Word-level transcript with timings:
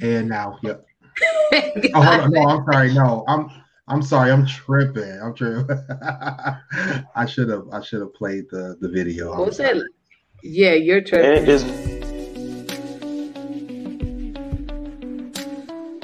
And 0.00 0.28
now, 0.28 0.58
yep. 0.62 0.86
oh, 1.94 2.02
hold 2.02 2.06
on. 2.06 2.30
No, 2.30 2.48
I'm 2.48 2.64
sorry. 2.64 2.94
No, 2.94 3.24
I'm 3.26 3.50
I'm 3.88 4.02
sorry. 4.02 4.30
I'm 4.30 4.46
tripping. 4.46 5.20
I'm 5.22 5.34
tripping. 5.34 5.78
I 7.14 7.26
should 7.26 7.48
have 7.48 7.64
I 7.72 7.80
should 7.80 8.00
have 8.00 8.14
played 8.14 8.44
the 8.50 8.76
the 8.80 8.88
video. 8.88 9.38
What's 9.38 9.58
that? 9.58 9.76
Yeah, 10.42 10.74
you're 10.74 11.00
tripping. 11.00 11.46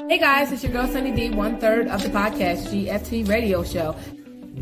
Hey 0.09 0.19
guys, 0.19 0.51
it's 0.51 0.63
your 0.63 0.71
girl 0.71 0.87
Sunny 0.87 1.11
D, 1.11 1.31
one 1.31 1.59
third 1.59 1.87
of 1.87 2.03
the 2.03 2.09
podcast 2.09 2.67
GFT 2.67 3.27
Radio 3.27 3.63
Show. 3.63 3.93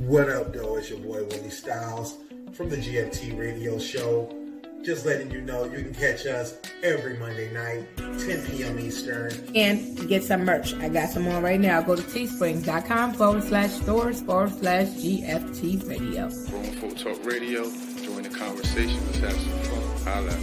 What 0.08 0.30
up, 0.30 0.54
though? 0.54 0.78
It's 0.78 0.90
your 0.90 1.00
boy 1.00 1.24
Willie 1.26 1.50
Styles 1.50 2.18
from 2.54 2.70
the 2.70 2.78
GFT 2.78 3.38
Radio 3.38 3.78
Show. 3.78 4.41
Just 4.84 5.06
letting 5.06 5.30
you 5.30 5.42
know 5.42 5.66
you 5.66 5.84
can 5.84 5.94
catch 5.94 6.26
us 6.26 6.58
every 6.82 7.16
Monday 7.18 7.54
night, 7.54 7.86
10 7.98 8.48
p.m. 8.48 8.80
Eastern. 8.80 9.32
And 9.56 10.08
get 10.10 10.24
some 10.24 10.44
merch. 10.44 10.74
I 10.76 10.90
got 10.90 11.10
some 11.10 11.28
on 11.28 11.44
right 11.44 11.60
now. 11.60 11.82
Go 11.82 11.96
to 11.96 12.02
teesprings.com 12.02 13.14
forward 13.14 13.44
slash 13.44 13.70
stores 13.70 14.22
forward 14.22 14.52
slash 14.52 14.88
GFT 14.88 15.88
radio. 15.88 16.30
Grown 16.50 16.64
Folk 16.80 16.98
Talk 16.98 17.24
Radio. 17.26 17.64
Join 18.04 18.24
the 18.24 18.30
conversation. 18.30 19.00
Let's 19.06 19.20
have 19.20 19.34
some 19.34 19.60
fun. 19.60 20.26
Holla. 20.26 20.38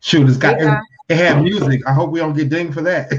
Shoot, 0.00 0.26
it's 0.26 0.38
got 0.38 0.58
it, 0.58 0.78
it 1.08 1.16
had 1.16 1.42
music. 1.42 1.86
I 1.86 1.92
hope 1.92 2.10
we 2.10 2.20
don't 2.20 2.34
get 2.34 2.48
dinged 2.48 2.74
for 2.74 2.82
that. 2.82 3.10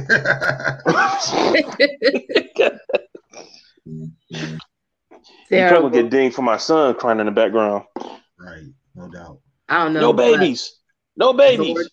You 5.51 5.67
probably 5.67 6.01
get 6.01 6.11
dinged 6.11 6.35
for 6.35 6.43
my 6.43 6.57
son 6.57 6.93
crying 6.95 7.19
in 7.19 7.25
the 7.25 7.31
background. 7.31 7.85
Right, 8.37 8.67
no 8.95 9.07
doubt. 9.09 9.39
I 9.67 9.83
don't 9.83 9.93
know. 9.93 10.01
No 10.01 10.13
babies. 10.13 10.75
No 11.17 11.33
babies. 11.33 11.75
Lord. 11.75 11.87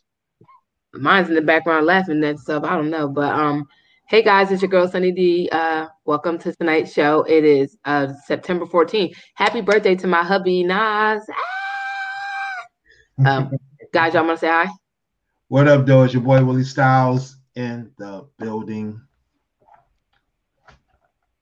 Mine's 0.94 1.28
in 1.28 1.34
the 1.34 1.42
background 1.42 1.86
laughing 1.86 2.22
and 2.22 2.38
stuff. 2.38 2.64
I 2.64 2.74
don't 2.74 2.90
know. 2.90 3.08
But 3.08 3.32
um, 3.32 3.66
hey 4.08 4.22
guys, 4.22 4.52
it's 4.52 4.62
your 4.62 4.70
girl 4.70 4.88
Sunny 4.88 5.12
D. 5.12 5.48
Uh, 5.50 5.86
welcome 6.04 6.38
to 6.38 6.54
tonight's 6.54 6.92
show. 6.92 7.22
It 7.22 7.44
is 7.44 7.76
uh 7.84 8.12
September 8.26 8.66
14th. 8.66 9.14
Happy 9.34 9.60
birthday 9.62 9.94
to 9.96 10.06
my 10.06 10.22
hubby 10.22 10.62
Nas. 10.62 11.26
Ah! 13.18 13.26
Um, 13.26 13.56
guys, 13.92 14.14
y'all 14.14 14.24
wanna 14.24 14.36
say 14.36 14.48
hi? 14.48 14.68
What 15.48 15.68
up, 15.68 15.86
though? 15.86 16.02
It's 16.02 16.12
your 16.12 16.22
boy 16.22 16.44
Willie 16.44 16.64
Styles 16.64 17.36
in 17.54 17.90
the 17.98 18.26
building. 18.38 19.00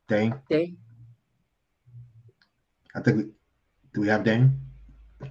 Dane. 0.09 0.35
Dane. 0.51 0.77
I 2.95 3.01
think 3.01 3.17
we 3.17 3.23
do 3.95 4.01
we 4.03 4.09
have 4.09 4.25
Dane? 4.25 4.61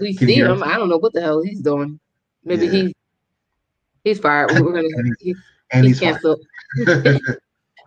We 0.00 0.12
see 0.12 0.36
him. 0.36 0.62
I 0.62 0.76
don't 0.76 0.88
know 0.88 0.98
what 0.98 1.12
the 1.12 1.20
hell 1.20 1.42
he's 1.42 1.60
doing. 1.60 1.98
Maybe 2.44 2.66
Yeah. 2.66 2.72
he's 2.72 2.92
he's 4.04 4.18
fired. 4.20 4.50
We're 4.52 4.72
gonna 4.72 4.88
And 4.96 5.16
he's, 5.18 5.36
And 5.72 5.86
he's 5.86 5.98
he's 5.98 6.08
canceled. 6.08 6.40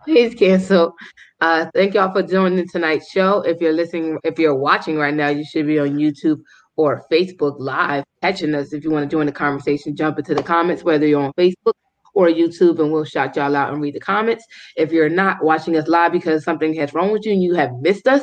He's 0.04 0.34
canceled. 0.34 0.94
Uh, 1.40 1.70
thank 1.72 1.94
y'all 1.94 2.12
for 2.12 2.24
joining 2.24 2.68
tonight's 2.68 3.08
show. 3.12 3.42
If 3.42 3.60
you're 3.60 3.72
listening, 3.72 4.18
if 4.24 4.36
you're 4.36 4.56
watching 4.56 4.96
right 4.96 5.14
now, 5.14 5.28
you 5.28 5.44
should 5.44 5.64
be 5.68 5.78
on 5.78 5.90
YouTube 5.90 6.40
or 6.76 7.04
Facebook 7.10 7.56
Live 7.58 8.04
catching 8.22 8.54
us. 8.54 8.72
If 8.72 8.84
you 8.84 8.90
want 8.90 9.08
to 9.08 9.14
join 9.14 9.26
the 9.26 9.32
conversation, 9.32 9.96
jump 9.96 10.18
into 10.18 10.34
the 10.34 10.42
comments, 10.42 10.82
whether 10.82 11.06
you're 11.06 11.22
on 11.22 11.32
Facebook 11.34 11.74
or 12.14 12.28
YouTube, 12.28 12.78
and 12.78 12.92
we'll 12.92 13.04
shout 13.04 13.36
y'all 13.36 13.56
out 13.56 13.72
and 13.72 13.80
read 13.80 13.94
the 13.94 14.00
comments. 14.00 14.44
If 14.76 14.92
you're 14.92 15.08
not 15.08 15.42
watching 15.42 15.76
us 15.76 15.88
live 15.88 16.12
because 16.12 16.44
something 16.44 16.74
has 16.74 16.94
wrong 16.94 17.12
with 17.12 17.24
you 17.24 17.32
and 17.32 17.42
you 17.42 17.54
have 17.54 17.70
missed 17.80 18.06
us, 18.06 18.22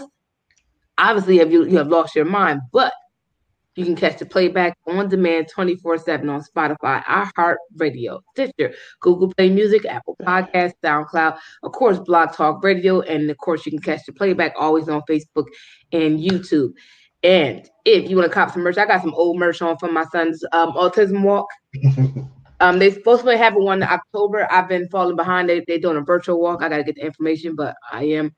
obviously 0.97 1.37
have 1.39 1.51
you, 1.51 1.65
you 1.65 1.77
have 1.77 1.87
lost 1.87 2.15
your 2.15 2.25
mind, 2.25 2.61
but 2.71 2.93
you 3.75 3.85
can 3.85 3.95
catch 3.95 4.19
the 4.19 4.25
playback 4.25 4.77
on 4.87 5.07
demand 5.07 5.47
24-7 5.55 6.29
on 6.29 6.43
Spotify, 6.43 7.03
iHeartRadio, 7.05 8.19
Stitcher, 8.33 8.73
Google 8.99 9.33
Play 9.33 9.49
Music, 9.49 9.85
Apple 9.85 10.17
Podcasts, 10.21 10.73
SoundCloud, 10.83 11.37
of 11.63 11.71
course, 11.71 11.97
Blog 11.99 12.33
Talk 12.33 12.61
Radio, 12.63 12.99
and 13.01 13.29
of 13.29 13.37
course, 13.37 13.65
you 13.65 13.71
can 13.71 13.79
catch 13.79 14.01
the 14.05 14.11
playback 14.11 14.53
always 14.59 14.89
on 14.89 15.01
Facebook 15.09 15.45
and 15.93 16.19
YouTube. 16.19 16.71
And 17.23 17.69
if 17.85 18.09
you 18.09 18.15
want 18.15 18.29
to 18.29 18.33
cop 18.33 18.51
some 18.51 18.61
merch, 18.61 18.77
I 18.77 18.85
got 18.85 19.01
some 19.01 19.13
old 19.13 19.37
merch 19.37 19.61
on 19.61 19.77
from 19.77 19.93
my 19.93 20.05
son's 20.05 20.43
um, 20.51 20.73
autism 20.73 21.23
walk. 21.23 21.47
Um, 22.61 22.79
they 22.79 22.91
supposed 22.91 23.23
to 23.23 23.37
have 23.37 23.55
one 23.55 23.81
in 23.81 23.87
October. 23.87 24.47
I've 24.51 24.67
been 24.67 24.89
falling 24.89 25.15
behind. 25.15 25.47
They 25.47 25.63
they're 25.67 25.79
doing 25.79 25.97
a 25.97 26.01
virtual 26.01 26.41
walk. 26.41 26.61
I 26.61 26.69
gotta 26.69 26.83
get 26.83 26.95
the 26.95 27.05
information, 27.05 27.55
but 27.55 27.75
I 27.91 28.03
am. 28.03 28.35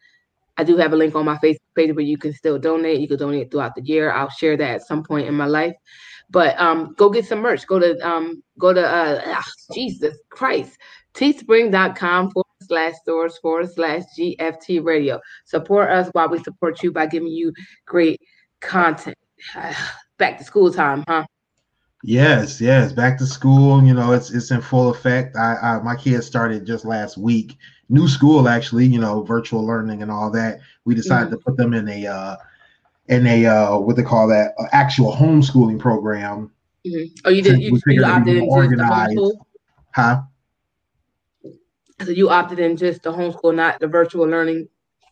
I 0.57 0.63
do 0.63 0.77
have 0.77 0.93
a 0.93 0.95
link 0.95 1.15
on 1.15 1.25
my 1.25 1.37
Facebook 1.37 1.57
page 1.75 1.95
where 1.95 2.05
you 2.05 2.17
can 2.17 2.33
still 2.33 2.59
donate. 2.59 2.99
You 2.99 3.07
can 3.07 3.17
donate 3.17 3.49
throughout 3.49 3.73
the 3.73 3.81
year. 3.81 4.11
I'll 4.11 4.29
share 4.29 4.57
that 4.57 4.75
at 4.75 4.85
some 4.85 5.01
point 5.03 5.27
in 5.27 5.33
my 5.33 5.47
life. 5.47 5.73
But 6.29 6.59
um, 6.59 6.93
go 6.97 7.09
get 7.09 7.25
some 7.25 7.39
merch. 7.39 7.65
Go 7.65 7.79
to 7.79 7.97
um, 8.07 8.43
go 8.59 8.73
to 8.73 8.87
uh, 8.87 9.21
ah, 9.25 9.51
Jesus 9.73 10.17
Christ, 10.29 10.77
teespring.com 11.15 12.31
forward 12.31 12.45
slash 12.61 12.93
stores 13.01 13.37
forward 13.39 13.71
slash 13.73 14.03
GFT 14.17 14.83
radio. 14.83 15.19
Support 15.45 15.89
us 15.89 16.09
while 16.11 16.29
we 16.29 16.43
support 16.43 16.83
you 16.83 16.91
by 16.91 17.07
giving 17.07 17.29
you 17.29 17.51
great 17.87 18.21
content. 18.61 19.17
Back 20.17 20.37
to 20.37 20.43
school 20.43 20.71
time, 20.71 21.03
huh? 21.07 21.25
Yes, 22.03 22.59
yes, 22.59 22.91
back 22.91 23.17
to 23.19 23.27
school. 23.27 23.83
You 23.83 23.93
know, 23.93 24.11
it's 24.11 24.31
it's 24.31 24.49
in 24.49 24.61
full 24.61 24.89
effect. 24.89 25.35
I, 25.35 25.55
I 25.61 25.79
my 25.83 25.95
kids 25.95 26.25
started 26.25 26.65
just 26.65 26.83
last 26.83 27.17
week. 27.17 27.57
New 27.89 28.07
school, 28.07 28.47
actually. 28.49 28.85
You 28.85 28.99
know, 28.99 29.21
virtual 29.23 29.65
learning 29.65 30.01
and 30.01 30.09
all 30.09 30.31
that. 30.31 30.59
We 30.85 30.95
decided 30.95 31.29
to 31.31 31.37
put 31.37 31.57
them 31.57 31.73
in 31.73 31.87
a 31.87 32.07
uh, 32.07 32.37
in 33.07 33.27
a 33.27 33.45
uh, 33.45 33.77
what 33.77 33.95
they 33.97 34.03
call 34.03 34.27
that 34.29 34.53
uh, 34.59 34.65
actual 34.71 35.13
homeschooling 35.13 35.79
program. 35.79 36.51
Mhm. 36.85 37.11
Oh, 37.25 37.29
you 37.29 37.43
did. 37.43 37.59
You, 37.59 37.79
you 37.87 38.03
opted 38.03 38.25
be 38.25 38.31
into 38.31 38.45
more 38.45 38.61
the 38.61 38.67
organized. 38.69 39.17
homeschool. 39.17 39.31
Huh? 39.93 40.21
So 42.03 42.09
you 42.09 42.29
opted 42.29 42.57
in 42.59 42.77
just 42.77 43.03
the 43.03 43.11
homeschool, 43.11 43.53
not 43.53 43.79
the 43.79 43.87
virtual 43.87 44.27
learning. 44.27 44.69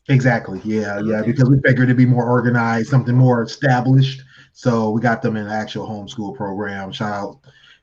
Exactly. 0.09 0.59
Yeah, 0.64 1.00
yeah. 1.06 1.22
Because 1.24 1.50
we 1.50 1.58
figured 1.66 1.88
it'd 1.88 1.97
be 1.97 2.06
more 2.06 2.28
organized, 2.28 2.90
something 2.90 3.16
more 3.16 3.44
established. 3.44 4.22
So 4.53 4.90
we 4.90 5.02
got 5.02 5.22
them 5.22 5.38
in 5.38 5.46
an 5.46 5.52
actual 5.52 5.88
homeschool 5.88 6.36
program. 6.36 6.92
Shout 6.92 7.14
out 7.14 7.40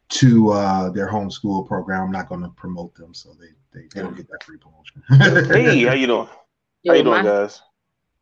to 0.09 0.51
uh, 0.51 0.91
their 0.91 1.09
homeschool 1.09 1.67
program. 1.67 2.03
I'm 2.03 2.11
not 2.11 2.29
going 2.29 2.43
to 2.43 2.49
promote 2.51 2.95
them, 2.97 3.15
so 3.15 3.35
they 3.41 3.49
they, 3.73 3.87
they 3.95 4.03
don't 4.03 4.17
get 4.17 4.29
that 4.29 4.43
free 4.45 4.59
promotion. 4.59 5.03
Hey, 5.53 5.85
how 5.85 5.95
you 5.95 6.07
doing? 6.07 6.29
How 6.87 6.95
you 6.95 7.03
doing, 7.03 7.05
my- 7.05 7.23
guys? 7.23 7.63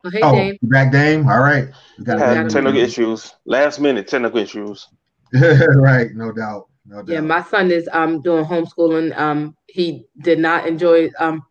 oh, 0.05 0.09
hey, 0.11 0.19
oh, 0.21 0.31
Dave. 0.35 0.57
back, 0.63 0.91
Dame. 0.91 1.27
All 1.27 1.39
right. 1.41 1.67
We 1.97 2.05
got 2.05 2.19
Had 2.19 2.35
gotta 2.35 2.49
technical 2.49 2.73
be- 2.73 2.81
issues. 2.81 3.33
Last 3.45 3.79
minute 3.79 4.07
technical 4.07 4.39
issues. 4.39 4.87
right. 5.33 6.11
No 6.13 6.31
doubt. 6.31 6.67
No 6.85 6.97
doubt. 6.97 7.09
Yeah, 7.09 7.21
my 7.21 7.41
son 7.43 7.71
is 7.71 7.89
um 7.91 8.21
doing 8.21 8.45
homeschooling. 8.45 9.17
Um, 9.17 9.55
he 9.67 10.05
did 10.21 10.37
not 10.39 10.67
enjoy 10.67 11.09
um 11.19 11.41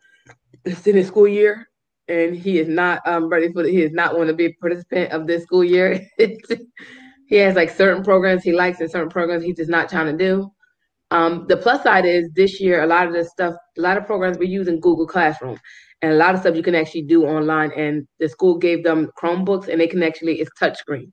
this 0.63 0.87
in 0.87 0.97
his 0.97 1.09
school 1.09 1.27
year, 1.29 1.69
and 2.09 2.37
he 2.37 2.59
is 2.59 2.69
not 2.69 3.01
um 3.07 3.29
ready 3.29 3.53
for 3.53 3.63
the, 3.63 3.71
he 3.71 3.83
is 3.83 3.93
not 3.93 4.17
want 4.17 4.29
to 4.29 4.35
be 4.35 4.47
a 4.47 4.53
participant 4.61 5.13
of 5.13 5.27
this 5.27 5.43
school 5.43 5.65
year. 5.65 6.01
he 6.19 7.37
has 7.37 7.55
like 7.55 7.71
certain 7.71 8.03
programs 8.03 8.43
he 8.43 8.53
likes 8.53 8.81
and 8.81 8.91
certain 8.91 9.11
programs 9.11 9.45
he's 9.45 9.57
just 9.57 9.71
not 9.71 9.89
trying 9.89 10.17
to 10.17 10.17
do. 10.17 10.51
Um, 11.11 11.47
the 11.49 11.57
plus 11.57 11.83
side 11.83 12.05
is 12.05 12.29
this 12.35 12.61
year 12.61 12.83
a 12.83 12.87
lot 12.87 13.07
of 13.07 13.13
this 13.13 13.31
stuff, 13.31 13.55
a 13.79 13.81
lot 13.81 13.97
of 13.97 14.07
programs 14.07 14.39
we're 14.39 14.45
using 14.45 14.81
Google 14.81 15.07
Classroom, 15.07 15.59
and 16.03 16.13
a 16.13 16.17
lot 16.17 16.35
of 16.35 16.41
stuff 16.41 16.57
you 16.57 16.63
can 16.63 16.75
actually 16.75 17.03
do 17.03 17.25
online. 17.25 17.71
And 17.73 18.07
the 18.19 18.29
school 18.29 18.59
gave 18.59 18.85
them 18.85 19.11
Chromebooks, 19.17 19.69
and 19.69 19.81
they 19.81 19.87
can 19.87 20.03
actually 20.03 20.41
it's 20.41 20.51
touchscreen. 20.61 21.13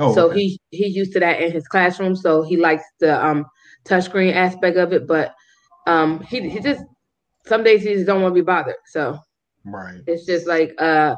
oh, 0.00 0.14
so 0.14 0.30
okay. 0.30 0.40
he 0.40 0.60
he's 0.70 0.94
used 0.94 1.12
to 1.14 1.20
that 1.20 1.40
in 1.40 1.50
his 1.50 1.66
classroom. 1.66 2.14
So 2.14 2.42
he 2.42 2.56
likes 2.56 2.84
the 3.00 3.24
um 3.24 3.46
touchscreen 3.84 4.34
aspect 4.34 4.76
of 4.76 4.92
it, 4.92 5.06
but 5.06 5.34
um 5.86 6.20
he 6.20 6.48
he 6.48 6.60
just 6.60 6.84
some 7.46 7.64
days 7.64 7.82
he 7.82 7.94
just 7.94 8.06
don't 8.06 8.22
want 8.22 8.34
to 8.34 8.40
be 8.40 8.44
bothered. 8.44 8.76
So 8.86 9.18
right. 9.64 10.00
it's 10.06 10.26
just 10.26 10.46
like 10.46 10.74
uh 10.78 11.14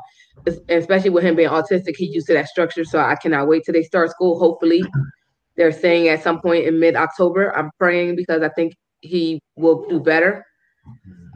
especially 0.68 1.10
with 1.10 1.24
him 1.24 1.36
being 1.36 1.48
autistic, 1.48 1.94
he's 1.96 2.14
used 2.14 2.26
to 2.26 2.34
that 2.34 2.48
structure. 2.48 2.84
So 2.84 2.98
I 2.98 3.16
cannot 3.16 3.48
wait 3.48 3.62
till 3.64 3.72
they 3.72 3.82
start 3.82 4.10
school. 4.10 4.38
Hopefully 4.38 4.82
they're 5.56 5.72
saying 5.72 6.08
at 6.08 6.22
some 6.22 6.40
point 6.40 6.66
in 6.66 6.78
mid 6.80 6.96
October. 6.96 7.56
I'm 7.56 7.70
praying 7.78 8.16
because 8.16 8.42
I 8.42 8.48
think 8.50 8.74
he 9.00 9.40
will 9.56 9.86
do 9.88 10.00
better. 10.00 10.44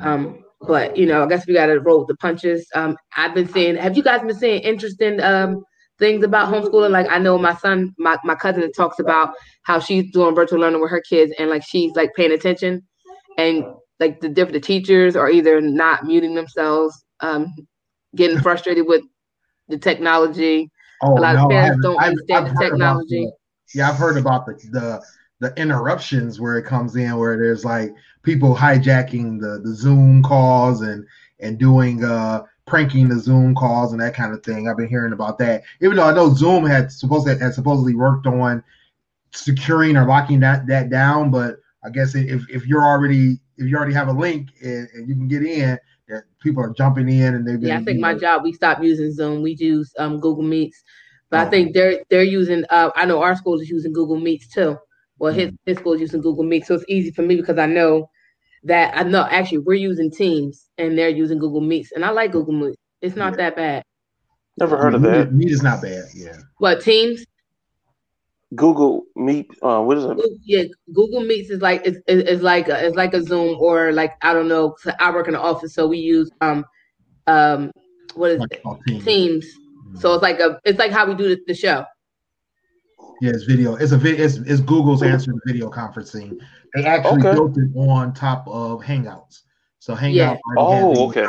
Um, 0.00 0.44
but 0.60 0.96
you 0.96 1.06
know, 1.06 1.22
I 1.22 1.28
guess 1.28 1.46
we 1.46 1.54
gotta 1.54 1.80
roll 1.80 2.00
with 2.00 2.08
the 2.08 2.16
punches. 2.16 2.66
Um, 2.74 2.96
I've 3.16 3.34
been 3.34 3.48
seeing. 3.48 3.76
Have 3.76 3.96
you 3.96 4.02
guys 4.02 4.20
been 4.22 4.36
seeing 4.36 4.60
interesting 4.62 5.20
um 5.20 5.62
things 5.98 6.24
about 6.24 6.52
homeschooling? 6.52 6.90
Like 6.90 7.08
I 7.08 7.18
know 7.18 7.38
my 7.38 7.54
son, 7.54 7.94
my 7.98 8.18
my 8.24 8.34
cousin 8.34 8.70
talks 8.72 8.98
about 8.98 9.34
how 9.62 9.78
she's 9.78 10.10
doing 10.10 10.34
virtual 10.34 10.60
learning 10.60 10.80
with 10.80 10.90
her 10.90 11.02
kids, 11.08 11.32
and 11.38 11.50
like 11.50 11.62
she's 11.64 11.92
like 11.94 12.10
paying 12.16 12.32
attention, 12.32 12.82
and 13.36 13.64
like 14.00 14.20
the 14.20 14.28
different 14.28 14.54
the 14.54 14.60
teachers 14.60 15.16
are 15.16 15.30
either 15.30 15.60
not 15.60 16.04
muting 16.04 16.34
themselves, 16.34 17.04
um, 17.20 17.52
getting 18.14 18.38
frustrated 18.40 18.86
with 18.86 19.02
the 19.68 19.78
technology. 19.78 20.70
Oh, 21.02 21.16
a 21.16 21.20
lot 21.20 21.36
of 21.36 21.42
no, 21.42 21.46
I 21.46 21.50
parents 21.50 21.82
don't 21.82 21.98
I've- 22.00 22.08
understand 22.10 22.46
I've 22.46 22.54
the 22.54 22.60
technology. 22.64 23.24
the- 23.26 23.32
yeah, 23.74 23.90
I've 23.90 23.96
heard 23.96 24.16
about 24.16 24.46
the, 24.46 24.54
the 24.70 25.02
the 25.40 25.54
interruptions 25.60 26.40
where 26.40 26.56
it 26.58 26.64
comes 26.64 26.96
in, 26.96 27.16
where 27.16 27.36
there's 27.36 27.64
like 27.64 27.94
people 28.22 28.54
hijacking 28.56 29.40
the 29.40 29.60
the 29.62 29.74
Zoom 29.74 30.22
calls 30.22 30.80
and 30.80 31.06
and 31.40 31.58
doing 31.58 32.02
uh 32.02 32.42
pranking 32.66 33.08
the 33.08 33.18
Zoom 33.18 33.54
calls 33.54 33.92
and 33.92 34.00
that 34.00 34.14
kind 34.14 34.32
of 34.32 34.42
thing. 34.42 34.68
I've 34.68 34.76
been 34.76 34.88
hearing 34.88 35.12
about 35.12 35.38
that. 35.38 35.62
Even 35.80 35.96
though 35.96 36.04
I 36.08 36.14
know 36.14 36.32
Zoom 36.34 36.64
had 36.66 36.90
supposed 36.90 37.28
had 37.28 37.54
supposedly 37.54 37.94
worked 37.94 38.26
on 38.26 38.62
securing 39.32 39.96
or 39.96 40.06
locking 40.06 40.40
that 40.40 40.66
that 40.66 40.90
down, 40.90 41.30
but 41.30 41.58
I 41.84 41.90
guess 41.90 42.14
if, 42.14 42.48
if 42.50 42.66
you're 42.66 42.82
already 42.84 43.38
if 43.58 43.68
you 43.68 43.76
already 43.76 43.94
have 43.94 44.08
a 44.08 44.12
link 44.12 44.48
and, 44.62 44.88
and 44.94 45.08
you 45.08 45.14
can 45.14 45.28
get 45.28 45.42
in, 45.42 45.78
that 46.08 46.24
people 46.40 46.62
are 46.62 46.70
jumping 46.70 47.08
in 47.08 47.34
and 47.34 47.46
they've 47.46 47.60
been. 47.60 47.68
Yeah, 47.68 47.78
I 47.78 47.84
think 47.84 48.00
my 48.00 48.12
know, 48.12 48.18
job 48.18 48.42
we 48.42 48.52
stopped 48.52 48.82
using 48.82 49.12
Zoom. 49.12 49.42
We 49.42 49.56
use 49.58 49.92
um, 49.98 50.20
Google 50.20 50.44
Meets, 50.44 50.82
but 51.30 51.40
oh. 51.40 51.46
I 51.46 51.50
think 51.50 51.74
they're 51.74 52.02
they're 52.08 52.22
using. 52.22 52.64
Uh, 52.70 52.90
I 52.96 53.04
know 53.04 53.22
our 53.22 53.36
school 53.36 53.60
is 53.60 53.68
using 53.68 53.92
Google 53.92 54.18
Meets 54.18 54.48
too. 54.48 54.78
Well, 55.18 55.32
his, 55.32 55.48
mm-hmm. 55.48 55.56
his 55.66 55.78
school 55.78 55.94
is 55.94 56.00
using 56.00 56.20
Google 56.20 56.44
Meet, 56.44 56.66
so 56.66 56.74
it's 56.74 56.84
easy 56.88 57.10
for 57.10 57.22
me 57.22 57.36
because 57.36 57.58
I 57.58 57.66
know 57.66 58.08
that 58.64 58.96
I 58.96 59.02
know 59.02 59.26
actually 59.30 59.58
we're 59.58 59.74
using 59.74 60.10
Teams 60.10 60.68
and 60.78 60.96
they're 60.96 61.08
using 61.08 61.38
Google 61.38 61.60
Meets, 61.60 61.92
and 61.92 62.04
I 62.04 62.10
like 62.10 62.32
Google 62.32 62.54
Meet. 62.54 62.78
It's 63.02 63.16
not 63.16 63.32
yeah. 63.32 63.36
that 63.36 63.56
bad. 63.56 63.82
Never 64.58 64.76
heard 64.76 64.94
of 64.94 65.02
that. 65.02 65.32
Meet 65.32 65.50
is 65.50 65.62
not 65.62 65.82
bad. 65.82 66.04
Yeah. 66.14 66.36
What 66.58 66.80
Teams? 66.80 67.24
Google 68.54 69.04
Meet. 69.16 69.50
Uh, 69.62 69.82
what 69.82 69.98
is 69.98 70.04
it? 70.04 70.18
Yeah, 70.44 70.64
Google 70.94 71.20
Meets 71.20 71.50
is 71.50 71.60
like 71.60 71.82
it's, 71.84 71.98
it's 72.06 72.42
like 72.42 72.68
a, 72.68 72.86
it's 72.86 72.96
like 72.96 73.14
a 73.14 73.22
Zoom 73.22 73.56
or 73.60 73.92
like 73.92 74.12
I 74.22 74.32
don't 74.32 74.48
know. 74.48 74.76
I 74.98 75.10
work 75.10 75.26
in 75.26 75.34
the 75.34 75.40
office, 75.40 75.74
so 75.74 75.86
we 75.86 75.98
use 75.98 76.30
um 76.40 76.64
um 77.26 77.70
what 78.14 78.30
is 78.30 78.40
like 78.40 78.52
it? 78.52 78.62
Teams. 78.86 79.04
Teams. 79.04 79.46
Mm-hmm. 79.46 79.98
So 79.98 80.14
it's 80.14 80.22
like 80.22 80.40
a 80.40 80.60
it's 80.64 80.78
like 80.78 80.92
how 80.92 81.06
we 81.06 81.14
do 81.14 81.28
the, 81.28 81.40
the 81.46 81.54
show. 81.54 81.84
Yeah, 83.20 83.30
it's 83.30 83.44
video. 83.44 83.74
It's 83.74 83.92
a 83.92 83.98
video. 83.98 84.24
It's, 84.24 84.36
it's 84.36 84.60
Google's 84.60 85.02
answer 85.02 85.32
to 85.32 85.40
video 85.44 85.70
conferencing. 85.70 86.38
They 86.74 86.84
actually 86.84 87.20
okay. 87.20 87.32
built 87.32 87.58
it 87.58 87.68
on 87.76 88.14
top 88.14 88.46
of 88.46 88.80
Hangouts. 88.80 89.42
So 89.80 89.94
Hangouts. 89.94 90.14
Yeah. 90.14 90.36
Oh, 90.56 91.08
okay. 91.08 91.26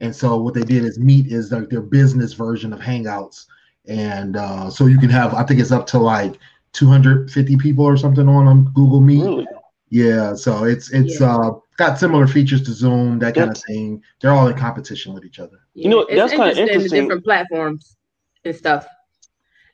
And 0.00 0.14
so 0.14 0.36
what 0.36 0.54
they 0.54 0.62
did 0.62 0.84
is 0.84 0.98
Meet 0.98 1.32
is 1.32 1.52
like 1.52 1.70
their 1.70 1.80
business 1.80 2.34
version 2.34 2.72
of 2.72 2.80
Hangouts, 2.80 3.46
and 3.86 4.36
uh, 4.36 4.70
so 4.70 4.86
you 4.86 4.98
can 4.98 5.10
have 5.10 5.34
I 5.34 5.44
think 5.44 5.60
it's 5.60 5.72
up 5.72 5.86
to 5.88 5.98
like 5.98 6.38
250 6.72 7.56
people 7.56 7.84
or 7.84 7.96
something 7.96 8.28
on 8.28 8.46
um, 8.46 8.72
Google 8.74 9.00
Meet. 9.00 9.22
Really? 9.22 9.46
Yeah. 9.88 10.34
So 10.34 10.64
it's 10.64 10.92
it's 10.92 11.20
yeah. 11.20 11.36
uh 11.36 11.50
got 11.76 11.98
similar 11.98 12.26
features 12.26 12.62
to 12.62 12.72
Zoom, 12.72 13.18
that 13.20 13.34
kind 13.34 13.50
of 13.50 13.56
thing. 13.62 14.02
They're 14.20 14.32
all 14.32 14.48
in 14.48 14.56
competition 14.56 15.14
with 15.14 15.24
each 15.24 15.38
other. 15.38 15.58
You 15.74 15.88
know, 15.88 16.06
that's 16.08 16.34
kind 16.34 16.52
of 16.52 16.58
interesting. 16.58 17.04
Different 17.04 17.24
platforms 17.24 17.96
and 18.44 18.54
stuff. 18.54 18.86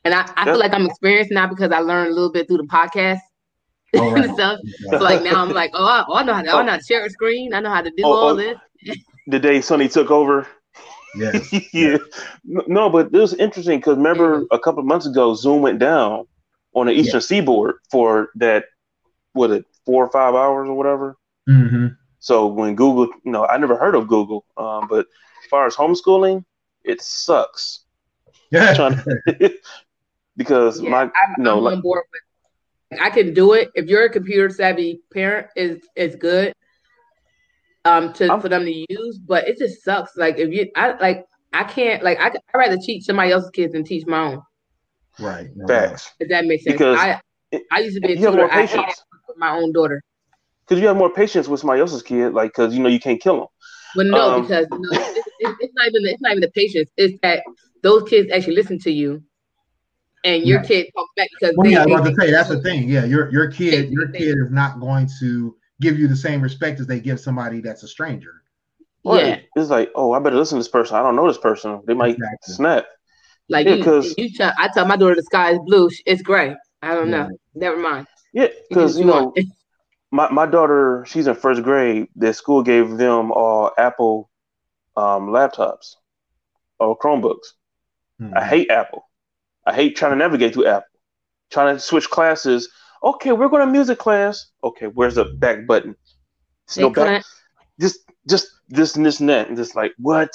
And 0.05 0.13
I, 0.13 0.25
I 0.37 0.45
feel 0.45 0.57
like 0.57 0.73
I'm 0.73 0.85
experienced 0.85 1.31
now 1.31 1.47
because 1.47 1.71
I 1.71 1.79
learned 1.79 2.11
a 2.11 2.13
little 2.13 2.31
bit 2.31 2.47
through 2.47 2.57
the 2.57 2.63
podcast 2.63 3.19
oh, 3.95 4.11
right. 4.11 4.23
and 4.23 4.33
stuff. 4.33 4.59
So 4.89 4.97
like 4.99 5.21
now 5.21 5.41
I'm 5.41 5.51
like, 5.51 5.71
oh, 5.73 5.85
I, 5.85 6.05
oh, 6.07 6.15
I 6.15 6.23
know 6.23 6.33
how 6.33 6.41
to, 6.41 6.51
oh. 6.51 6.57
I 6.59 6.63
know 6.63 6.71
how 6.71 6.77
to 6.77 6.83
share 6.83 7.05
a 7.05 7.09
screen. 7.09 7.53
I 7.53 7.59
know 7.59 7.69
how 7.69 7.81
to 7.81 7.89
do 7.89 8.03
oh, 8.05 8.13
all 8.13 8.29
oh, 8.29 8.35
this. 8.35 8.57
the 9.27 9.37
day 9.37 9.59
Sunny 9.59 9.89
took 9.89 10.09
over. 10.09 10.47
Yeah. 11.15 11.39
yeah. 11.73 11.97
No, 12.43 12.89
but 12.89 13.07
it 13.07 13.17
was 13.17 13.33
interesting 13.33 13.79
because 13.79 13.97
remember 13.97 14.45
a 14.51 14.59
couple 14.59 14.79
of 14.79 14.85
months 14.85 15.05
ago, 15.05 15.33
Zoom 15.33 15.61
went 15.61 15.79
down 15.79 16.27
on 16.73 16.87
the 16.87 16.91
Eastern 16.91 17.21
yeah. 17.21 17.25
Seaboard 17.25 17.75
for 17.89 18.29
that, 18.35 18.65
what 19.33 19.51
it 19.51 19.65
four 19.85 20.05
or 20.05 20.11
five 20.11 20.35
hours 20.35 20.67
or 20.67 20.73
whatever. 20.73 21.17
Mm-hmm. 21.49 21.87
So 22.19 22.47
when 22.47 22.75
Google, 22.75 23.07
you 23.23 23.31
know, 23.31 23.45
I 23.45 23.57
never 23.57 23.77
heard 23.77 23.95
of 23.95 24.07
Google, 24.07 24.45
um, 24.57 24.87
but 24.87 25.07
as 25.43 25.49
far 25.49 25.65
as 25.65 25.75
homeschooling, 25.75 26.43
it 26.83 27.01
sucks. 27.01 27.85
Yeah. 28.51 29.01
because 30.37 30.81
yeah, 30.81 30.89
my, 30.89 31.01
I'm, 31.03 31.11
you 31.37 31.43
know, 31.43 31.57
I'm 31.57 31.63
like, 31.63 31.75
on 31.75 31.81
board 31.81 32.03
with. 32.11 32.21
I 33.01 33.09
can 33.09 33.33
do 33.33 33.53
it 33.53 33.69
if 33.75 33.87
you're 33.87 34.05
a 34.05 34.09
computer 34.09 34.49
savvy 34.49 35.01
parent. 35.13 35.47
is 35.55 35.81
is 35.95 36.15
good. 36.15 36.53
Um, 37.87 38.13
to 38.13 38.31
I'm, 38.31 38.41
for 38.41 38.49
them 38.49 38.65
to 38.65 38.85
use, 38.89 39.17
but 39.17 39.47
it 39.47 39.57
just 39.57 39.83
sucks. 39.83 40.17
Like 40.17 40.37
if 40.37 40.51
you, 40.51 40.69
I 40.75 40.97
like, 40.99 41.25
I 41.53 41.63
can't 41.63 42.03
like 42.03 42.19
I 42.19 42.31
I 42.53 42.57
rather 42.57 42.77
teach 42.77 43.05
somebody 43.05 43.31
else's 43.31 43.49
kids 43.51 43.73
than 43.73 43.83
teach 43.83 44.05
my 44.05 44.33
own. 44.33 44.41
Right. 45.19 45.47
No, 45.55 45.67
Facts. 45.67 46.11
If 46.19 46.29
that 46.29 46.45
makes 46.45 46.63
sense. 46.63 46.73
Because 46.73 46.99
I 46.99 47.21
I 47.71 47.79
used 47.79 47.95
to 47.95 48.01
be 48.01 48.13
a 48.13 48.15
tutor. 48.17 48.51
I 48.51 48.65
had 48.65 48.93
my 49.37 49.51
own 49.51 49.71
daughter. 49.71 50.01
Because 50.67 50.81
you 50.81 50.87
have 50.87 50.97
more 50.97 51.09
patience 51.09 51.47
with 51.47 51.61
somebody 51.61 51.79
else's 51.79 52.03
kid, 52.03 52.33
like 52.33 52.51
because 52.51 52.75
you 52.75 52.83
know 52.83 52.89
you 52.89 52.99
can't 52.99 53.21
kill 53.21 53.37
them. 53.37 53.47
Well, 53.95 54.05
no, 54.05 54.35
um, 54.35 54.41
because 54.41 54.67
no, 54.69 54.79
it's, 54.91 55.57
it's, 55.61 55.73
not 55.73 55.87
even 55.87 56.05
it's 56.05 56.21
not 56.21 56.31
even 56.31 56.41
the 56.41 56.51
patience. 56.51 56.89
It's 56.97 57.17
that 57.21 57.43
those 57.83 58.03
kids 58.09 58.29
actually 58.33 58.55
listen 58.55 58.77
to 58.79 58.91
you 58.91 59.23
and 60.23 60.43
your 60.43 60.61
yeah. 60.61 60.67
kid 60.67 60.87
comes 60.95 61.09
back 61.15 61.29
because 61.39 61.55
well, 61.55 61.65
they, 61.65 61.73
yeah, 61.73 61.83
I 61.83 61.85
was 61.85 62.01
about 62.01 62.09
to 62.09 62.15
say 62.15 62.31
that's 62.31 62.49
the 62.49 62.61
thing. 62.61 62.89
Yeah, 62.89 63.05
your 63.05 63.31
your 63.31 63.49
kid 63.51 63.89
your 63.91 64.09
kid 64.09 64.37
is 64.37 64.51
not 64.51 64.79
going 64.79 65.09
to 65.19 65.55
give 65.81 65.99
you 65.99 66.07
the 66.07 66.15
same 66.15 66.41
respect 66.41 66.79
as 66.79 66.87
they 66.87 66.99
give 66.99 67.19
somebody 67.19 67.61
that's 67.61 67.83
a 67.83 67.87
stranger. 67.87 68.43
Right. 69.05 69.25
Yeah, 69.25 69.39
it's 69.55 69.69
like, 69.69 69.91
oh, 69.95 70.11
I 70.11 70.19
better 70.19 70.35
listen 70.35 70.57
to 70.57 70.59
this 70.59 70.67
person. 70.67 70.97
I 70.97 71.03
don't 71.03 71.15
know 71.15 71.27
this 71.27 71.37
person. 71.37 71.81
They 71.85 71.93
might 71.93 72.15
exactly. 72.15 72.53
snap. 72.53 72.85
Like 73.49 73.65
yeah, 73.65 73.75
you, 73.75 74.13
you 74.17 74.33
tell, 74.33 74.51
I 74.57 74.67
tell 74.73 74.85
my 74.85 74.97
daughter 74.97 75.15
the 75.15 75.23
sky 75.23 75.51
is 75.51 75.59
blue. 75.65 75.89
It's 76.05 76.21
gray. 76.21 76.55
I 76.81 76.93
don't 76.93 77.09
yeah. 77.09 77.27
know. 77.27 77.37
Never 77.55 77.77
mind. 77.77 78.07
Yeah, 78.33 78.47
because 78.69 78.97
you, 78.97 79.05
you 79.05 79.11
know, 79.11 79.33
my 80.11 80.29
my 80.29 80.45
daughter, 80.45 81.05
she's 81.07 81.27
in 81.27 81.35
first 81.35 81.63
grade. 81.63 82.07
Their 82.15 82.33
school 82.33 82.61
gave 82.61 82.97
them 82.97 83.31
all 83.31 83.71
Apple 83.77 84.29
um, 84.97 85.29
laptops 85.29 85.95
or 86.79 86.97
Chromebooks. 86.97 87.53
Mm-hmm. 88.21 88.37
I 88.37 88.43
hate 88.43 88.69
Apple. 88.69 89.09
I 89.65 89.73
hate 89.73 89.95
trying 89.95 90.11
to 90.11 90.17
navigate 90.17 90.53
through 90.53 90.67
Apple. 90.67 90.87
Trying 91.49 91.75
to 91.75 91.79
switch 91.79 92.09
classes. 92.09 92.69
Okay, 93.03 93.31
we're 93.31 93.49
going 93.49 93.65
to 93.65 93.71
music 93.71 93.99
class. 93.99 94.47
Okay, 94.63 94.87
where's 94.87 95.15
the 95.15 95.25
back 95.25 95.67
button? 95.67 95.95
no 96.77 96.89
back. 96.89 97.23
Just, 97.79 97.99
just 98.27 98.47
this 98.69 98.95
and 98.95 99.05
this 99.05 99.19
and 99.19 99.29
that. 99.29 99.47
And 99.47 99.57
just 99.57 99.75
like, 99.75 99.93
what? 99.97 100.29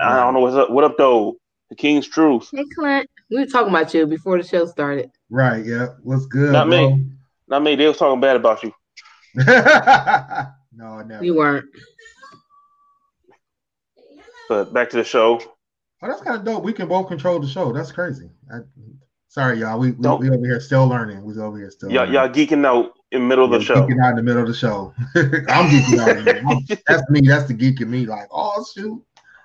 I 0.00 0.20
don't 0.20 0.34
know 0.34 0.40
what's 0.40 0.54
up. 0.54 0.70
What 0.70 0.84
up, 0.84 0.96
though? 0.96 1.36
The 1.70 1.76
King's 1.76 2.06
Truth. 2.06 2.50
Hey, 2.52 2.64
Clint. 2.74 3.08
We 3.30 3.38
were 3.38 3.46
talking 3.46 3.70
about 3.70 3.92
you 3.92 4.06
before 4.06 4.40
the 4.40 4.46
show 4.46 4.64
started. 4.66 5.10
Right. 5.28 5.64
Yeah. 5.64 5.88
What's 6.02 6.26
good? 6.26 6.52
Not 6.52 6.68
bro? 6.68 6.96
me. 6.96 7.06
Not 7.48 7.62
me. 7.62 7.76
They 7.76 7.86
was 7.86 7.98
talking 7.98 8.20
bad 8.20 8.36
about 8.36 8.62
you. 8.62 8.72
no, 9.34 11.02
never. 11.02 11.24
You 11.24 11.34
weren't. 11.34 11.66
But 14.48 14.72
back 14.72 14.88
to 14.90 14.96
the 14.96 15.04
show. 15.04 15.40
Oh, 16.00 16.08
that's 16.08 16.22
kind 16.22 16.38
of 16.38 16.44
dope. 16.44 16.64
We 16.64 16.72
can 16.72 16.88
both 16.88 17.08
control 17.08 17.38
the 17.38 17.48
show. 17.48 17.72
That's 17.72 17.92
crazy. 17.92 18.30
I, 18.50 18.58
sorry, 19.38 19.60
y'all. 19.60 19.78
We, 19.78 19.92
we, 19.92 20.08
we 20.16 20.30
over 20.30 20.44
here 20.44 20.60
still 20.60 20.86
learning. 20.88 21.22
We 21.22 21.38
over 21.40 21.58
here 21.58 21.70
still. 21.70 21.90
Y'all, 21.90 22.06
learning. 22.06 22.14
y'all 22.14 22.28
geeking 22.28 22.66
out 22.66 22.98
in 23.12 23.20
the 23.20 23.26
middle 23.26 23.44
of 23.44 23.52
the 23.52 23.60
show. 23.60 23.76
Geeking 23.76 24.04
out 24.04 24.10
in 24.10 24.16
the 24.16 24.22
middle 24.22 24.42
of 24.42 24.48
the 24.48 24.54
show. 24.54 24.92
I'm 25.14 25.70
geeking 25.70 26.00
out. 26.00 26.78
that's 26.86 27.08
me. 27.08 27.20
That's 27.20 27.46
the 27.46 27.54
geek 27.54 27.80
in 27.80 27.90
me. 27.90 28.04
Like, 28.06 28.26
oh 28.32 28.64
shoot. 28.74 29.02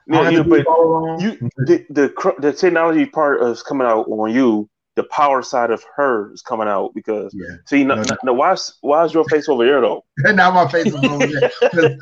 Yeah, 0.08 0.30
you 0.30 0.44
but 0.44 0.66
you 1.22 1.50
the, 1.58 1.86
the 1.90 2.34
the 2.40 2.52
technology 2.52 3.06
part 3.06 3.42
is 3.44 3.62
coming 3.62 3.88
out 3.88 4.08
on 4.08 4.34
you. 4.34 4.70
The 4.96 5.04
power 5.06 5.42
side 5.42 5.72
of 5.72 5.84
her 5.96 6.32
is 6.34 6.42
coming 6.42 6.68
out 6.68 6.94
because 6.94 7.34
yeah. 7.34 7.56
see, 7.66 7.84
no, 7.84 7.96
no, 7.96 8.04
no, 8.24 8.34
why 8.34 8.54
is 8.54 8.78
why 8.82 9.06
is 9.06 9.14
your 9.14 9.24
face 9.26 9.48
over 9.48 9.64
here 9.64 9.80
though? 9.80 10.04
now 10.34 10.52
my 10.52 10.68
face 10.70 10.88
is 10.88 10.96
over 10.96 11.26
there. 11.26 11.98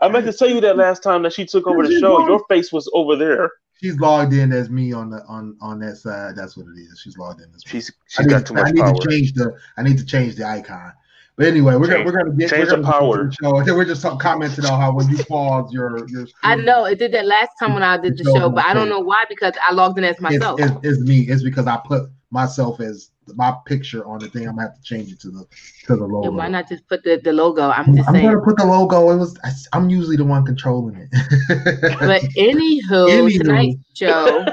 I 0.00 0.08
meant 0.08 0.26
to 0.26 0.32
tell 0.32 0.48
you 0.48 0.60
that 0.60 0.76
last 0.76 1.02
time 1.02 1.22
that 1.22 1.32
she 1.32 1.44
took 1.44 1.66
over 1.66 1.86
the 1.86 1.98
show. 1.98 2.26
Your 2.26 2.44
face 2.48 2.72
was 2.72 2.90
over 2.94 3.16
there. 3.16 3.50
She's 3.84 4.00
logged 4.00 4.32
in 4.32 4.50
as 4.50 4.70
me 4.70 4.94
on 4.94 5.10
the 5.10 5.22
on 5.26 5.58
on 5.60 5.78
that 5.80 5.98
side. 5.98 6.36
That's 6.36 6.56
what 6.56 6.68
it 6.68 6.80
is. 6.80 6.98
She's 7.02 7.18
logged 7.18 7.42
in 7.42 7.50
as 7.54 7.66
me. 7.66 7.70
She's 7.70 7.92
she's 8.06 8.26
got 8.26 8.46
too 8.46 8.54
much 8.54 8.68
I 8.68 8.70
need 8.70 8.80
power. 8.80 8.94
to 8.94 9.08
change 9.10 9.34
the 9.34 9.54
I 9.76 9.82
need 9.82 9.98
to 9.98 10.06
change 10.06 10.36
the 10.36 10.46
icon. 10.46 10.94
But 11.36 11.48
anyway, 11.48 11.74
we're 11.76 11.88
change, 11.88 11.90
gonna 11.90 12.04
we're 12.06 12.24
gonna 12.24 12.34
get 12.34 12.48
change 12.48 12.68
the 12.70 12.82
power. 12.82 13.26
The 13.26 13.36
show. 13.42 13.74
We're 13.76 13.84
just 13.84 14.02
commenting 14.20 14.64
on 14.64 14.80
how 14.80 14.94
when 14.94 15.10
you 15.10 15.22
pause 15.24 15.70
your 15.70 16.08
your. 16.08 16.26
I 16.42 16.54
know 16.54 16.86
it 16.86 16.98
did 16.98 17.12
that 17.12 17.26
last 17.26 17.50
time 17.60 17.74
when 17.74 17.82
I 17.82 17.98
did 17.98 18.16
the 18.16 18.24
show, 18.24 18.48
but 18.48 18.64
I 18.64 18.72
don't 18.72 18.88
know 18.88 19.00
why 19.00 19.26
because 19.28 19.52
I 19.68 19.74
logged 19.74 19.98
in 19.98 20.04
as 20.04 20.18
myself. 20.18 20.58
It's, 20.58 20.70
it's, 20.70 20.84
it's 20.84 21.00
me. 21.00 21.20
It's 21.28 21.42
because 21.42 21.66
I 21.66 21.78
put 21.84 22.08
myself 22.30 22.80
as 22.80 23.10
my 23.34 23.54
picture 23.66 24.06
on 24.06 24.20
the 24.20 24.28
thing. 24.28 24.48
I'm 24.48 24.56
gonna 24.56 24.68
have 24.68 24.76
to 24.76 24.82
change 24.82 25.12
it 25.12 25.20
to 25.20 25.30
the 25.30 25.46
to 25.86 25.96
the 25.96 26.04
logo. 26.04 26.30
Why 26.32 26.48
not 26.48 26.68
just 26.68 26.86
put 26.88 27.02
the, 27.02 27.20
the 27.22 27.32
logo? 27.32 27.70
I'm 27.70 27.94
just 27.94 28.08
I'm 28.08 28.14
saying. 28.14 28.26
gonna 28.26 28.40
put 28.40 28.56
the 28.56 28.66
logo. 28.66 29.10
It 29.10 29.16
was 29.16 29.38
I'm 29.72 29.90
usually 29.90 30.16
the 30.16 30.24
one 30.24 30.44
controlling 30.44 30.96
it. 30.96 31.08
but 32.00 32.22
anywho, 32.36 32.80
anywho. 32.88 33.38
tonight's 33.38 33.82
show 33.94 34.46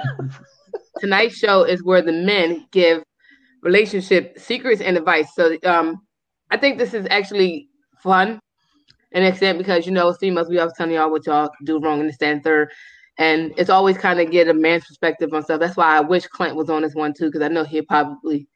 tonight's 0.99 1.37
show 1.37 1.63
is 1.63 1.83
where 1.83 2.01
the 2.01 2.11
men 2.11 2.67
give 2.71 3.03
relationship 3.61 4.37
secrets 4.39 4.81
and 4.81 4.97
advice. 4.97 5.33
So 5.35 5.57
um 5.65 6.01
I 6.49 6.57
think 6.57 6.77
this 6.77 6.93
is 6.93 7.07
actually 7.09 7.69
fun 8.01 8.39
an 9.13 9.23
extent 9.23 9.57
because 9.57 9.85
you 9.85 9.91
know 9.91 10.13
females 10.13 10.49
we 10.49 10.59
always 10.59 10.73
telling 10.77 10.93
y'all 10.93 11.11
what 11.11 11.25
y'all 11.25 11.49
do 11.65 11.79
wrong 11.79 11.99
in 11.99 12.07
the 12.07 12.13
stand 12.13 12.43
third 12.43 12.71
and 13.17 13.53
it's 13.57 13.69
always 13.69 13.97
kind 13.97 14.19
of 14.19 14.31
get 14.31 14.47
a 14.47 14.53
man's 14.53 14.85
perspective 14.85 15.33
on 15.33 15.43
stuff. 15.43 15.59
That's 15.59 15.77
why 15.77 15.97
I 15.97 15.99
wish 15.99 16.25
Clint 16.27 16.55
was 16.55 16.69
on 16.69 16.81
this 16.81 16.95
one 16.95 17.13
too, 17.13 17.25
because 17.25 17.41
I 17.41 17.49
know 17.49 17.63
he'd 17.63 17.87
probably 17.87 18.47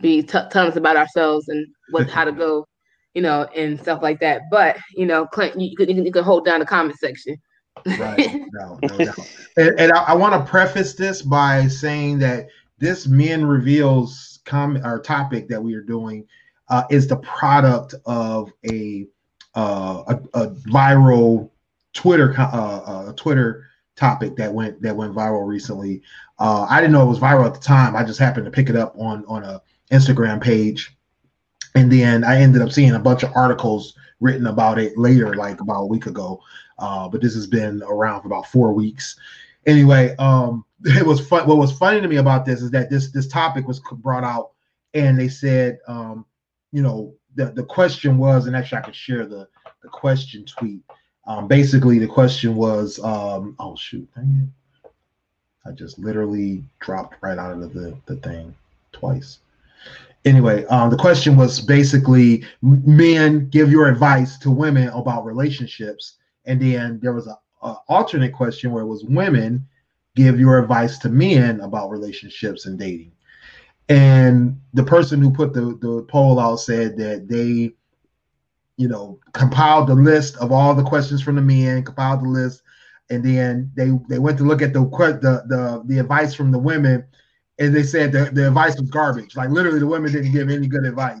be 0.00 0.22
t- 0.22 0.38
telling 0.50 0.70
us 0.70 0.76
about 0.76 0.96
ourselves 0.96 1.48
and 1.48 1.66
what 1.90 2.08
how 2.08 2.24
to 2.24 2.32
go, 2.32 2.66
you 3.14 3.22
know, 3.22 3.44
and 3.56 3.80
stuff 3.80 4.02
like 4.02 4.20
that. 4.20 4.42
But 4.50 4.78
you 4.96 5.06
know, 5.06 5.26
Clint, 5.26 5.58
you, 5.60 5.70
you, 5.70 5.76
can, 5.76 6.04
you 6.04 6.12
can 6.12 6.24
hold 6.24 6.44
down 6.44 6.60
the 6.60 6.66
comment 6.66 6.98
section. 6.98 7.36
right. 7.98 8.42
No, 8.52 8.78
no, 8.82 8.96
no. 8.96 9.12
And, 9.56 9.80
and 9.80 9.92
I, 9.92 10.02
I 10.02 10.14
want 10.14 10.34
to 10.34 10.50
preface 10.50 10.94
this 10.94 11.22
by 11.22 11.68
saying 11.68 12.18
that 12.18 12.48
this 12.78 13.06
men 13.06 13.44
reveals 13.44 14.40
comment 14.44 14.84
or 14.84 14.98
topic 15.00 15.48
that 15.48 15.62
we 15.62 15.74
are 15.74 15.82
doing 15.82 16.26
uh, 16.68 16.84
is 16.90 17.06
the 17.06 17.16
product 17.16 17.94
of 18.06 18.52
a 18.70 19.06
uh, 19.54 20.04
a, 20.34 20.40
a 20.40 20.50
viral 20.50 21.50
Twitter 21.92 22.34
uh, 22.38 22.44
uh, 22.44 23.12
Twitter 23.14 23.66
topic 23.96 24.36
that 24.36 24.52
went 24.52 24.80
that 24.82 24.96
went 24.96 25.14
viral 25.14 25.46
recently. 25.46 26.02
Uh, 26.38 26.66
I 26.68 26.80
didn't 26.80 26.92
know 26.92 27.02
it 27.02 27.08
was 27.08 27.18
viral 27.18 27.46
at 27.46 27.54
the 27.54 27.60
time. 27.60 27.94
I 27.94 28.04
just 28.04 28.18
happened 28.18 28.46
to 28.46 28.50
pick 28.50 28.68
it 28.68 28.76
up 28.76 28.94
on 28.96 29.24
on 29.26 29.44
a 29.44 29.60
Instagram 29.90 30.42
page, 30.42 30.96
and 31.74 31.90
then 31.90 32.24
I 32.24 32.40
ended 32.40 32.62
up 32.62 32.72
seeing 32.72 32.92
a 32.94 32.98
bunch 32.98 33.22
of 33.22 33.32
articles 33.34 33.94
written 34.20 34.46
about 34.46 34.78
it 34.78 34.96
later, 34.98 35.34
like 35.34 35.60
about 35.60 35.82
a 35.82 35.86
week 35.86 36.06
ago. 36.06 36.42
Uh, 36.78 37.08
but 37.08 37.20
this 37.20 37.34
has 37.34 37.46
been 37.46 37.82
around 37.82 38.22
for 38.22 38.28
about 38.28 38.46
four 38.46 38.72
weeks. 38.72 39.18
Anyway, 39.66 40.14
um, 40.18 40.64
it 40.84 41.06
was 41.06 41.26
fun. 41.26 41.46
What 41.46 41.58
was 41.58 41.72
funny 41.72 42.00
to 42.00 42.08
me 42.08 42.16
about 42.16 42.44
this 42.44 42.62
is 42.62 42.70
that 42.70 42.90
this 42.90 43.10
this 43.10 43.26
topic 43.26 43.66
was 43.66 43.80
brought 43.92 44.24
out, 44.24 44.52
and 44.94 45.18
they 45.18 45.28
said, 45.28 45.78
um, 45.86 46.24
you 46.72 46.82
know, 46.82 47.14
the 47.34 47.46
the 47.46 47.64
question 47.64 48.18
was, 48.18 48.46
and 48.46 48.56
actually 48.56 48.78
I 48.78 48.82
could 48.82 48.96
share 48.96 49.26
the 49.26 49.48
the 49.82 49.88
question 49.88 50.44
tweet. 50.44 50.82
Um, 51.26 51.46
basically, 51.46 51.98
the 51.98 52.06
question 52.06 52.56
was, 52.56 52.98
um, 53.00 53.54
oh 53.58 53.76
shoot, 53.76 54.08
dang 54.14 54.48
it. 54.48 54.90
I 55.66 55.72
just 55.72 55.98
literally 55.98 56.64
dropped 56.80 57.16
right 57.20 57.38
out 57.38 57.52
of 57.52 57.74
the, 57.74 57.96
the 58.06 58.16
thing 58.16 58.54
twice. 58.92 59.38
Anyway, 60.24 60.64
um, 60.66 60.90
the 60.90 60.96
question 60.96 61.36
was 61.36 61.60
basically 61.60 62.44
men 62.62 63.48
give 63.48 63.70
your 63.70 63.88
advice 63.88 64.38
to 64.38 64.50
women 64.50 64.88
about 64.88 65.24
relationships. 65.24 66.16
And 66.44 66.60
then 66.60 66.98
there 67.00 67.12
was 67.12 67.26
a, 67.26 67.38
alternate 67.88 68.32
question 68.32 68.70
where 68.70 68.82
it 68.82 68.86
was 68.86 69.04
women 69.04 69.66
give 70.16 70.40
your 70.40 70.58
advice 70.58 70.96
to 70.96 71.10
men 71.10 71.60
about 71.60 71.90
relationships 71.90 72.64
and 72.64 72.78
dating. 72.78 73.12
And 73.90 74.58
the 74.72 74.82
person 74.82 75.20
who 75.20 75.30
put 75.30 75.52
the, 75.52 75.78
the 75.82 76.06
poll 76.08 76.40
out 76.40 76.56
said 76.56 76.96
that 76.96 77.28
they 77.28 77.74
you 78.80 78.88
know, 78.88 79.18
compiled 79.34 79.88
the 79.88 79.94
list 79.94 80.38
of 80.38 80.50
all 80.52 80.74
the 80.74 80.82
questions 80.82 81.20
from 81.20 81.36
the 81.36 81.42
men, 81.42 81.84
compiled 81.84 82.22
the 82.24 82.28
list, 82.28 82.62
and 83.10 83.22
then 83.22 83.70
they 83.74 83.90
they 84.08 84.18
went 84.18 84.38
to 84.38 84.44
look 84.44 84.62
at 84.62 84.72
the 84.72 84.80
the 84.80 85.42
the, 85.48 85.82
the 85.84 85.98
advice 85.98 86.32
from 86.32 86.50
the 86.50 86.58
women, 86.58 87.04
and 87.60 87.74
they 87.74 87.82
said 87.82 88.10
the, 88.10 88.30
the 88.32 88.48
advice 88.48 88.78
was 88.80 88.90
garbage. 88.90 89.36
Like 89.36 89.50
literally, 89.50 89.78
the 89.78 89.86
women 89.86 90.12
didn't 90.12 90.32
give 90.32 90.50
any 90.50 90.66
good 90.66 90.84
advice 90.84 91.20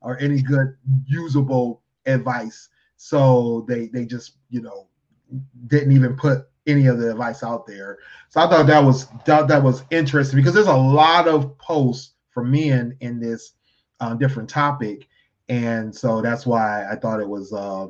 or 0.00 0.18
any 0.18 0.42
good 0.42 0.76
usable 1.06 1.82
advice. 2.06 2.68
So 2.96 3.64
they 3.68 3.86
they 3.86 4.04
just 4.04 4.38
you 4.50 4.62
know 4.62 4.88
didn't 5.68 5.92
even 5.92 6.16
put 6.16 6.48
any 6.66 6.86
of 6.86 6.98
the 6.98 7.10
advice 7.10 7.42
out 7.42 7.66
there. 7.66 7.98
So 8.30 8.40
I 8.40 8.48
thought 8.48 8.66
that 8.66 8.82
was 8.82 9.06
that, 9.26 9.46
that 9.48 9.62
was 9.62 9.84
interesting 9.90 10.38
because 10.38 10.54
there's 10.54 10.66
a 10.66 10.76
lot 10.76 11.28
of 11.28 11.56
posts 11.58 12.14
from 12.30 12.50
men 12.50 12.96
in 13.00 13.20
this 13.20 13.52
uh, 14.00 14.14
different 14.14 14.48
topic 14.48 15.06
and 15.48 15.94
so 15.94 16.22
that's 16.22 16.46
why 16.46 16.90
I 16.90 16.96
thought 16.96 17.20
it 17.20 17.28
was 17.28 17.52
uh, 17.52 17.88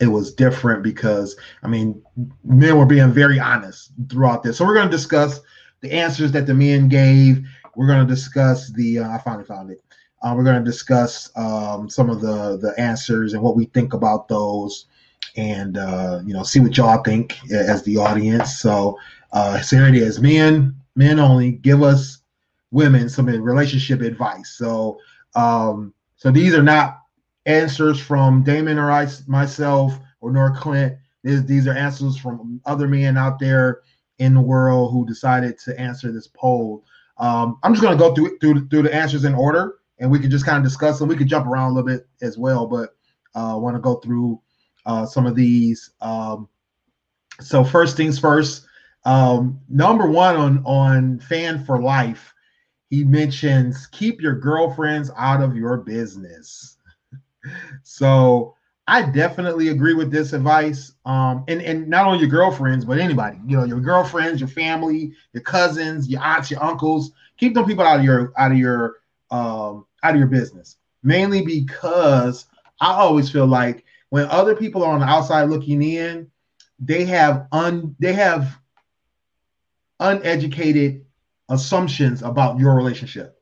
it 0.00 0.06
was 0.06 0.32
different 0.34 0.82
because 0.82 1.36
I 1.62 1.68
mean 1.68 2.02
men 2.44 2.78
were 2.78 2.86
being 2.86 3.12
very 3.12 3.40
honest 3.40 3.92
throughout 4.08 4.42
this. 4.42 4.58
So 4.58 4.64
we're 4.64 4.74
going 4.74 4.88
to 4.88 4.96
discuss 4.96 5.40
the 5.86 5.96
answers 5.96 6.32
that 6.32 6.46
the 6.46 6.54
men 6.54 6.88
gave. 6.88 7.46
We're 7.76 7.86
going 7.86 8.06
to 8.06 8.12
discuss 8.12 8.72
the 8.72 9.00
uh, 9.00 9.10
I 9.10 9.18
finally 9.18 9.44
found 9.44 9.70
it. 9.70 9.82
Uh, 10.22 10.34
we're 10.36 10.44
going 10.44 10.62
to 10.62 10.64
discuss 10.64 11.30
um, 11.36 11.88
some 11.88 12.10
of 12.10 12.20
the 12.20 12.58
the 12.58 12.74
answers 12.78 13.34
and 13.34 13.42
what 13.42 13.56
we 13.56 13.66
think 13.66 13.92
about 13.92 14.28
those, 14.28 14.86
and 15.36 15.76
uh, 15.76 16.20
you 16.24 16.32
know 16.32 16.42
see 16.42 16.60
what 16.60 16.76
y'all 16.76 17.02
think 17.02 17.38
as 17.52 17.82
the 17.84 17.96
audience. 17.96 18.58
So 18.58 18.98
uh, 19.32 19.60
so 19.60 19.76
here 19.76 19.88
it 19.88 19.94
is, 19.94 20.20
men 20.20 20.74
men 20.94 21.20
only. 21.20 21.52
Give 21.52 21.82
us 21.82 22.18
women 22.72 23.08
some 23.08 23.26
relationship 23.26 24.00
advice. 24.00 24.56
So 24.56 24.98
um, 25.34 25.94
so 26.16 26.30
these 26.30 26.54
are 26.54 26.62
not 26.62 26.98
answers 27.44 28.00
from 28.00 28.42
Damon 28.42 28.78
or 28.78 28.90
I, 28.90 29.06
myself 29.28 29.98
or 30.20 30.32
nor 30.32 30.50
Clint. 30.56 30.96
These, 31.22 31.44
these 31.44 31.66
are 31.66 31.74
answers 31.74 32.16
from 32.16 32.60
other 32.64 32.88
men 32.88 33.16
out 33.16 33.38
there 33.38 33.82
in 34.18 34.34
the 34.34 34.40
world 34.40 34.92
who 34.92 35.06
decided 35.06 35.58
to 35.60 35.78
answer 35.78 36.12
this 36.12 36.26
poll. 36.26 36.84
Um, 37.18 37.58
I'm 37.62 37.72
just 37.72 37.82
going 37.82 37.96
to 37.96 38.02
go 38.02 38.14
through, 38.14 38.38
through 38.38 38.68
through 38.68 38.82
the 38.82 38.94
answers 38.94 39.24
in 39.24 39.34
order, 39.34 39.76
and 39.98 40.10
we 40.10 40.18
can 40.18 40.30
just 40.30 40.44
kind 40.44 40.58
of 40.58 40.64
discuss 40.64 40.98
them. 40.98 41.08
We 41.08 41.16
could 41.16 41.28
jump 41.28 41.46
around 41.46 41.70
a 41.70 41.74
little 41.74 41.88
bit 41.88 42.06
as 42.22 42.36
well, 42.36 42.66
but 42.66 42.94
uh, 43.34 43.54
I 43.54 43.58
want 43.58 43.76
to 43.76 43.80
go 43.80 43.96
through 43.96 44.40
uh, 44.84 45.06
some 45.06 45.26
of 45.26 45.34
these. 45.34 45.90
Um, 46.00 46.48
so 47.40 47.64
first 47.64 47.96
things 47.96 48.18
first. 48.18 48.66
Um, 49.04 49.60
number 49.68 50.06
one 50.06 50.36
on 50.36 50.62
on 50.64 51.20
fan 51.20 51.64
for 51.64 51.80
life 51.80 52.34
he 52.90 53.04
mentions 53.04 53.86
keep 53.88 54.20
your 54.20 54.34
girlfriends 54.34 55.10
out 55.16 55.42
of 55.42 55.56
your 55.56 55.78
business. 55.78 56.76
so 57.82 58.55
I 58.88 59.02
definitely 59.02 59.68
agree 59.68 59.94
with 59.94 60.12
this 60.12 60.32
advice. 60.32 60.92
Um, 61.04 61.44
and, 61.48 61.60
and 61.60 61.88
not 61.88 62.06
only 62.06 62.20
your 62.20 62.28
girlfriends, 62.28 62.84
but 62.84 62.98
anybody, 62.98 63.38
you 63.46 63.56
know, 63.56 63.64
your 63.64 63.80
girlfriends, 63.80 64.40
your 64.40 64.48
family, 64.48 65.12
your 65.32 65.42
cousins, 65.42 66.08
your 66.08 66.22
aunts, 66.22 66.50
your 66.50 66.62
uncles, 66.62 67.10
keep 67.36 67.54
them 67.54 67.64
people 67.66 67.84
out 67.84 67.98
of 67.98 68.04
your 68.04 68.32
out 68.38 68.52
of 68.52 68.58
your 68.58 68.96
um 69.30 69.86
out 70.02 70.14
of 70.14 70.18
your 70.18 70.28
business. 70.28 70.76
Mainly 71.02 71.44
because 71.44 72.46
I 72.80 72.92
always 72.92 73.30
feel 73.30 73.46
like 73.46 73.84
when 74.10 74.26
other 74.26 74.54
people 74.54 74.84
are 74.84 74.92
on 74.92 75.00
the 75.00 75.06
outside 75.06 75.44
looking 75.44 75.82
in, 75.82 76.30
they 76.78 77.04
have 77.06 77.48
un 77.52 77.96
they 77.98 78.12
have 78.12 78.58
uneducated 79.98 81.04
assumptions 81.48 82.22
about 82.22 82.58
your 82.58 82.74
relationship 82.74 83.40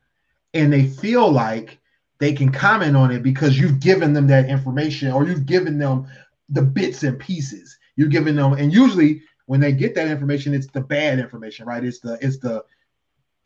and 0.52 0.72
they 0.72 0.86
feel 0.86 1.30
like 1.30 1.78
they 2.18 2.32
can 2.32 2.50
comment 2.50 2.96
on 2.96 3.10
it 3.10 3.22
because 3.22 3.58
you've 3.58 3.80
given 3.80 4.12
them 4.12 4.26
that 4.26 4.48
information 4.48 5.10
or 5.12 5.26
you've 5.26 5.46
given 5.46 5.78
them 5.78 6.06
the 6.48 6.62
bits 6.62 7.02
and 7.02 7.18
pieces 7.18 7.78
you're 7.96 8.08
giving 8.08 8.36
them 8.36 8.52
and 8.52 8.72
usually 8.72 9.22
when 9.46 9.60
they 9.60 9.72
get 9.72 9.94
that 9.94 10.08
information 10.08 10.54
it's 10.54 10.66
the 10.68 10.80
bad 10.80 11.18
information 11.18 11.66
right 11.66 11.84
it's 11.84 12.00
the 12.00 12.18
it's 12.20 12.38
the 12.38 12.62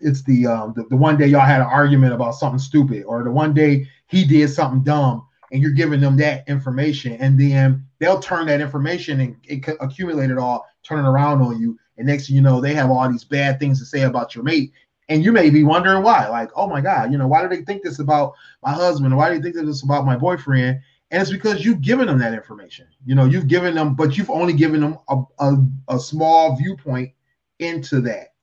it's 0.01 0.23
the 0.25 0.47
um 0.47 0.73
the, 0.77 0.85
the 0.85 0.97
one 0.97 1.17
day 1.17 1.27
y'all 1.27 1.41
had 1.41 1.61
an 1.61 1.67
argument 1.67 2.13
about 2.13 2.35
something 2.35 2.59
stupid 2.59 3.05
or 3.05 3.23
the 3.23 3.31
one 3.31 3.55
day 3.55 3.87
he 4.09 4.25
did 4.25 4.49
something 4.49 4.83
dumb 4.83 5.27
and 5.51 5.63
you're 5.63 5.73
giving 5.73 6.01
them 6.01 6.17
that 6.17 6.47
information 6.49 7.13
and 7.15 7.39
then 7.39 7.85
they'll 7.99 8.21
turn 8.21 8.47
that 8.47 8.61
information 8.61 9.21
and 9.21 9.37
it 9.45 9.67
accumulate 9.81 10.31
it 10.31 10.39
all 10.39 10.67
turn 10.83 11.05
it 11.05 11.09
around 11.09 11.41
on 11.41 11.61
you 11.61 11.79
and 11.99 12.07
next 12.07 12.29
thing 12.29 12.37
you 12.37 12.43
know, 12.43 12.61
they 12.61 12.75
have 12.75 12.91
all 12.91 13.11
these 13.11 13.25
bad 13.25 13.59
things 13.59 13.81
to 13.81 13.85
say 13.85 14.03
about 14.03 14.35
your 14.35 14.45
mate. 14.45 14.73
And 15.09 15.25
you 15.25 15.33
may 15.33 15.49
be 15.49 15.65
wondering 15.65 16.03
why. 16.03 16.29
Like, 16.29 16.51
oh 16.55 16.67
my 16.67 16.81
God, 16.81 17.11
you 17.11 17.19
know, 17.19 17.27
why 17.27 17.43
do 17.43 17.49
they 17.49 17.65
think 17.65 17.83
this 17.83 17.99
about 17.99 18.35
my 18.63 18.73
husband? 18.73 19.17
Why 19.17 19.33
do 19.33 19.41
they 19.41 19.51
think 19.51 19.67
this 19.67 19.83
about 19.83 20.05
my 20.05 20.17
boyfriend? 20.17 20.81
And 21.11 21.23
it's 21.23 21.31
because 21.31 21.65
you've 21.65 21.81
given 21.81 22.07
them 22.07 22.19
that 22.19 22.35
information. 22.35 22.87
You 23.07 23.15
know, 23.15 23.25
you've 23.25 23.49
given 23.49 23.75
them, 23.75 23.95
but 23.95 24.19
you've 24.19 24.29
only 24.29 24.53
given 24.53 24.83
them 24.83 24.99
a, 25.09 25.23
a, 25.39 25.57
a 25.89 25.99
small 25.99 26.57
viewpoint 26.57 27.13
into 27.59 28.03
that. 28.03 28.35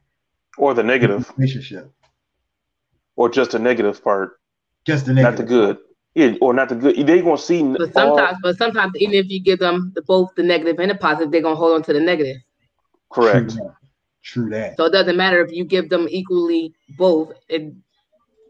Or 0.58 0.74
the 0.74 0.84
negative 0.84 1.32
relationship. 1.38 1.92
Or 3.16 3.30
just 3.30 3.52
the 3.52 3.60
negative 3.60 4.04
part. 4.04 4.40
Just 4.86 5.06
the 5.06 5.14
negative. 5.14 5.40
Not 5.40 5.46
the 5.46 5.48
good. 5.48 5.78
Yeah, 6.16 6.34
or 6.42 6.54
not 6.54 6.70
the 6.70 6.76
good. 6.76 7.06
They're 7.06 7.22
gonna 7.22 7.38
see. 7.38 7.62
But 7.62 7.94
sometimes, 7.94 8.36
all... 8.36 8.40
but 8.42 8.58
sometimes, 8.58 8.94
even 8.96 9.16
if 9.16 9.30
you 9.30 9.44
give 9.44 9.60
them 9.60 9.92
the, 9.94 10.02
both 10.02 10.34
the 10.36 10.44
negative 10.44 10.80
and 10.80 10.90
the 10.90 10.96
positive, 10.96 11.32
they're 11.32 11.42
gonna 11.42 11.56
hold 11.56 11.74
on 11.74 11.84
to 11.84 11.94
the 11.94 12.00
negative. 12.00 12.38
Correct. 13.12 13.52
True 13.52 13.60
that. 13.60 13.76
True 14.26 14.50
that. 14.50 14.76
So 14.76 14.86
it 14.86 14.92
doesn't 14.92 15.16
matter 15.16 15.40
if 15.46 15.52
you 15.52 15.64
give 15.64 15.90
them 15.90 16.08
equally 16.10 16.74
both. 16.98 17.32
It, 17.48 17.72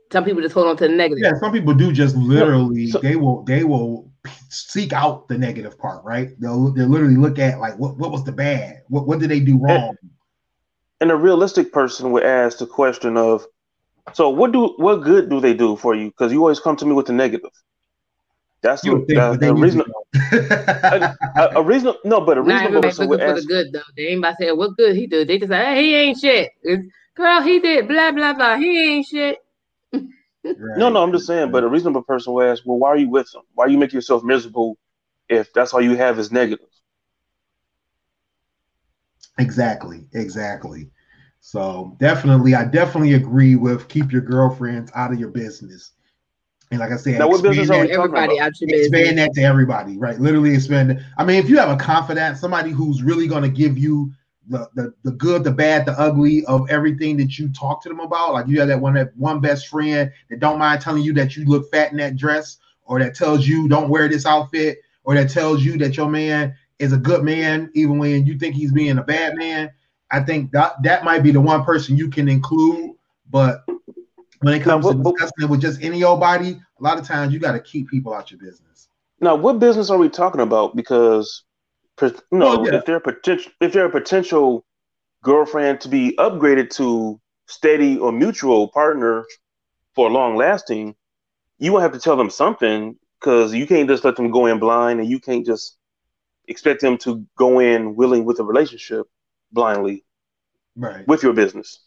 some 0.09 0.23
people 0.23 0.41
just 0.41 0.53
hold 0.53 0.67
on 0.67 0.77
to 0.77 0.87
the 0.87 0.93
negative. 0.95 1.21
Yeah, 1.21 1.37
some 1.37 1.51
people 1.51 1.73
do 1.73 1.91
just 1.91 2.15
literally 2.15 2.87
so, 2.87 2.99
they 2.99 3.17
will 3.17 3.43
they 3.43 3.65
will 3.65 4.09
seek 4.47 4.93
out 4.93 5.27
the 5.27 5.37
negative 5.37 5.77
part, 5.77 6.01
right? 6.05 6.29
They'll 6.39 6.71
they'll 6.71 6.87
literally 6.87 7.17
look 7.17 7.39
at 7.39 7.59
like 7.59 7.77
what 7.77 7.97
what 7.97 8.11
was 8.11 8.23
the 8.23 8.31
bad? 8.31 8.83
What 8.87 9.05
what 9.05 9.19
did 9.19 9.29
they 9.29 9.41
do 9.41 9.57
wrong? 9.57 9.97
And, 10.01 10.11
and 11.01 11.11
a 11.11 11.15
realistic 11.17 11.73
person 11.73 12.11
would 12.13 12.23
ask 12.23 12.59
the 12.59 12.67
question 12.67 13.17
of, 13.17 13.45
so 14.13 14.29
what 14.29 14.53
do 14.53 14.75
what 14.77 15.03
good 15.03 15.29
do 15.29 15.41
they 15.41 15.53
do 15.53 15.75
for 15.75 15.93
you? 15.93 16.07
Because 16.07 16.31
you 16.31 16.39
always 16.39 16.61
come 16.61 16.77
to 16.77 16.85
me 16.85 16.93
with 16.93 17.07
the 17.07 17.13
negative. 17.13 17.51
That's 18.61 18.81
you 18.85 19.05
the, 19.09 19.37
the, 19.37 19.53
reason. 19.53 19.83
A, 20.31 21.15
a, 21.37 21.49
a 21.55 21.63
reason, 21.63 21.93
no, 22.03 22.21
but 22.21 22.37
a 22.37 22.41
reasonable 22.41 22.81
person 22.81 23.07
would 23.09 23.21
ask. 23.21 23.35
For 23.35 23.41
the 23.41 23.47
good 23.47 23.73
though, 23.73 23.81
they 23.95 24.07
ain't 24.07 24.19
about 24.19 24.37
to 24.37 24.45
say 24.45 24.51
what 24.51 24.77
good 24.77 24.95
he 24.95 25.07
do. 25.07 25.25
They 25.25 25.37
just 25.37 25.51
say, 25.51 25.63
hey, 25.63 25.81
he 25.83 25.95
ain't 25.95 26.17
shit. 26.17 26.51
It's, 26.63 26.85
Girl, 27.15 27.41
he 27.41 27.59
did 27.59 27.87
blah 27.87 28.11
blah 28.11 28.33
blah. 28.33 28.57
He 28.57 28.95
ain't 28.95 29.05
shit. 29.05 29.37
right. 29.93 30.77
No, 30.77 30.89
no, 30.89 31.01
I'm 31.01 31.13
just 31.13 31.27
saying. 31.27 31.51
But 31.51 31.63
a 31.63 31.67
reasonable 31.67 32.03
person 32.03 32.33
would 32.33 32.49
ask, 32.49 32.63
well, 32.65 32.77
why 32.77 32.89
are 32.89 32.97
you 32.97 33.09
with 33.09 33.33
him? 33.33 33.41
Why 33.53 33.67
you 33.67 33.77
make 33.77 33.93
yourself 33.93 34.23
miserable 34.23 34.77
if 35.29 35.53
that's 35.53 35.73
all 35.73 35.81
you 35.81 35.95
have 35.95 36.19
is 36.19 36.31
negative? 36.31 36.67
Exactly, 39.39 40.05
exactly. 40.13 40.89
So 41.39 41.95
definitely, 41.99 42.53
I 42.55 42.65
definitely 42.65 43.13
agree 43.13 43.55
with 43.55 43.87
keep 43.87 44.11
your 44.11 44.21
girlfriends 44.21 44.91
out 44.93 45.13
of 45.13 45.19
your 45.19 45.29
business. 45.29 45.91
And 46.71 46.79
like 46.79 46.91
I 46.91 46.97
said, 46.97 47.19
now 47.19 47.27
what 47.27 47.43
business 47.43 47.67
that, 47.69 47.89
everybody 47.89 48.39
out 48.39 48.51
expand 48.59 49.19
that 49.19 49.33
to 49.33 49.41
everybody, 49.41 49.97
right? 49.97 50.19
Literally 50.19 50.53
expand. 50.53 50.99
I 51.17 51.23
mean, 51.23 51.37
if 51.37 51.49
you 51.49 51.57
have 51.57 51.69
a 51.69 51.77
confidant, 51.77 52.37
somebody 52.37 52.71
who's 52.71 53.03
really 53.03 53.27
going 53.27 53.43
to 53.43 53.49
give 53.49 53.77
you 53.77 54.11
the, 54.47 54.67
the 54.75 54.93
the 55.03 55.11
good, 55.11 55.43
the 55.43 55.51
bad, 55.51 55.85
the 55.85 55.99
ugly 55.99 56.45
of 56.45 56.69
everything 56.69 57.17
that 57.17 57.37
you 57.37 57.49
talk 57.49 57.81
to 57.83 57.89
them 57.89 57.99
about. 57.99 58.33
Like 58.33 58.47
you 58.47 58.59
have 58.59 58.67
that 58.67 58.79
one 58.79 58.95
that 58.95 59.15
one 59.15 59.39
best 59.41 59.67
friend 59.67 60.11
that 60.29 60.39
don't 60.39 60.59
mind 60.59 60.81
telling 60.81 61.03
you 61.03 61.13
that 61.13 61.35
you 61.35 61.45
look 61.45 61.69
fat 61.71 61.91
in 61.91 61.97
that 61.97 62.15
dress, 62.15 62.57
or 62.83 62.99
that 62.99 63.15
tells 63.15 63.47
you 63.47 63.67
don't 63.67 63.89
wear 63.89 64.07
this 64.07 64.25
outfit, 64.25 64.79
or 65.03 65.13
that 65.15 65.29
tells 65.29 65.63
you 65.63 65.77
that 65.77 65.97
your 65.97 66.09
man 66.09 66.55
is 66.79 66.93
a 66.93 66.97
good 66.97 67.23
man, 67.23 67.69
even 67.73 67.97
when 67.97 68.25
you 68.25 68.37
think 68.37 68.55
he's 68.55 68.71
being 68.71 68.97
a 68.97 69.03
bad 69.03 69.35
man. 69.35 69.71
I 70.11 70.21
think 70.21 70.51
that 70.51 70.81
that 70.83 71.03
might 71.03 71.23
be 71.23 71.31
the 71.31 71.41
one 71.41 71.63
person 71.63 71.97
you 71.97 72.09
can 72.09 72.27
include. 72.27 72.95
But 73.29 73.65
when 74.41 74.53
it 74.53 74.63
comes 74.63 74.85
now, 74.85 74.91
what, 74.91 75.03
to 75.03 75.11
discussing 75.11 75.43
it 75.45 75.49
with 75.49 75.61
just 75.61 75.81
any 75.81 76.03
old 76.03 76.19
body, 76.19 76.59
a 76.79 76.83
lot 76.83 76.97
of 76.97 77.07
times 77.07 77.33
you 77.33 77.39
got 77.39 77.53
to 77.53 77.59
keep 77.59 77.89
people 77.89 78.13
out 78.13 78.31
your 78.31 78.39
business. 78.39 78.89
Now, 79.19 79.35
what 79.35 79.59
business 79.59 79.89
are 79.89 79.97
we 79.97 80.09
talking 80.09 80.41
about? 80.41 80.75
Because 80.75 81.43
you 82.01 82.11
know, 82.31 82.59
oh, 82.59 82.65
yeah. 82.65 82.75
if 82.75 82.85
they're 82.85 82.99
potential, 82.99 83.51
if 83.61 83.71
they're 83.73 83.85
a 83.85 83.91
potential 83.91 84.65
girlfriend 85.23 85.81
to 85.81 85.89
be 85.89 86.15
upgraded 86.17 86.69
to 86.71 87.19
steady 87.47 87.97
or 87.97 88.11
mutual 88.11 88.67
partner 88.69 89.25
for 89.93 90.09
long 90.09 90.35
lasting, 90.35 90.95
you 91.57 91.71
will 91.71 91.79
have 91.79 91.93
to 91.93 91.99
tell 91.99 92.17
them 92.17 92.29
something 92.29 92.97
because 93.19 93.53
you 93.53 93.65
can't 93.65 93.87
just 93.87 94.03
let 94.03 94.17
them 94.17 94.29
go 94.29 94.45
in 94.45 94.59
blind, 94.59 94.99
and 94.99 95.09
you 95.09 95.19
can't 95.19 95.45
just 95.45 95.77
expect 96.47 96.81
them 96.81 96.97
to 96.97 97.25
go 97.37 97.59
in 97.59 97.95
willing 97.95 98.25
with 98.25 98.39
a 98.39 98.43
relationship 98.43 99.07
blindly, 99.51 100.03
right? 100.75 101.07
With 101.07 101.23
your 101.23 101.33
business. 101.33 101.79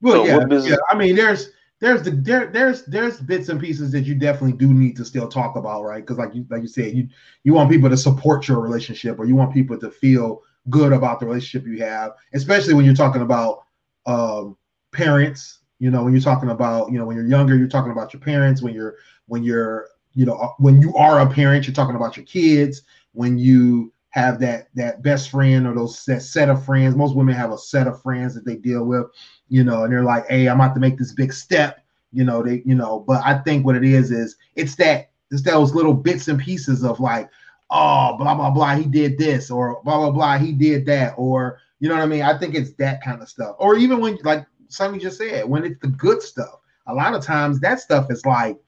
Well, 0.00 0.24
so 0.24 0.26
yeah, 0.26 0.44
business- 0.44 0.72
yeah. 0.72 0.76
I 0.90 0.98
mean, 0.98 1.16
there's 1.16 1.50
there's 1.80 2.02
the 2.02 2.12
there 2.12 2.46
there's 2.46 2.84
there's 2.84 3.20
bits 3.20 3.48
and 3.48 3.60
pieces 3.60 3.92
that 3.92 4.02
you 4.02 4.14
definitely 4.14 4.56
do 4.56 4.72
need 4.72 4.96
to 4.96 5.04
still 5.04 5.28
talk 5.28 5.56
about, 5.56 5.82
right? 5.82 6.00
Because 6.00 6.18
like 6.18 6.34
you 6.34 6.46
like 6.48 6.62
you 6.62 6.68
said, 6.68 6.94
you 6.94 7.08
you 7.42 7.52
want 7.52 7.70
people 7.70 7.90
to 7.90 7.96
support 7.96 8.48
your 8.48 8.60
relationship, 8.60 9.18
or 9.18 9.24
you 9.24 9.34
want 9.34 9.52
people 9.52 9.78
to 9.78 9.90
feel 9.90 10.42
good 10.70 10.92
about 10.92 11.20
the 11.20 11.26
relationship 11.26 11.68
you 11.68 11.84
have, 11.84 12.12
especially 12.32 12.74
when 12.74 12.84
you're 12.84 12.94
talking 12.94 13.22
about 13.22 13.64
um, 14.06 14.56
parents. 14.92 15.60
You 15.80 15.90
know, 15.90 16.04
when 16.04 16.12
you're 16.12 16.22
talking 16.22 16.50
about 16.50 16.90
you 16.92 16.98
know 16.98 17.06
when 17.06 17.16
you're 17.16 17.26
younger, 17.26 17.56
you're 17.56 17.68
talking 17.68 17.92
about 17.92 18.12
your 18.12 18.20
parents. 18.20 18.62
When 18.62 18.72
you're 18.72 18.94
when 19.26 19.42
you're 19.42 19.88
you 20.14 20.24
know 20.24 20.54
when 20.58 20.80
you 20.80 20.94
are 20.96 21.20
a 21.20 21.30
parent, 21.30 21.66
you're 21.66 21.74
talking 21.74 21.96
about 21.96 22.16
your 22.16 22.24
kids. 22.24 22.82
When 23.12 23.36
you 23.36 23.92
have 24.14 24.38
that 24.38 24.68
that 24.76 25.02
best 25.02 25.28
friend 25.28 25.66
or 25.66 25.74
those 25.74 26.04
that 26.04 26.22
set 26.22 26.48
of 26.48 26.64
friends. 26.64 26.94
Most 26.94 27.16
women 27.16 27.34
have 27.34 27.50
a 27.50 27.58
set 27.58 27.88
of 27.88 28.00
friends 28.00 28.32
that 28.34 28.44
they 28.44 28.54
deal 28.54 28.84
with, 28.84 29.06
you 29.48 29.64
know, 29.64 29.84
and 29.84 29.92
they're 29.92 30.04
like, 30.04 30.26
"Hey, 30.28 30.48
I'm 30.48 30.60
about 30.60 30.74
to 30.74 30.80
make 30.80 30.98
this 30.98 31.12
big 31.12 31.32
step," 31.32 31.84
you 32.12 32.24
know. 32.24 32.42
They, 32.42 32.62
you 32.64 32.74
know, 32.74 33.00
but 33.00 33.22
I 33.24 33.38
think 33.38 33.64
what 33.64 33.76
it 33.76 33.84
is 33.84 34.10
is 34.10 34.36
it's 34.56 34.74
that 34.76 35.10
it's 35.30 35.42
those 35.42 35.74
little 35.74 35.94
bits 35.94 36.28
and 36.28 36.38
pieces 36.38 36.84
of 36.84 37.00
like, 37.00 37.30
oh, 37.70 38.16
blah 38.16 38.34
blah 38.34 38.50
blah, 38.50 38.76
he 38.76 38.84
did 38.84 39.18
this, 39.18 39.50
or 39.50 39.80
blah 39.84 39.98
blah 39.98 40.10
blah, 40.10 40.38
he 40.38 40.52
did 40.52 40.86
that, 40.86 41.14
or 41.16 41.60
you 41.80 41.88
know 41.88 41.94
what 41.94 42.02
I 42.02 42.06
mean. 42.06 42.22
I 42.22 42.38
think 42.38 42.54
it's 42.54 42.72
that 42.74 43.02
kind 43.02 43.20
of 43.22 43.28
stuff, 43.28 43.56
or 43.58 43.76
even 43.76 44.00
when 44.00 44.18
like 44.24 44.46
somebody 44.68 45.02
just 45.02 45.18
said, 45.18 45.48
when 45.48 45.64
it's 45.64 45.80
the 45.80 45.88
good 45.88 46.22
stuff. 46.22 46.60
A 46.86 46.94
lot 46.94 47.14
of 47.14 47.24
times 47.24 47.60
that 47.60 47.80
stuff 47.80 48.10
is 48.10 48.26
like 48.26 48.58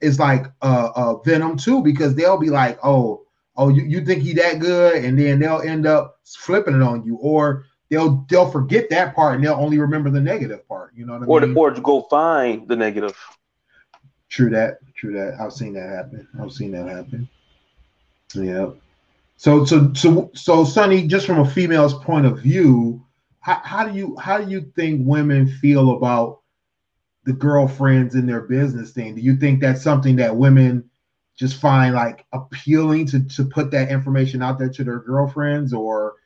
is 0.00 0.18
like 0.20 0.46
uh, 0.62 0.90
uh 0.94 1.16
venom 1.22 1.56
too, 1.56 1.82
because 1.82 2.14
they'll 2.14 2.38
be 2.38 2.50
like, 2.50 2.78
oh 2.84 3.24
oh, 3.58 3.68
you, 3.68 3.82
you 3.82 4.04
think 4.04 4.22
he 4.22 4.32
that 4.34 4.60
good, 4.60 5.04
and 5.04 5.18
then 5.18 5.40
they'll 5.40 5.60
end 5.60 5.84
up 5.86 6.20
flipping 6.24 6.76
it 6.76 6.82
on 6.82 7.04
you, 7.04 7.16
or 7.16 7.66
they'll 7.90 8.26
they'll 8.28 8.50
forget 8.50 8.90
that 8.90 9.14
part 9.14 9.36
and 9.36 9.44
they'll 9.44 9.54
only 9.54 9.78
remember 9.78 10.10
the 10.10 10.20
negative 10.20 10.66
part. 10.68 10.92
You 10.94 11.06
know 11.06 11.14
what 11.14 11.22
I 11.22 11.26
or 11.26 11.40
mean? 11.40 11.54
To, 11.54 11.60
or 11.60 11.70
to 11.70 11.80
go 11.80 12.02
find 12.02 12.68
the 12.68 12.76
negative. 12.76 13.16
True 14.28 14.50
that. 14.50 14.78
True 14.94 15.12
that. 15.14 15.40
I've 15.40 15.52
seen 15.52 15.72
that 15.74 15.88
happen. 15.88 16.28
I've 16.40 16.52
seen 16.52 16.72
that 16.72 16.88
happen. 16.88 17.28
Yeah. 18.34 18.70
So 19.36 19.64
so 19.64 19.92
so 19.94 20.30
so 20.34 20.64
Sunny, 20.64 21.06
just 21.06 21.26
from 21.26 21.38
a 21.38 21.48
female's 21.48 21.94
point 21.94 22.26
of 22.26 22.40
view, 22.40 23.04
how, 23.40 23.60
how 23.64 23.88
do 23.88 23.96
you 23.96 24.16
how 24.18 24.38
do 24.38 24.50
you 24.50 24.72
think 24.74 25.06
women 25.06 25.46
feel 25.46 25.96
about 25.96 26.40
the 27.24 27.32
girlfriends 27.32 28.14
in 28.14 28.26
their 28.26 28.42
business 28.42 28.90
thing? 28.90 29.14
Do 29.14 29.20
you 29.20 29.36
think 29.36 29.60
that's 29.60 29.82
something 29.82 30.16
that 30.16 30.36
women 30.36 30.90
just 31.36 31.60
find 31.60 31.94
like 31.94 32.26
appealing 32.32 33.06
to 33.06 33.24
to 33.24 33.44
put 33.44 33.70
that 33.70 33.90
information 33.90 34.42
out 34.42 34.58
there 34.58 34.68
to 34.68 34.84
their 34.84 34.98
girlfriends 34.98 35.72
or 35.72 36.16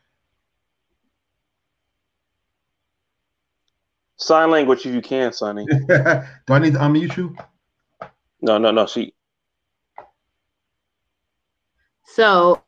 sign 4.22 4.50
language 4.50 4.86
if 4.86 4.94
you 4.94 5.02
can, 5.02 5.32
Sunny. 5.32 5.66
Do 5.88 5.94
I 6.48 6.58
need 6.58 6.74
to 6.74 6.78
unmute 6.78 7.16
you? 7.16 7.36
No, 8.40 8.58
no, 8.58 8.70
no. 8.70 8.86
See. 8.86 9.14
So 12.04 12.62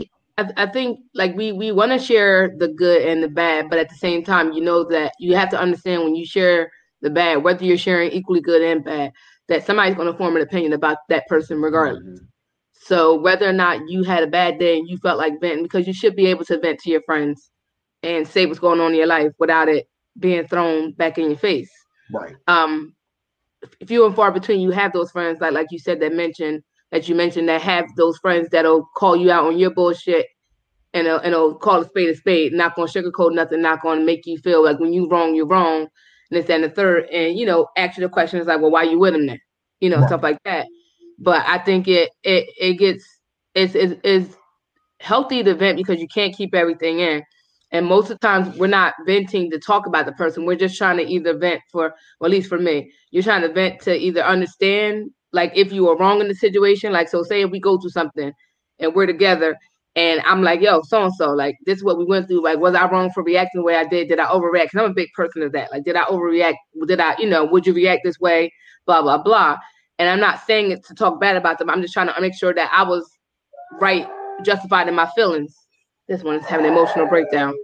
I, 0.00 0.50
I 0.56 0.66
think 0.66 1.00
like 1.14 1.36
we 1.36 1.52
we 1.52 1.72
want 1.72 1.92
to 1.92 1.98
share 1.98 2.54
the 2.58 2.68
good 2.68 3.02
and 3.02 3.22
the 3.22 3.28
bad, 3.28 3.70
but 3.70 3.78
at 3.78 3.88
the 3.88 3.94
same 3.96 4.24
time, 4.24 4.52
you 4.52 4.62
know 4.62 4.84
that 4.84 5.12
you 5.18 5.36
have 5.36 5.50
to 5.50 5.60
understand 5.60 6.02
when 6.02 6.14
you 6.14 6.26
share 6.26 6.70
the 7.02 7.10
bad, 7.10 7.42
whether 7.42 7.64
you're 7.64 7.76
sharing 7.76 8.10
equally 8.12 8.40
good 8.40 8.62
and 8.62 8.84
bad, 8.84 9.12
that 9.48 9.66
somebody's 9.66 9.94
going 9.94 10.10
to 10.10 10.16
form 10.16 10.36
an 10.36 10.42
opinion 10.42 10.72
about 10.72 10.98
that 11.08 11.26
person 11.28 11.60
regardless. 11.60 12.02
Mm-hmm. 12.02 12.24
So 12.72 13.18
whether 13.18 13.48
or 13.48 13.52
not 13.52 13.88
you 13.88 14.02
had 14.02 14.22
a 14.22 14.26
bad 14.26 14.58
day 14.58 14.78
and 14.78 14.88
you 14.88 14.98
felt 14.98 15.18
like 15.18 15.40
venting, 15.40 15.62
because 15.62 15.86
you 15.86 15.94
should 15.94 16.16
be 16.16 16.26
able 16.26 16.44
to 16.46 16.58
vent 16.58 16.80
to 16.80 16.90
your 16.90 17.02
friends 17.02 17.50
and 18.02 18.26
say 18.26 18.46
what's 18.46 18.58
going 18.58 18.80
on 18.80 18.92
in 18.92 18.98
your 18.98 19.06
life 19.06 19.32
without 19.38 19.68
it 19.68 19.86
being 20.18 20.46
thrown 20.46 20.92
back 20.92 21.18
in 21.18 21.30
your 21.30 21.38
face. 21.38 21.70
Right. 22.12 22.34
Um, 22.46 22.94
few 23.86 24.04
and 24.06 24.14
far 24.14 24.30
between, 24.30 24.60
you 24.60 24.70
have 24.70 24.92
those 24.92 25.10
friends 25.10 25.40
like 25.40 25.52
like 25.52 25.68
you 25.70 25.78
said 25.78 26.00
that 26.00 26.12
mentioned 26.12 26.62
that 26.90 27.08
you 27.08 27.14
mentioned 27.14 27.48
that 27.48 27.62
have 27.62 27.86
those 27.96 28.18
friends 28.18 28.48
that'll 28.50 28.86
call 28.96 29.16
you 29.16 29.30
out 29.30 29.46
on 29.46 29.58
your 29.58 29.70
bullshit 29.70 30.26
and 30.92 31.08
uh, 31.08 31.20
and 31.24 31.34
will 31.34 31.56
call 31.56 31.80
a 31.80 31.84
spade 31.84 32.08
a 32.08 32.14
spade, 32.14 32.52
not 32.52 32.74
gonna 32.76 32.88
sugarcoat 32.88 33.34
nothing, 33.34 33.60
not 33.60 33.82
gonna 33.82 34.04
make 34.04 34.26
you 34.26 34.38
feel 34.38 34.64
like 34.64 34.78
when 34.78 34.92
you 34.92 35.08
wrong, 35.08 35.34
you're 35.34 35.46
wrong, 35.46 35.88
and 36.30 36.40
this 36.40 36.48
and 36.48 36.64
the 36.64 36.70
third, 36.70 37.06
and 37.10 37.36
you 37.36 37.44
know, 37.44 37.66
ask 37.76 37.98
you 37.98 38.02
the 38.02 38.08
questions 38.08 38.46
like, 38.46 38.60
well, 38.60 38.70
why 38.70 38.84
you 38.84 38.98
with 38.98 39.14
him 39.14 39.26
then? 39.26 39.40
You 39.80 39.90
know, 39.90 39.98
right. 39.98 40.06
stuff 40.06 40.22
like 40.22 40.38
that. 40.44 40.66
But 41.18 41.44
I 41.46 41.58
think 41.58 41.88
it 41.88 42.10
it 42.22 42.48
it 42.58 42.74
gets 42.74 43.04
it's 43.54 43.74
it's, 43.74 44.00
it's 44.04 44.36
healthy 45.00 45.42
to 45.42 45.54
vent 45.54 45.76
because 45.76 46.00
you 46.00 46.08
can't 46.08 46.34
keep 46.34 46.54
everything 46.54 47.00
in. 47.00 47.22
And 47.72 47.86
most 47.86 48.10
of 48.10 48.20
the 48.20 48.26
times 48.26 48.56
we're 48.56 48.66
not 48.68 48.94
venting 49.06 49.50
to 49.50 49.58
talk 49.58 49.86
about 49.86 50.06
the 50.06 50.12
person. 50.12 50.44
We're 50.44 50.56
just 50.56 50.78
trying 50.78 50.98
to 50.98 51.04
either 51.04 51.36
vent 51.36 51.60
for, 51.72 51.94
well, 52.20 52.28
at 52.28 52.30
least 52.30 52.48
for 52.48 52.58
me, 52.58 52.92
you're 53.10 53.22
trying 53.22 53.42
to 53.42 53.52
vent 53.52 53.80
to 53.82 53.94
either 53.94 54.22
understand, 54.22 55.10
like 55.32 55.52
if 55.56 55.72
you 55.72 55.86
were 55.86 55.96
wrong 55.96 56.20
in 56.20 56.28
the 56.28 56.34
situation. 56.34 56.92
Like, 56.92 57.08
so 57.08 57.22
say 57.24 57.42
if 57.42 57.50
we 57.50 57.58
go 57.58 57.78
through 57.78 57.90
something 57.90 58.32
and 58.78 58.94
we're 58.94 59.06
together 59.06 59.56
and 59.96 60.20
I'm 60.22 60.42
like, 60.42 60.60
yo, 60.60 60.82
so 60.82 61.04
and 61.04 61.14
so, 61.14 61.32
like 61.32 61.56
this 61.66 61.78
is 61.78 61.84
what 61.84 61.98
we 61.98 62.04
went 62.04 62.26
through. 62.26 62.42
Like, 62.42 62.58
was 62.58 62.74
I 62.74 62.88
wrong 62.88 63.10
for 63.10 63.22
reacting 63.22 63.60
the 63.60 63.64
way 63.64 63.76
I 63.76 63.84
did? 63.84 64.08
Did 64.08 64.18
I 64.18 64.26
overreact? 64.26 64.64
Because 64.64 64.80
I'm 64.84 64.90
a 64.90 64.94
big 64.94 65.12
person 65.14 65.42
of 65.42 65.52
that. 65.52 65.70
Like, 65.70 65.84
did 65.84 65.96
I 65.96 66.04
overreact? 66.04 66.56
Did 66.86 67.00
I, 67.00 67.16
you 67.18 67.28
know, 67.28 67.44
would 67.44 67.66
you 67.66 67.72
react 67.72 68.02
this 68.04 68.18
way? 68.18 68.52
Blah 68.86 69.02
blah 69.02 69.22
blah. 69.22 69.56
And 69.98 70.08
I'm 70.08 70.18
not 70.18 70.44
saying 70.44 70.72
it 70.72 70.84
to 70.86 70.94
talk 70.94 71.20
bad 71.20 71.36
about 71.36 71.58
them. 71.58 71.70
I'm 71.70 71.80
just 71.80 71.94
trying 71.94 72.08
to 72.12 72.20
make 72.20 72.34
sure 72.34 72.52
that 72.52 72.70
I 72.72 72.82
was 72.82 73.08
right, 73.80 74.08
justified 74.44 74.88
in 74.88 74.94
my 74.94 75.08
feelings. 75.14 75.54
This 76.08 76.22
one 76.22 76.36
is 76.36 76.44
having 76.44 76.66
an 76.66 76.72
emotional 76.72 77.06
breakdown, 77.06 77.54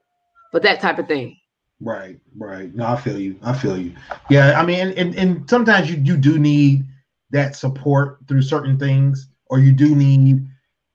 but 0.53 0.63
that 0.63 0.81
type 0.81 0.99
of 0.99 1.07
thing. 1.07 1.37
Right, 1.81 2.19
right. 2.37 2.75
No, 2.75 2.87
I 2.87 2.97
feel 2.97 3.19
you. 3.19 3.37
I 3.43 3.57
feel 3.57 3.79
you. 3.79 3.95
Yeah, 4.29 4.61
I 4.61 4.65
mean, 4.65 4.89
and 4.97 5.15
and 5.15 5.49
sometimes 5.49 5.91
you 5.91 5.97
you 5.97 6.17
do 6.17 6.39
need 6.39 6.85
that 7.31 7.57
support 7.57 8.19
through 8.29 8.43
certain 8.43 8.79
things, 8.79 9.29
or 9.47 9.61
you 9.61 9.73
do 9.73 9.95
need 9.95 10.47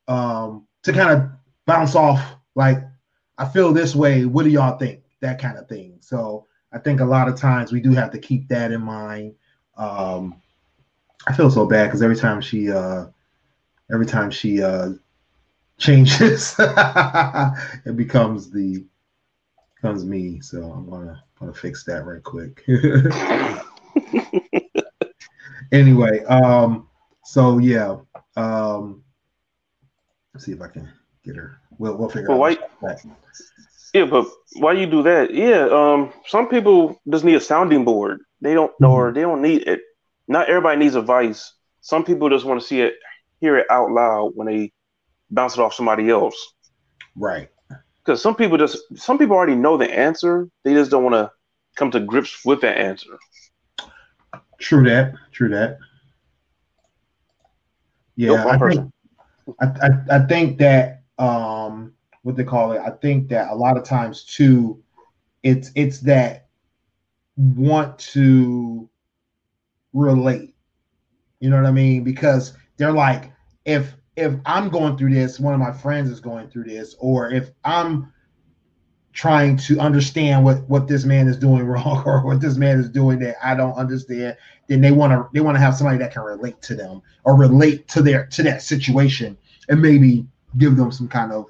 um 0.07 0.67
to 0.83 0.93
kind 0.93 1.09
of 1.09 1.29
bounce 1.65 1.95
off 1.95 2.35
like 2.55 2.77
I 3.37 3.45
feel 3.45 3.73
this 3.73 3.95
way. 3.95 4.25
What 4.25 4.43
do 4.43 4.49
y'all 4.49 4.77
think? 4.77 5.01
That 5.21 5.41
kind 5.41 5.57
of 5.57 5.67
thing. 5.67 5.97
So 6.01 6.45
I 6.71 6.77
think 6.77 6.99
a 6.99 7.05
lot 7.05 7.27
of 7.27 7.35
times 7.35 7.71
we 7.71 7.79
do 7.79 7.91
have 7.91 8.11
to 8.11 8.19
keep 8.19 8.47
that 8.49 8.71
in 8.71 8.81
mind. 8.81 9.33
Um, 9.77 10.41
I 11.27 11.33
feel 11.33 11.49
so 11.49 11.65
bad 11.65 11.85
because 11.85 12.03
every 12.03 12.15
time 12.15 12.41
she 12.41 12.71
uh, 12.71 13.05
every 13.91 14.05
time 14.05 14.29
she 14.29 14.61
uh, 14.61 14.91
changes, 15.77 16.55
it 16.59 17.95
becomes 17.95 18.51
the 18.51 18.85
becomes 19.75 20.05
me. 20.05 20.41
So 20.41 20.63
I'm 20.63 20.89
gonna 20.89 21.23
gonna 21.39 21.53
fix 21.53 21.83
that 21.85 22.05
right 22.05 22.23
quick. 22.23 22.63
anyway, 25.71 26.23
um, 26.25 26.89
so 27.23 27.59
yeah, 27.59 27.97
um, 28.35 29.05
Let's 30.35 30.43
see 30.43 30.51
if 30.51 30.61
I 30.61 30.67
can 30.67 30.91
get 31.23 31.37
her. 31.37 31.61
We'll 31.77 31.95
we'll 31.95 32.09
figure 32.09 32.29
out. 32.29 32.37
Why, 32.37 32.57
yeah, 33.93 34.03
but 34.03 34.27
why 34.57 34.73
you 34.73 34.85
do 34.85 35.01
that? 35.03 35.33
Yeah, 35.33 35.69
um, 35.71 36.11
some 36.27 36.49
people 36.49 37.01
just 37.09 37.23
need 37.23 37.35
a 37.35 37.39
sounding 37.39 37.85
board. 37.85 38.19
They 38.41 38.53
don't, 38.53 38.71
mm-hmm. 38.73 38.85
or 38.85 39.13
they 39.13 39.21
don't 39.21 39.41
need 39.41 39.65
it. 39.65 39.79
Not 40.27 40.49
everybody 40.49 40.77
needs 40.77 40.95
advice. 40.95 41.53
Some 41.79 42.03
people 42.03 42.29
just 42.29 42.43
want 42.43 42.59
to 42.59 42.67
see 42.67 42.81
it, 42.81 42.95
hear 43.39 43.57
it 43.57 43.67
out 43.69 43.91
loud 43.91 44.33
when 44.35 44.47
they 44.47 44.73
bounce 45.31 45.57
it 45.57 45.61
off 45.61 45.73
somebody 45.73 46.09
else. 46.09 46.53
Right. 47.15 47.49
Because 48.03 48.21
some 48.21 48.35
people 48.35 48.57
just, 48.57 48.77
some 48.95 49.17
people 49.17 49.35
already 49.35 49.55
know 49.55 49.77
the 49.77 49.91
answer. 49.91 50.49
They 50.63 50.73
just 50.73 50.91
don't 50.91 51.03
want 51.03 51.15
to 51.15 51.31
come 51.75 51.91
to 51.91 51.99
grips 51.99 52.45
with 52.45 52.61
that 52.61 52.77
answer. 52.77 53.17
True 54.59 54.83
that. 54.83 55.13
True 55.31 55.49
that. 55.49 55.79
Yeah, 58.15 58.45
I 58.45 58.57
think, 58.57 58.93
I, 59.59 59.65
I, 59.65 59.89
I 60.15 60.19
think 60.19 60.57
that 60.59 61.03
um 61.17 61.93
what 62.23 62.35
they 62.35 62.43
call 62.43 62.71
it, 62.71 62.79
I 62.79 62.89
think 62.89 63.29
that 63.29 63.51
a 63.51 63.55
lot 63.55 63.77
of 63.77 63.83
times 63.83 64.23
too, 64.23 64.81
it's 65.43 65.71
it's 65.75 65.99
that 66.01 66.47
want 67.37 67.99
to 67.99 68.89
relate. 69.93 70.55
You 71.39 71.49
know 71.49 71.57
what 71.57 71.65
I 71.65 71.71
mean? 71.71 72.03
Because 72.03 72.53
they're 72.77 72.93
like, 72.93 73.31
if 73.65 73.93
if 74.15 74.33
I'm 74.45 74.69
going 74.69 74.97
through 74.97 75.13
this, 75.13 75.39
one 75.39 75.53
of 75.53 75.59
my 75.59 75.71
friends 75.71 76.09
is 76.09 76.19
going 76.19 76.49
through 76.49 76.65
this, 76.65 76.95
or 76.99 77.29
if 77.29 77.49
I'm 77.63 78.11
trying 79.13 79.55
to 79.55 79.79
understand 79.79 80.43
what 80.43 80.67
what 80.69 80.87
this 80.87 81.05
man 81.05 81.27
is 81.27 81.37
doing 81.37 81.63
wrong 81.65 82.03
or 82.05 82.25
what 82.25 82.41
this 82.41 82.57
man 82.57 82.79
is 82.79 82.89
doing 82.89 83.19
that 83.19 83.35
I 83.43 83.55
don't 83.55 83.73
understand, 83.73 84.37
then 84.67 84.81
they 84.81 84.91
want 84.91 85.13
to 85.13 85.27
they 85.33 85.41
want 85.41 85.55
to 85.55 85.61
have 85.61 85.75
somebody 85.75 85.97
that 85.99 86.13
can 86.13 86.23
relate 86.23 86.61
to 86.63 86.75
them 86.75 87.01
or 87.23 87.35
relate 87.35 87.87
to 87.89 88.01
their 88.01 88.27
to 88.27 88.43
that 88.43 88.61
situation 88.61 89.37
and 89.69 89.81
maybe 89.81 90.25
give 90.57 90.77
them 90.77 90.91
some 90.91 91.07
kind 91.07 91.31
of 91.31 91.45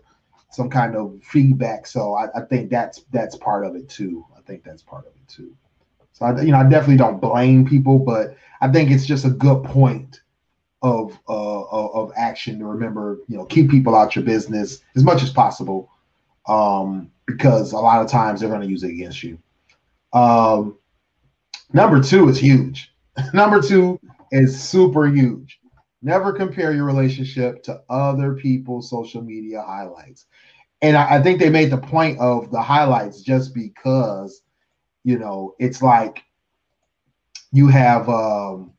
some 0.49 0.69
kind 0.69 0.95
of 0.95 1.19
feedback. 1.23 1.85
So 1.85 2.15
I, 2.15 2.27
I 2.35 2.41
think 2.45 2.69
that's 2.69 3.03
that's 3.11 3.35
part 3.37 3.65
of 3.65 3.75
it 3.75 3.89
too. 3.89 4.25
I 4.35 4.41
think 4.41 4.63
that's 4.63 4.81
part 4.81 5.05
of 5.05 5.13
it 5.13 5.27
too. 5.27 5.55
So 6.13 6.25
I, 6.25 6.41
you 6.41 6.51
know, 6.51 6.59
I 6.59 6.63
definitely 6.63 6.97
don't 6.97 7.19
blame 7.19 7.65
people, 7.65 7.99
but 7.99 8.37
I 8.61 8.69
think 8.69 8.89
it's 8.89 9.05
just 9.05 9.25
a 9.25 9.29
good 9.29 9.63
point 9.65 10.21
of 10.81 11.17
uh, 11.27 11.63
of 11.63 12.11
action 12.15 12.59
to 12.59 12.65
remember. 12.65 13.19
You 13.27 13.37
know, 13.37 13.45
keep 13.45 13.69
people 13.69 13.95
out 13.95 14.15
your 14.15 14.25
business 14.25 14.81
as 14.95 15.03
much 15.03 15.23
as 15.23 15.31
possible, 15.31 15.89
um, 16.47 17.11
because 17.25 17.71
a 17.71 17.77
lot 17.77 18.01
of 18.01 18.09
times 18.09 18.39
they're 18.39 18.49
going 18.49 18.61
to 18.61 18.67
use 18.67 18.83
it 18.83 18.91
against 18.91 19.23
you. 19.23 19.37
Um, 20.13 20.77
number 21.73 22.01
two 22.01 22.29
is 22.29 22.37
huge. 22.37 22.93
number 23.33 23.61
two 23.61 23.99
is 24.31 24.61
super 24.61 25.07
huge. 25.07 25.59
Never 26.01 26.31
compare 26.31 26.71
your 26.71 26.85
relationship 26.85 27.63
to 27.63 27.81
other 27.89 28.35
people's 28.35 28.89
social 28.89 29.21
media 29.21 29.61
highlights. 29.61 30.25
And 30.81 30.95
I, 30.95 31.15
I 31.15 31.21
think 31.23 31.39
they 31.39 31.49
made 31.49 31.71
the 31.71 31.77
point 31.77 32.19
of 32.19 32.51
the 32.51 32.61
highlights 32.61 33.21
just 33.21 33.55
because, 33.55 34.41
you 35.03 35.17
know, 35.17 35.55
it's 35.57 35.81
like 35.81 36.23
you 37.51 37.67
have 37.69 38.07
um, 38.09 38.74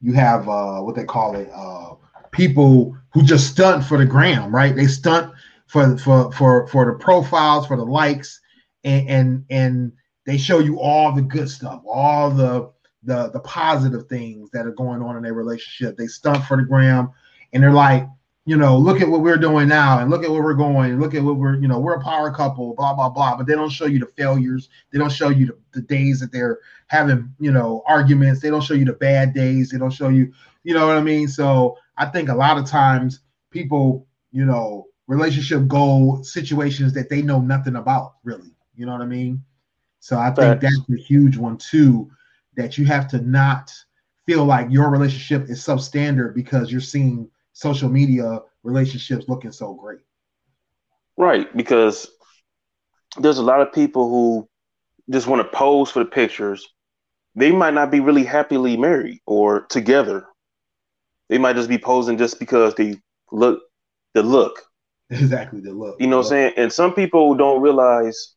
you 0.00 0.12
have 0.14 0.48
uh, 0.48 0.80
what 0.80 0.94
they 0.94 1.04
call 1.04 1.36
it 1.36 1.50
uh, 1.54 1.94
people 2.30 2.96
who 3.12 3.22
just 3.22 3.48
stunt 3.48 3.84
for 3.84 3.98
the 3.98 4.06
gram, 4.06 4.54
right? 4.54 4.74
They 4.74 4.86
stunt 4.86 5.32
for 5.66 5.96
for 5.98 6.32
for 6.32 6.66
for 6.68 6.86
the 6.86 6.98
profiles, 6.98 7.66
for 7.66 7.76
the 7.76 7.84
likes, 7.84 8.40
and 8.84 9.08
and 9.08 9.44
and 9.50 9.92
they 10.26 10.38
show 10.38 10.58
you 10.58 10.78
all 10.80 11.12
the 11.12 11.22
good 11.22 11.48
stuff, 11.48 11.82
all 11.86 12.30
the 12.30 12.70
the 13.02 13.30
the 13.30 13.40
positive 13.40 14.06
things 14.06 14.50
that 14.50 14.66
are 14.66 14.72
going 14.72 15.02
on 15.02 15.16
in 15.16 15.22
their 15.22 15.34
relationship. 15.34 15.96
They 15.96 16.06
stunt 16.06 16.44
for 16.44 16.56
the 16.56 16.64
gram, 16.64 17.10
and 17.52 17.62
they're 17.62 17.72
like, 17.72 18.06
you 18.46 18.56
know, 18.56 18.76
look 18.76 19.00
at 19.00 19.08
what 19.08 19.20
we're 19.20 19.36
doing 19.36 19.68
now, 19.68 19.98
and 19.98 20.10
look 20.10 20.24
at 20.24 20.30
where 20.30 20.42
we're 20.42 20.54
going, 20.54 20.98
look 20.98 21.14
at 21.14 21.22
what 21.22 21.36
we're, 21.36 21.56
you 21.56 21.68
know, 21.68 21.78
we're 21.78 21.94
a 21.94 22.02
power 22.02 22.32
couple, 22.32 22.74
blah 22.74 22.94
blah 22.94 23.10
blah. 23.10 23.36
But 23.36 23.46
they 23.46 23.54
don't 23.54 23.70
show 23.70 23.86
you 23.86 23.98
the 23.98 24.06
failures. 24.06 24.68
They 24.92 24.98
don't 24.98 25.12
show 25.12 25.28
you 25.28 25.46
the, 25.46 25.58
the 25.72 25.82
days 25.82 26.20
that 26.20 26.32
they're 26.32 26.58
having, 26.86 27.32
you 27.38 27.52
know, 27.52 27.82
arguments. 27.86 28.40
They 28.40 28.50
don't 28.50 28.62
show 28.62 28.74
you 28.74 28.84
the 28.84 28.94
bad 28.94 29.34
days. 29.34 29.70
They 29.70 29.78
don't 29.78 29.92
show 29.92 30.08
you, 30.08 30.32
you 30.64 30.74
know 30.74 30.86
what 30.86 30.96
I 30.96 31.02
mean. 31.02 31.28
So 31.28 31.76
I 31.96 32.06
think 32.06 32.28
a 32.28 32.34
lot 32.34 32.58
of 32.58 32.66
times 32.66 33.20
people, 33.50 34.06
you 34.32 34.44
know, 34.44 34.86
relationship 35.06 35.68
goal 35.68 36.24
situations 36.24 36.94
that 36.94 37.10
they 37.10 37.20
know 37.20 37.40
nothing 37.40 37.76
about, 37.76 38.14
really. 38.24 38.54
You 38.74 38.86
know 38.86 38.92
what 38.92 39.02
I 39.02 39.06
mean? 39.06 39.44
So 39.98 40.18
I 40.18 40.30
think 40.30 40.62
that's 40.62 40.80
a 40.90 40.96
huge 40.96 41.36
one 41.36 41.58
too 41.58 42.10
that 42.56 42.78
you 42.78 42.86
have 42.86 43.06
to 43.08 43.20
not 43.20 43.72
feel 44.26 44.44
like 44.44 44.68
your 44.70 44.88
relationship 44.88 45.50
is 45.50 45.60
substandard 45.60 46.34
because 46.34 46.72
you're 46.72 46.80
seeing 46.80 47.28
social 47.52 47.88
media 47.88 48.40
relationships 48.62 49.26
looking 49.28 49.52
so 49.52 49.74
great. 49.74 50.00
Right, 51.16 51.54
because 51.56 52.08
there's 53.18 53.38
a 53.38 53.42
lot 53.42 53.60
of 53.60 53.72
people 53.72 54.08
who 54.08 54.48
just 55.10 55.26
want 55.26 55.42
to 55.42 55.56
pose 55.56 55.90
for 55.90 56.00
the 56.00 56.10
pictures. 56.10 56.66
They 57.34 57.52
might 57.52 57.74
not 57.74 57.90
be 57.90 58.00
really 58.00 58.24
happily 58.24 58.76
married 58.76 59.20
or 59.26 59.62
together. 59.62 60.26
They 61.28 61.38
might 61.38 61.56
just 61.56 61.68
be 61.68 61.78
posing 61.78 62.18
just 62.18 62.38
because 62.38 62.74
they 62.74 62.96
look 63.32 63.60
the 64.14 64.22
look. 64.22 64.62
Exactly 65.10 65.60
the 65.60 65.72
look. 65.72 65.96
You 66.00 66.06
know 66.06 66.18
what 66.18 66.26
I'm 66.26 66.28
saying? 66.28 66.52
And 66.56 66.72
some 66.72 66.94
people 66.94 67.34
don't 67.34 67.60
realize 67.60 68.36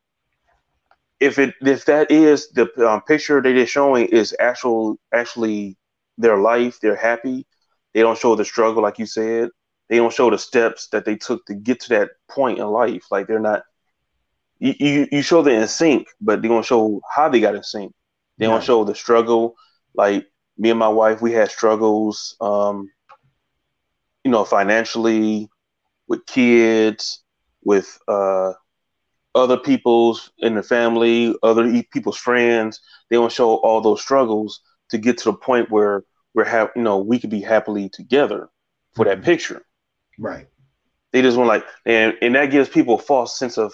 if 1.20 1.38
it 1.38 1.54
if 1.62 1.86
that 1.86 2.10
is 2.12 2.50
the 2.50 2.68
um, 2.88 3.02
picture 3.04 3.42
that 3.42 3.54
they're 3.54 3.68
showing 3.68 4.08
is 4.08 4.36
actual 4.40 4.98
actually 5.14 5.78
their 6.18 6.38
life, 6.38 6.80
they're 6.82 6.96
happy. 6.96 7.46
They 7.94 8.02
don't 8.02 8.18
show 8.18 8.36
the 8.36 8.46
struggle, 8.46 8.82
like 8.82 9.00
you 9.00 9.06
said. 9.06 9.50
They 9.90 9.98
don't 9.98 10.14
show 10.14 10.30
the 10.30 10.38
steps 10.38 10.88
that 10.90 11.06
they 11.06 11.16
took 11.16 11.46
to 11.46 11.54
get 11.54 11.80
to 11.82 11.90
that 11.90 12.12
point 12.30 12.60
in 12.60 12.68
life. 12.68 13.06
Like 13.12 13.28
they're 13.28 13.40
not. 13.40 13.64
You 14.60 14.74
you, 14.80 15.08
you 15.12 15.22
show 15.22 15.42
them 15.42 15.62
in 15.62 15.68
sync, 15.68 16.08
but 16.22 16.42
they're 16.42 16.50
gonna 16.50 16.64
show 16.64 17.02
how 17.14 17.30
they 17.30 17.40
got 17.40 17.56
in 17.56 17.64
sync. 17.64 17.94
They 18.38 18.46
yeah. 18.46 18.52
don't 18.52 18.64
show 18.64 18.84
the 18.84 18.96
struggle. 18.96 19.56
Like 19.94 20.26
me 20.58 20.70
and 20.70 20.80
my 20.80 20.88
wife, 20.88 21.22
we 21.22 21.32
had 21.32 21.52
struggles. 21.52 22.36
Um, 22.42 22.90
you 24.24 24.32
know, 24.32 24.46
financially, 24.46 25.50
with 26.08 26.26
kids, 26.26 27.22
with 27.64 28.00
uh 28.08 28.54
other 29.36 29.58
people's 29.58 30.32
in 30.40 30.56
the 30.56 30.64
family, 30.64 31.36
other 31.44 31.84
people's 31.92 32.18
friends. 32.18 32.80
They 33.10 33.16
don't 33.16 33.32
show 33.32 33.56
all 33.56 33.82
those 33.82 34.02
struggles 34.02 34.62
to 34.90 34.98
get 34.98 35.18
to 35.20 35.26
the 35.26 35.34
point 35.34 35.72
where 35.72 36.04
we're 36.34 36.46
have 36.46 36.72
you 36.76 36.82
know 36.82 36.98
we 36.98 37.20
could 37.20 37.30
be 37.30 37.42
happily 37.42 37.90
together 37.90 38.50
for 38.96 39.06
that 39.06 39.18
mm-hmm. 39.18 39.26
picture. 39.26 39.66
Right. 40.18 40.48
They 41.12 41.22
just 41.22 41.38
want 41.38 41.48
like 41.48 41.66
and 41.86 42.16
and 42.22 42.36
that 42.36 42.52
gives 42.52 42.70
people 42.70 42.96
a 42.96 43.00
false 43.00 43.38
sense 43.38 43.58
of 43.58 43.74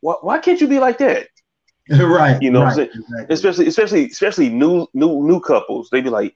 why 0.00 0.14
why 0.20 0.38
can't 0.38 0.60
you 0.60 0.68
be 0.68 0.78
like 0.78 0.98
that? 0.98 1.28
right. 1.90 2.40
You 2.42 2.50
know 2.50 2.62
right, 2.62 2.78
exactly. 2.78 3.26
Especially 3.30 3.66
especially 3.66 4.06
especially 4.06 4.48
new 4.48 4.86
new 4.94 5.22
new 5.26 5.40
couples. 5.40 5.88
They 5.90 6.00
be 6.00 6.10
like 6.10 6.34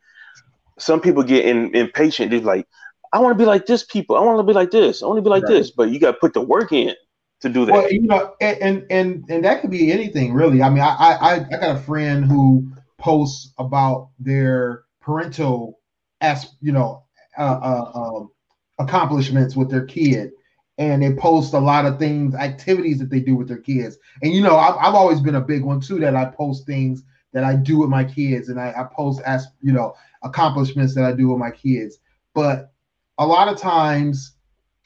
some 0.78 1.00
people 1.00 1.22
get 1.22 1.44
in, 1.44 1.74
impatient. 1.76 2.30
They're 2.30 2.40
like, 2.40 2.66
I 3.12 3.18
want 3.18 3.36
to 3.36 3.42
be 3.42 3.46
like 3.46 3.66
this 3.66 3.84
people. 3.84 4.16
I 4.16 4.20
want 4.20 4.38
to 4.38 4.42
be 4.42 4.52
like 4.52 4.70
this. 4.70 5.02
I 5.02 5.06
want 5.06 5.18
to 5.18 5.22
be 5.22 5.30
like 5.30 5.44
right. 5.44 5.52
this. 5.52 5.70
But 5.70 5.90
you 5.90 6.00
got 6.00 6.12
to 6.12 6.18
put 6.18 6.34
the 6.34 6.40
work 6.40 6.72
in 6.72 6.94
to 7.40 7.48
do 7.48 7.66
that. 7.66 7.72
Well, 7.72 7.92
you 7.92 8.02
know, 8.02 8.34
and 8.40 8.86
and 8.90 9.24
and 9.28 9.44
that 9.44 9.60
could 9.60 9.70
be 9.70 9.92
anything 9.92 10.32
really. 10.32 10.62
I 10.62 10.70
mean, 10.70 10.82
I 10.82 10.94
I 10.94 11.34
I 11.34 11.38
got 11.40 11.76
a 11.76 11.80
friend 11.80 12.24
who 12.24 12.72
posts 12.98 13.52
about 13.58 14.10
their 14.18 14.84
parental 15.02 15.80
as 16.20 16.54
you 16.60 16.72
know 16.72 17.04
uh, 17.36 17.60
uh, 17.62 17.90
um, 17.94 18.30
accomplishments 18.78 19.56
with 19.56 19.70
their 19.70 19.84
kid. 19.84 20.30
And 20.78 21.02
they 21.02 21.12
post 21.14 21.52
a 21.52 21.58
lot 21.58 21.84
of 21.84 21.98
things 21.98 22.34
activities 22.34 22.98
that 22.98 23.10
they 23.10 23.20
do 23.20 23.36
with 23.36 23.46
their 23.46 23.58
kids. 23.58 23.98
And 24.22 24.32
you 24.32 24.42
know 24.42 24.56
I've, 24.56 24.76
I've 24.76 24.94
always 24.94 25.20
been 25.20 25.34
a 25.34 25.40
big 25.40 25.62
one 25.62 25.80
too 25.80 25.98
that 26.00 26.16
i 26.16 26.24
post 26.24 26.66
things 26.66 27.02
that 27.32 27.44
i 27.44 27.54
do 27.54 27.78
with 27.78 27.90
my 27.90 28.04
kids. 28.04 28.48
And 28.48 28.58
i, 28.58 28.70
I 28.70 28.84
post 28.94 29.20
as 29.22 29.46
you 29.60 29.72
know 29.72 29.94
accomplishments 30.22 30.94
that 30.94 31.04
i 31.04 31.12
do 31.12 31.28
with 31.28 31.38
my 31.38 31.50
kids. 31.50 31.98
But 32.34 32.72
a 33.18 33.26
lot 33.26 33.48
of 33.48 33.58
times 33.58 34.34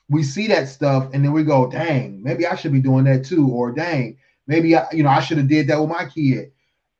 we 0.08 0.22
see 0.22 0.46
that 0.48 0.68
stuff 0.68 1.10
and 1.12 1.24
then 1.24 1.32
we 1.32 1.42
go, 1.42 1.70
dang, 1.70 2.22
maybe 2.22 2.46
I 2.46 2.54
should 2.54 2.72
be 2.72 2.80
doing 2.80 3.04
that 3.04 3.24
too, 3.24 3.48
or 3.48 3.72
dang, 3.72 4.18
maybe 4.46 4.76
I, 4.76 4.86
you 4.92 5.02
know 5.02 5.08
I 5.08 5.20
should 5.20 5.38
have 5.38 5.48
did 5.48 5.68
that 5.68 5.80
with 5.80 5.90
my 5.90 6.06
kid. 6.06 6.50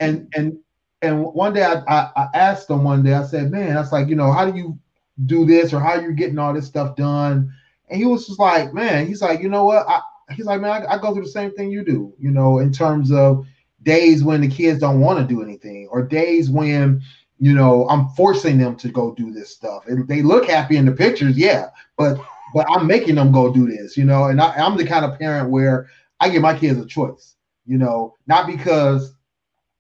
And 0.01 0.33
and 0.37 0.59
and 1.07 1.25
one 1.35 1.53
day 1.53 1.65
I, 1.65 1.83
I, 1.89 2.11
I 2.17 2.29
asked 2.35 2.71
him 2.71 2.85
one 2.85 3.03
day, 3.03 3.15
I 3.15 3.25
said, 3.25 3.51
man, 3.51 3.75
that's 3.75 3.93
like, 3.93 4.09
you 4.09 4.17
know, 4.17 4.33
how 4.33 4.49
do 4.49 4.57
you 4.57 4.79
do 5.27 5.45
this 5.47 5.73
or 5.73 5.81
how 5.81 5.95
you're 5.95 6.13
getting 6.13 6.39
all 6.39 6.53
this 6.53 6.67
stuff 6.67 6.97
done? 6.97 7.53
And 7.89 7.99
he 7.99 8.07
was 8.07 8.27
just 8.27 8.39
like, 8.39 8.75
man, 8.75 9.07
he's 9.07 9.23
like, 9.23 9.41
you 9.41 9.49
know 9.49 9.65
what? 9.65 9.89
I, 9.89 10.01
he's 10.35 10.47
like, 10.47 10.61
man, 10.61 10.83
I, 10.83 10.95
I 10.95 10.99
go 10.99 11.15
through 11.15 11.25
the 11.25 11.31
same 11.31 11.53
thing 11.53 11.71
you 11.71 11.85
do, 11.85 12.15
you 12.19 12.31
know, 12.31 12.59
in 12.59 12.73
terms 12.73 13.13
of 13.13 13.47
days 13.83 14.25
when 14.25 14.41
the 14.41 14.49
kids 14.49 14.81
don't 14.81 15.01
want 15.01 15.19
to 15.19 15.35
do 15.35 15.43
anything 15.43 15.89
or 15.91 16.03
days 16.03 16.51
when 16.51 17.01
you 17.39 17.55
know 17.55 17.87
i'm 17.89 18.09
forcing 18.17 18.59
them 18.59 18.75
to 18.75 18.89
go 18.89 19.15
do 19.15 19.31
this 19.31 19.51
stuff 19.51 19.87
and 19.87 20.09
they 20.09 20.23
look 20.23 20.47
happy 20.47 20.77
in 20.77 20.87
the 20.87 20.91
pictures 20.91 21.37
yeah 21.37 21.69
but 21.97 22.19
but 22.55 22.67
I'm 22.71 22.87
making 22.87 23.17
them 23.17 23.33
go 23.33 23.53
do 23.53 23.67
this, 23.67 23.97
you 23.97 24.05
know. 24.05 24.25
And 24.25 24.41
I, 24.41 24.53
I'm 24.55 24.77
the 24.77 24.87
kind 24.87 25.05
of 25.05 25.19
parent 25.19 25.51
where 25.51 25.89
I 26.21 26.29
give 26.29 26.43
my 26.43 26.57
kids 26.57 26.81
a 26.81 26.87
choice, 26.87 27.37
you 27.67 27.79
know, 27.79 28.15
not 28.27 28.47
because 28.47 29.15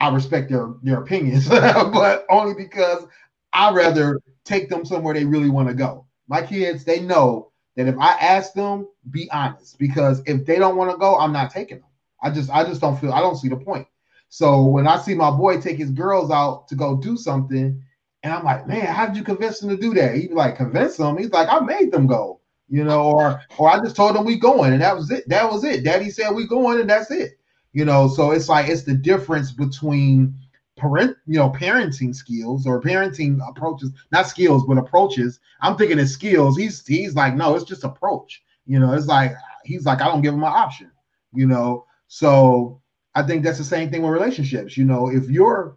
I 0.00 0.08
respect 0.10 0.50
their 0.50 0.74
their 0.82 1.00
opinions, 1.00 1.48
but 1.48 2.26
only 2.30 2.54
because 2.54 3.06
I 3.52 3.72
rather 3.72 4.20
take 4.44 4.68
them 4.68 4.84
somewhere 4.84 5.14
they 5.14 5.24
really 5.24 5.48
want 5.50 5.68
to 5.68 5.74
go. 5.74 6.06
My 6.28 6.42
kids, 6.42 6.84
they 6.84 7.00
know 7.00 7.52
that 7.76 7.86
if 7.86 7.96
I 7.98 8.12
ask 8.12 8.52
them, 8.52 8.88
be 9.10 9.30
honest, 9.30 9.78
because 9.78 10.22
if 10.26 10.44
they 10.44 10.58
don't 10.58 10.76
want 10.76 10.90
to 10.90 10.96
go, 10.98 11.16
I'm 11.18 11.32
not 11.32 11.50
taking 11.50 11.78
them. 11.78 11.88
I 12.22 12.30
just 12.30 12.50
I 12.50 12.64
just 12.64 12.80
don't 12.80 13.00
feel 13.00 13.12
I 13.12 13.20
don't 13.20 13.36
see 13.36 13.48
the 13.48 13.56
point. 13.56 13.86
So 14.28 14.64
when 14.64 14.86
I 14.86 14.98
see 14.98 15.14
my 15.14 15.30
boy 15.30 15.60
take 15.60 15.78
his 15.78 15.90
girls 15.90 16.30
out 16.30 16.68
to 16.68 16.74
go 16.74 16.96
do 16.96 17.16
something, 17.16 17.82
and 18.22 18.32
I'm 18.32 18.44
like, 18.44 18.66
man, 18.66 18.86
how 18.86 19.06
did 19.06 19.16
you 19.16 19.22
convince 19.22 19.60
them 19.60 19.70
to 19.70 19.76
do 19.76 19.94
that? 19.94 20.14
He'd 20.16 20.28
be 20.28 20.34
like, 20.34 20.56
convince 20.56 20.96
them. 20.96 21.16
He's 21.16 21.30
like, 21.30 21.48
I 21.48 21.60
made 21.60 21.92
them 21.92 22.06
go 22.06 22.40
you 22.68 22.84
know, 22.84 23.02
or 23.02 23.40
or 23.58 23.70
I 23.70 23.78
just 23.78 23.96
told 23.96 24.16
them 24.16 24.24
we 24.24 24.36
going 24.38 24.72
and 24.72 24.82
that 24.82 24.96
was 24.96 25.10
it. 25.10 25.28
That 25.28 25.50
was 25.50 25.64
it. 25.64 25.84
Daddy 25.84 26.10
said 26.10 26.30
we 26.32 26.46
going 26.46 26.80
and 26.80 26.90
that's 26.90 27.10
it. 27.10 27.38
You 27.76 27.84
know, 27.84 28.08
so 28.08 28.30
it's 28.30 28.48
like 28.48 28.70
it's 28.70 28.84
the 28.84 28.94
difference 28.94 29.52
between 29.52 30.34
parent, 30.78 31.14
you 31.26 31.38
know, 31.38 31.50
parenting 31.50 32.14
skills 32.14 32.66
or 32.66 32.80
parenting 32.80 33.38
approaches, 33.46 33.90
not 34.10 34.26
skills, 34.26 34.64
but 34.66 34.78
approaches. 34.78 35.40
I'm 35.60 35.76
thinking 35.76 35.98
it's 35.98 36.12
skills. 36.12 36.56
He's 36.56 36.86
he's 36.86 37.14
like, 37.14 37.34
no, 37.34 37.54
it's 37.54 37.66
just 37.66 37.84
approach. 37.84 38.42
You 38.64 38.78
know, 38.78 38.94
it's 38.94 39.08
like 39.08 39.34
he's 39.64 39.84
like, 39.84 40.00
I 40.00 40.06
don't 40.06 40.22
give 40.22 40.32
him 40.32 40.42
an 40.42 40.48
option, 40.54 40.90
you 41.34 41.46
know. 41.46 41.84
So 42.08 42.80
I 43.14 43.22
think 43.22 43.44
that's 43.44 43.58
the 43.58 43.64
same 43.64 43.90
thing 43.90 44.00
with 44.00 44.12
relationships. 44.12 44.78
You 44.78 44.86
know, 44.86 45.10
if 45.10 45.28
your 45.28 45.76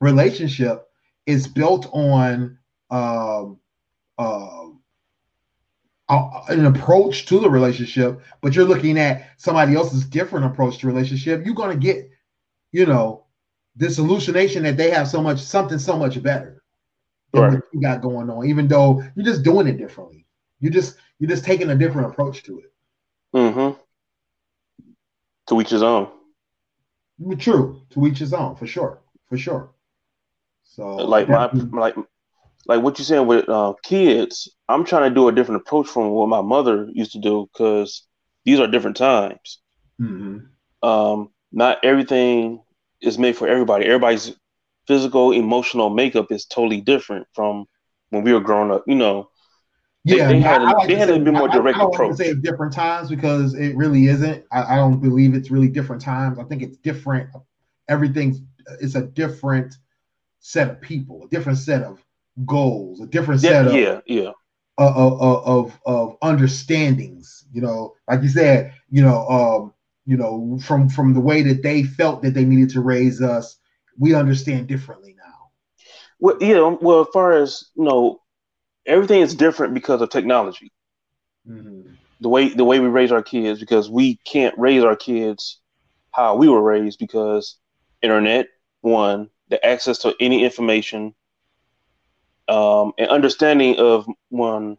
relationship 0.00 0.88
is 1.26 1.46
built 1.46 1.88
on 1.92 2.58
um 2.90 3.60
uh 4.18 4.63
an 6.08 6.66
approach 6.66 7.26
to 7.26 7.40
the 7.40 7.48
relationship, 7.48 8.20
but 8.40 8.54
you're 8.54 8.64
looking 8.64 8.98
at 8.98 9.30
somebody 9.36 9.74
else's 9.74 10.04
different 10.04 10.46
approach 10.46 10.78
to 10.78 10.86
relationship, 10.86 11.44
you're 11.44 11.54
going 11.54 11.78
to 11.78 11.82
get, 11.82 12.10
you 12.72 12.86
know, 12.86 13.24
this 13.76 13.96
hallucination 13.96 14.62
that 14.64 14.76
they 14.76 14.90
have 14.90 15.08
so 15.08 15.22
much 15.22 15.40
something 15.40 15.78
so 15.78 15.96
much 15.96 16.22
better 16.22 16.62
than 17.32 17.42
right. 17.42 17.52
what 17.54 17.64
you 17.72 17.80
got 17.80 18.02
going 18.02 18.30
on, 18.30 18.46
even 18.46 18.68
though 18.68 19.02
you're 19.16 19.24
just 19.24 19.42
doing 19.42 19.66
it 19.66 19.78
differently. 19.78 20.26
You 20.60 20.70
just 20.70 20.96
you're 21.18 21.30
just 21.30 21.44
taking 21.44 21.70
a 21.70 21.74
different 21.74 22.08
approach 22.08 22.42
to 22.44 22.60
it. 22.60 22.72
Mm-hmm. 23.34 23.80
To 25.48 25.60
each 25.60 25.70
his 25.70 25.82
own. 25.82 26.08
True. 27.38 27.82
To 27.90 28.06
each 28.06 28.18
his 28.18 28.32
own, 28.32 28.56
for 28.56 28.66
sure. 28.66 29.00
For 29.28 29.36
sure. 29.36 29.70
So 30.64 30.96
like 30.96 31.28
my 31.28 31.50
like 31.72 31.96
like 32.66 32.82
what 32.82 32.98
you're 32.98 33.04
saying 33.04 33.26
with 33.26 33.48
uh, 33.48 33.74
kids, 33.82 34.48
I'm 34.68 34.84
trying 34.84 35.08
to 35.08 35.14
do 35.14 35.28
a 35.28 35.32
different 35.32 35.62
approach 35.62 35.88
from 35.88 36.10
what 36.10 36.28
my 36.28 36.40
mother 36.40 36.88
used 36.92 37.12
to 37.12 37.18
do 37.20 37.48
because 37.52 38.06
these 38.44 38.60
are 38.60 38.66
different 38.66 38.96
times. 38.96 39.60
Mm-hmm. 40.00 40.88
Um, 40.88 41.30
not 41.52 41.78
everything 41.84 42.62
is 43.00 43.18
made 43.18 43.36
for 43.36 43.48
everybody. 43.48 43.86
Everybody's 43.86 44.34
physical, 44.86 45.32
emotional 45.32 45.90
makeup 45.90 46.30
is 46.30 46.46
totally 46.46 46.80
different 46.80 47.26
from 47.34 47.66
when 48.10 48.22
we 48.22 48.32
were 48.32 48.40
growing 48.40 48.70
up. 48.70 48.84
You 48.86 48.96
know, 48.96 49.30
yeah, 50.04 50.26
they, 50.28 50.34
they 50.34 50.40
had, 50.40 50.62
a, 50.62 50.64
like 50.64 50.88
they 50.88 50.96
had 50.96 51.08
say, 51.08 51.16
a 51.16 51.20
bit 51.20 51.32
more 51.32 51.48
direct 51.48 51.78
I, 51.78 51.82
I 51.82 51.86
approach. 51.86 52.16
say 52.16 52.34
different 52.34 52.72
times 52.72 53.08
because 53.08 53.54
it 53.54 53.76
really 53.76 54.06
isn't. 54.06 54.44
I, 54.52 54.74
I 54.74 54.76
don't 54.76 55.00
believe 55.00 55.34
it's 55.34 55.50
really 55.50 55.68
different 55.68 56.02
times. 56.02 56.38
I 56.38 56.44
think 56.44 56.62
it's 56.62 56.76
different. 56.78 57.30
Everything's 57.88 58.40
it's 58.80 58.94
a 58.94 59.02
different 59.02 59.74
set 60.40 60.70
of 60.70 60.80
people, 60.80 61.24
a 61.24 61.28
different 61.28 61.58
set 61.58 61.82
of 61.82 62.04
goals, 62.44 63.00
a 63.00 63.06
different 63.06 63.42
yeah, 63.42 63.50
set 63.50 63.66
of 63.66 63.74
yeah, 63.74 64.00
yeah. 64.06 64.32
Of, 64.76 64.96
of, 64.96 65.46
of 65.46 65.80
of 65.86 66.16
understandings. 66.22 67.44
You 67.52 67.62
know, 67.62 67.94
like 68.08 68.22
you 68.22 68.28
said, 68.28 68.74
you 68.90 69.02
know, 69.02 69.26
um, 69.28 69.72
you 70.04 70.16
know, 70.16 70.58
from 70.62 70.88
from 70.88 71.14
the 71.14 71.20
way 71.20 71.42
that 71.42 71.62
they 71.62 71.84
felt 71.84 72.22
that 72.22 72.34
they 72.34 72.44
needed 72.44 72.70
to 72.70 72.80
raise 72.80 73.22
us, 73.22 73.58
we 73.98 74.14
understand 74.14 74.66
differently 74.66 75.14
now. 75.16 75.50
Well, 76.18 76.36
yeah. 76.40 76.76
Well, 76.80 77.02
as 77.02 77.06
far 77.12 77.32
as 77.32 77.64
you 77.76 77.84
know, 77.84 78.20
everything 78.86 79.20
is 79.20 79.34
different 79.34 79.74
because 79.74 80.02
of 80.02 80.10
technology. 80.10 80.72
Mm-hmm. 81.48 81.92
The 82.20 82.28
way 82.28 82.48
the 82.48 82.64
way 82.64 82.80
we 82.80 82.88
raise 82.88 83.12
our 83.12 83.22
kids, 83.22 83.60
because 83.60 83.88
we 83.90 84.16
can't 84.24 84.58
raise 84.58 84.82
our 84.82 84.96
kids 84.96 85.60
how 86.14 86.36
we 86.36 86.48
were 86.48 86.62
raised 86.62 86.98
because 86.98 87.56
internet, 88.02 88.46
one, 88.82 89.28
the 89.48 89.64
access 89.66 89.98
to 89.98 90.14
any 90.20 90.44
information, 90.44 91.12
um, 92.48 92.92
and 92.98 93.08
understanding 93.08 93.76
of 93.78 94.06
one. 94.28 94.76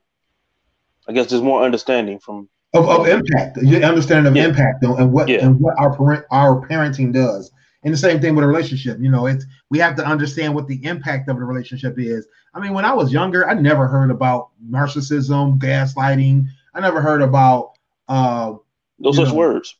I 1.07 1.13
guess 1.13 1.29
there's 1.29 1.41
more 1.41 1.63
understanding 1.63 2.19
from 2.19 2.49
of, 2.73 2.89
of 2.89 3.07
impact. 3.07 3.57
You 3.61 3.77
understanding 3.77 4.27
of 4.27 4.35
Yeah. 4.35 4.45
impact 4.45 4.83
and 4.83 5.11
what 5.13 5.27
Yeah. 5.27 5.45
and 5.45 5.59
what 5.59 5.75
our 5.79 5.95
parent 5.95 6.25
our 6.31 6.67
parenting 6.67 7.13
does. 7.13 7.51
And 7.83 7.93
the 7.93 7.97
same 7.97 8.19
thing 8.19 8.33
with 8.35 8.43
a 8.43 8.47
relationship. 8.47 8.97
You 8.99 9.11
know, 9.11 9.27
it's 9.27 9.45
we 9.69 9.77
have 9.79 9.95
to 9.97 10.05
understand 10.05 10.55
what 10.55 10.67
the 10.67 10.83
impact 10.83 11.29
of 11.29 11.37
the 11.37 11.43
relationship 11.43 11.99
is. 11.99 12.27
I 12.55 12.59
mean, 12.59 12.73
when 12.73 12.85
I 12.85 12.93
was 12.93 13.13
younger, 13.13 13.47
I 13.47 13.53
never 13.53 13.87
heard 13.87 14.09
about 14.09 14.49
narcissism, 14.67 15.59
gaslighting. 15.59 16.45
I 16.73 16.79
never 16.79 17.01
heard 17.01 17.21
about 17.21 17.73
uh 18.07 18.53
no 18.99 19.11
such 19.11 19.27
know. 19.29 19.35
words. 19.35 19.75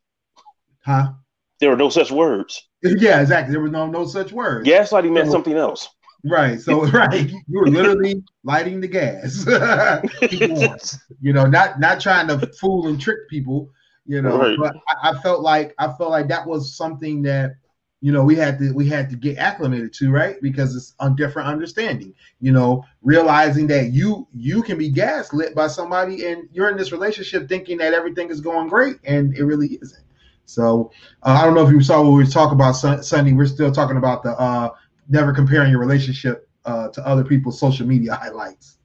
huh? 0.85 1.13
There 1.59 1.69
were 1.71 1.77
no 1.77 1.89
such 1.89 2.11
words. 2.11 2.67
Yeah, 2.83 3.19
exactly. 3.19 3.51
There 3.51 3.61
was 3.61 3.71
no 3.71 3.87
no 3.87 4.05
such 4.05 4.31
word. 4.31 4.65
Gaslighting 4.67 5.11
meant 5.11 5.25
So- 5.27 5.31
something 5.33 5.57
else. 5.57 5.89
Right. 6.25 6.59
So 6.59 6.85
right, 6.91 7.29
you 7.29 7.59
were 7.59 7.67
literally 7.67 8.23
lighting 8.43 8.81
the 8.81 8.87
gas. 8.87 9.45
You 11.21 11.33
know, 11.33 11.45
not 11.45 11.79
not 11.79 12.01
trying 12.01 12.27
to 12.27 12.47
fool 12.59 12.87
and 12.87 12.99
trick 12.99 13.29
people, 13.29 13.69
you 14.05 14.21
know. 14.21 14.37
Right. 14.37 14.57
But 14.59 14.75
I, 14.89 15.11
I 15.11 15.21
felt 15.21 15.41
like 15.41 15.73
I 15.77 15.93
felt 15.93 16.11
like 16.11 16.27
that 16.29 16.45
was 16.45 16.75
something 16.75 17.21
that 17.23 17.55
you 18.01 18.11
know 18.11 18.23
we 18.23 18.35
had 18.35 18.59
to 18.59 18.71
we 18.73 18.87
had 18.87 19.09
to 19.11 19.15
get 19.15 19.37
acclimated 19.37 19.93
to, 19.93 20.11
right? 20.11 20.35
Because 20.41 20.75
it's 20.75 20.93
a 20.99 21.09
different 21.11 21.47
understanding. 21.47 22.13
You 22.41 22.51
know, 22.51 22.83
realizing 23.03 23.67
that 23.67 23.91
you 23.91 24.27
you 24.33 24.63
can 24.63 24.77
be 24.77 24.89
gaslit 24.89 25.55
by 25.55 25.67
somebody 25.67 26.25
and 26.25 26.49
you're 26.51 26.69
in 26.69 26.77
this 26.77 26.91
relationship 26.91 27.47
thinking 27.47 27.77
that 27.77 27.93
everything 27.93 28.29
is 28.29 28.41
going 28.41 28.67
great 28.67 28.97
and 29.03 29.35
it 29.37 29.43
really 29.43 29.79
isn't. 29.81 30.03
So 30.45 30.91
uh, 31.23 31.37
I 31.39 31.45
don't 31.45 31.55
know 31.55 31.65
if 31.65 31.71
you 31.71 31.81
saw 31.81 32.01
what 32.01 32.11
we 32.11 32.25
talking 32.27 32.55
about 32.55 32.73
Sun- 32.73 33.03
Sunny 33.03 33.31
D. 33.31 33.35
We're 33.35 33.47
still 33.47 33.71
talking 33.71 33.97
about 33.97 34.23
the 34.23 34.39
uh, 34.39 34.69
never 35.07 35.33
comparing 35.33 35.71
your 35.71 35.79
relationship 35.79 36.49
uh, 36.65 36.89
to 36.89 37.05
other 37.07 37.23
people's 37.23 37.59
social 37.59 37.85
media 37.87 38.15
highlights. 38.15 38.77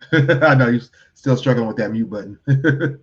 I 0.12 0.54
know 0.54 0.68
you're 0.68 0.80
still 1.14 1.36
struggling 1.36 1.68
with 1.68 1.76
that 1.76 1.90
mute 1.92 2.10
button. 2.10 2.38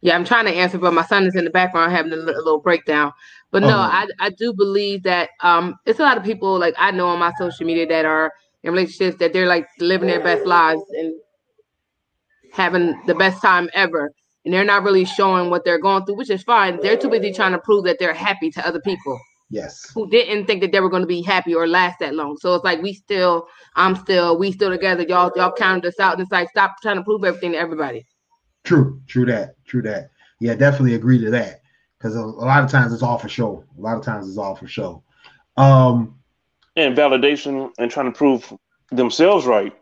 Yeah, 0.00 0.14
I'm 0.14 0.24
trying 0.24 0.44
to 0.44 0.52
answer, 0.52 0.78
but 0.78 0.94
my 0.94 1.04
son 1.04 1.26
is 1.26 1.34
in 1.34 1.44
the 1.44 1.50
background 1.50 1.90
having 1.92 2.12
a 2.12 2.16
little 2.16 2.58
breakdown. 2.60 3.12
But 3.50 3.62
no, 3.62 3.76
Oh. 3.76 3.80
I 3.80 4.06
I 4.20 4.30
do 4.30 4.52
believe 4.52 5.02
that 5.02 5.30
um 5.42 5.74
it's 5.86 5.98
a 5.98 6.02
lot 6.02 6.16
of 6.16 6.22
people 6.22 6.58
like 6.58 6.74
I 6.78 6.92
know 6.92 7.08
on 7.08 7.18
my 7.18 7.32
social 7.38 7.66
media 7.66 7.86
that 7.88 8.04
are 8.04 8.32
in 8.62 8.72
relationships 8.72 9.18
that 9.18 9.32
they're 9.32 9.46
like 9.48 9.66
living 9.80 10.08
their 10.08 10.22
best 10.22 10.46
lives 10.46 10.82
and 10.98 11.14
having 12.52 13.00
the 13.06 13.14
best 13.14 13.42
time 13.42 13.68
ever. 13.74 14.12
And 14.44 14.54
they're 14.54 14.64
not 14.64 14.82
really 14.82 15.04
showing 15.04 15.50
what 15.50 15.64
they're 15.64 15.80
going 15.80 16.04
through, 16.04 16.16
which 16.16 16.30
is 16.30 16.42
fine. 16.42 16.80
They're 16.80 16.96
too 16.96 17.10
busy 17.10 17.32
trying 17.32 17.52
to 17.52 17.58
prove 17.58 17.84
that 17.84 17.98
they're 17.98 18.14
happy 18.14 18.50
to 18.52 18.66
other 18.66 18.80
people 18.80 19.18
yes. 19.50 19.90
who 19.92 20.08
didn't 20.08 20.46
think 20.46 20.60
that 20.62 20.72
they 20.72 20.80
were 20.80 20.88
going 20.88 21.02
to 21.02 21.08
be 21.08 21.22
happy 21.22 21.54
or 21.54 21.66
last 21.66 21.98
that 21.98 22.14
long. 22.14 22.36
So 22.38 22.54
it's 22.54 22.64
like 22.64 22.80
we 22.80 22.92
still, 22.92 23.48
I'm 23.74 23.96
still, 23.96 24.38
we 24.38 24.52
still 24.52 24.70
together. 24.70 25.04
Y'all, 25.08 25.32
y'all 25.36 25.52
counted 25.52 25.86
us 25.86 26.00
out. 26.00 26.14
And 26.14 26.22
it's 26.22 26.32
like 26.32 26.48
stop 26.50 26.76
trying 26.80 26.96
to 26.96 27.02
prove 27.02 27.24
everything 27.24 27.52
to 27.52 27.58
everybody. 27.58 28.06
True. 28.64 29.00
True 29.06 29.26
that. 29.26 29.56
True 29.64 29.82
that. 29.82 30.10
Yeah, 30.40 30.54
definitely 30.54 30.94
agree 30.94 31.18
to 31.24 31.30
that. 31.30 31.62
Because 31.98 32.16
a, 32.16 32.20
a 32.20 32.22
lot 32.22 32.62
of 32.62 32.70
times 32.70 32.92
it's 32.92 33.02
all 33.02 33.18
for 33.18 33.28
show. 33.28 33.64
A 33.76 33.80
lot 33.80 33.96
of 33.96 34.04
times 34.04 34.28
it's 34.28 34.38
all 34.38 34.54
for 34.54 34.68
show. 34.68 35.02
Um, 35.56 36.14
and 36.76 36.96
validation 36.96 37.70
and 37.78 37.90
trying 37.90 38.06
to 38.06 38.16
prove 38.16 38.52
themselves 38.90 39.46
right. 39.46 39.74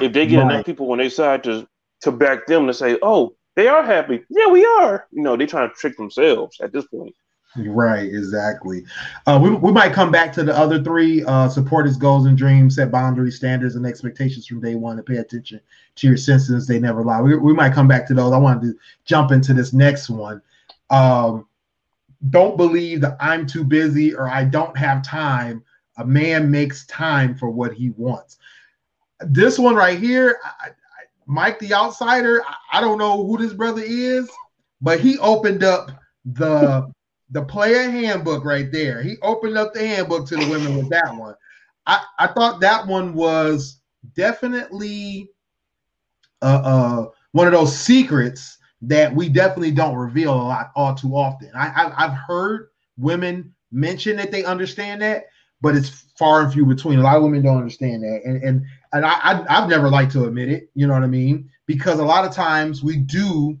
If 0.00 0.12
they 0.12 0.26
get 0.26 0.42
Right. 0.42 0.54
enough 0.54 0.66
people 0.66 0.90
on 0.92 0.98
their 0.98 1.08
side 1.10 1.42
to 1.44 1.66
to 2.02 2.12
back 2.12 2.46
them 2.46 2.66
to 2.66 2.74
say, 2.74 2.98
"Oh, 3.00 3.34
they 3.54 3.68
are 3.68 3.82
happy," 3.82 4.24
yeah, 4.28 4.48
we 4.48 4.64
are. 4.64 5.06
You 5.10 5.22
know, 5.22 5.36
they're 5.36 5.46
trying 5.46 5.68
to 5.68 5.74
trick 5.74 5.96
themselves 5.96 6.60
at 6.60 6.72
this 6.72 6.86
point. 6.86 7.14
Right, 7.56 8.06
exactly. 8.06 8.84
Uh, 9.26 9.38
we, 9.40 9.50
we 9.50 9.70
might 9.70 9.92
come 9.92 10.10
back 10.10 10.32
to 10.32 10.42
the 10.42 10.56
other 10.56 10.82
three 10.82 11.22
uh, 11.24 11.48
support 11.48 11.86
his 11.86 11.96
goals 11.96 12.26
and 12.26 12.36
dreams, 12.36 12.74
set 12.74 12.90
boundaries, 12.90 13.36
standards, 13.36 13.76
and 13.76 13.86
expectations 13.86 14.46
from 14.46 14.60
day 14.60 14.74
one, 14.74 14.98
and 14.98 15.06
pay 15.06 15.18
attention 15.18 15.60
to 15.94 16.06
your 16.08 16.16
senses. 16.16 16.66
They 16.66 16.80
never 16.80 17.02
lie. 17.02 17.20
We, 17.20 17.36
we 17.36 17.52
might 17.54 17.72
come 17.72 17.86
back 17.86 18.08
to 18.08 18.14
those. 18.14 18.32
I 18.32 18.38
wanted 18.38 18.72
to 18.72 18.78
jump 19.04 19.30
into 19.30 19.54
this 19.54 19.72
next 19.72 20.10
one. 20.10 20.42
Um, 20.90 21.46
don't 22.30 22.56
believe 22.56 23.00
that 23.02 23.16
I'm 23.20 23.46
too 23.46 23.62
busy 23.62 24.14
or 24.14 24.28
I 24.28 24.44
don't 24.44 24.76
have 24.76 25.04
time. 25.04 25.62
A 25.98 26.04
man 26.04 26.50
makes 26.50 26.86
time 26.86 27.36
for 27.36 27.50
what 27.50 27.72
he 27.72 27.90
wants. 27.90 28.38
This 29.20 29.60
one 29.60 29.76
right 29.76 29.98
here, 29.98 30.40
I, 30.44 30.70
Mike 31.26 31.58
the 31.58 31.72
Outsider, 31.72 32.42
I, 32.72 32.80
don't 32.80 32.98
know 32.98 33.26
who 33.26 33.38
this 33.38 33.52
brother 33.52 33.82
is, 33.84 34.30
but 34.80 35.00
he 35.00 35.18
opened 35.18 35.64
up 35.64 35.90
the 36.24 36.90
the 37.30 37.42
player 37.42 37.90
handbook 37.90 38.44
right 38.44 38.70
there. 38.70 39.02
He 39.02 39.16
opened 39.22 39.56
up 39.56 39.72
the 39.72 39.86
handbook 39.86 40.28
to 40.28 40.36
the 40.36 40.48
women 40.48 40.76
with 40.76 40.90
that 40.90 41.16
one. 41.16 41.34
I, 41.86 42.02
I 42.18 42.26
thought 42.28 42.60
that 42.60 42.86
one 42.86 43.14
was 43.14 43.80
definitely 44.14 45.30
uh, 46.42 46.62
uh, 46.64 47.06
one 47.32 47.46
of 47.46 47.52
those 47.52 47.76
secrets 47.76 48.58
that 48.82 49.14
we 49.14 49.28
definitely 49.28 49.70
don't 49.70 49.96
reveal 49.96 50.34
a 50.34 50.36
lot 50.36 50.72
all 50.76 50.94
too 50.94 51.16
often. 51.16 51.50
I, 51.54 51.68
I 51.68 52.04
I've 52.04 52.16
heard 52.16 52.68
women 52.98 53.54
mention 53.72 54.16
that 54.16 54.30
they 54.30 54.44
understand 54.44 55.02
that, 55.02 55.24
but 55.60 55.74
it's 55.74 56.04
far 56.18 56.42
and 56.42 56.52
few 56.52 56.66
between. 56.66 56.98
A 56.98 57.02
lot 57.02 57.16
of 57.16 57.22
women 57.22 57.42
don't 57.42 57.56
understand 57.56 58.02
that, 58.02 58.20
and 58.24 58.42
and 58.42 58.64
and 58.94 59.04
I, 59.04 59.12
I 59.18 59.44
I've 59.62 59.68
never 59.68 59.90
liked 59.90 60.12
to 60.12 60.24
admit 60.24 60.48
it. 60.48 60.70
You 60.74 60.86
know 60.86 60.94
what 60.94 61.02
I 61.02 61.08
mean? 61.08 61.50
Because 61.66 61.98
a 61.98 62.04
lot 62.04 62.24
of 62.24 62.32
times 62.34 62.82
we 62.82 62.96
do 62.96 63.58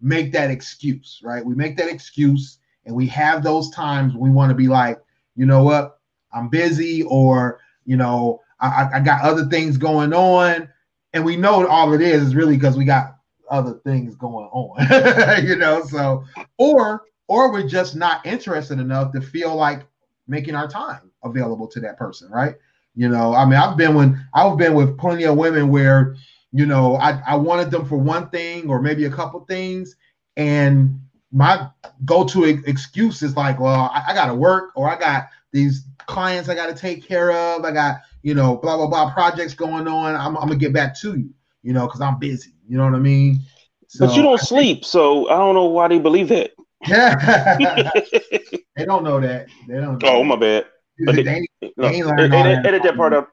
make 0.00 0.32
that 0.32 0.50
excuse, 0.50 1.20
right? 1.22 1.44
We 1.44 1.54
make 1.54 1.76
that 1.76 1.88
excuse 1.88 2.58
and 2.86 2.94
we 2.96 3.06
have 3.08 3.42
those 3.42 3.70
times 3.70 4.14
we 4.14 4.30
want 4.30 4.50
to 4.50 4.56
be 4.56 4.66
like, 4.68 5.00
you 5.36 5.46
know 5.46 5.62
what, 5.62 6.00
I'm 6.32 6.48
busy, 6.48 7.04
or 7.04 7.60
you 7.84 7.96
know, 7.96 8.40
I- 8.60 8.90
I 8.94 9.00
got 9.00 9.22
other 9.22 9.46
things 9.46 9.76
going 9.76 10.12
on, 10.12 10.68
and 11.12 11.24
we 11.24 11.36
know 11.36 11.66
all 11.66 11.92
it 11.92 12.00
is 12.00 12.22
is 12.22 12.34
really 12.34 12.56
because 12.56 12.76
we 12.76 12.84
got 12.84 13.16
other 13.50 13.74
things 13.84 14.14
going 14.16 14.46
on, 14.46 15.44
you 15.46 15.56
know. 15.56 15.84
So, 15.84 16.24
or 16.58 17.02
or 17.28 17.52
we're 17.52 17.68
just 17.68 17.94
not 17.96 18.24
interested 18.26 18.78
enough 18.78 19.12
to 19.12 19.20
feel 19.20 19.54
like 19.54 19.86
making 20.28 20.54
our 20.54 20.68
time 20.68 21.10
available 21.24 21.66
to 21.68 21.80
that 21.80 21.96
person, 21.98 22.30
right? 22.30 22.54
You 22.94 23.08
know, 23.08 23.34
I 23.34 23.44
mean, 23.44 23.54
I've 23.54 23.76
been 23.76 23.94
when 23.94 24.26
I've 24.34 24.58
been 24.58 24.74
with 24.74 24.98
plenty 24.98 25.24
of 25.24 25.36
women 25.36 25.68
where, 25.68 26.14
you 26.52 26.66
know, 26.66 26.96
I, 26.96 27.22
I 27.26 27.36
wanted 27.36 27.70
them 27.70 27.86
for 27.86 27.96
one 27.96 28.28
thing 28.28 28.68
or 28.68 28.82
maybe 28.82 29.06
a 29.06 29.10
couple 29.10 29.40
things, 29.46 29.96
and 30.36 31.00
my 31.30 31.68
go-to 32.04 32.44
ex- 32.44 32.62
excuse 32.66 33.22
is 33.22 33.34
like, 33.34 33.58
well, 33.58 33.90
I, 33.94 34.04
I 34.08 34.14
gotta 34.14 34.34
work 34.34 34.72
or 34.76 34.90
I 34.90 34.98
got 34.98 35.28
these 35.52 35.86
clients 36.06 36.48
I 36.48 36.54
got 36.54 36.66
to 36.66 36.74
take 36.74 37.06
care 37.06 37.30
of. 37.30 37.64
I 37.64 37.72
got 37.72 38.00
you 38.22 38.34
know 38.34 38.56
blah 38.56 38.76
blah 38.76 38.86
blah 38.86 39.12
projects 39.12 39.54
going 39.54 39.88
on. 39.88 40.14
I'm, 40.14 40.36
I'm 40.36 40.48
gonna 40.48 40.56
get 40.56 40.72
back 40.72 40.98
to 41.00 41.16
you, 41.16 41.30
you 41.62 41.72
know, 41.72 41.86
because 41.86 42.00
I'm 42.00 42.18
busy. 42.18 42.52
You 42.68 42.76
know 42.76 42.84
what 42.84 42.94
I 42.94 42.98
mean? 42.98 43.40
So, 43.88 44.06
but 44.06 44.16
you 44.16 44.22
don't 44.22 44.40
sleep, 44.40 44.84
so 44.84 45.28
I 45.28 45.36
don't 45.36 45.54
know 45.54 45.66
why 45.66 45.88
they 45.88 45.98
believe 45.98 46.28
that. 46.28 46.52
Yeah, 46.86 47.90
they 48.76 48.84
don't 48.84 49.04
know 49.04 49.20
that. 49.20 49.48
They 49.68 49.74
don't. 49.74 50.02
oh, 50.04 50.18
that. 50.18 50.24
my 50.24 50.36
bad. 50.36 50.66
They, 51.06 51.22
they, 51.22 51.46
no, 51.76 51.88
they 51.88 52.02
edit, 52.02 52.32
edit, 52.32 52.66
edit 52.66 52.82
that 52.82 52.96
part 52.96 53.12
up. 53.12 53.30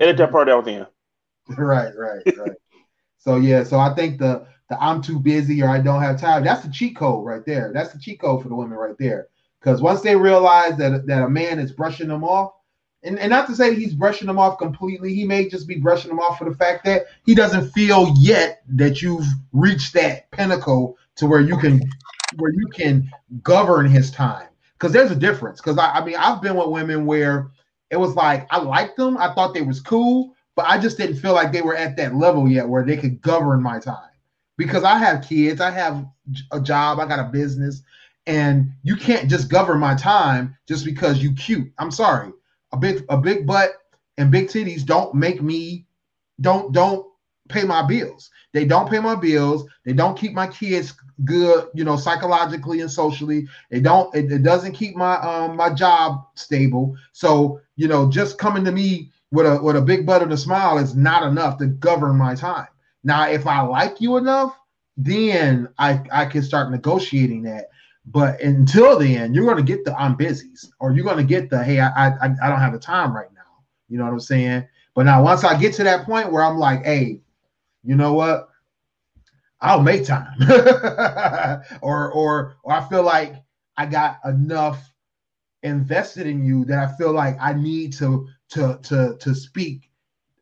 Edit 0.00 0.16
that 0.18 0.30
part 0.30 0.48
out 0.48 0.64
then. 0.64 0.86
Right, 1.48 1.92
right, 1.96 2.22
right. 2.38 2.52
so 3.18 3.36
yeah, 3.36 3.64
so 3.64 3.78
I 3.78 3.94
think 3.94 4.18
the 4.18 4.46
the 4.68 4.82
I'm 4.82 5.02
too 5.02 5.18
busy 5.18 5.62
or 5.62 5.68
I 5.68 5.80
don't 5.80 6.02
have 6.02 6.20
time. 6.20 6.44
That's 6.44 6.64
the 6.64 6.72
cheat 6.72 6.96
code 6.96 7.24
right 7.24 7.44
there. 7.44 7.70
That's 7.72 7.92
the 7.92 7.98
cheat 7.98 8.20
code 8.20 8.42
for 8.42 8.48
the 8.48 8.54
women 8.54 8.78
right 8.78 8.96
there. 8.98 9.28
Because 9.60 9.82
once 9.82 10.00
they 10.00 10.16
realize 10.16 10.76
that 10.78 11.06
that 11.06 11.22
a 11.22 11.28
man 11.28 11.58
is 11.58 11.72
brushing 11.72 12.08
them 12.08 12.24
off, 12.24 12.52
and, 13.02 13.18
and 13.18 13.30
not 13.30 13.46
to 13.48 13.54
say 13.54 13.74
he's 13.74 13.94
brushing 13.94 14.26
them 14.26 14.38
off 14.38 14.58
completely, 14.58 15.14
he 15.14 15.24
may 15.24 15.48
just 15.48 15.68
be 15.68 15.76
brushing 15.76 16.08
them 16.08 16.20
off 16.20 16.38
for 16.38 16.48
the 16.48 16.56
fact 16.56 16.84
that 16.86 17.04
he 17.24 17.34
doesn't 17.34 17.70
feel 17.72 18.14
yet 18.18 18.62
that 18.68 19.02
you've 19.02 19.26
reached 19.52 19.92
that 19.94 20.30
pinnacle 20.30 20.96
to 21.16 21.26
where 21.26 21.40
you 21.40 21.56
can 21.58 21.80
where 22.36 22.52
you 22.52 22.66
can 22.68 23.08
govern 23.42 23.86
his 23.86 24.10
time. 24.10 24.48
Because 24.74 24.92
there's 24.92 25.10
a 25.10 25.16
difference. 25.16 25.60
Because 25.60 25.78
I, 25.78 25.90
I 25.90 26.04
mean, 26.04 26.16
I've 26.16 26.42
been 26.42 26.56
with 26.56 26.68
women 26.68 27.06
where 27.06 27.50
it 27.90 27.96
was 27.96 28.14
like 28.14 28.46
I 28.50 28.58
liked 28.58 28.96
them, 28.96 29.16
I 29.16 29.32
thought 29.32 29.54
they 29.54 29.62
was 29.62 29.80
cool, 29.80 30.34
but 30.56 30.66
I 30.66 30.78
just 30.78 30.96
didn't 30.96 31.16
feel 31.16 31.32
like 31.32 31.52
they 31.52 31.62
were 31.62 31.76
at 31.76 31.96
that 31.96 32.14
level 32.14 32.48
yet 32.48 32.68
where 32.68 32.84
they 32.84 32.96
could 32.96 33.20
govern 33.22 33.62
my 33.62 33.78
time. 33.78 34.10
Because 34.56 34.84
I 34.84 34.98
have 34.98 35.24
kids, 35.24 35.60
I 35.60 35.70
have 35.70 36.06
a 36.52 36.60
job, 36.60 37.00
I 37.00 37.06
got 37.06 37.18
a 37.18 37.30
business, 37.30 37.82
and 38.26 38.72
you 38.82 38.96
can't 38.96 39.28
just 39.28 39.48
govern 39.48 39.80
my 39.80 39.94
time 39.94 40.56
just 40.66 40.84
because 40.84 41.22
you 41.22 41.32
cute. 41.32 41.72
I'm 41.78 41.90
sorry. 41.90 42.32
A 42.72 42.76
big 42.76 43.04
a 43.08 43.16
big 43.16 43.46
butt 43.46 43.72
and 44.16 44.30
big 44.30 44.48
titties 44.48 44.84
don't 44.84 45.14
make 45.14 45.42
me 45.42 45.86
don't 46.40 46.72
don't 46.72 47.06
pay 47.48 47.64
my 47.64 47.82
bills. 47.82 48.30
They 48.52 48.64
don't 48.64 48.88
pay 48.88 49.00
my 49.00 49.14
bills. 49.14 49.66
They 49.84 49.92
don't 49.92 50.18
keep 50.18 50.32
my 50.32 50.46
kids 50.46 50.94
good, 51.24 51.68
you 51.74 51.84
know, 51.84 51.96
psychologically 51.96 52.80
and 52.80 52.90
socially. 52.90 53.46
It 53.70 53.82
don't. 53.82 54.14
It, 54.14 54.30
it, 54.32 54.42
doesn't 54.42 54.72
keep 54.72 54.96
my 54.96 55.16
um 55.16 55.56
my 55.56 55.72
job 55.72 56.26
stable. 56.34 56.96
So 57.12 57.60
you 57.76 57.88
know, 57.88 58.10
just 58.10 58.38
coming 58.38 58.64
to 58.64 58.72
me 58.72 59.10
with 59.30 59.46
a 59.46 59.62
with 59.62 59.76
a 59.76 59.82
big 59.82 60.06
butt 60.06 60.22
and 60.22 60.32
a 60.32 60.36
smile 60.36 60.78
is 60.78 60.96
not 60.96 61.22
enough 61.22 61.58
to 61.58 61.66
govern 61.66 62.16
my 62.16 62.34
time. 62.34 62.68
Now, 63.04 63.28
if 63.28 63.46
I 63.46 63.60
like 63.60 64.00
you 64.00 64.16
enough, 64.16 64.58
then 64.96 65.68
I 65.78 66.02
I 66.10 66.26
can 66.26 66.42
start 66.42 66.70
negotiating 66.70 67.42
that. 67.42 67.68
But 68.06 68.40
until 68.40 68.98
then, 68.98 69.32
you're 69.34 69.54
to 69.54 69.62
get 69.62 69.84
the 69.84 69.98
I'm 69.98 70.16
busy, 70.16 70.50
or 70.80 70.92
you're 70.92 71.14
to 71.14 71.24
get 71.24 71.50
the 71.50 71.62
hey, 71.62 71.80
I, 71.80 72.08
I 72.08 72.30
I 72.42 72.48
don't 72.48 72.60
have 72.60 72.72
the 72.72 72.78
time 72.78 73.14
right 73.14 73.32
now. 73.34 73.40
You 73.88 73.98
know 73.98 74.04
what 74.04 74.12
I'm 74.12 74.20
saying? 74.20 74.66
But 74.94 75.04
now 75.04 75.22
once 75.22 75.44
I 75.44 75.58
get 75.58 75.74
to 75.74 75.84
that 75.84 76.06
point 76.06 76.32
where 76.32 76.42
I'm 76.42 76.58
like, 76.58 76.84
hey, 76.84 77.20
you 77.82 77.96
know 77.96 78.12
what? 78.14 78.48
I'll 79.64 79.82
make 79.82 80.04
time, 80.04 80.36
or 81.80 82.12
or 82.12 82.56
or 82.62 82.72
I 82.72 82.86
feel 82.88 83.02
like 83.02 83.34
I 83.76 83.86
got 83.86 84.20
enough 84.24 84.92
invested 85.62 86.26
in 86.26 86.44
you 86.44 86.64
that 86.66 86.78
I 86.78 86.96
feel 86.96 87.12
like 87.12 87.36
I 87.40 87.54
need 87.54 87.94
to 87.94 88.28
to 88.50 88.78
to 88.82 89.16
to 89.18 89.34
speak 89.34 89.90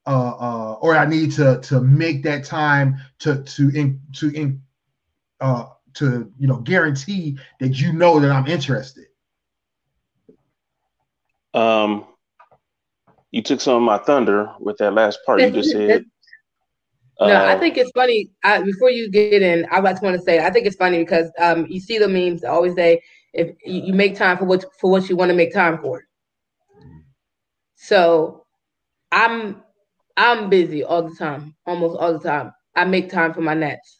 uh, 0.07 0.35
uh, 0.41 0.73
or 0.81 0.97
I 0.97 1.07
need 1.07 1.33
to 1.33 1.61
to 1.61 1.81
make 1.81 2.23
that 2.25 2.45
time 2.45 2.97
to 3.21 3.43
to 3.43 3.69
in, 3.71 4.01
to 4.15 4.31
in, 4.31 4.61
uh, 5.41 5.67
to 5.95 6.33
you 6.39 6.49
know 6.49 6.57
guarantee 6.57 7.39
that 7.61 7.79
you 7.81 7.93
know 7.93 8.19
that 8.19 8.31
I'm 8.31 8.47
interested. 8.47 9.07
Um, 11.55 12.07
you 13.31 13.43
took 13.43 13.61
some 13.61 13.77
of 13.77 13.83
my 13.83 13.99
thunder 13.99 14.53
with 14.59 14.79
that 14.79 14.93
last 14.93 15.21
part 15.25 15.41
you 15.41 15.51
just 15.51 15.71
said. 15.71 16.07
No, 17.27 17.37
uh, 17.37 17.45
I 17.47 17.57
think 17.59 17.77
it's 17.77 17.91
funny. 17.93 18.31
I, 18.43 18.63
before 18.63 18.91
you 18.91 19.11
get 19.11 19.43
in, 19.43 19.67
I 19.71 19.81
just 19.81 20.03
want 20.03 20.17
to 20.17 20.23
say 20.23 20.45
I 20.45 20.51
think 20.51 20.67
it's 20.67 20.77
funny 20.77 20.99
because 20.99 21.31
um, 21.39 21.67
you 21.69 21.81
see 21.81 21.99
the 21.99 22.09
memes 22.09 22.45
always 22.45 22.75
say 22.75 23.01
if 23.33 23.49
you, 23.65 23.83
you 23.83 23.93
make 23.93 24.15
time 24.17 24.39
for 24.39 24.45
what 24.45 24.65
for 24.81 24.91
what 24.91 25.09
you 25.09 25.17
want 25.17 25.31
to 25.31 25.35
make 25.37 25.53
time 25.53 25.79
for. 25.79 26.03
So, 27.75 28.45
I'm 29.13 29.63
I'm 30.17 30.49
busy 30.51 30.83
all 30.85 31.03
the 31.03 31.15
time, 31.17 31.55
almost 31.67 31.99
all 31.99 32.13
the 32.19 32.19
time. 32.29 32.53
I 32.77 32.85
make 32.85 33.11
time 33.11 33.33
for 33.35 33.41
my 33.41 33.55
naps. 33.55 33.99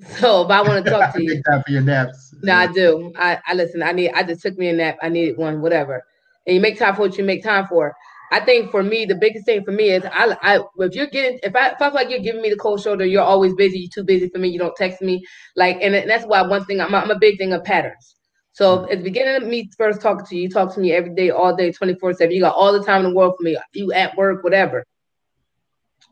So 0.18 0.42
if 0.42 0.50
I 0.50 0.62
want 0.62 0.84
to 0.84 0.90
talk 0.90 1.12
to 1.14 1.22
you, 1.22 1.28
make 1.34 1.44
time 1.44 1.62
for 1.64 1.72
your 1.72 1.82
naps. 1.82 2.34
No, 2.42 2.54
I 2.54 2.66
do. 2.66 3.12
I, 3.16 3.38
I 3.46 3.54
listen. 3.54 3.82
I 3.82 3.92
need. 3.92 4.10
I 4.12 4.22
just 4.24 4.42
took 4.42 4.58
me 4.58 4.68
a 4.68 4.72
nap. 4.72 4.98
I 5.02 5.08
needed 5.08 5.36
one, 5.36 5.60
whatever. 5.60 6.04
And 6.46 6.54
you 6.54 6.60
make 6.60 6.78
time 6.78 6.94
for 6.94 7.02
what 7.02 7.16
you 7.18 7.24
make 7.24 7.42
time 7.44 7.66
for. 7.68 7.94
I 8.32 8.40
think 8.40 8.70
for 8.70 8.82
me, 8.82 9.04
the 9.04 9.14
biggest 9.14 9.44
thing 9.44 9.62
for 9.62 9.72
me 9.72 9.90
is 9.90 10.02
I, 10.06 10.34
I 10.40 10.60
if 10.78 10.94
you're 10.94 11.06
getting 11.06 11.38
if 11.42 11.54
I, 11.54 11.68
if 11.68 11.74
I 11.74 11.90
feel 11.90 11.92
like 11.94 12.08
you're 12.08 12.20
giving 12.20 12.40
me 12.40 12.48
the 12.48 12.56
cold 12.56 12.80
shoulder, 12.80 13.04
you're 13.04 13.22
always 13.22 13.52
busy, 13.54 13.80
you're 13.80 13.90
too 13.94 14.04
busy 14.04 14.30
for 14.30 14.38
me, 14.38 14.48
you 14.48 14.58
don't 14.58 14.74
text 14.74 15.02
me. 15.02 15.22
Like, 15.54 15.76
and 15.82 15.94
that's 16.08 16.24
why 16.24 16.40
one 16.40 16.64
thing 16.64 16.80
I'm, 16.80 16.94
I'm 16.94 17.10
a 17.10 17.18
big 17.18 17.36
thing 17.36 17.52
of 17.52 17.62
patterns. 17.62 18.16
So 18.52 18.84
at 18.90 18.98
the 18.98 19.04
beginning 19.04 19.36
of 19.36 19.46
me 19.46 19.68
first 19.76 20.00
talking 20.00 20.24
to 20.24 20.34
you, 20.34 20.42
you 20.44 20.48
talk 20.48 20.72
to 20.74 20.80
me 20.80 20.92
every 20.92 21.14
day, 21.14 21.28
all 21.28 21.54
day, 21.54 21.72
24 21.72 22.14
7. 22.14 22.34
You 22.34 22.40
got 22.40 22.54
all 22.54 22.72
the 22.72 22.82
time 22.82 23.04
in 23.04 23.10
the 23.10 23.14
world 23.16 23.34
for 23.36 23.44
me. 23.44 23.58
You 23.74 23.92
at 23.92 24.16
work, 24.16 24.42
whatever. 24.42 24.86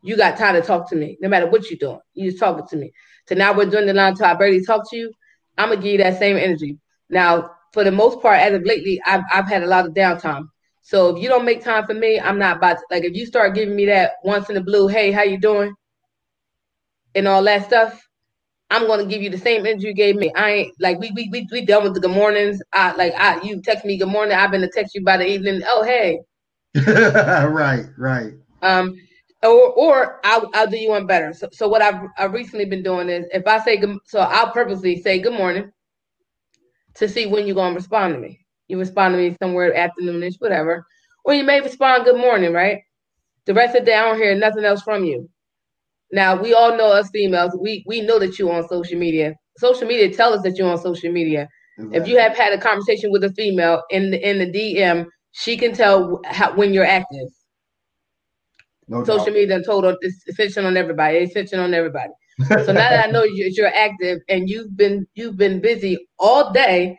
You 0.03 0.19
got 0.19 0.37
time 0.37 0.57
to 0.57 0.63
talk 0.63 0.91
to 0.91 0.97
me, 0.97 1.17
no 1.23 1.29
matter 1.31 1.47
what 1.49 1.71
you're 1.71 1.79
doing. 1.79 2.01
You 2.13 2.31
just 2.31 2.41
talking 2.41 2.67
to 2.67 2.77
me. 2.77 2.93
So 3.29 3.35
now 3.35 3.57
we're 3.57 3.65
doing 3.65 3.87
the 3.87 3.95
line 3.95 4.13
until 4.13 4.27
I 4.27 4.35
barely 4.35 4.63
talk 4.63 4.91
to 4.91 4.97
you. 4.97 5.11
I'm 5.57 5.71
gonna 5.71 5.81
give 5.81 5.93
you 5.93 5.99
that 5.99 6.19
same 6.19 6.37
energy. 6.37 6.77
Now, 7.09 7.51
for 7.73 7.83
the 7.83 7.93
most 7.93 8.21
part, 8.21 8.41
as 8.41 8.53
of 8.53 8.63
lately, 8.65 9.01
I've 9.07 9.23
I've 9.33 9.49
had 9.49 9.63
a 9.63 9.67
lot 9.67 9.87
of 9.87 9.95
downtime. 9.95 10.49
So 10.91 11.15
if 11.15 11.23
you 11.23 11.29
don't 11.29 11.45
make 11.45 11.63
time 11.63 11.87
for 11.87 11.95
me, 11.95 12.19
I'm 12.19 12.37
not 12.37 12.57
about 12.57 12.79
to, 12.79 12.83
like 12.91 13.05
if 13.05 13.15
you 13.15 13.25
start 13.25 13.55
giving 13.55 13.77
me 13.77 13.87
that 13.87 14.15
once 14.25 14.49
in 14.49 14.57
the 14.57 14.61
blue, 14.61 14.89
hey, 14.89 15.13
how 15.13 15.23
you 15.23 15.39
doing? 15.39 15.73
And 17.15 17.29
all 17.29 17.45
that 17.45 17.65
stuff, 17.65 18.05
I'm 18.71 18.89
gonna 18.89 19.07
give 19.07 19.23
you 19.23 19.31
the 19.31 19.39
same 19.39 19.65
energy 19.65 19.87
you 19.87 19.95
gave 19.95 20.17
me. 20.17 20.33
I 20.35 20.51
ain't 20.51 20.75
like 20.81 20.99
we 20.99 21.13
we 21.13 21.29
we, 21.31 21.47
we 21.53 21.65
done 21.65 21.85
with 21.85 21.95
the 21.95 22.01
good 22.01 22.11
mornings. 22.11 22.61
I 22.73 22.91
like 22.97 23.13
I 23.17 23.41
you 23.41 23.63
text 23.63 23.85
me 23.85 23.99
good 23.99 24.09
morning. 24.09 24.37
I've 24.37 24.51
been 24.51 24.63
to 24.63 24.69
text 24.69 24.97
you 24.97 25.05
by 25.05 25.17
the 25.17 25.29
evening. 25.29 25.63
Oh 25.65 25.85
hey. 25.85 26.19
right, 26.85 27.87
right. 27.97 28.33
Um 28.63 28.97
or 29.45 29.73
or 29.75 30.21
I'll, 30.25 30.51
I'll 30.55 30.67
do 30.67 30.77
you 30.77 30.89
one 30.89 31.07
better. 31.07 31.33
So, 31.33 31.49
so 31.53 31.69
what 31.69 31.83
I've, 31.83 32.03
I've 32.19 32.33
recently 32.33 32.65
been 32.65 32.83
doing 32.83 33.09
is 33.09 33.27
if 33.33 33.47
I 33.47 33.61
say 33.61 33.77
good, 33.77 33.97
so 34.07 34.19
I'll 34.19 34.51
purposely 34.51 35.01
say 35.01 35.21
good 35.21 35.35
morning 35.35 35.71
to 36.95 37.09
see 37.09 37.27
when 37.27 37.47
you're 37.47 37.55
gonna 37.55 37.77
respond 37.77 38.15
to 38.15 38.21
me. 38.21 38.40
You 38.71 38.79
respond 38.79 39.15
to 39.15 39.19
me 39.19 39.37
somewhere 39.43 39.75
afternoonish, 39.75 40.37
whatever. 40.39 40.87
Or 41.25 41.35
you 41.35 41.45
may 41.45 41.61
respond 41.61 42.05
good 42.05 42.17
morning, 42.17 42.53
right? 42.53 42.79
The 43.47 43.55
rest 43.55 43.75
of 43.75 43.83
the 43.83 43.87
day, 43.87 43.97
I 43.97 44.05
don't 44.05 44.17
hear 44.17 44.35
nothing 44.35 44.65
else 44.65 44.83
from 44.83 45.05
you. 45.05 45.29
Now 46.13 46.41
we 46.41 46.55
all 46.55 46.77
know 46.77 46.93
us 46.93 47.11
females. 47.13 47.57
We 47.61 47.85
we 47.87 48.01
know 48.01 48.19
that 48.19 48.39
you're 48.39 48.53
on 48.53 48.69
social 48.69 48.99
media. 48.99 49.35
Social 49.59 49.87
media 49.87 50.13
tell 50.13 50.33
us 50.33 50.43
that 50.43 50.57
you're 50.57 50.71
on 50.71 50.79
social 50.79 51.13
media. 51.13 51.49
Exactly. 51.79 52.01
If 52.01 52.09
you 52.09 52.19
have 52.19 52.37
had 52.37 52.53
a 52.53 52.59
conversation 52.59 53.11
with 53.11 53.25
a 53.25 53.33
female 53.33 53.83
in 53.91 54.11
the 54.11 54.29
in 54.29 54.39
the 54.39 54.47
DM, 54.47 55.07
she 55.33 55.57
can 55.57 55.73
tell 55.73 56.21
how, 56.25 56.55
when 56.55 56.73
you're 56.75 56.85
active. 56.85 57.29
No 58.89 59.05
social 59.05 59.27
doubt. 59.27 59.35
media 59.35 59.63
total 59.65 59.97
it's 60.01 60.25
attention 60.29 60.65
on 60.65 60.77
everybody. 60.77 61.19
It's 61.19 61.33
attention 61.33 61.61
on 61.61 61.75
everybody. 61.75 62.11
so 62.49 62.73
now 62.73 62.91
that 62.91 63.09
I 63.09 63.11
know 63.11 63.23
you're 63.35 63.75
active 63.75 64.19
and 64.29 64.49
you've 64.49 64.77
been 64.77 65.07
you've 65.15 65.37
been 65.37 65.61
busy 65.61 66.09
all 66.19 66.53
day, 66.53 66.99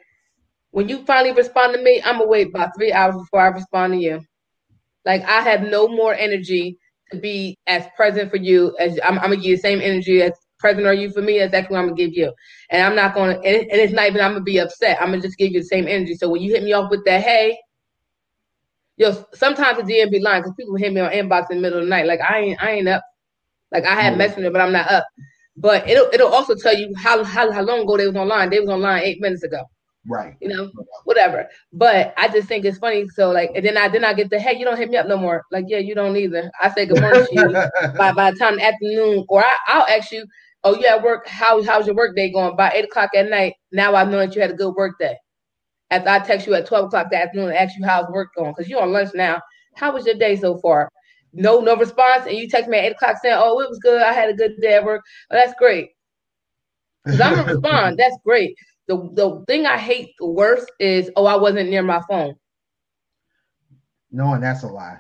when 0.72 0.90
you 0.90 1.06
finally 1.06 1.34
respond 1.34 1.74
to 1.74 1.82
me, 1.82 2.02
I'm 2.04 2.18
gonna 2.18 2.28
wait 2.28 2.48
about 2.48 2.76
three 2.76 2.92
hours 2.92 3.16
before 3.16 3.42
I 3.42 3.48
respond 3.48 3.94
to 3.94 4.00
you. 4.00 4.22
Like 5.06 5.24
I 5.24 5.42
have 5.42 5.62
no 5.62 5.88
more 5.88 6.14
energy 6.14 6.78
to 7.12 7.18
be 7.18 7.58
as 7.68 7.86
present 7.96 8.32
for 8.32 8.38
you 8.38 8.76
as 8.80 8.98
I'm, 9.04 9.20
I'm 9.20 9.26
gonna 9.26 9.36
give 9.36 9.46
you 9.46 9.56
the 9.58 9.62
same 9.62 9.82
energy 9.82 10.22
as 10.22 10.32
present 10.60 10.88
are 10.88 10.94
you 10.94 11.12
for 11.12 11.22
me. 11.22 11.40
As 11.40 11.52
that's 11.52 11.60
exactly 11.60 11.76
what 11.76 11.82
I'm 11.82 11.88
gonna 11.90 11.98
give 11.98 12.14
you. 12.14 12.32
And 12.70 12.84
I'm 12.84 12.96
not 12.96 13.14
gonna, 13.14 13.34
and, 13.34 13.46
and 13.46 13.82
it's 13.82 13.94
not 13.94 14.08
even 14.08 14.22
I'm 14.22 14.32
gonna 14.34 14.44
be 14.44 14.60
upset. 14.60 15.02
I'm 15.02 15.10
gonna 15.10 15.22
just 15.22 15.38
give 15.38 15.52
you 15.52 15.60
the 15.60 15.66
same 15.66 15.88
energy. 15.88 16.16
So 16.16 16.30
when 16.30 16.42
you 16.42 16.54
hit 16.54 16.64
me 16.64 16.74
off 16.74 16.90
with 16.90 17.04
that, 17.06 17.22
hey, 17.22 17.60
yo, 18.96 19.26
sometimes 19.34 19.78
the 19.78 19.84
DM 19.84 20.12
be 20.12 20.20
lying 20.20 20.42
because 20.42 20.56
people 20.56 20.76
hit 20.76 20.94
me 20.94 21.02
on 21.02 21.12
inbox 21.12 21.50
in 21.52 21.58
the 21.58 21.62
middle 21.62 21.80
of 21.80 21.86
the 21.86 21.90
night. 21.90 22.06
Like 22.06 22.22
I 22.22 22.40
ain't, 22.40 22.64
I 22.64 22.72
ain't 22.72 22.88
up. 22.88 23.04
Like 23.74 23.86
I 23.86 23.96
had 23.96 24.12
mm-hmm. 24.12 24.20
messenger, 24.20 24.52
but 24.52 24.62
I'm 24.62 24.72
not 24.72 24.90
up. 24.90 25.06
But 25.58 25.90
it'll 25.90 26.10
it'll 26.14 26.32
also 26.32 26.56
tell 26.56 26.76
you 26.76 26.94
how, 26.96 27.24
how 27.26 27.52
how 27.52 27.62
long 27.62 27.82
ago 27.82 27.98
they 27.98 28.08
was 28.08 28.16
online. 28.16 28.50
They 28.50 28.60
was 28.62 28.70
online 28.70 29.04
eight 29.04 29.20
minutes 29.20 29.44
ago. 29.44 29.66
Right. 30.08 30.36
You 30.42 30.50
know, 30.50 30.72
whatever. 31.04 31.48
But 31.72 32.14
I 32.18 32.28
just 32.28 32.48
think 32.48 32.66
it's 32.66 32.80
funny. 32.80 33.08
So 33.10 33.30
like, 33.30 33.52
and 33.56 33.64
then 33.64 33.78
I 33.78 33.88
then 33.88 34.04
I 34.04 34.14
get 34.14 34.30
the 34.30 34.40
hey, 34.40 34.58
you 34.58 34.66
don't 34.66 34.78
hit 34.78 34.90
me 34.90 34.98
up 34.98 35.08
no 35.08 35.18
more. 35.18 35.44
Like, 35.52 35.66
yeah, 35.68 35.78
you 35.78 35.94
don't 35.94 36.18
either. 36.18 36.52
I 36.60 36.72
say 36.74 36.88
good 36.88 37.00
morning 37.00 37.26
to 37.28 37.36
you 37.36 37.52
by 37.98 38.12
by 38.12 38.32
the 38.32 38.38
time 38.38 38.56
the 38.56 38.66
afternoon, 38.66 39.26
or 39.30 39.44
I, 39.44 39.52
I'll 39.68 39.88
ask 39.88 40.12
you, 40.12 40.26
oh, 40.64 40.76
you 40.76 40.88
at 40.88 41.04
work? 41.04 41.28
How 41.28 41.64
how's 41.64 41.86
your 41.86 41.96
work 41.96 42.16
day 42.16 42.32
going? 42.32 42.56
By 42.56 42.72
eight 42.72 42.86
o'clock 42.86 43.12
at 43.16 43.30
night, 43.30 43.54
now 43.72 43.94
I 43.94 44.04
know 44.04 44.18
that 44.18 44.36
you 44.36 44.42
had 44.42 44.52
a 44.52 44.56
good 44.56 44.74
work 44.74 44.98
day. 45.00 45.16
After 45.92 46.10
I 46.10 46.20
text 46.20 46.48
you 46.48 46.56
at 46.56 46.66
twelve 46.66 46.86
o'clock 46.86 47.12
that 47.12 47.28
afternoon 47.28 47.50
and 47.50 47.58
ask 47.58 47.78
you 47.78 47.86
how's 47.86 48.10
work 48.10 48.30
going, 48.36 48.54
because 48.58 48.70
you're 48.70 48.82
on 48.82 48.92
lunch 48.92 49.10
now. 49.14 49.40
How 49.76 49.94
was 49.94 50.06
your 50.06 50.16
day 50.16 50.36
so 50.36 50.58
far? 50.58 50.90
No, 51.34 51.60
no 51.60 51.78
response, 51.78 52.26
and 52.26 52.36
you 52.36 52.50
text 52.50 52.70
me 52.70 52.78
at 52.80 52.86
eight 52.86 52.92
o'clock 52.94 53.18
saying, 53.22 53.38
"Oh, 53.38 53.60
it 53.60 53.70
was 53.70 53.80
good. 53.80 54.02
I 54.02 54.14
had 54.14 54.30
a 54.30 54.34
good 54.34 54.54
day 54.62 54.74
at 54.74 54.84
work. 54.84 55.04
Oh, 55.30 55.36
that's 55.36 55.54
great." 55.60 55.90
Because 57.06 57.22
I'm 57.22 57.36
gonna 57.36 57.48
respond. 57.54 58.00
That's 58.00 58.18
great. 58.26 58.56
The 58.92 58.98
the 59.14 59.46
thing 59.48 59.66
I 59.66 59.78
hate 59.78 60.16
the 60.20 60.28
worst 60.28 60.70
is 60.78 61.10
oh 61.16 61.26
I 61.26 61.38
wasn't 61.38 61.70
near 61.70 61.82
my 61.82 62.02
phone. 62.10 62.36
Knowing 64.12 64.42
that's 64.42 64.64
a 64.64 64.68
lie. 64.68 65.00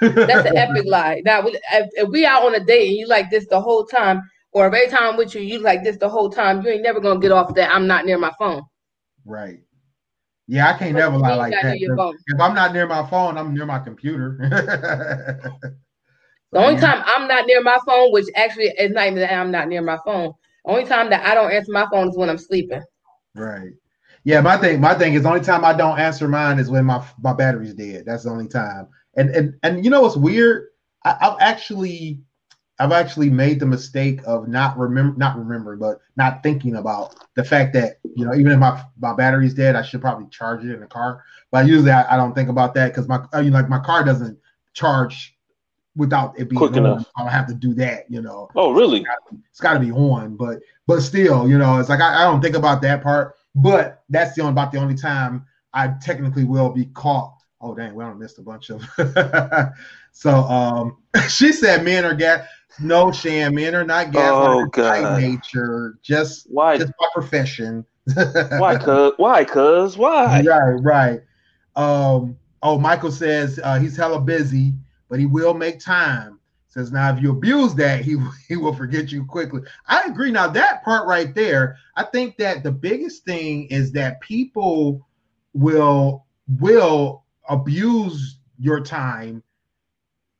that's 0.00 0.46
an 0.46 0.56
epic 0.56 0.84
lie. 0.86 1.22
Now, 1.24 1.44
if, 1.44 1.90
if 1.94 2.08
we 2.10 2.24
out 2.24 2.44
on 2.44 2.54
a 2.54 2.64
date 2.64 2.86
and 2.90 2.96
you 2.96 3.08
like 3.08 3.30
this 3.30 3.48
the 3.48 3.60
whole 3.60 3.84
time, 3.84 4.22
or 4.52 4.66
every 4.66 4.86
time 4.86 5.02
I'm 5.02 5.16
with 5.16 5.34
you, 5.34 5.40
you 5.40 5.58
like 5.58 5.82
this 5.82 5.96
the 5.96 6.08
whole 6.08 6.30
time, 6.30 6.62
you 6.62 6.70
ain't 6.70 6.84
never 6.84 7.00
gonna 7.00 7.18
get 7.18 7.32
off 7.32 7.52
that 7.56 7.74
I'm 7.74 7.88
not 7.88 8.06
near 8.06 8.16
my 8.16 8.30
phone. 8.38 8.62
Right. 9.24 9.58
Yeah, 10.46 10.70
I 10.70 10.78
can't 10.78 10.94
never 10.94 11.18
lie 11.18 11.34
like 11.34 11.52
that. 11.62 11.78
If 11.80 12.40
I'm 12.40 12.54
not 12.54 12.72
near 12.72 12.86
my 12.86 13.04
phone, 13.10 13.36
I'm 13.36 13.52
near 13.52 13.66
my 13.66 13.80
computer. 13.80 14.38
the 16.52 16.60
only 16.60 16.76
time 16.80 17.02
I'm 17.06 17.26
not 17.26 17.46
near 17.46 17.60
my 17.60 17.78
phone, 17.84 18.12
which 18.12 18.26
actually 18.36 18.66
is 18.78 18.92
not 18.92 19.06
even 19.06 19.18
that 19.18 19.32
I'm 19.32 19.50
not 19.50 19.66
near 19.66 19.82
my 19.82 19.98
phone. 20.04 20.32
Only 20.64 20.84
time 20.84 21.10
that 21.10 21.26
I 21.26 21.34
don't 21.34 21.50
answer 21.50 21.72
my 21.72 21.86
phone 21.90 22.08
is 22.08 22.16
when 22.16 22.30
I'm 22.30 22.38
sleeping. 22.38 22.82
Right. 23.34 23.72
Yeah, 24.24 24.40
my 24.40 24.56
thing, 24.56 24.80
my 24.80 24.94
thing 24.94 25.14
is 25.14 25.22
the 25.22 25.28
only 25.28 25.40
time 25.40 25.64
I 25.64 25.72
don't 25.72 25.98
answer 25.98 26.28
mine 26.28 26.58
is 26.58 26.70
when 26.70 26.84
my 26.84 27.04
my 27.20 27.32
battery's 27.32 27.74
dead. 27.74 28.04
That's 28.06 28.24
the 28.24 28.30
only 28.30 28.48
time. 28.48 28.88
And 29.16 29.30
and 29.30 29.54
and 29.62 29.84
you 29.84 29.90
know 29.90 30.02
what's 30.02 30.16
weird? 30.16 30.68
I, 31.04 31.16
I've 31.20 31.36
actually 31.40 32.20
I've 32.78 32.92
actually 32.92 33.30
made 33.30 33.58
the 33.58 33.66
mistake 33.66 34.20
of 34.24 34.48
not 34.48 34.78
remember 34.78 35.16
not 35.18 35.38
remembering, 35.38 35.80
but 35.80 36.00
not 36.16 36.42
thinking 36.42 36.76
about 36.76 37.16
the 37.34 37.44
fact 37.44 37.72
that 37.74 37.98
you 38.14 38.24
know 38.24 38.34
even 38.34 38.52
if 38.52 38.58
my 38.58 38.84
my 39.00 39.14
battery's 39.14 39.54
dead, 39.54 39.74
I 39.74 39.82
should 39.82 40.00
probably 40.00 40.28
charge 40.30 40.64
it 40.64 40.72
in 40.72 40.80
the 40.80 40.86
car. 40.86 41.24
But 41.50 41.66
usually 41.66 41.90
I, 41.90 42.14
I 42.14 42.16
don't 42.16 42.34
think 42.34 42.48
about 42.48 42.74
that 42.74 42.88
because 42.88 43.08
my 43.08 43.24
you 43.40 43.50
know 43.50 43.58
like 43.58 43.68
my 43.68 43.80
car 43.80 44.04
doesn't 44.04 44.38
charge 44.72 45.36
without 45.96 46.38
it 46.38 46.48
being 46.48 46.58
quick 46.58 46.72
on. 46.72 46.78
enough. 46.78 47.06
I 47.16 47.22
don't 47.22 47.32
have 47.32 47.46
to 47.48 47.54
do 47.54 47.74
that, 47.74 48.10
you 48.10 48.22
know. 48.22 48.48
Oh, 48.54 48.72
really? 48.72 49.04
It's 49.50 49.60
got 49.60 49.74
to 49.74 49.80
be 49.80 49.92
on, 49.92 50.36
but 50.36 50.60
but 50.86 51.00
still, 51.00 51.48
you 51.48 51.58
know, 51.58 51.78
it's 51.78 51.88
like 51.88 52.00
I, 52.00 52.22
I 52.22 52.24
don't 52.24 52.40
think 52.40 52.56
about 52.56 52.82
that 52.82 53.02
part. 53.02 53.34
But 53.54 54.02
that's 54.08 54.34
the 54.34 54.42
only 54.42 54.52
about 54.52 54.72
the 54.72 54.78
only 54.78 54.94
time 54.94 55.46
I 55.72 55.88
technically 56.00 56.44
will 56.44 56.70
be 56.70 56.86
caught. 56.86 57.34
Oh 57.60 57.74
dang, 57.74 57.94
we 57.94 58.02
don't 58.02 58.18
missed 58.18 58.38
a 58.38 58.42
bunch 58.42 58.70
of. 58.70 58.82
so 60.12 60.30
um, 60.30 60.98
she 61.28 61.52
said 61.52 61.84
men 61.84 62.04
are 62.04 62.14
gas. 62.14 62.46
No, 62.80 63.12
Shan, 63.12 63.54
men 63.54 63.74
are 63.74 63.84
not 63.84 64.10
gas. 64.10 64.32
Oh 64.34 64.66
god, 64.66 65.20
nature. 65.20 65.98
Just 66.02 66.46
why? 66.50 66.78
Just 66.78 66.92
my 66.98 67.08
profession. 67.12 67.84
why? 68.14 68.76
Cause 68.80 69.12
why? 69.16 69.44
Cause 69.44 69.96
why? 69.96 70.42
Right, 70.42 70.80
right. 70.82 71.20
Um. 71.76 72.36
Oh, 72.64 72.78
Michael 72.78 73.10
says 73.10 73.58
uh, 73.62 73.78
he's 73.78 73.96
hella 73.96 74.20
busy, 74.20 74.72
but 75.08 75.18
he 75.18 75.26
will 75.26 75.52
make 75.52 75.80
time. 75.80 76.38
Says 76.72 76.90
now, 76.90 77.14
if 77.14 77.22
you 77.22 77.32
abuse 77.32 77.74
that, 77.74 78.00
he 78.00 78.16
he 78.48 78.56
will 78.56 78.72
forget 78.72 79.12
you 79.12 79.26
quickly. 79.26 79.60
I 79.86 80.04
agree. 80.04 80.30
Now 80.30 80.48
that 80.48 80.82
part 80.82 81.06
right 81.06 81.34
there, 81.34 81.76
I 81.96 82.04
think 82.04 82.38
that 82.38 82.62
the 82.62 82.72
biggest 82.72 83.26
thing 83.26 83.66
is 83.66 83.92
that 83.92 84.22
people 84.22 85.06
will 85.52 86.24
will 86.58 87.24
abuse 87.50 88.38
your 88.58 88.80
time, 88.80 89.42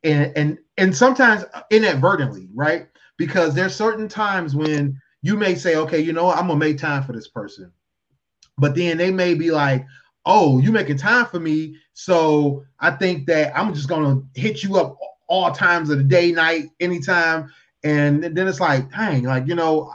and 0.03 0.35
and 0.35 0.57
and 0.79 0.97
sometimes 0.97 1.45
inadvertently, 1.69 2.49
right? 2.55 2.87
Because 3.17 3.53
there's 3.53 3.75
certain 3.75 4.07
times 4.07 4.55
when 4.55 4.99
you 5.21 5.37
may 5.37 5.53
say, 5.53 5.75
okay, 5.75 5.99
you 5.99 6.13
know 6.13 6.25
what, 6.25 6.39
I'm 6.39 6.47
gonna 6.47 6.59
make 6.59 6.79
time 6.79 7.03
for 7.03 7.13
this 7.13 7.27
person, 7.27 7.71
but 8.57 8.73
then 8.73 8.97
they 8.97 9.11
may 9.11 9.35
be 9.35 9.51
like, 9.51 9.85
oh, 10.25 10.57
you 10.57 10.71
making 10.71 10.97
time 10.97 11.27
for 11.27 11.39
me, 11.39 11.75
so 11.93 12.65
I 12.79 12.89
think 12.89 13.27
that 13.27 13.55
I'm 13.55 13.71
just 13.75 13.87
gonna 13.87 14.23
hit 14.33 14.63
you 14.63 14.77
up 14.77 14.97
all 15.33 15.51
times 15.51 15.89
of 15.89 15.97
the 15.97 16.03
day, 16.03 16.31
night, 16.31 16.69
anytime. 16.79 17.51
And 17.83 18.23
then 18.23 18.47
it's 18.47 18.59
like, 18.59 18.91
dang, 18.91 19.23
like, 19.23 19.47
you 19.47 19.55
know, 19.55 19.91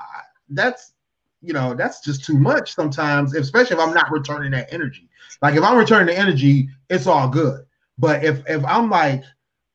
that's, 0.48 0.94
you 1.40 1.52
know, 1.52 1.74
that's 1.74 2.00
just 2.00 2.24
too 2.24 2.36
much 2.36 2.74
sometimes, 2.74 3.34
especially 3.36 3.76
if 3.76 3.82
I'm 3.82 3.94
not 3.94 4.10
returning 4.10 4.50
that 4.50 4.72
energy. 4.72 5.08
Like 5.40 5.54
if 5.54 5.62
I'm 5.62 5.78
returning 5.78 6.12
the 6.12 6.20
energy, 6.20 6.68
it's 6.90 7.06
all 7.06 7.28
good. 7.28 7.64
But 7.98 8.24
if 8.24 8.42
if 8.48 8.64
I'm 8.64 8.90
like, 8.90 9.22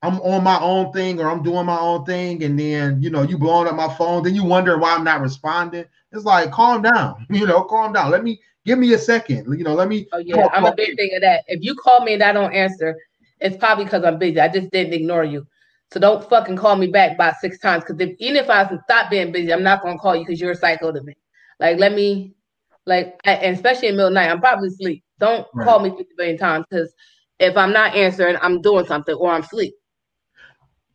I'm 0.02 0.20
on 0.20 0.44
my 0.44 0.60
own 0.60 0.92
thing 0.92 1.22
or 1.22 1.30
I'm 1.30 1.44
doing 1.44 1.66
my 1.66 1.80
own 1.80 2.04
thing, 2.04 2.44
and 2.44 2.60
then 2.60 3.02
you 3.02 3.10
know 3.10 3.22
you 3.22 3.38
blowing 3.38 3.70
up 3.70 3.76
my 3.76 3.94
phone, 3.96 4.24
then 4.24 4.36
you 4.36 4.44
wonder 4.44 4.78
why 4.78 4.94
I'm 4.94 5.06
not 5.06 5.22
responding. 5.22 5.86
It's 6.12 6.26
like 6.26 6.52
calm 6.52 6.82
down, 6.82 7.26
you 7.30 7.48
know, 7.48 7.64
calm 7.64 7.94
down. 7.94 8.12
Let 8.12 8.26
me 8.26 8.42
give 8.66 8.80
me 8.80 8.94
a 8.94 8.98
second, 8.98 9.58
you 9.58 9.64
know. 9.64 9.74
Let 9.74 9.88
me. 9.88 10.08
Oh 10.12 10.18
yeah, 10.18 10.50
I'm 10.54 10.66
a 10.66 10.76
big 10.76 10.98
thing 10.98 11.12
of 11.16 11.22
that. 11.22 11.46
If 11.48 11.64
you 11.64 11.76
call 11.76 12.04
me 12.04 12.16
and 12.16 12.24
I 12.24 12.34
don't 12.34 12.54
answer, 12.54 12.98
it's 13.44 13.58
probably 13.58 13.86
because 13.86 14.04
I'm 14.04 14.18
busy. 14.18 14.40
I 14.40 14.48
just 14.48 14.72
didn't 14.72 14.94
ignore 14.94 15.24
you. 15.24 15.46
So 15.94 16.00
don't 16.00 16.28
fucking 16.28 16.58
call 16.58 16.76
me 16.76 16.88
back 16.88 17.20
by 17.20 17.34
six 17.40 17.60
times. 17.60 17.84
Cause 17.84 17.98
if 18.00 18.16
even 18.18 18.36
if 18.36 18.50
I 18.50 18.66
stop 18.86 19.12
being 19.12 19.32
busy, 19.32 19.54
I'm 19.54 19.62
not 19.62 19.84
gonna 19.84 20.00
call 20.00 20.16
you 20.16 20.26
because 20.26 20.42
you're 20.42 20.54
a 20.54 20.56
psycho 20.56 20.92
to 20.92 21.04
me. 21.04 21.14
Like 21.60 21.78
let 21.78 21.94
me, 21.94 22.34
like, 22.88 23.22
and 23.26 23.56
especially 23.56 23.90
in 23.90 23.96
middle 23.96 24.08
of 24.08 24.14
night, 24.14 24.32
I'm 24.32 24.40
probably 24.40 24.70
asleep. 24.70 25.04
Don't 25.20 25.46
right. 25.54 25.66
call 25.66 25.82
me 25.82 25.92
50 25.92 26.06
billion 26.18 26.40
times 26.40 26.66
because 26.68 26.92
if 27.38 27.56
I'm 27.56 27.72
not 27.72 27.94
answering, 27.94 28.38
I'm 28.42 28.60
doing 28.60 28.88
something 28.88 29.14
or 29.14 29.32
I'm 29.32 29.44
asleep. 29.44 29.76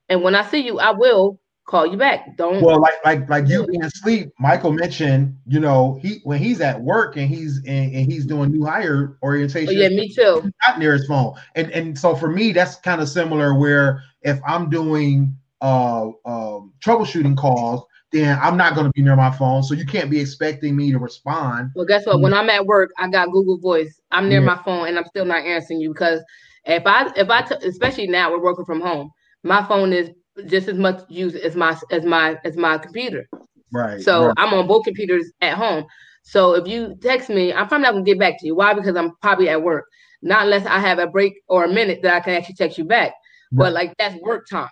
And 0.09 0.25
when 0.25 0.35
I 0.35 0.45
see 0.45 0.67
you, 0.67 0.81
I 0.81 0.91
will 0.91 1.39
call 1.65 1.87
you 1.87 1.97
back. 1.97 2.37
Don't 2.37 2.61
well 2.61 2.81
like 2.81 2.95
like 3.05 3.29
like 3.31 3.47
you 3.47 3.65
being 3.69 3.85
asleep. 3.85 4.33
Michael 4.41 4.73
mentioned, 4.73 5.39
you 5.47 5.61
know, 5.61 6.01
he 6.03 6.23
when 6.25 6.41
he's 6.41 6.61
at 6.61 6.81
work 6.81 7.17
and 7.17 7.29
he's 7.29 7.59
and, 7.59 7.95
and 7.95 8.11
he's 8.11 8.27
doing 8.27 8.51
new 8.51 8.65
hire 8.65 9.17
orientation. 9.23 9.69
Oh, 9.69 9.81
yeah, 9.81 9.91
me 9.91 10.09
too. 10.09 10.51
Not 10.67 10.81
near 10.81 10.95
his 10.95 11.07
phone, 11.07 11.35
and 11.55 11.71
and 11.71 11.97
so 11.97 12.17
for 12.17 12.29
me, 12.29 12.51
that's 12.51 12.75
kind 12.77 13.01
of 13.01 13.09
similar. 13.09 13.55
Where 13.55 14.03
if 14.23 14.41
I'm 14.47 14.71
doing 14.71 15.37
uh 15.61 16.11
um, 16.25 16.73
troubleshooting 16.81 17.37
calls, 17.37 17.85
then 18.13 18.39
I'm 18.41 18.57
not 18.57 18.75
going 18.75 18.87
to 18.87 18.93
be 18.93 19.03
near 19.03 19.17
my 19.17 19.31
phone. 19.31 19.63
So 19.63 19.75
you 19.75 19.85
can't 19.85 20.11
be 20.11 20.21
expecting 20.21 20.77
me 20.77 20.93
to 20.93 20.99
respond. 20.99 21.71
Well, 21.75 21.85
guess 21.85 22.07
what? 22.07 22.21
When 22.21 22.33
I'm 22.33 22.49
at 22.51 22.65
work, 22.65 22.91
I 22.99 23.09
got 23.09 23.31
Google 23.33 23.59
Voice. 23.59 24.01
I'm 24.11 24.29
near 24.29 24.41
yeah. 24.41 24.55
my 24.55 24.63
phone, 24.63 24.89
and 24.89 24.99
I'm 24.99 25.07
still 25.07 25.25
not 25.25 25.45
answering 25.45 25.81
you 25.81 25.91
because 25.91 26.21
if 26.65 26.87
I 26.87 27.11
if 27.17 27.29
I 27.29 27.43
t- 27.43 27.67
especially 27.67 28.07
now 28.07 28.31
we're 28.31 28.43
working 28.43 28.65
from 28.65 28.81
home, 28.81 29.11
my 29.43 29.67
phone 29.67 29.93
is 29.93 30.11
just 30.47 30.69
as 30.69 30.79
much 30.79 31.03
used 31.09 31.37
as 31.37 31.57
my 31.57 31.79
as 31.91 32.05
my 32.05 32.39
as 32.45 32.57
my 32.57 32.79
computer. 32.79 33.29
Right. 33.73 34.01
So 34.01 34.27
right. 34.27 34.35
I'm 34.37 34.55
on 34.55 34.67
both 34.67 34.85
computers 34.85 35.31
at 35.41 35.55
home. 35.55 35.85
So 36.23 36.55
if 36.55 36.67
you 36.67 36.97
text 37.03 37.29
me, 37.29 37.53
I'm 37.53 37.69
probably 37.69 37.85
not 37.85 37.93
gonna 37.93 38.05
get 38.05 38.19
back 38.19 38.39
to 38.41 38.47
you. 38.47 38.55
Why? 38.55 38.75
Because 38.75 38.97
I'm 38.97 39.13
probably 39.23 39.49
at 39.49 39.63
work. 39.63 39.87
Not 40.23 40.45
unless 40.45 40.67
I 40.67 40.79
have 40.79 40.99
a 40.99 41.07
break 41.07 41.35
or 41.49 41.65
a 41.65 41.69
minute 41.69 42.01
that 42.03 42.15
I 42.15 42.21
can 42.21 42.35
actually 42.35 42.57
text 42.57 42.79
you 42.79 42.85
back. 42.85 43.13
Right. 43.53 43.67
But 43.67 43.73
like 43.73 43.95
that's 43.99 44.17
work 44.23 44.47
time. 44.49 44.69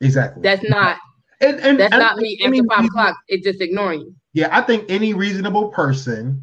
Exactly. 0.00 0.42
That's 0.42 0.68
not 0.68 0.98
and, 1.40 1.60
and 1.60 1.80
that's 1.80 1.92
and, 1.92 2.00
not 2.00 2.16
me 2.16 2.38
after 2.44 2.64
five 2.68 2.84
o'clock. 2.84 3.16
It's 3.28 3.44
just 3.44 3.60
ignoring 3.60 4.00
you. 4.00 4.14
Yeah, 4.32 4.48
I 4.50 4.62
think 4.62 4.86
any 4.88 5.12
reasonable 5.12 5.68
person 5.68 6.42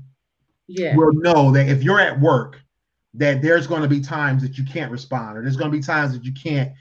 yeah. 0.68 0.96
will 0.96 1.14
know 1.14 1.52
that 1.52 1.68
if 1.68 1.84
you're 1.84 2.00
at 2.00 2.20
work, 2.20 2.62
that 3.16 3.42
there's 3.42 3.66
going 3.66 3.82
to 3.82 3.88
be 3.88 4.00
times 4.00 4.44
that 4.44 4.58
you 4.58 4.64
can't 4.64 4.92
respond, 4.92 5.38
or 5.38 5.42
there's 5.42 5.58
going 5.58 5.72
to 5.72 5.78
be 5.78 5.84
times 5.84 6.14
that 6.14 6.24
you 6.24 6.34
can't, 6.34 6.72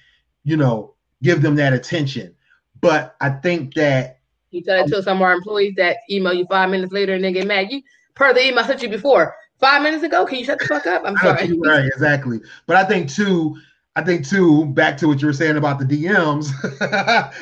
you 0.45 0.57
know, 0.57 0.95
give 1.23 1.41
them 1.41 1.57
that 1.57 1.73
attention. 1.73 2.35
But 2.81 3.17
I 3.21 3.31
think 3.31 3.75
that 3.75 4.21
you 4.51 4.63
tell 4.63 4.85
it 4.85 4.89
to 4.89 5.03
some 5.03 5.19
of 5.19 5.23
our 5.23 5.33
employees 5.33 5.75
that 5.77 5.99
email 6.11 6.33
you 6.33 6.47
five 6.47 6.71
minutes 6.71 6.93
later 6.93 7.15
and 7.15 7.25
then 7.25 7.33
get 7.33 7.47
mad. 7.47 7.71
You 7.71 7.83
per 8.15 8.33
the 8.35 8.47
email 8.47 8.61
I 8.61 8.67
sent 8.67 8.83
you 8.83 8.89
before 8.89 9.35
five 9.59 9.83
minutes 9.83 10.05
ago. 10.05 10.27
Can 10.27 10.39
you 10.39 10.45
shut 10.45 10.59
the 10.59 10.67
fuck 10.67 10.87
up? 10.87 11.03
I'm 11.05 11.17
sorry. 11.17 11.59
right, 11.65 11.87
exactly. 11.87 12.41
But 12.67 12.77
I 12.77 12.85
think 12.85 13.11
too, 13.11 13.57
I 13.99 14.05
think 14.05 14.27
too, 14.27 14.67
back 14.67 14.97
to 14.99 15.09
what 15.09 15.21
you 15.21 15.27
were 15.27 15.33
saying 15.33 15.57
about 15.57 15.79
the 15.79 15.85
DMs, 15.85 16.51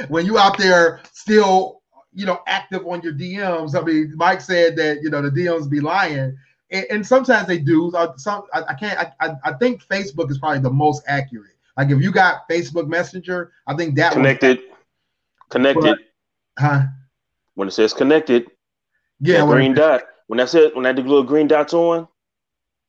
when 0.09 0.25
you 0.25 0.39
out 0.39 0.57
there 0.57 1.01
still, 1.13 1.83
you 2.13 2.25
know, 2.25 2.41
active 2.47 2.87
on 2.87 3.03
your 3.03 3.13
DMs. 3.13 3.81
I 3.81 3.85
mean, 3.85 4.13
Mike 4.17 4.41
said 4.41 4.77
that 4.77 5.03
you 5.03 5.11
know 5.11 5.21
the 5.21 5.31
DMs 5.31 5.69
be 5.69 5.81
lying, 5.81 6.37
and, 6.71 6.87
and 6.91 7.07
sometimes 7.07 7.47
they 7.47 7.59
do. 7.59 7.95
Uh, 7.95 8.17
some 8.17 8.45
I, 8.55 8.63
I 8.69 8.75
can't. 8.75 8.99
I, 9.21 9.33
I 9.45 9.53
think 9.55 9.85
Facebook 9.85 10.31
is 10.31 10.39
probably 10.39 10.61
the 10.61 10.71
most 10.71 11.03
accurate 11.07 11.57
like 11.77 11.91
if 11.91 12.03
you 12.03 12.11
got 12.11 12.49
Facebook 12.49 12.89
Messenger, 12.89 13.53
I 13.67 13.75
think 13.75 13.97
that 13.97 14.13
connected, 14.13 14.61
connected, 15.51 15.99
but, 16.57 16.63
huh? 16.63 16.83
When 17.55 17.69
it 17.69 17.73
says 17.73 17.93
connected, 17.93 18.47
yeah, 19.21 19.45
green 19.45 19.75
dot. 19.75 20.05
When 20.27 20.39
that's 20.39 20.55
it, 20.55 20.75
when 20.75 20.85
that 20.85 20.97
little 20.97 21.23
green 21.23 21.47
dot's 21.47 21.75
on, 21.75 22.09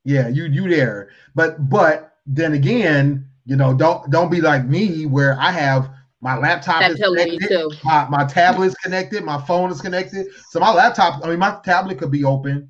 yeah, 0.05 0.27
you 0.29 0.45
you 0.45 0.69
there. 0.69 1.09
But 1.35 1.69
but 1.69 2.15
then 2.25 2.53
again, 2.53 3.27
you 3.47 3.55
know, 3.55 3.73
don't 3.73 4.11
don't 4.11 4.29
be 4.29 4.41
like 4.41 4.65
me 4.65 5.05
where 5.05 5.39
I 5.39 5.51
have 5.51 5.89
my 6.19 6.37
laptop 6.37 6.83
is 6.83 6.99
connected, 6.99 7.79
my, 7.83 8.07
my 8.09 8.25
tablet 8.25 8.65
is 8.65 8.75
connected, 8.75 9.23
my 9.23 9.39
phone 9.45 9.71
is 9.71 9.79
connected. 9.79 10.27
So 10.49 10.59
my 10.59 10.73
laptop, 10.73 11.23
I 11.23 11.29
mean, 11.29 11.39
my 11.39 11.57
tablet 11.63 11.97
could 11.97 12.11
be 12.11 12.25
open 12.25 12.69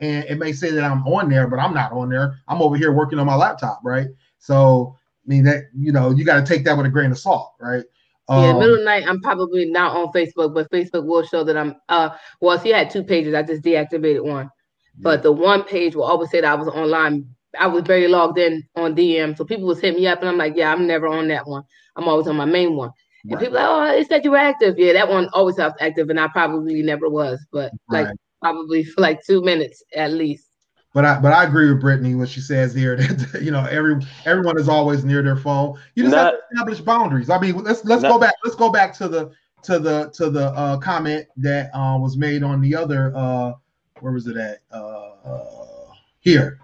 and 0.00 0.24
it 0.24 0.38
may 0.38 0.52
say 0.52 0.72
that 0.72 0.82
I'm 0.82 1.06
on 1.06 1.30
there, 1.30 1.46
but 1.46 1.60
I'm 1.60 1.72
not 1.72 1.92
on 1.92 2.08
there. 2.08 2.38
I'm 2.48 2.60
over 2.60 2.76
here 2.76 2.92
working 2.92 3.20
on 3.20 3.26
my 3.26 3.36
laptop, 3.36 3.80
right? 3.84 4.08
So 4.38 4.96
I 5.24 5.28
mean 5.28 5.44
that 5.44 5.64
you 5.76 5.92
know 5.92 6.10
you 6.10 6.24
got 6.24 6.44
to 6.44 6.54
take 6.54 6.64
that 6.64 6.76
with 6.76 6.86
a 6.86 6.90
grain 6.90 7.12
of 7.12 7.18
salt, 7.18 7.54
right? 7.60 7.84
Um, 8.28 8.42
yeah, 8.42 8.52
middle 8.54 8.78
of 8.78 8.84
night. 8.84 9.04
I'm 9.06 9.20
probably 9.20 9.66
not 9.66 9.96
on 9.96 10.12
Facebook, 10.12 10.52
but 10.52 10.70
Facebook 10.72 11.06
will 11.06 11.22
show 11.22 11.44
that 11.44 11.56
I'm. 11.56 11.76
Uh, 11.88 12.10
well, 12.40 12.58
see, 12.58 12.74
I 12.74 12.78
had 12.78 12.90
two 12.90 13.04
pages. 13.04 13.34
I 13.34 13.44
just 13.44 13.62
deactivated 13.62 14.24
one, 14.24 14.50
but 14.98 15.22
the 15.22 15.30
one 15.30 15.62
page 15.62 15.94
will 15.94 16.02
always 16.02 16.30
say 16.30 16.40
that 16.40 16.50
I 16.50 16.56
was 16.56 16.66
online. 16.66 17.35
I 17.58 17.66
was 17.66 17.84
very 17.84 18.08
logged 18.08 18.38
in 18.38 18.66
on 18.76 18.94
DM, 18.94 19.36
so 19.36 19.44
people 19.44 19.66
was 19.66 19.80
hitting 19.80 20.00
me 20.00 20.06
up, 20.06 20.20
and 20.20 20.28
I'm 20.28 20.38
like, 20.38 20.54
yeah, 20.56 20.72
I'm 20.72 20.86
never 20.86 21.06
on 21.06 21.28
that 21.28 21.46
one. 21.46 21.64
I'm 21.96 22.08
always 22.08 22.26
on 22.26 22.36
my 22.36 22.44
main 22.44 22.76
one. 22.76 22.90
And 23.24 23.32
right. 23.32 23.40
people 23.40 23.56
like, 23.56 23.68
oh, 23.68 23.98
it 23.98 24.08
said 24.08 24.24
you 24.24 24.30
were 24.30 24.36
active. 24.36 24.78
Yeah, 24.78 24.92
that 24.92 25.08
one 25.08 25.28
always 25.32 25.56
was 25.56 25.72
active, 25.80 26.10
and 26.10 26.20
I 26.20 26.28
probably 26.28 26.82
never 26.82 27.08
was, 27.08 27.44
but 27.52 27.72
right. 27.90 28.06
like 28.06 28.16
probably 28.40 28.84
for 28.84 29.00
like 29.00 29.24
two 29.24 29.42
minutes 29.42 29.82
at 29.94 30.12
least. 30.12 30.46
but 30.92 31.04
I 31.04 31.18
but 31.18 31.32
I 31.32 31.44
agree 31.44 31.72
with 31.72 31.80
Brittany 31.80 32.14
when 32.14 32.26
she 32.26 32.40
says 32.40 32.74
here 32.74 32.96
that 32.96 33.42
you 33.42 33.50
know 33.50 33.64
every 33.64 34.00
everyone 34.24 34.58
is 34.58 34.68
always 34.68 35.04
near 35.04 35.22
their 35.22 35.36
phone. 35.36 35.78
You 35.94 36.04
just 36.04 36.14
not, 36.14 36.24
have 36.24 36.34
to 36.34 36.46
establish 36.52 36.80
boundaries. 36.80 37.30
I 37.30 37.40
mean, 37.40 37.56
let's 37.64 37.84
let's 37.84 38.02
not, 38.02 38.12
go 38.12 38.18
back. 38.18 38.34
Let's 38.44 38.56
go 38.56 38.70
back 38.70 38.94
to 38.98 39.08
the 39.08 39.32
to 39.62 39.78
the 39.78 40.10
to 40.14 40.30
the 40.30 40.46
uh, 40.50 40.78
comment 40.78 41.26
that 41.38 41.74
uh, 41.74 41.98
was 41.98 42.16
made 42.16 42.42
on 42.42 42.60
the 42.60 42.76
other 42.76 43.12
uh, 43.16 43.52
where 44.00 44.12
was 44.12 44.26
it 44.26 44.36
at 44.36 44.60
uh, 44.70 45.10
here. 46.20 46.60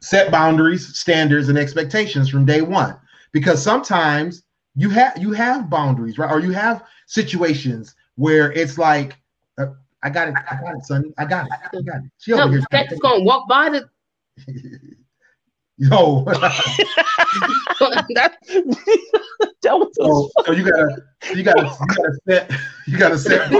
Set 0.00 0.30
boundaries, 0.30 0.98
standards, 0.98 1.48
and 1.48 1.58
expectations 1.58 2.28
from 2.28 2.44
day 2.44 2.62
one 2.62 2.96
because 3.32 3.62
sometimes 3.62 4.42
you 4.74 4.90
have 4.90 5.18
you 5.18 5.32
have 5.32 5.68
boundaries, 5.68 6.18
right? 6.18 6.30
Or 6.30 6.40
you 6.40 6.52
have 6.52 6.84
situations 7.06 7.94
where 8.16 8.52
it's 8.52 8.78
like 8.78 9.16
uh, 9.58 9.66
I 10.02 10.10
got 10.10 10.28
it. 10.28 10.34
I 10.50 10.60
got 10.60 10.76
it, 10.76 10.84
son. 10.84 11.12
I 11.18 11.24
got 11.24 11.46
it. 11.46 11.52
I 11.52 11.82
got 11.82 12.04
it. 12.04 12.10
She 12.18 12.32
over 12.32 12.46
no, 12.46 12.50
here. 12.50 12.62
That's 12.70 12.98
gonna 13.00 13.22
walk 13.22 13.48
by 13.48 13.70
the. 13.70 13.88
Yo. 15.76 16.24
that, 18.14 18.36
so, 19.62 19.90
so 20.44 20.52
you 20.52 20.70
gotta 20.70 21.02
you 21.34 21.42
gotta 21.42 21.74
you 21.80 21.96
gotta 21.96 22.18
set 22.28 22.50
you 22.86 22.98
gotta 22.98 23.18
set 23.18 23.50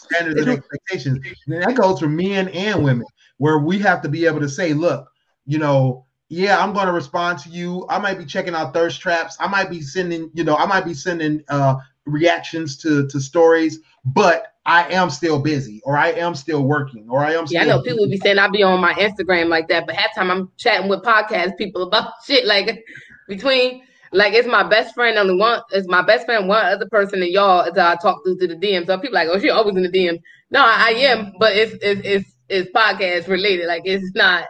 standards 0.00 0.40
and 0.40 0.50
expectations. 0.50 1.24
And 1.46 1.62
that 1.62 1.74
goes 1.74 2.00
for 2.00 2.08
men 2.08 2.48
and 2.48 2.84
women, 2.84 3.06
where 3.38 3.58
we 3.58 3.78
have 3.78 4.02
to 4.02 4.08
be 4.08 4.26
able 4.26 4.40
to 4.40 4.48
say, 4.48 4.72
look, 4.72 5.10
you 5.46 5.58
know, 5.58 6.06
yeah, 6.28 6.58
I'm 6.58 6.72
going 6.72 6.86
to 6.86 6.92
respond 6.92 7.38
to 7.40 7.48
you. 7.48 7.86
I 7.88 7.98
might 7.98 8.18
be 8.18 8.24
checking 8.24 8.54
out 8.54 8.74
thirst 8.74 9.00
traps. 9.00 9.36
I 9.38 9.46
might 9.46 9.70
be 9.70 9.80
sending, 9.80 10.30
you 10.34 10.42
know, 10.42 10.56
I 10.56 10.66
might 10.66 10.84
be 10.84 10.94
sending 10.94 11.42
uh, 11.48 11.76
reactions 12.04 12.76
to 12.78 13.06
to 13.08 13.20
stories, 13.20 13.80
but 14.04 14.54
I 14.64 14.92
am 14.92 15.10
still 15.10 15.38
busy 15.38 15.80
or 15.84 15.96
I 15.96 16.08
am 16.08 16.34
still 16.34 16.64
working 16.64 17.08
or 17.08 17.24
I 17.24 17.34
am 17.34 17.44
Yeah, 17.48 17.62
I 17.62 17.64
know 17.66 17.82
people 17.82 18.00
would 18.00 18.10
be 18.10 18.18
saying 18.18 18.38
I'll 18.38 18.50
be 18.50 18.64
on 18.64 18.80
my 18.80 18.94
Instagram 18.94 19.48
like 19.48 19.68
that, 19.68 19.86
but 19.86 19.94
half 19.94 20.14
time 20.14 20.30
I'm 20.30 20.50
chatting 20.56 20.88
with 20.88 21.02
podcast 21.02 21.56
people 21.56 21.82
about 21.82 22.12
shit 22.26 22.44
like 22.44 22.84
between 23.28 23.82
like 24.12 24.34
it's 24.34 24.48
my 24.48 24.64
best 24.64 24.94
friend 24.94 25.18
only 25.18 25.36
one 25.36 25.60
it's 25.70 25.88
my 25.88 26.02
best 26.02 26.26
friend 26.26 26.48
one 26.48 26.64
other 26.64 26.88
person 26.88 27.22
and 27.22 27.30
y'all 27.30 27.70
that 27.72 27.92
I 27.92 27.96
talk 28.00 28.24
through 28.24 28.38
to 28.38 28.48
the 28.48 28.56
DMs. 28.56 28.86
So 28.86 28.98
people 28.98 29.14
like, 29.14 29.28
oh, 29.30 29.38
she 29.38 29.50
always 29.50 29.76
in 29.76 29.82
the 29.82 29.88
DMs. 29.88 30.20
No, 30.50 30.60
I, 30.60 30.86
I 30.88 30.90
am, 30.98 31.32
but 31.38 31.56
it's 31.56 31.76
it's 31.80 32.00
it's 32.04 32.36
it's 32.48 32.70
podcast 32.72 33.28
related. 33.28 33.66
Like 33.66 33.82
it's 33.84 34.12
not. 34.16 34.46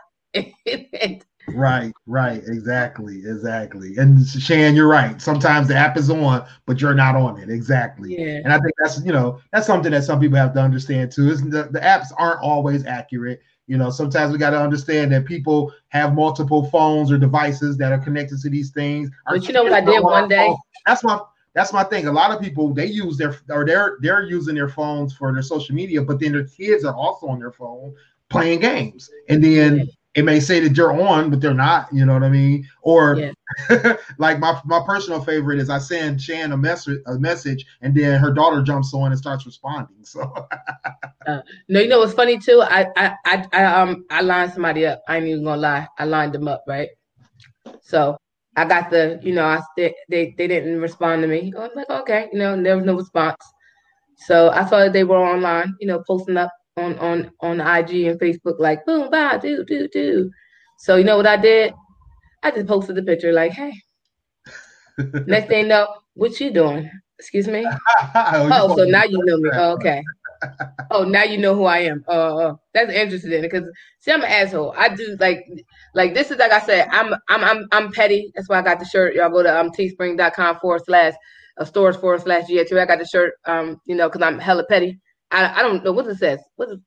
Right, 1.49 1.93
right, 2.07 2.43
exactly, 2.45 3.19
exactly. 3.19 3.97
And 3.99 4.27
Shan, 4.27 4.75
you're 4.75 4.89
right. 4.89 5.21
Sometimes 5.23 5.69
the 5.69 5.77
app 5.77 5.97
is 5.97 6.11
on, 6.11 6.45
but 6.67 6.81
you're 6.81 6.95
not 6.95 7.15
on 7.15 7.39
it. 7.41 7.49
Exactly. 7.51 8.19
Yeah. 8.19 8.41
And 8.45 8.53
I 8.53 8.59
think 8.59 8.73
that's 8.79 9.05
you 9.05 9.13
know 9.13 9.41
that's 9.53 9.67
something 9.67 9.93
that 9.93 10.05
some 10.05 10.19
people 10.19 10.37
have 10.39 10.55
to 10.55 10.61
understand 10.61 11.13
too. 11.13 11.31
Is 11.31 11.43
the, 11.43 11.69
the 11.71 11.81
apps 11.81 12.07
aren't 12.19 12.41
always 12.41 12.85
accurate. 12.85 13.41
You 13.69 13.77
know, 13.79 13.91
sometimes 13.91 14.33
we 14.33 14.39
got 14.39 14.51
to 14.51 14.61
understand 14.61 15.13
that 15.13 15.25
people 15.25 15.73
have 15.89 16.15
multiple 16.15 16.67
phones 16.67 17.11
or 17.11 17.19
devices 17.19 17.77
that 17.79 17.93
are 17.93 17.99
connected 17.99 18.41
to 18.41 18.51
these 18.51 18.71
things. 18.71 19.11
But 19.29 19.47
you 19.47 19.53
know 19.53 19.63
what 19.63 19.73
I 19.73 19.81
did 19.81 20.03
one 20.03 20.29
day? 20.29 20.55
That's 20.85 21.05
my 21.05 21.21
that's 21.55 21.73
my 21.73 21.85
thing. 21.85 22.07
A 22.09 22.13
lot 22.13 22.33
of 22.33 22.41
people 22.41 22.75
they 22.75 22.87
use 22.87 23.17
their 23.17 23.37
or 23.51 23.65
they're 23.65 23.99
they're 24.01 24.25
using 24.25 24.57
their 24.57 24.69
phones 24.69 25.15
for 25.15 25.33
their 25.33 25.43
social 25.43 25.75
media, 25.75 26.03
but 26.03 26.19
then 26.21 26.33
their 26.33 26.45
kids 26.45 26.85
are 26.85 26.95
also 26.95 27.29
on 27.29 27.39
their 27.39 27.53
phone 27.53 27.95
playing 28.29 28.59
games, 28.59 29.09
and 29.29 29.43
then 29.43 29.89
it 30.17 30.25
may 30.25 30.41
say 30.41 30.61
that 30.61 30.75
you're 30.75 30.99
on, 30.99 31.29
but 31.29 31.43
they're 31.43 31.53
not. 31.53 31.93
You 31.93 32.07
know 32.07 32.15
what 32.15 32.23
I 32.23 32.31
mean? 32.31 32.67
Or 32.81 33.17
yeah. 33.17 33.97
like 34.19 34.39
my 34.39 34.59
my 34.65 34.81
personal 34.85 35.23
favorite 35.23 35.59
is 35.59 35.69
I 35.69 35.79
send 35.79 36.21
Shan 36.21 36.53
a 36.53 36.57
message 36.57 37.01
a 37.07 37.19
message, 37.19 37.67
and 37.83 37.95
then 37.95 38.19
her 38.19 38.33
daughter 38.33 38.63
jumps 38.63 38.95
on 38.95 39.13
and 39.13 39.19
starts 39.19 39.45
responding. 39.45 40.05
So 40.05 40.23
uh, 41.27 41.43
no, 41.69 41.81
you 41.81 41.89
know 41.89 41.99
what's 41.99 42.15
funny 42.15 42.39
too? 42.39 42.63
I, 42.63 42.87
I 42.97 43.15
I 43.27 43.47
I 43.53 43.65
um 43.65 44.07
I 44.11 44.23
lined 44.23 44.53
somebody 44.55 44.87
up. 44.87 45.03
I 45.07 45.19
ain't 45.19 45.27
even 45.27 45.45
gonna 45.45 45.61
lie. 45.61 45.87
I 45.99 46.07
lined 46.07 46.33
them 46.33 46.49
up 46.49 46.65
right. 46.67 46.89
So 47.83 48.17
I 48.57 48.65
got 48.65 48.89
the 48.89 49.21
you 49.23 49.35
know 49.35 49.45
I 49.45 49.61
they 49.77 49.95
they, 50.09 50.35
they 50.39 50.49
didn't 50.49 50.81
respond 50.81 51.23
to 51.23 51.29
me. 51.29 51.53
I 51.55 51.61
was 51.61 51.73
like 51.77 51.91
okay, 51.91 52.31
you 52.33 52.39
know 52.39 52.61
there 52.61 52.77
was 52.77 52.87
no 52.87 52.95
response. 52.95 53.37
So 54.17 54.49
I 54.49 54.65
thought 54.65 54.95
they 54.95 55.05
were 55.05 55.19
online, 55.19 55.75
you 55.79 55.87
know, 55.87 56.03
posting 56.07 56.39
up 56.39 56.51
on 56.77 56.99
on 56.99 57.31
on 57.41 57.61
IG 57.61 58.07
and 58.07 58.21
Facebook, 58.21 58.59
like 58.59 58.85
boom, 58.85 59.11
bye, 59.11 59.39
do 59.39 59.65
do 59.65 59.89
do. 59.89 60.31
So 60.79 60.97
you 60.97 61.05
know 61.05 61.17
what 61.17 61.27
I 61.27 61.37
did? 61.37 61.75
I 62.43 62.51
just 62.51 62.67
posted 62.67 62.97
the 62.97 63.03
picture, 63.03 63.33
like, 63.33 63.53
hey. 63.53 63.73
Next 65.27 65.49
thing 65.49 65.63
you 65.63 65.69
know, 65.69 65.89
what 66.15 66.39
you 66.41 66.53
doing? 66.53 66.91
Excuse 67.19 67.49
me. 67.49 67.67
oh, 68.15 68.49
oh 68.53 68.77
so 68.77 68.85
now 68.85 69.05
you 69.05 69.23
know 69.25 69.39
me. 69.39 69.51
Oh, 69.53 69.73
okay. 69.73 70.03
oh, 70.91 71.03
now 71.03 71.25
you 71.25 71.39
know 71.39 71.55
who 71.55 71.65
I 71.65 71.79
am. 71.79 72.05
Uh, 72.07 72.55
that's 72.75 72.93
interesting 72.93 73.41
because 73.41 73.65
see, 74.01 74.13
I'm 74.13 74.23
an 74.23 74.31
asshole. 74.31 74.75
I 74.77 74.95
do 74.95 75.17
like, 75.19 75.47
like 75.95 76.15
this 76.15 76.31
is 76.31 76.37
like 76.37 76.53
I 76.53 76.61
said, 76.61 76.89
I'm, 76.91 77.15
I'm, 77.29 77.43
I'm, 77.43 77.67
I'm 77.73 77.93
petty. 77.93 78.31
That's 78.35 78.49
why 78.49 78.59
I 78.59 78.63
got 78.63 78.79
the 78.79 78.85
shirt. 78.85 79.15
Y'all 79.15 79.31
go 79.31 79.43
to 79.43 79.59
um 79.59 79.71
teespring.com 79.71 80.61
forward 80.61 80.83
slash 80.85 81.15
uh, 81.59 81.65
stores 81.65 81.97
forward 81.97 82.21
slash 82.21 82.45
GH. 82.47 82.73
I 82.73 82.85
got 82.85 82.99
the 82.99 83.07
shirt. 83.07 83.35
Um, 83.47 83.81
you 83.87 83.97
know, 83.97 84.09
because 84.09 84.23
I'm 84.23 84.39
hella 84.39 84.65
petty. 84.69 85.01
I, 85.31 85.61
I 85.61 85.63
don't 85.63 85.85
know 85.85 85.93
what 85.93 86.07
it 86.07 86.19
says. 86.19 86.41
What 86.57 86.71
is 86.71 86.79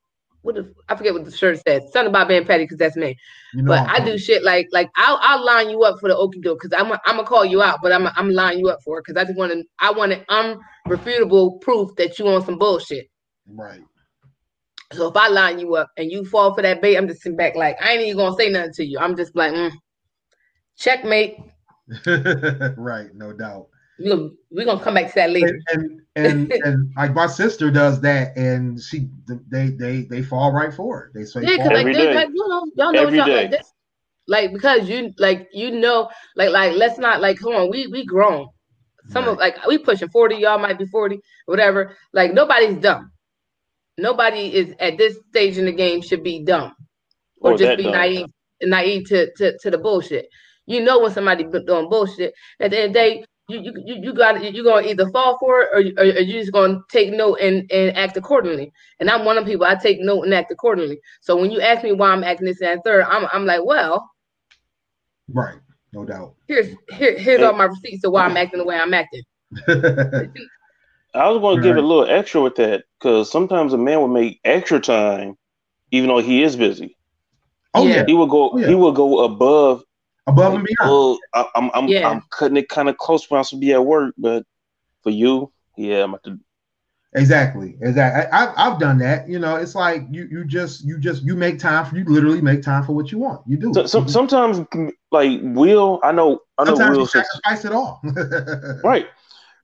what 0.41 0.57
is 0.57 0.65
I 0.87 0.95
forget 0.95 1.13
what 1.13 1.25
the 1.25 1.31
shirt 1.31 1.59
says. 1.65 1.83
Something 1.91 2.09
about 2.09 2.27
being 2.27 2.45
petty 2.45 2.63
because 2.63 2.77
that's 2.77 2.95
me. 2.95 3.17
You 3.53 3.63
know, 3.63 3.69
but 3.69 3.87
I 3.89 4.03
do 4.03 4.17
shit 4.17 4.43
like 4.43 4.67
like 4.71 4.89
I'll 4.95 5.19
I'll 5.21 5.45
line 5.45 5.69
you 5.69 5.83
up 5.83 5.99
for 5.99 6.09
the 6.09 6.15
okie 6.15 6.41
doke 6.41 6.61
because 6.61 6.77
I'm 6.79 6.91
I'm 6.91 7.17
gonna 7.17 7.25
call 7.25 7.45
you 7.45 7.61
out, 7.61 7.79
but 7.81 7.91
I'm 7.91 8.07
I'm 8.15 8.31
lining 8.31 8.59
you 8.59 8.69
up 8.69 8.79
for 8.83 8.99
it 8.99 9.05
because 9.05 9.21
I 9.21 9.25
just 9.25 9.37
want 9.37 9.51
to 9.51 9.63
I 9.79 9.91
want 9.91 10.13
an 10.13 10.23
unrefutable 10.29 11.61
proof 11.61 11.95
that 11.97 12.17
you 12.17 12.27
on 12.27 12.45
some 12.45 12.57
bullshit. 12.57 13.07
Right. 13.47 13.81
So 14.93 15.07
if 15.07 15.15
I 15.15 15.27
line 15.27 15.59
you 15.59 15.75
up 15.75 15.89
and 15.97 16.11
you 16.11 16.25
fall 16.25 16.55
for 16.55 16.61
that 16.61 16.81
bait, 16.81 16.97
I'm 16.97 17.07
just 17.07 17.21
sitting 17.21 17.37
back 17.37 17.55
like 17.55 17.75
I 17.81 17.91
ain't 17.91 18.01
even 18.03 18.17
gonna 18.17 18.35
say 18.35 18.49
nothing 18.49 18.73
to 18.73 18.85
you. 18.85 18.97
I'm 18.99 19.15
just 19.15 19.35
like, 19.35 19.53
mm, 19.53 19.71
checkmate. 20.77 21.37
right, 22.77 23.13
no 23.13 23.33
doubt 23.33 23.67
we're 23.99 24.15
gonna, 24.15 24.29
we're 24.51 24.65
gonna 24.65 24.83
come 24.83 24.93
back 24.93 25.07
to 25.07 25.15
that 25.15 25.31
later. 25.31 25.59
And 25.73 26.01
and, 26.15 26.51
and, 26.51 26.51
and 26.63 26.93
like 26.95 27.13
my 27.13 27.27
sister 27.27 27.69
does 27.71 28.01
that, 28.01 28.35
and 28.37 28.81
she 28.81 29.09
they 29.49 29.69
they 29.69 30.03
they 30.03 30.21
fall 30.21 30.51
right 30.51 30.73
for 30.73 31.05
it. 31.05 31.13
They 31.13 31.25
say 31.25 31.41
yeah, 31.41 31.57
because 31.57 31.83
like, 31.83 31.93
they, 31.93 32.13
like 32.13 32.29
you 32.29 32.47
know 32.47 32.65
y'all 32.75 32.93
know 32.93 33.09
y'all 33.09 33.29
like 33.29 33.51
this, 33.51 33.73
like 34.27 34.53
because 34.53 34.87
you 34.89 35.13
like 35.17 35.49
you 35.53 35.71
know 35.71 36.09
like 36.35 36.49
like 36.49 36.75
let's 36.75 36.99
not 36.99 37.21
like 37.21 37.39
come 37.39 37.53
on 37.53 37.69
we 37.69 37.87
we 37.87 38.05
grown. 38.05 38.47
Some 39.09 39.25
right. 39.25 39.31
of 39.31 39.37
like 39.37 39.65
we 39.67 39.77
pushing 39.77 40.09
forty, 40.09 40.35
y'all 40.35 40.59
might 40.59 40.77
be 40.77 40.85
forty, 40.85 41.19
whatever. 41.45 41.95
Like 42.13 42.33
nobody's 42.33 42.77
dumb. 42.77 43.11
Nobody 43.97 44.53
is 44.53 44.73
at 44.79 44.97
this 44.97 45.17
stage 45.29 45.57
in 45.57 45.65
the 45.65 45.73
game 45.73 46.01
should 46.01 46.23
be 46.23 46.43
dumb 46.43 46.73
or, 47.41 47.53
or 47.53 47.57
just 47.57 47.77
be 47.77 47.83
dumb. 47.83 47.93
naive 47.93 48.27
naive 48.61 49.07
to, 49.07 49.31
to 49.35 49.57
to 49.57 49.71
the 49.71 49.77
bullshit. 49.77 50.27
You 50.65 50.81
know 50.81 50.99
when 50.99 51.11
somebody 51.11 51.43
doing 51.43 51.89
bullshit. 51.89 52.33
At 52.59 52.71
the 52.71 52.77
end 52.77 52.87
of 52.89 52.93
the 52.93 52.99
day, 52.99 53.25
you 53.49 53.73
you 53.85 53.95
you 54.01 54.13
got 54.13 54.53
you're 54.53 54.63
gonna 54.63 54.87
either 54.87 55.09
fall 55.09 55.37
for 55.39 55.61
it 55.61 55.69
or, 55.73 55.79
or, 56.01 56.05
or 56.05 56.19
you're 56.19 56.41
just 56.41 56.53
gonna 56.53 56.79
take 56.91 57.11
note 57.11 57.39
and, 57.41 57.69
and 57.71 57.95
act 57.97 58.15
accordingly. 58.15 58.71
And 58.99 59.09
I'm 59.09 59.25
one 59.25 59.37
of 59.37 59.45
the 59.45 59.51
people 59.51 59.65
I 59.65 59.75
take 59.75 59.99
note 59.99 60.23
and 60.23 60.33
act 60.33 60.51
accordingly. 60.51 60.99
So 61.21 61.35
when 61.35 61.51
you 61.51 61.59
ask 61.59 61.83
me 61.83 61.91
why 61.91 62.11
I'm 62.11 62.23
acting 62.23 62.45
this 62.47 62.61
and 62.61 62.81
third, 62.83 63.03
I'm 63.03 63.27
I'm 63.33 63.45
like, 63.45 63.61
well, 63.65 64.09
right, 65.33 65.57
no 65.93 66.05
doubt. 66.05 66.35
Here's 66.47 66.67
here, 66.97 67.17
here's 67.17 67.41
all 67.41 67.53
my 67.53 67.65
receipts 67.65 68.03
of 68.05 68.11
why 68.11 68.25
I'm 68.25 68.37
acting 68.37 68.59
the 68.59 68.65
way 68.65 68.77
I'm 68.77 68.93
acting. 68.93 69.23
I 71.15 71.27
was 71.29 71.39
going 71.39 71.57
to 71.57 71.63
give 71.63 71.75
a 71.75 71.81
little 71.81 72.05
extra 72.05 72.41
with 72.41 72.55
that 72.55 72.83
because 72.99 73.31
sometimes 73.31 73.73
a 73.73 73.77
man 73.77 73.99
will 73.99 74.07
make 74.07 74.39
extra 74.45 74.79
time, 74.79 75.35
even 75.91 76.07
though 76.07 76.19
he 76.19 76.43
is 76.43 76.55
busy. 76.55 76.95
Oh 77.73 77.87
yeah, 77.87 78.05
he 78.05 78.13
will 78.13 78.27
go. 78.27 78.51
Oh, 78.51 78.57
yeah. 78.57 78.67
He 78.67 78.75
will 78.75 78.91
go 78.91 79.23
above 79.23 79.83
above 80.29 80.53
and 80.53 80.63
beyond. 80.63 80.89
Well, 80.89 81.19
I, 81.33 81.45
am 81.55 81.71
I'm 81.73 81.87
yeah. 81.87 82.09
I'm 82.09 82.21
cutting 82.29 82.57
it 82.57 82.69
kind 82.69 82.89
of 82.89 82.97
close 82.97 83.29
when 83.29 83.37
I'm 83.37 83.43
supposed 83.43 83.61
to 83.61 83.65
be 83.65 83.73
at 83.73 83.85
work, 83.85 84.13
but 84.17 84.45
for 85.03 85.09
you, 85.09 85.51
yeah, 85.77 86.03
I'm 86.03 86.13
at 86.13 86.23
the. 86.23 86.39
Exactly, 87.15 87.75
exactly. 87.81 88.31
I, 88.31 88.39
have 88.39 88.53
I've 88.55 88.79
done 88.79 88.99
that. 88.99 89.27
You 89.27 89.39
know, 89.39 89.55
it's 89.55 89.73
like 89.73 90.03
you 90.11 90.27
you 90.29 90.45
just 90.45 90.85
you 90.85 90.99
just 90.99 91.23
you 91.23 91.35
make 91.35 91.57
time 91.57 91.85
for 91.85 91.97
you 91.97 92.05
literally 92.05 92.39
make 92.39 92.61
time 92.61 92.83
for 92.83 92.93
what 92.93 93.11
you 93.11 93.17
want. 93.17 93.41
You 93.47 93.57
do. 93.57 93.73
So, 93.73 93.87
so 93.87 94.05
sometimes 94.05 94.59
like 95.11 95.39
Will, 95.41 95.99
I 96.03 96.11
know 96.11 96.41
I 96.59 96.65
know 96.65 96.75
sometimes 96.75 96.97
Will 96.97 97.07
sacrifice 97.07 97.65
it 97.65 97.71
all. 97.71 97.99
right, 98.83 99.07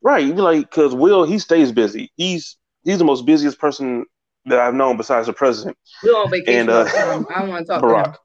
right. 0.01 0.25
You 0.25 0.33
be 0.33 0.41
like 0.41 0.69
because 0.71 0.95
Will 0.95 1.23
he 1.23 1.37
stays 1.37 1.71
busy. 1.71 2.11
He's 2.15 2.57
he's 2.83 2.97
the 2.97 3.05
most 3.05 3.27
busiest 3.27 3.59
person 3.59 4.05
that 4.47 4.57
I've 4.57 4.73
known 4.73 4.97
besides 4.97 5.27
the 5.27 5.33
president. 5.33 5.77
We're 6.03 6.13
on 6.13 6.31
vacation. 6.31 6.61
And, 6.61 6.69
uh, 6.69 6.85
I 7.29 7.41
don't 7.41 7.49
want 7.49 7.67
to 7.67 7.73
talk 7.73 7.83
Barack 7.83 8.15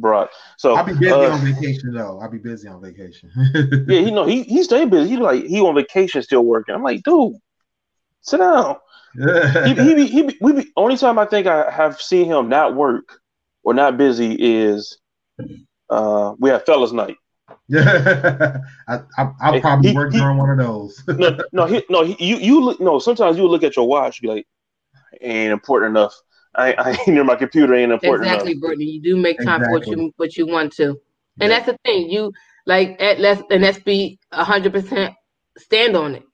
brought. 0.00 0.30
So 0.56 0.74
I'll 0.74 0.84
be 0.84 0.92
busy 0.92 1.10
uh, 1.10 1.32
on 1.32 1.40
vacation 1.40 1.92
though. 1.92 2.18
I'll 2.20 2.30
be 2.30 2.38
busy 2.38 2.68
on 2.68 2.80
vacation. 2.80 3.30
yeah, 3.88 4.00
you 4.00 4.10
know, 4.12 4.26
he 4.26 4.42
he 4.44 4.62
stay 4.62 4.84
busy. 4.84 5.10
He 5.10 5.16
like 5.16 5.44
he 5.44 5.60
on 5.60 5.74
vacation 5.74 6.22
still 6.22 6.44
working. 6.44 6.74
I'm 6.74 6.82
like, 6.82 7.02
dude, 7.02 7.34
sit 8.22 8.38
down. 8.38 8.76
he, 9.14 9.74
he, 9.74 9.94
be, 9.94 10.06
he 10.06 10.22
be, 10.22 10.38
we 10.40 10.52
be, 10.52 10.72
only 10.76 10.96
time 10.96 11.18
I 11.18 11.24
think 11.24 11.46
I 11.46 11.70
have 11.70 12.00
seen 12.00 12.26
him 12.26 12.48
not 12.48 12.76
work 12.76 13.20
or 13.64 13.74
not 13.74 13.96
busy 13.96 14.36
is 14.38 14.98
uh 15.88 16.34
we 16.38 16.50
have 16.50 16.64
fellas 16.64 16.92
night. 16.92 17.16
Yeah, 17.68 18.58
I, 18.88 19.00
I, 19.18 19.50
will 19.50 19.60
probably 19.60 19.90
he, 19.90 19.96
work 19.96 20.12
during 20.12 20.38
one 20.38 20.50
of 20.50 20.58
those. 20.58 21.02
no, 21.08 21.38
no, 21.52 21.66
he, 21.66 21.84
no. 21.88 22.04
He, 22.04 22.24
you, 22.24 22.36
you 22.36 22.60
look. 22.60 22.80
No, 22.80 22.98
sometimes 22.98 23.36
you 23.36 23.46
look 23.46 23.62
at 23.62 23.76
your 23.76 23.88
watch, 23.88 24.20
be 24.20 24.28
like, 24.28 24.46
ain't 25.20 25.52
important 25.52 25.96
enough 25.96 26.14
I, 26.54 26.72
I 26.72 26.90
ain't 26.98 27.08
near 27.08 27.24
my 27.24 27.36
computer 27.36 27.74
ain't 27.74 27.92
important. 27.92 28.26
Exactly, 28.26 28.52
enough. 28.52 28.60
Brittany. 28.62 28.84
You 28.84 29.02
do 29.02 29.16
make 29.16 29.38
time 29.38 29.62
exactly. 29.62 29.66
for 29.66 29.70
what 29.70 29.86
you 29.86 30.12
what 30.16 30.36
you 30.36 30.46
want 30.46 30.72
to, 30.74 30.88
and 30.88 30.98
yeah. 31.40 31.48
that's 31.48 31.66
the 31.66 31.76
thing. 31.84 32.10
You 32.10 32.32
like 32.66 33.00
at 33.00 33.20
let's 33.20 33.42
and 33.50 33.62
let's 33.62 33.78
be 33.78 34.18
hundred 34.32 34.72
percent 34.72 35.14
stand 35.58 35.96
on 35.96 36.16
it. 36.16 36.24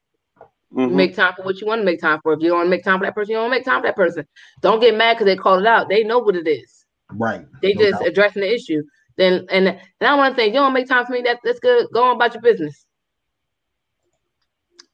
Mm-hmm. 0.75 0.97
Make 0.97 1.15
time 1.15 1.35
for 1.37 1.43
what 1.43 1.61
you 1.61 1.67
want 1.67 1.81
to 1.81 1.85
make 1.85 2.01
time 2.01 2.21
for. 2.23 2.33
If 2.33 2.41
you 2.41 2.49
don't 2.49 2.59
want 2.59 2.67
to 2.67 2.71
make 2.71 2.85
time 2.85 2.99
for 2.99 3.07
that 3.07 3.15
person, 3.15 3.33
you 3.33 3.37
don't 3.37 3.51
make 3.51 3.65
time 3.65 3.83
for 3.83 3.89
that 3.89 3.97
person. 3.97 4.27
Don't 4.63 4.81
get 4.81 4.97
mad 4.97 5.15
because 5.15 5.27
they 5.27 5.37
called 5.37 5.63
it 5.63 5.67
out. 5.67 5.89
They 5.89 6.03
know 6.03 6.19
what 6.19 6.37
it 6.37 6.49
is. 6.49 6.85
Right. 7.13 7.47
They 7.63 7.73
no 7.75 7.83
just 7.83 8.01
doubt. 8.01 8.09
addressing 8.09 8.43
the 8.43 8.53
issue. 8.53 8.83
Then 9.17 9.47
and 9.51 9.69
and 9.69 9.79
I 10.01 10.15
want 10.17 10.35
to 10.35 10.37
think 10.37 10.55
you 10.55 10.61
don't 10.61 10.73
make 10.73 10.89
time 10.89 11.07
for 11.07 11.13
me. 11.13 11.23
That 11.23 11.39
that's 11.45 11.61
good. 11.61 11.87
Go 11.93 12.05
on 12.05 12.17
about 12.17 12.35
your 12.35 12.43
business. 12.43 12.85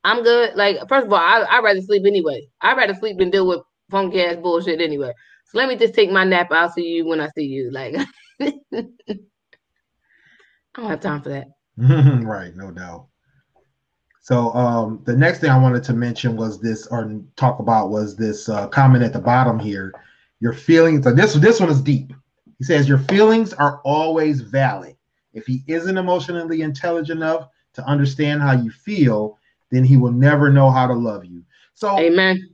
I'm 0.05 0.23
good. 0.23 0.55
Like 0.55 0.77
first 0.89 1.07
of 1.07 1.13
all, 1.13 1.19
I 1.19 1.41
I 1.41 1.61
rather 1.61 1.81
sleep 1.81 2.05
anyway. 2.07 2.49
I 2.61 2.75
rather 2.75 2.95
sleep 2.95 3.19
than 3.19 3.31
deal 3.31 3.47
with 3.47 3.63
funky 3.93 4.21
ass 4.23 4.37
bullshit 4.37 4.81
anyway. 4.81 5.13
So 5.45 5.59
let 5.59 5.69
me 5.69 5.77
just 5.77 5.95
take 5.95 6.11
my 6.11 6.25
nap. 6.25 6.49
I'll 6.51 6.73
see 6.73 6.89
you 6.89 7.07
when 7.07 7.21
I 7.21 7.29
see 7.29 7.45
you. 7.45 7.71
Like 7.71 7.95
I 8.41 8.51
don't 10.75 10.91
have 10.91 11.01
time 11.01 11.23
for 11.23 11.29
that. 11.29 11.49
right, 11.77 12.57
no 12.57 12.73
doubt. 12.73 13.07
So 14.21 14.53
um, 14.55 15.03
the 15.05 15.17
next 15.17 15.41
thing 15.41 15.51
I 15.51 15.59
wanted 15.59 15.83
to 15.85 15.93
mention 15.93 16.37
was 16.37 16.61
this, 16.61 16.87
or 16.87 17.21
talk 17.37 17.59
about 17.59 17.91
was 17.91 18.17
this 18.17 18.49
uh, 18.49 18.69
comment 18.69 19.05
at 19.05 19.13
the 19.13 19.19
bottom 19.19 19.59
here. 19.59 19.93
Your 20.41 20.53
feelings. 20.53 21.05
So 21.05 21.13
this 21.13 21.35
this 21.35 21.61
one 21.61 21.71
is 21.71 21.81
deep. 21.81 22.13
He 22.59 22.65
says 22.65 22.89
your 22.89 22.99
feelings 22.99 23.53
are 23.53 23.81
always 23.85 24.41
valid. 24.41 24.97
If 25.35 25.47
he 25.47 25.65
isn't 25.67 25.97
emotionally 25.99 26.63
intelligent 26.63 27.19
enough 27.19 27.49
to 27.75 27.85
understand 27.85 28.43
how 28.43 28.53
you 28.53 28.71
feel, 28.71 29.39
then 29.71 29.85
he 29.85 29.97
will 29.97 30.13
never 30.13 30.51
know 30.51 30.71
how 30.71 30.87
to 30.87 30.95
love 30.95 31.25
you. 31.25 31.43
So 31.75 31.99
Amen. 31.99 32.52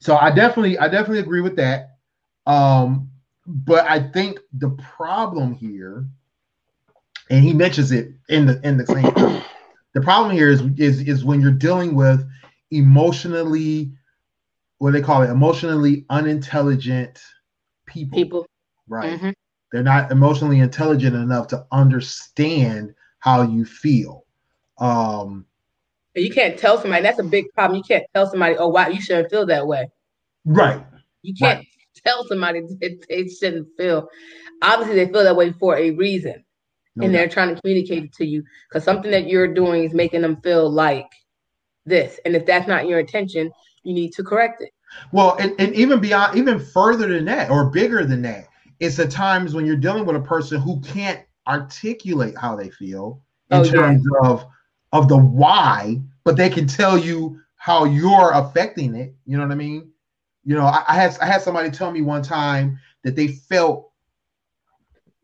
So 0.00 0.16
I 0.16 0.30
definitely 0.30 0.78
I 0.78 0.88
definitely 0.88 1.20
agree 1.20 1.40
with 1.40 1.56
that. 1.56 1.96
Um, 2.46 3.10
but 3.46 3.88
I 3.88 4.00
think 4.00 4.40
the 4.52 4.70
problem 4.70 5.54
here, 5.54 6.06
and 7.30 7.44
he 7.44 7.52
mentions 7.52 7.92
it 7.92 8.12
in 8.28 8.46
the 8.46 8.60
in 8.66 8.76
the 8.76 8.86
same 8.86 9.02
the 9.94 10.00
problem 10.00 10.34
here 10.34 10.48
is 10.48 10.62
is 10.76 11.00
is 11.00 11.24
when 11.24 11.40
you're 11.40 11.50
dealing 11.50 11.94
with 11.94 12.26
emotionally 12.70 13.92
what 14.78 14.92
they 14.92 15.02
call 15.02 15.22
it 15.22 15.30
emotionally 15.30 16.04
unintelligent 16.10 17.20
people. 17.86 18.18
People. 18.18 18.46
Right. 18.86 19.14
Mm-hmm. 19.14 19.30
They're 19.72 19.82
not 19.82 20.10
emotionally 20.12 20.60
intelligent 20.60 21.16
enough 21.16 21.48
to 21.48 21.66
understand 21.72 22.94
how 23.18 23.42
you 23.42 23.64
feel. 23.64 24.24
Um 24.78 25.44
you 26.14 26.30
can't 26.30 26.58
tell 26.58 26.80
somebody 26.80 27.02
that's 27.02 27.18
a 27.18 27.24
big 27.24 27.46
problem. 27.54 27.76
You 27.76 27.84
can't 27.84 28.04
tell 28.14 28.28
somebody, 28.28 28.56
oh 28.56 28.68
wow, 28.68 28.88
you 28.88 29.00
shouldn't 29.00 29.30
feel 29.30 29.46
that 29.46 29.66
way. 29.66 29.88
Right. 30.44 30.84
You 31.22 31.34
can't 31.34 31.58
right. 31.58 31.66
tell 32.06 32.26
somebody 32.26 32.60
that 32.60 33.04
they 33.08 33.28
shouldn't 33.28 33.68
feel. 33.76 34.08
Obviously, 34.62 34.96
they 34.96 35.12
feel 35.12 35.24
that 35.24 35.36
way 35.36 35.52
for 35.52 35.76
a 35.76 35.90
reason. 35.90 36.44
No 36.96 37.04
and 37.04 37.12
doubt. 37.12 37.18
they're 37.18 37.28
trying 37.28 37.54
to 37.54 37.60
communicate 37.60 38.04
it 38.04 38.12
to 38.14 38.26
you 38.26 38.42
because 38.68 38.84
something 38.84 39.10
that 39.10 39.28
you're 39.28 39.52
doing 39.52 39.84
is 39.84 39.94
making 39.94 40.22
them 40.22 40.40
feel 40.42 40.68
like 40.68 41.06
this. 41.86 42.18
And 42.24 42.34
if 42.34 42.44
that's 42.44 42.66
not 42.66 42.88
your 42.88 42.98
intention, 42.98 43.50
you 43.84 43.94
need 43.94 44.12
to 44.14 44.24
correct 44.24 44.62
it. 44.62 44.70
Well, 45.12 45.36
and, 45.38 45.54
and 45.58 45.74
even 45.74 46.00
beyond, 46.00 46.36
even 46.36 46.58
further 46.58 47.08
than 47.08 47.24
that, 47.26 47.50
or 47.50 47.70
bigger 47.70 48.04
than 48.04 48.22
that, 48.22 48.48
it's 48.80 48.96
the 48.96 49.06
times 49.06 49.54
when 49.54 49.66
you're 49.66 49.76
dealing 49.76 50.06
with 50.06 50.16
a 50.16 50.20
person 50.20 50.60
who 50.60 50.80
can't 50.80 51.20
articulate 51.46 52.36
how 52.36 52.56
they 52.56 52.70
feel 52.70 53.22
in 53.50 53.58
oh, 53.58 53.64
terms 53.64 54.04
yeah. 54.22 54.30
of 54.30 54.46
of 54.92 55.08
the 55.08 55.16
why, 55.16 56.00
but 56.24 56.36
they 56.36 56.48
can 56.48 56.66
tell 56.66 56.96
you 56.98 57.40
how 57.56 57.84
you're 57.84 58.32
affecting 58.32 58.94
it. 58.94 59.14
You 59.26 59.36
know 59.36 59.44
what 59.44 59.52
I 59.52 59.56
mean? 59.56 59.90
You 60.44 60.54
know, 60.54 60.66
I, 60.66 60.84
I 60.88 60.94
had 60.94 61.18
I 61.20 61.26
had 61.26 61.42
somebody 61.42 61.70
tell 61.70 61.90
me 61.90 62.02
one 62.02 62.22
time 62.22 62.78
that 63.04 63.16
they 63.16 63.28
felt 63.28 63.88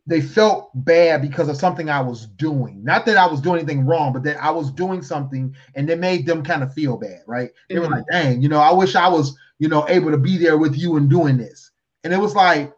they 0.07 0.21
felt 0.21 0.71
bad 0.75 1.23
because 1.23 1.49
of 1.49 1.57
something 1.57 1.89
I 1.89 2.01
was 2.01 2.27
doing. 2.27 2.85
Not 2.85 3.07
that 3.07 3.17
I 3.17 3.27
was 3.27 3.41
doing 3.41 3.59
anything 3.59 3.87
wrong, 3.87 4.13
but 4.13 4.23
that 4.25 4.43
I 4.43 4.51
was 4.51 4.71
doing 4.71 5.01
something 5.01 5.55
and 5.75 5.89
it 5.89 5.99
made 5.99 6.27
them 6.27 6.43
kind 6.43 6.63
of 6.63 6.75
feel 6.75 6.99
bad, 6.99 7.23
right? 7.27 7.51
They 7.69 7.77
mm-hmm. 7.77 7.85
were 7.85 7.91
like, 7.91 8.05
dang, 8.11 8.43
you 8.43 8.51
know, 8.51 8.61
I 8.61 8.73
wish 8.73 8.97
I 8.97 9.09
was, 9.09 9.35
you 9.59 9.69
know, 9.69 9.89
able 9.89 10.11
to 10.11 10.19
be 10.19 10.37
there 10.37 10.59
with 10.59 10.77
you 10.77 10.97
and 10.97 11.09
doing 11.09 11.39
this. 11.39 11.71
And 12.03 12.13
it 12.13 12.19
was 12.19 12.35
like, 12.35 12.75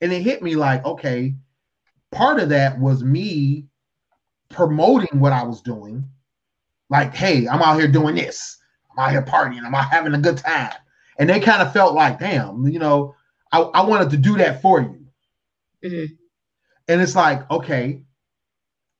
and 0.00 0.12
it 0.12 0.22
hit 0.22 0.40
me 0.40 0.54
like, 0.54 0.84
okay, 0.84 1.34
part 2.12 2.38
of 2.38 2.48
that 2.50 2.78
was 2.78 3.02
me 3.02 3.66
promoting 4.48 5.18
what 5.18 5.32
I 5.32 5.42
was 5.42 5.60
doing. 5.60 6.08
Like, 6.90 7.14
hey, 7.14 7.48
I'm 7.48 7.62
out 7.62 7.78
here 7.78 7.88
doing 7.88 8.14
this. 8.14 8.56
I'm 8.92 9.04
out 9.04 9.10
here 9.10 9.22
partying. 9.22 9.64
I'm 9.64 9.74
out 9.74 9.90
having 9.90 10.14
a 10.14 10.18
good 10.18 10.38
time. 10.38 10.72
And 11.18 11.28
they 11.28 11.40
kind 11.40 11.62
of 11.62 11.72
felt 11.72 11.94
like, 11.94 12.18
damn, 12.18 12.66
you 12.66 12.78
know, 12.78 13.14
I, 13.52 13.60
I 13.60 13.84
wanted 13.84 14.10
to 14.10 14.16
do 14.16 14.36
that 14.38 14.62
for 14.62 14.80
you. 14.80 15.06
Mm-hmm 15.84 16.14
and 16.88 17.00
it's 17.00 17.14
like 17.14 17.48
okay 17.50 18.02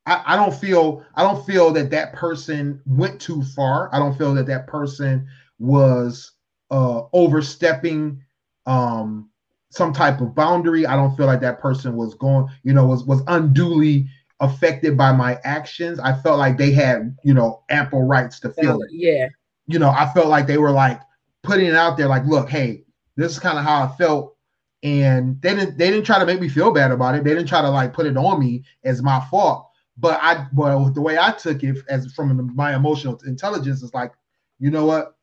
I, 0.07 0.23
I 0.27 0.37
don't 0.37 0.55
feel 0.55 1.05
i 1.15 1.23
don't 1.23 1.45
feel 1.45 1.73
that 1.73 1.91
that 1.91 2.13
person 2.13 2.81
went 2.87 3.21
too 3.21 3.43
far 3.43 3.93
i 3.95 3.99
don't 3.99 4.17
feel 4.17 4.35
that 4.35 4.47
that 4.47 4.67
person 4.67 5.27
was 5.59 6.33
uh 6.71 7.03
overstepping 7.13 8.23
um 8.67 9.31
some 9.71 9.93
type 9.93 10.21
of 10.21 10.35
boundary 10.35 10.87
i 10.87 10.95
don't 10.95 11.17
feel 11.17 11.27
like 11.27 11.41
that 11.41 11.61
person 11.61 11.97
was 11.97 12.15
going 12.15 12.47
you 12.63 12.73
know 12.73 12.87
was 12.87 13.05
was 13.05 13.23
unduly 13.27 14.09
affected 14.41 14.97
by 14.97 15.13
my 15.13 15.39
actions 15.45 15.99
i 16.01 16.13
felt 16.13 16.39
like 16.39 16.57
they 16.57 16.71
had 16.71 17.17
you 17.25 17.35
know 17.35 17.63
ample 17.71 18.05
rights 18.05 18.39
to 18.39 18.51
feel 18.51 18.75
uh, 18.75 18.85
it 18.85 18.91
yeah 18.93 19.27
you 19.67 19.79
know 19.79 19.91
i 19.91 20.09
felt 20.13 20.29
like 20.29 20.47
they 20.47 20.59
were 20.59 20.71
like 20.71 21.01
putting 21.43 21.67
it 21.67 21.75
out 21.75 21.97
there 21.97 22.09
like 22.09 22.25
look 22.25 22.49
hey 22.49 22.85
this 23.17 23.33
is 23.33 23.39
kind 23.39 23.59
of 23.59 23.65
how 23.65 23.83
i 23.83 23.89
felt 23.97 24.37
and 24.83 25.41
they 25.43 25.55
didn't 25.55 25.77
they 25.77 25.91
didn't 25.91 26.05
try 26.05 26.19
to 26.19 26.27
make 26.27 26.41
me 26.41 26.49
feel 26.49 26.73
bad 26.73 26.91
about 26.91 27.15
it. 27.15 27.25
They 27.25 27.35
didn't 27.35 27.49
try 27.49 27.63
to 27.63 27.71
like 27.71 27.93
put 27.93 28.07
it 28.07 28.17
on 28.17 28.41
me 28.41 28.65
as 28.85 29.03
my 29.03 29.25
fault. 29.31 29.69
But 29.97 30.21
I 30.23 30.47
well 30.55 30.91
the 30.91 31.03
way 31.03 31.19
I 31.19 31.33
took 31.33 31.63
it 31.65 31.79
as 31.89 32.13
from 32.15 32.55
my 32.55 32.75
emotional 32.75 33.19
intelligence 33.27 33.83
is 33.83 33.93
like, 33.93 34.13
you 34.59 34.71
know 34.71 34.85
what? 34.85 35.17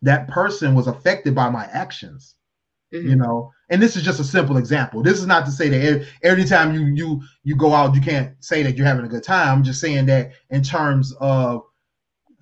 That 0.00 0.28
person 0.28 0.74
was 0.74 0.86
affected 0.86 1.34
by 1.34 1.50
my 1.50 1.64
actions. 1.66 2.34
Mm-hmm. 2.92 3.08
You 3.08 3.16
know, 3.16 3.52
and 3.70 3.80
this 3.80 3.96
is 3.96 4.02
just 4.02 4.20
a 4.20 4.24
simple 4.24 4.58
example. 4.58 5.02
This 5.02 5.18
is 5.18 5.26
not 5.26 5.46
to 5.46 5.50
say 5.50 5.68
that 5.70 6.06
every, 6.22 6.44
time 6.44 6.74
you 6.74 6.82
you 6.86 7.22
you 7.42 7.56
go 7.56 7.72
out, 7.72 7.94
you 7.94 8.02
can't 8.02 8.34
say 8.44 8.62
that 8.62 8.76
you're 8.76 8.86
having 8.86 9.04
a 9.04 9.08
good 9.08 9.22
time. 9.22 9.48
I'm 9.48 9.64
just 9.64 9.80
saying 9.80 10.06
that 10.06 10.32
in 10.50 10.62
terms 10.62 11.14
of 11.20 11.62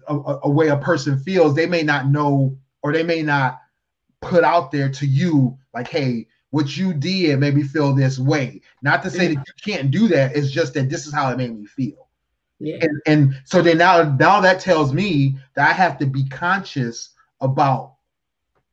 a, 0.08 0.38
a 0.42 0.50
way 0.50 0.68
a 0.68 0.76
person 0.76 1.18
feels, 1.18 1.54
they 1.54 1.66
may 1.66 1.82
not 1.84 2.08
know 2.08 2.56
or 2.82 2.92
they 2.92 3.04
may 3.04 3.22
not 3.22 3.60
put 4.20 4.42
out 4.42 4.72
there 4.72 4.88
to 4.88 5.06
you 5.06 5.56
like, 5.72 5.88
hey, 5.88 6.26
what 6.50 6.76
you 6.76 6.92
did 6.92 7.38
made 7.38 7.54
me 7.54 7.62
feel 7.62 7.94
this 7.94 8.18
way. 8.18 8.60
Not 8.82 9.02
to 9.04 9.10
say 9.10 9.34
that 9.34 9.46
you 9.46 9.72
can't 9.72 9.90
do 9.90 10.08
that. 10.08 10.36
It's 10.36 10.50
just 10.50 10.74
that 10.74 10.90
this 10.90 11.06
is 11.06 11.14
how 11.14 11.30
it 11.30 11.38
made 11.38 11.56
me 11.56 11.66
feel. 11.66 12.08
Yeah. 12.58 12.78
And, 12.82 13.02
and 13.06 13.40
so 13.44 13.62
then 13.62 13.78
now 13.78 14.02
now 14.02 14.40
that 14.40 14.60
tells 14.60 14.92
me 14.92 15.36
that 15.54 15.68
I 15.68 15.72
have 15.72 15.96
to 15.98 16.06
be 16.06 16.28
conscious 16.28 17.10
about 17.40 17.94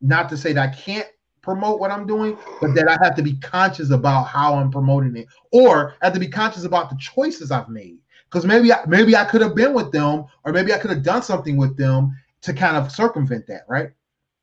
not 0.01 0.29
to 0.29 0.37
say 0.37 0.53
that 0.53 0.69
I 0.69 0.75
can't 0.75 1.07
promote 1.47 1.79
what 1.79 1.91
I'm 1.91 2.05
doing, 2.05 2.37
but 2.59 2.75
that 2.75 2.89
I 2.89 2.97
have 3.01 3.15
to 3.15 3.23
be 3.23 3.37
conscious 3.37 3.91
about 3.91 4.23
how 4.23 4.55
I'm 4.55 4.69
promoting 4.69 5.15
it, 5.15 5.27
or 5.51 5.93
I 6.01 6.05
have 6.07 6.13
to 6.13 6.19
be 6.19 6.27
conscious 6.27 6.65
about 6.65 6.89
the 6.89 6.97
choices 6.97 7.51
I've 7.51 7.69
made. 7.69 7.99
Because 8.25 8.45
maybe 8.45 8.73
I, 8.73 8.83
maybe 8.85 9.15
I 9.15 9.23
could 9.23 9.39
have 9.41 9.55
been 9.55 9.73
with 9.73 9.93
them, 9.93 10.25
or 10.43 10.51
maybe 10.51 10.73
I 10.73 10.77
could 10.77 10.91
have 10.91 11.03
done 11.03 11.23
something 11.23 11.55
with 11.55 11.77
them 11.77 12.11
to 12.41 12.53
kind 12.53 12.75
of 12.75 12.91
circumvent 12.91 13.47
that, 13.47 13.61
right? 13.69 13.91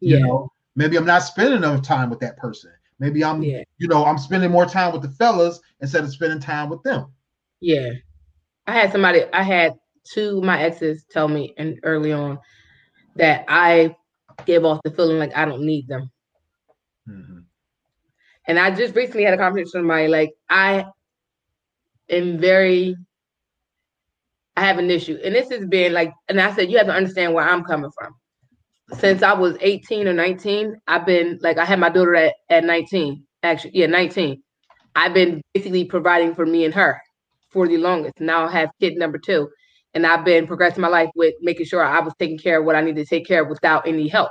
Yeah. 0.01 0.17
You 0.17 0.27
know, 0.27 0.51
Maybe 0.77 0.97
I'm 0.97 1.07
not 1.07 1.23
spending 1.23 1.59
enough 1.59 1.83
time 1.83 2.11
with 2.11 2.21
that 2.21 2.37
person. 2.37 2.73
Maybe 2.99 3.25
I'm, 3.25 3.43
yeah. 3.43 3.63
you 3.79 3.89
know, 3.89 4.05
I'm 4.05 4.19
spending 4.19 4.51
more 4.51 4.67
time 4.67 4.93
with 4.93 5.03
the 5.03 5.09
fellas 5.09 5.61
instead 5.81 6.05
of 6.05 6.11
spending 6.11 6.41
time 6.41 6.69
with 6.69 6.83
them. 6.83 7.07
Yeah. 7.61 7.91
I 8.67 8.73
had 8.73 8.93
somebody, 8.93 9.25
I 9.33 9.43
had 9.43 9.75
two 10.05 10.41
my 10.43 10.61
exes 10.61 11.05
tell 11.11 11.29
me 11.29 11.55
and 11.57 11.79
early 11.83 12.13
on 12.13 12.39
that 13.17 13.45
I 13.49 13.95
gave 14.47 14.65
off 14.65 14.81
the 14.85 14.91
feeling 14.91 15.19
like 15.19 15.37
I 15.37 15.45
don't 15.45 15.65
need 15.65 15.87
them. 15.87 16.11
Mm-hmm. 17.09 17.39
And 18.47 18.59
I 18.59 18.71
just 18.71 18.95
recently 18.95 19.25
had 19.25 19.35
a 19.35 19.39
conversation 19.39 19.65
with 19.65 19.73
somebody 19.73 20.09
like 20.09 20.33
I 20.49 20.87
am 22.09 22.39
very 22.39 22.97
I 24.57 24.61
have 24.61 24.79
an 24.79 24.91
issue. 24.91 25.19
And 25.25 25.35
this 25.35 25.51
has 25.51 25.67
been 25.67 25.93
like, 25.93 26.13
and 26.29 26.41
I 26.41 26.55
said, 26.55 26.71
you 26.71 26.79
have 26.79 26.87
to 26.87 26.93
understand 26.93 27.35
where 27.35 27.45
I'm 27.45 27.65
coming 27.65 27.91
from 27.99 28.15
since 28.93 29.23
I 29.23 29.33
was 29.33 29.57
18 29.61 30.09
or 30.09 30.13
19, 30.13 30.77
I've 30.87 31.07
been 31.07 31.39
like 31.43 31.59
I 31.59 31.65
had 31.65 31.81
my 31.81 31.89
daughter 31.89 32.15
at, 32.15 32.35
at 32.51 32.65
19. 32.65 33.25
Actually, 33.43 33.73
yeah, 33.75 33.87
19. 33.87 34.43
I've 34.97 35.15
been 35.15 35.43
basically 35.53 35.85
providing 35.85 36.35
for 36.35 36.47
me 36.47 36.65
and 36.65 36.75
her 36.75 37.01
for 37.51 37.67
the 37.67 37.79
longest. 37.79 38.21
Now 38.21 38.47
I 38.47 38.53
have 38.53 38.71
kid 38.81 38.97
number 38.97 39.19
two. 39.19 39.49
And 39.95 40.07
I've 40.07 40.25
been 40.25 40.47
progressing 40.47 40.81
my 40.83 40.89
life 40.89 41.11
with 41.15 41.35
making 41.41 41.67
sure 41.67 41.85
I 41.85 42.01
was 42.01 42.15
taking 42.19 42.39
care 42.39 42.59
of 42.59 42.67
what 42.67 42.75
I 42.75 42.81
needed 42.81 43.07
to 43.07 43.09
take 43.09 43.27
care 43.27 43.43
of 43.43 43.49
without 43.49 43.87
any 43.87 44.09
help. 44.09 44.31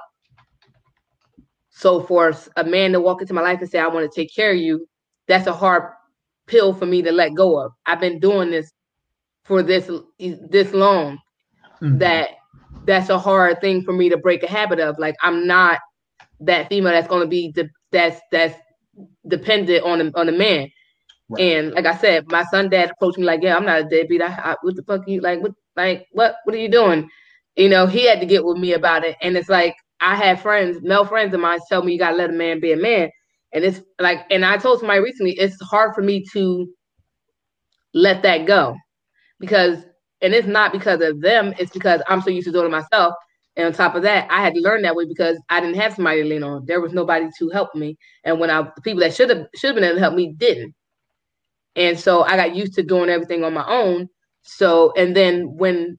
So 1.74 2.04
for 2.04 2.34
a 2.56 2.64
man 2.64 2.92
to 2.92 3.02
walk 3.02 3.22
into 3.22 3.34
my 3.34 3.42
life 3.42 3.60
and 3.60 3.70
say, 3.70 3.80
I 3.80 3.88
want 3.88 4.10
to 4.10 4.22
take 4.22 4.34
care 4.34 4.52
of 4.52 4.58
you, 4.58 4.88
that's 5.28 5.48
a 5.48 5.54
hard 5.54 5.92
pill 6.46 6.74
for 6.74 6.86
me 6.86 7.02
to 7.02 7.12
let 7.12 7.34
go 7.34 7.60
of. 7.60 7.72
I've 7.86 8.00
been 8.00 8.20
doing 8.20 8.52
this 8.52 8.72
for 9.44 9.64
this 9.64 9.90
this 10.20 10.72
long 10.72 11.18
mm-hmm. 11.82 11.98
that 11.98 12.30
that's 12.86 13.10
a 13.10 13.20
hard 13.20 13.60
thing 13.60 13.84
for 13.84 13.92
me 13.92 14.10
to 14.10 14.18
break 14.18 14.44
a 14.44 14.50
habit 14.50 14.80
of. 14.80 15.00
Like 15.00 15.16
I'm 15.22 15.48
not 15.48 15.80
that 16.42 16.70
female 16.70 16.94
that's 16.94 17.08
going 17.08 17.22
to 17.22 17.28
be 17.28 17.52
de- 17.52 17.70
that's 17.92 18.22
that's 18.32 18.58
dependent 19.28 19.84
on 19.84 20.00
the 20.00 20.12
on 20.20 20.28
the 20.28 20.32
man. 20.32 20.70
Right. 21.30 21.42
And 21.42 21.72
like 21.72 21.86
I 21.86 21.98
said, 21.98 22.30
my 22.30 22.44
son 22.46 22.70
dad 22.70 22.92
approached 22.92 23.18
me 23.18 23.24
like, 23.24 23.42
"Yeah, 23.42 23.56
I'm 23.56 23.66
not 23.66 23.82
a 23.82 23.84
deadbeat. 23.86 24.22
I, 24.22 24.28
I, 24.28 24.56
what 24.62 24.76
the 24.76 24.84
fuck 24.84 25.08
are 25.08 25.10
you 25.10 25.22
like? 25.22 25.42
What 25.42 25.54
like 25.76 26.06
what 26.12 26.36
what 26.44 26.56
are 26.56 26.60
you 26.60 26.70
doing?" 26.70 27.10
You 27.56 27.70
know, 27.70 27.88
he 27.88 28.08
had 28.08 28.20
to 28.20 28.26
get 28.26 28.46
with 28.46 28.58
me 28.58 28.74
about 28.74 29.04
it, 29.04 29.16
and 29.22 29.36
it's 29.38 29.50
like 29.50 29.76
I 30.04 30.16
had 30.16 30.42
friends, 30.42 30.82
male 30.82 31.06
friends 31.06 31.34
of 31.34 31.40
mine, 31.40 31.60
tell 31.70 31.82
me 31.82 31.94
you 31.94 32.00
gotta 32.00 32.18
let 32.18 32.30
a 32.30 32.34
man 32.34 32.60
be 32.60 32.74
a 32.74 32.78
man, 32.78 33.10
and 33.54 33.64
it's 33.64 33.82
like, 34.00 34.26
and 34.30 34.46
I 34.46 34.58
told 34.58 34.80
somebody 34.80 35.00
recently, 35.00 35.32
it's 35.40 35.60
hard 35.62 35.96
for 35.96 36.02
me 36.02 36.26
to 36.34 36.68
let 37.94 38.22
that 38.24 38.46
go 38.46 38.76
because, 39.40 39.78
and 40.22 40.34
it's 40.34 40.48
not 40.48 40.74
because 40.74 41.02
of 41.02 41.22
them, 41.22 41.54
it's 41.58 41.72
because 41.72 42.02
I'm 42.08 42.22
so 42.22 42.30
used 42.30 42.48
to 42.48 42.52
doing 42.52 42.66
it 42.66 42.72
myself. 42.72 43.14
And 43.56 43.68
on 43.68 43.74
top 43.74 43.94
of 43.96 44.02
that, 44.02 44.28
I 44.32 44.42
had 44.42 44.56
to 44.56 44.62
learn 44.62 44.82
that 44.82 44.96
way 44.96 45.06
because 45.06 45.40
I 45.50 45.62
didn't 45.62 45.80
have 45.80 45.94
somebody 45.94 46.24
to 46.24 46.28
lean 46.28 46.44
on. 46.44 46.66
There 46.66 46.82
was 46.82 46.92
nobody 46.92 47.28
to 47.38 47.50
help 47.50 47.74
me, 47.76 47.96
and 48.24 48.40
when 48.40 48.50
I 48.50 48.64
the 48.64 48.82
people 48.82 49.02
that 49.02 49.14
should 49.14 49.30
have 49.30 49.46
should 49.56 49.68
have 49.70 49.76
been 49.76 49.84
able 49.84 49.96
to 49.96 50.02
help 50.02 50.16
me 50.16 50.34
didn't. 50.36 50.74
And 51.76 52.00
so 52.00 52.24
I 52.24 52.36
got 52.36 52.56
used 52.56 52.74
to 52.76 52.84
doing 52.84 53.10
everything 53.10 53.44
on 53.44 53.54
my 53.54 53.66
own. 53.68 54.10
So, 54.42 54.92
and 54.98 55.16
then 55.16 55.56
when 55.56 55.98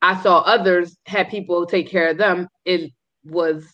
I 0.00 0.20
saw 0.22 0.38
others 0.40 0.96
had 1.06 1.28
people 1.28 1.66
take 1.66 1.88
care 1.88 2.08
of 2.08 2.18
them, 2.18 2.48
it 2.64 2.92
was 3.24 3.64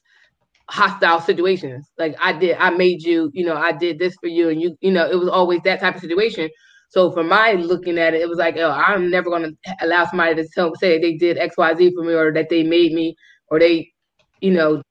hostile 0.68 1.20
situations. 1.20 1.90
Like 1.98 2.16
I 2.20 2.32
did, 2.32 2.56
I 2.58 2.70
made 2.70 3.02
you, 3.02 3.30
you 3.32 3.44
know, 3.44 3.56
I 3.56 3.72
did 3.72 3.98
this 3.98 4.14
for 4.20 4.28
you, 4.28 4.48
and 4.48 4.60
you, 4.60 4.76
you 4.80 4.90
know, 4.90 5.08
it 5.08 5.18
was 5.18 5.28
always 5.28 5.60
that 5.62 5.80
type 5.80 5.94
of 5.94 6.00
situation. 6.00 6.50
So 6.88 7.10
for 7.12 7.24
my 7.24 7.52
looking 7.52 7.98
at 7.98 8.14
it, 8.14 8.20
it 8.20 8.28
was 8.28 8.38
like, 8.38 8.56
oh, 8.56 8.70
I'm 8.70 9.10
never 9.10 9.30
gonna 9.30 9.50
allow 9.80 10.06
somebody 10.06 10.36
to 10.36 10.48
tell, 10.54 10.74
say 10.76 10.98
they 10.98 11.16
did 11.16 11.38
X, 11.38 11.56
Y, 11.56 11.74
Z 11.74 11.92
for 11.94 12.04
me, 12.04 12.14
or 12.14 12.32
that 12.32 12.48
they 12.48 12.62
made 12.62 12.92
me, 12.92 13.16
or 13.48 13.58
they, 13.58 13.92
you 14.40 14.52
know, 14.52 14.82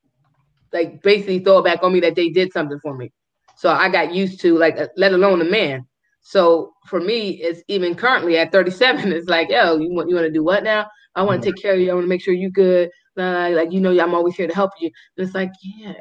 like 0.73 1.01
basically 1.01 1.39
throw 1.39 1.59
it 1.59 1.65
back 1.65 1.83
on 1.83 1.93
me 1.93 1.99
that 2.01 2.15
they 2.15 2.29
did 2.29 2.51
something 2.51 2.79
for 2.81 2.95
me. 2.95 3.11
So 3.57 3.69
I 3.69 3.87
got 3.89 4.13
used 4.13 4.41
to 4.41 4.57
like, 4.57 4.77
let 4.97 5.13
alone 5.13 5.41
a 5.41 5.45
man. 5.45 5.85
So 6.21 6.73
for 6.87 6.99
me, 6.99 7.41
it's 7.41 7.61
even 7.67 7.95
currently 7.95 8.37
at 8.37 8.51
37, 8.51 9.11
it's 9.11 9.29
like, 9.29 9.49
yo, 9.49 9.77
you 9.77 9.93
want 9.93 10.09
you 10.09 10.15
want 10.15 10.25
to 10.25 10.31
do 10.31 10.43
what 10.43 10.63
now? 10.63 10.87
I 11.15 11.21
want 11.21 11.41
to 11.41 11.47
mm-hmm. 11.47 11.55
take 11.55 11.61
care 11.61 11.73
of 11.73 11.79
you. 11.79 11.91
I 11.91 11.93
want 11.93 12.05
to 12.05 12.09
make 12.09 12.21
sure 12.21 12.33
you 12.33 12.51
good. 12.51 12.89
Uh, 13.17 13.49
like 13.51 13.71
you 13.71 13.79
know, 13.79 13.97
I'm 13.99 14.13
always 14.13 14.35
here 14.35 14.47
to 14.47 14.53
help 14.53 14.71
you. 14.79 14.89
And 15.17 15.25
it's 15.25 15.35
like, 15.35 15.51
yeah, 15.63 15.93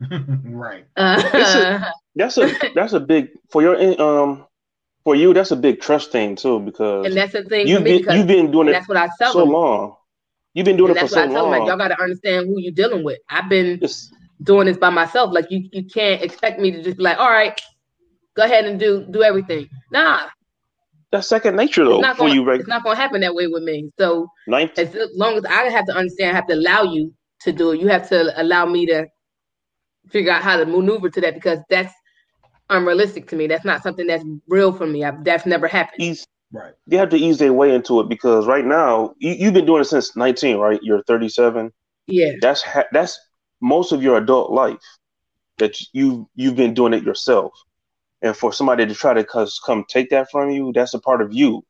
right. 0.44 0.86
Uh, 0.96 1.22
a, 1.32 1.92
that's 2.16 2.38
a 2.38 2.52
that's 2.74 2.92
a 2.92 3.00
big 3.00 3.30
for 3.50 3.62
your 3.62 3.76
um 4.00 4.46
for 5.04 5.14
you. 5.14 5.34
That's 5.34 5.50
a 5.50 5.56
big 5.56 5.80
trust 5.80 6.12
thing 6.12 6.36
too 6.36 6.60
because 6.60 7.06
and 7.06 7.16
that's 7.16 7.32
the 7.32 7.44
thing. 7.44 7.66
You've 7.66 7.84
been 7.84 8.04
you've 8.10 8.26
been 8.26 8.50
doing 8.50 8.68
it. 8.68 8.72
That's 8.72 8.88
what 8.88 8.96
I 8.96 9.08
tell 9.18 9.32
so 9.32 9.40
them. 9.40 9.50
long. 9.50 9.96
You've 10.54 10.64
been 10.64 10.76
doing 10.76 10.90
and 10.90 10.98
it 10.98 11.00
for 11.00 11.08
so 11.08 11.24
long. 11.24 11.50
Them, 11.50 11.60
like 11.60 11.68
y'all 11.68 11.76
got 11.76 11.88
to 11.88 12.00
understand 12.00 12.46
who 12.46 12.58
you're 12.58 12.72
dealing 12.72 13.04
with. 13.04 13.18
I've 13.28 13.48
been 13.48 13.78
it's, 13.82 14.12
doing 14.42 14.66
this 14.66 14.76
by 14.76 14.90
myself. 14.90 15.32
Like 15.32 15.46
you, 15.50 15.68
you 15.72 15.84
can't 15.84 16.22
expect 16.22 16.60
me 16.60 16.70
to 16.70 16.82
just 16.82 16.96
be 16.96 17.02
like, 17.02 17.18
all 17.18 17.30
right, 17.30 17.60
go 18.34 18.44
ahead 18.44 18.64
and 18.64 18.78
do 18.78 19.06
do 19.10 19.22
everything. 19.22 19.68
Nah, 19.92 20.28
that's 21.10 21.26
second 21.26 21.56
nature 21.56 21.84
though 21.84 22.02
for 22.02 22.14
gonna, 22.14 22.34
you. 22.34 22.44
Right? 22.44 22.60
It's 22.60 22.68
not 22.68 22.84
going 22.84 22.96
to 22.96 23.00
happen 23.00 23.20
that 23.22 23.34
way 23.34 23.46
with 23.46 23.62
me. 23.62 23.90
So 23.98 24.28
Ninth. 24.46 24.78
as 24.78 24.94
long 25.14 25.36
as 25.36 25.44
I 25.44 25.64
have 25.70 25.86
to 25.86 25.94
understand, 25.94 26.32
I 26.32 26.34
have 26.34 26.46
to 26.48 26.54
allow 26.54 26.82
you 26.82 27.14
to 27.42 27.52
do 27.52 27.72
it. 27.72 27.80
You 27.80 27.88
have 27.88 28.08
to 28.10 28.40
allow 28.40 28.66
me 28.66 28.86
to 28.86 29.06
figure 30.10 30.32
out 30.32 30.42
how 30.42 30.56
to 30.56 30.66
maneuver 30.66 31.08
to 31.10 31.20
that 31.22 31.34
because 31.34 31.60
that's 31.70 31.94
unrealistic 32.70 33.28
to 33.28 33.36
me. 33.36 33.46
That's 33.46 33.64
not 33.64 33.82
something 33.82 34.06
that's 34.06 34.24
real 34.48 34.72
for 34.72 34.86
me. 34.86 35.04
I, 35.04 35.12
that's 35.22 35.46
never 35.46 35.66
happened. 35.66 36.02
Ease, 36.02 36.26
right. 36.52 36.74
They 36.86 36.96
have 36.96 37.10
to 37.10 37.16
ease 37.16 37.38
their 37.38 37.52
way 37.52 37.74
into 37.74 38.00
it 38.00 38.08
because 38.08 38.46
right 38.46 38.64
now 38.64 39.14
you, 39.18 39.46
have 39.46 39.54
been 39.54 39.66
doing 39.66 39.80
it 39.80 39.86
since 39.86 40.14
19, 40.14 40.58
right? 40.58 40.80
You're 40.82 41.02
37. 41.04 41.72
Yeah. 42.06 42.32
That's 42.40 42.62
ha- 42.62 42.84
that's 42.92 43.18
most 43.60 43.92
of 43.92 44.02
your 44.02 44.18
adult 44.18 44.50
life 44.50 44.78
that 45.58 45.76
you 45.92 46.28
you've 46.34 46.56
been 46.56 46.74
doing 46.74 46.94
it 46.94 47.02
yourself 47.02 47.52
and 48.22 48.36
for 48.36 48.52
somebody 48.52 48.86
to 48.86 48.94
try 48.94 49.14
to 49.14 49.24
cause, 49.24 49.60
come 49.64 49.84
take 49.88 50.10
that 50.10 50.30
from 50.30 50.50
you, 50.50 50.72
that's 50.72 50.94
a 50.94 50.98
part 50.98 51.22
of 51.22 51.32
you. 51.32 51.64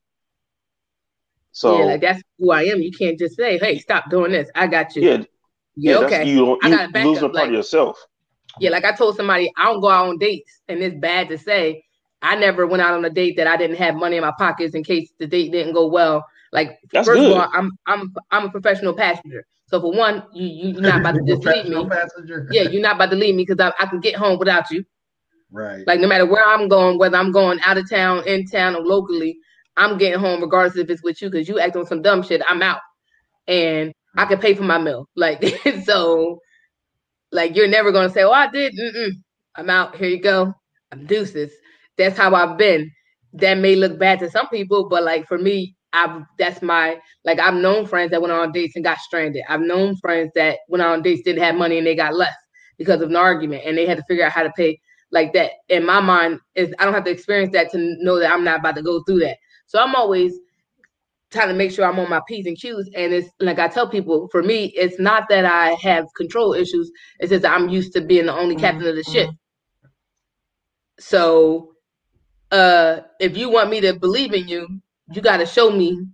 So 1.52 1.78
yeah, 1.78 1.84
like 1.86 2.00
that's 2.00 2.22
who 2.38 2.52
I 2.52 2.62
am. 2.64 2.80
You 2.80 2.92
can't 2.92 3.18
just 3.18 3.36
say, 3.36 3.58
"Hey, 3.58 3.78
stop 3.78 4.10
doing 4.10 4.32
this. 4.32 4.48
I 4.54 4.66
got 4.66 4.94
you." 4.94 5.02
Yeah, 5.02 5.24
yeah. 5.76 5.96
okay. 6.06 6.24
You, 6.24 6.46
you 6.46 6.58
I 6.62 6.70
got 6.70 6.92
lose 7.04 7.18
a 7.18 7.22
part 7.22 7.34
like, 7.34 7.48
of 7.48 7.54
yourself. 7.54 7.98
Yeah, 8.60 8.70
like 8.70 8.84
I 8.84 8.92
told 8.92 9.16
somebody, 9.16 9.50
I 9.56 9.64
don't 9.64 9.80
go 9.80 9.88
out 9.88 10.08
on 10.08 10.18
dates, 10.18 10.60
and 10.68 10.80
it's 10.82 10.96
bad 10.96 11.28
to 11.30 11.38
say. 11.38 11.84
I 12.20 12.34
never 12.34 12.66
went 12.66 12.82
out 12.82 12.94
on 12.94 13.04
a 13.04 13.10
date 13.10 13.36
that 13.36 13.46
I 13.46 13.56
didn't 13.56 13.76
have 13.76 13.94
money 13.94 14.16
in 14.16 14.22
my 14.22 14.32
pockets 14.36 14.74
in 14.74 14.82
case 14.82 15.12
the 15.18 15.26
date 15.26 15.52
didn't 15.52 15.72
go 15.72 15.86
well. 15.86 16.26
Like 16.52 16.78
that's 16.92 17.06
first 17.06 17.20
good. 17.20 17.30
of 17.32 17.38
all, 17.38 17.48
I'm 17.52 17.72
I'm 17.86 18.14
I'm 18.30 18.46
a 18.46 18.50
professional 18.50 18.94
passenger. 18.94 19.46
So 19.66 19.80
for 19.80 19.92
one, 19.92 20.24
you 20.32 20.72
you're 20.72 20.80
not 20.80 21.00
about 21.00 21.14
to 21.14 21.22
just 21.26 21.44
leave 21.44 21.66
me. 21.66 21.88
Passenger. 21.88 22.48
Yeah, 22.50 22.62
you're 22.62 22.82
not 22.82 22.96
about 22.96 23.10
to 23.10 23.16
leave 23.16 23.34
me 23.34 23.44
because 23.44 23.64
I, 23.64 23.72
I 23.82 23.86
can 23.86 24.00
get 24.00 24.16
home 24.16 24.38
without 24.38 24.70
you. 24.70 24.84
Right. 25.50 25.86
Like 25.86 26.00
no 26.00 26.08
matter 26.08 26.26
where 26.26 26.44
I'm 26.46 26.68
going, 26.68 26.98
whether 26.98 27.16
I'm 27.16 27.32
going 27.32 27.58
out 27.64 27.78
of 27.78 27.88
town, 27.88 28.26
in 28.26 28.46
town, 28.46 28.76
or 28.76 28.82
locally, 28.82 29.36
I'm 29.76 29.98
getting 29.98 30.20
home 30.20 30.42
regardless 30.42 30.76
if 30.76 30.90
it's 30.90 31.02
with 31.02 31.22
you 31.22 31.30
because 31.30 31.48
you 31.48 31.58
act 31.58 31.76
on 31.76 31.86
some 31.86 32.02
dumb 32.02 32.22
shit. 32.22 32.42
I'm 32.48 32.62
out, 32.62 32.80
and 33.46 33.92
I 34.16 34.26
can 34.26 34.38
pay 34.38 34.54
for 34.54 34.64
my 34.64 34.78
meal. 34.78 35.08
Like 35.16 35.42
so, 35.84 36.40
like 37.32 37.56
you're 37.56 37.68
never 37.68 37.92
gonna 37.92 38.10
say, 38.10 38.22
"Oh, 38.24 38.32
I 38.32 38.48
did." 38.50 38.74
Mm-mm. 38.78 39.12
I'm 39.56 39.70
out. 39.70 39.96
Here 39.96 40.08
you 40.08 40.20
go. 40.22 40.54
I'm 40.92 41.06
deuces. 41.06 41.52
That's 41.96 42.16
how 42.18 42.34
I've 42.34 42.58
been. 42.58 42.90
That 43.34 43.58
may 43.58 43.76
look 43.76 43.98
bad 43.98 44.20
to 44.20 44.30
some 44.30 44.48
people, 44.48 44.88
but 44.88 45.02
like 45.04 45.26
for 45.26 45.38
me, 45.38 45.76
I've 45.92 46.22
that's 46.38 46.62
my 46.62 46.98
like 47.24 47.38
I've 47.40 47.54
known 47.54 47.86
friends 47.86 48.10
that 48.10 48.20
went 48.20 48.32
on 48.32 48.52
dates 48.52 48.76
and 48.76 48.84
got 48.84 48.98
stranded. 48.98 49.44
I've 49.48 49.60
known 49.60 49.96
friends 49.96 50.30
that 50.34 50.58
went 50.68 50.82
on 50.82 51.02
dates 51.02 51.22
didn't 51.22 51.42
have 51.42 51.54
money 51.56 51.78
and 51.78 51.86
they 51.86 51.94
got 51.96 52.14
left 52.14 52.36
because 52.78 53.00
of 53.00 53.10
an 53.10 53.16
argument 53.16 53.62
and 53.66 53.76
they 53.76 53.86
had 53.86 53.96
to 53.98 54.04
figure 54.08 54.24
out 54.24 54.32
how 54.32 54.42
to 54.42 54.52
pay 54.56 54.78
like 55.10 55.32
that 55.32 55.52
in 55.68 55.84
my 55.84 56.00
mind 56.00 56.40
is 56.54 56.72
I 56.78 56.84
don't 56.84 56.94
have 56.94 57.04
to 57.04 57.10
experience 57.10 57.52
that 57.52 57.70
to 57.72 57.78
know 58.00 58.18
that 58.18 58.32
I'm 58.32 58.44
not 58.44 58.60
about 58.60 58.76
to 58.76 58.82
go 58.82 59.02
through 59.04 59.20
that. 59.20 59.38
So 59.66 59.78
I'm 59.78 59.94
always 59.94 60.38
trying 61.30 61.48
to 61.48 61.54
make 61.54 61.70
sure 61.70 61.84
I'm 61.84 61.98
on 61.98 62.08
my 62.08 62.20
P's 62.26 62.46
and 62.46 62.58
Q's. 62.58 62.90
And 62.94 63.12
it's 63.12 63.28
like 63.40 63.58
I 63.58 63.68
tell 63.68 63.88
people, 63.88 64.28
for 64.30 64.42
me, 64.42 64.72
it's 64.76 64.98
not 64.98 65.28
that 65.28 65.44
I 65.44 65.70
have 65.82 66.06
control 66.16 66.54
issues, 66.54 66.90
it's 67.20 67.30
just 67.30 67.44
I'm 67.44 67.68
used 67.68 67.92
to 67.94 68.00
being 68.00 68.26
the 68.26 68.34
only 68.34 68.56
captain 68.56 68.86
of 68.86 68.96
the 68.96 69.04
ship. 69.04 69.28
So 70.98 71.72
uh 72.50 73.00
if 73.20 73.36
you 73.36 73.50
want 73.50 73.70
me 73.70 73.80
to 73.82 73.94
believe 73.94 74.32
in 74.32 74.48
you, 74.48 74.80
you 75.12 75.20
gotta 75.20 75.46
show 75.46 75.70
me 75.70 76.06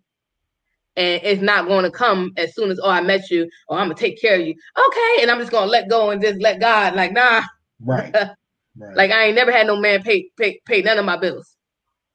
and 0.96 1.20
it's 1.24 1.42
not 1.42 1.66
going 1.66 1.84
to 1.84 1.90
come 1.90 2.32
as 2.36 2.54
soon 2.54 2.70
as 2.70 2.78
oh 2.82 2.90
I 2.90 3.00
met 3.00 3.30
you 3.30 3.48
or 3.68 3.78
I'm 3.78 3.86
gonna 3.86 3.94
take 3.94 4.20
care 4.20 4.36
of 4.36 4.46
you. 4.46 4.54
Okay, 4.76 5.22
and 5.22 5.30
I'm 5.30 5.38
just 5.38 5.52
gonna 5.52 5.70
let 5.70 5.88
go 5.88 6.10
and 6.10 6.22
just 6.22 6.40
let 6.40 6.60
God 6.60 6.94
like 6.94 7.12
nah. 7.12 7.42
Right. 7.80 8.14
Right. 8.76 8.96
Like 8.96 9.10
I 9.10 9.24
ain't 9.26 9.36
never 9.36 9.52
had 9.52 9.66
no 9.66 9.76
man 9.76 10.02
pay 10.02 10.30
pay 10.38 10.60
pay 10.66 10.82
none 10.82 10.98
of 10.98 11.04
my 11.04 11.16
bills. 11.16 11.56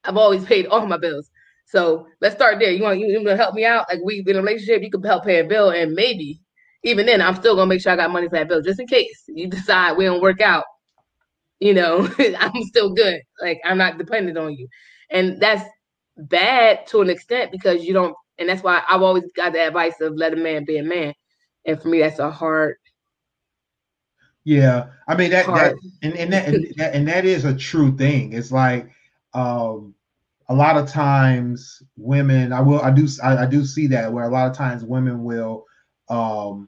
I've 0.05 0.17
always 0.17 0.45
paid 0.45 0.67
all 0.67 0.85
my 0.87 0.97
bills. 0.97 1.29
So 1.67 2.07
let's 2.21 2.35
start 2.35 2.59
there. 2.59 2.71
You 2.71 2.83
want 2.83 2.99
you, 2.99 3.07
you 3.07 3.23
to 3.25 3.37
help 3.37 3.55
me 3.55 3.65
out? 3.65 3.87
Like 3.89 4.01
we 4.03 4.23
in 4.25 4.35
a 4.37 4.41
relationship, 4.41 4.83
you 4.83 4.91
can 4.91 5.03
help 5.03 5.25
pay 5.25 5.39
a 5.39 5.45
bill, 5.45 5.71
and 5.71 5.93
maybe 5.93 6.41
even 6.83 7.05
then, 7.05 7.21
I'm 7.21 7.35
still 7.35 7.55
gonna 7.55 7.67
make 7.69 7.81
sure 7.81 7.91
I 7.93 7.97
got 7.97 8.11
money 8.11 8.27
for 8.29 8.37
that 8.37 8.49
bill, 8.49 8.61
just 8.61 8.79
in 8.79 8.87
case 8.87 9.23
you 9.27 9.47
decide 9.51 9.97
we 9.97 10.05
don't 10.05 10.21
work 10.21 10.41
out. 10.41 10.65
You 11.59 11.73
know, 11.73 12.09
I'm 12.39 12.63
still 12.63 12.93
good. 12.93 13.21
Like 13.41 13.59
I'm 13.65 13.77
not 13.77 13.97
dependent 13.97 14.37
on 14.37 14.53
you, 14.53 14.67
and 15.11 15.39
that's 15.41 15.67
bad 16.17 16.87
to 16.87 17.01
an 17.01 17.09
extent 17.09 17.51
because 17.51 17.83
you 17.85 17.93
don't. 17.93 18.15
And 18.37 18.47
that's 18.49 18.63
why 18.63 18.81
I've 18.87 19.01
always 19.01 19.25
got 19.35 19.53
the 19.53 19.67
advice 19.67 19.99
of 20.01 20.13
let 20.15 20.33
a 20.33 20.37
man 20.37 20.65
be 20.65 20.77
a 20.77 20.83
man. 20.83 21.13
And 21.65 21.81
for 21.81 21.89
me, 21.89 21.99
that's 21.99 22.19
a 22.19 22.31
hard 22.31 22.77
yeah, 24.49 24.87
I 25.07 25.15
mean 25.15 25.29
that, 25.29 25.45
that 25.45 25.75
and, 26.01 26.15
and 26.15 26.33
that 26.33 26.47
and 26.47 26.73
that 26.77 26.95
and 26.95 27.07
that 27.07 27.23
is 27.23 27.45
a 27.45 27.53
true 27.53 27.95
thing. 27.95 28.33
It's 28.33 28.51
like 28.51 28.89
um 29.35 29.93
a 30.47 30.55
lot 30.55 30.75
of 30.75 30.89
times 30.89 31.83
women 31.97 32.51
I 32.51 32.59
will 32.59 32.81
I 32.81 32.89
do 32.89 33.07
I, 33.23 33.43
I 33.43 33.45
do 33.45 33.63
see 33.63 33.85
that 33.87 34.11
where 34.11 34.23
a 34.23 34.29
lot 34.29 34.49
of 34.49 34.57
times 34.57 34.83
women 34.83 35.23
will 35.23 35.67
um 36.09 36.67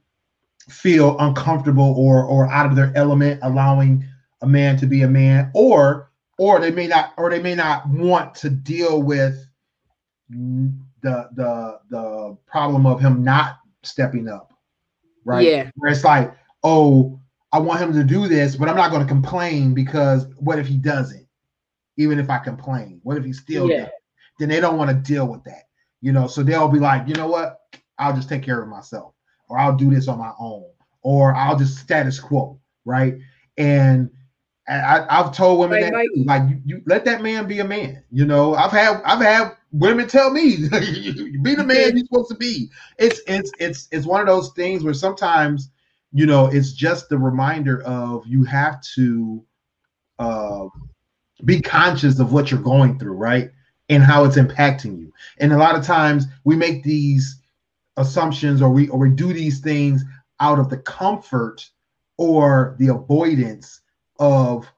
feel 0.69 1.17
uncomfortable 1.17 1.95
or 1.97 2.23
or 2.23 2.47
out 2.51 2.67
of 2.67 2.75
their 2.75 2.93
element 2.95 3.39
allowing 3.41 4.05
a 4.43 4.47
man 4.47 4.77
to 4.77 4.85
be 4.85 5.01
a 5.01 5.07
man 5.07 5.49
or 5.55 6.11
or 6.37 6.59
they 6.59 6.69
may 6.69 6.85
not 6.85 7.13
or 7.17 7.31
they 7.31 7.41
may 7.41 7.55
not 7.55 7.89
want 7.89 8.35
to 8.35 8.51
deal 8.51 9.01
with 9.01 9.43
the 10.29 10.77
the 11.01 11.79
the 11.89 12.37
problem 12.45 12.85
of 12.85 13.01
him 13.01 13.23
not 13.23 13.57
stepping 13.81 14.27
up 14.27 14.53
right? 15.25 15.47
Yeah. 15.47 15.71
Where 15.77 15.91
it's 15.91 16.03
like 16.03 16.31
oh 16.63 17.19
I 17.53 17.59
want 17.59 17.81
him 17.81 17.93
to 17.93 18.03
do 18.03 18.27
this, 18.27 18.55
but 18.55 18.69
I'm 18.69 18.77
not 18.77 18.91
going 18.91 19.01
to 19.01 19.07
complain 19.07 19.73
because 19.73 20.25
what 20.37 20.59
if 20.59 20.67
he 20.67 20.77
doesn't? 20.77 21.27
Even 21.97 22.19
if 22.19 22.29
I 22.29 22.37
complain, 22.37 23.01
what 23.03 23.17
if 23.17 23.25
he 23.25 23.33
still 23.33 23.69
yeah. 23.69 23.81
does? 23.81 23.89
Then 24.39 24.49
they 24.49 24.59
don't 24.59 24.77
want 24.77 24.89
to 24.89 24.95
deal 24.95 25.27
with 25.27 25.43
that, 25.43 25.63
you 26.01 26.11
know. 26.11 26.27
So 26.27 26.41
they'll 26.41 26.69
be 26.69 26.79
like, 26.79 27.07
you 27.07 27.13
know 27.15 27.27
what? 27.27 27.59
I'll 27.99 28.15
just 28.15 28.29
take 28.29 28.43
care 28.43 28.61
of 28.61 28.69
myself, 28.69 29.13
or 29.49 29.59
I'll 29.59 29.75
do 29.75 29.89
this 29.93 30.07
on 30.07 30.17
my 30.17 30.31
own, 30.39 30.65
or 31.03 31.35
I'll 31.35 31.57
just 31.57 31.77
status 31.77 32.19
quo, 32.19 32.59
right? 32.85 33.15
And 33.57 34.09
I, 34.67 35.05
have 35.09 35.35
told 35.35 35.59
women 35.59 35.83
right, 35.83 35.91
that 35.91 36.09
too, 36.15 36.23
like 36.23 36.49
you, 36.49 36.61
you, 36.65 36.81
let 36.85 37.03
that 37.05 37.21
man 37.21 37.47
be 37.47 37.59
a 37.59 37.65
man. 37.65 38.03
You 38.11 38.25
know, 38.25 38.55
I've 38.55 38.71
had 38.71 39.01
I've 39.03 39.21
had 39.21 39.55
women 39.71 40.07
tell 40.07 40.29
me, 40.29 40.55
be 41.41 41.55
the 41.55 41.63
man 41.65 41.75
you're 41.97 42.05
supposed 42.05 42.29
to 42.29 42.35
be. 42.35 42.69
It's 42.97 43.21
it's 43.27 43.51
it's 43.59 43.87
it's 43.91 44.05
one 44.05 44.21
of 44.21 44.27
those 44.27 44.51
things 44.53 44.83
where 44.83 44.93
sometimes 44.93 45.69
you 46.11 46.25
know, 46.25 46.47
it's 46.47 46.73
just 46.73 47.09
the 47.09 47.17
reminder 47.17 47.81
of 47.83 48.25
you 48.27 48.43
have 48.43 48.81
to 48.95 49.43
uh, 50.19 50.67
be 51.45 51.61
conscious 51.61 52.19
of 52.19 52.33
what 52.33 52.51
you're 52.51 52.61
going 52.61 52.99
through, 52.99 53.13
right? 53.13 53.51
And 53.89 54.03
how 54.03 54.23
it's 54.23 54.37
impacting 54.37 54.99
you. 54.99 55.13
And 55.39 55.51
a 55.51 55.57
lot 55.57 55.75
of 55.75 55.85
times 55.85 56.25
we 56.43 56.55
make 56.55 56.83
these 56.83 57.41
assumptions 57.97 58.61
or 58.61 58.69
we 58.69 58.87
or 58.89 58.99
we 58.99 59.09
do 59.09 59.33
these 59.33 59.59
things 59.59 60.03
out 60.39 60.59
of 60.59 60.69
the 60.69 60.77
comfort 60.77 61.67
or 62.17 62.75
the 62.79 62.87
avoidance 62.87 63.81
of 64.19 64.71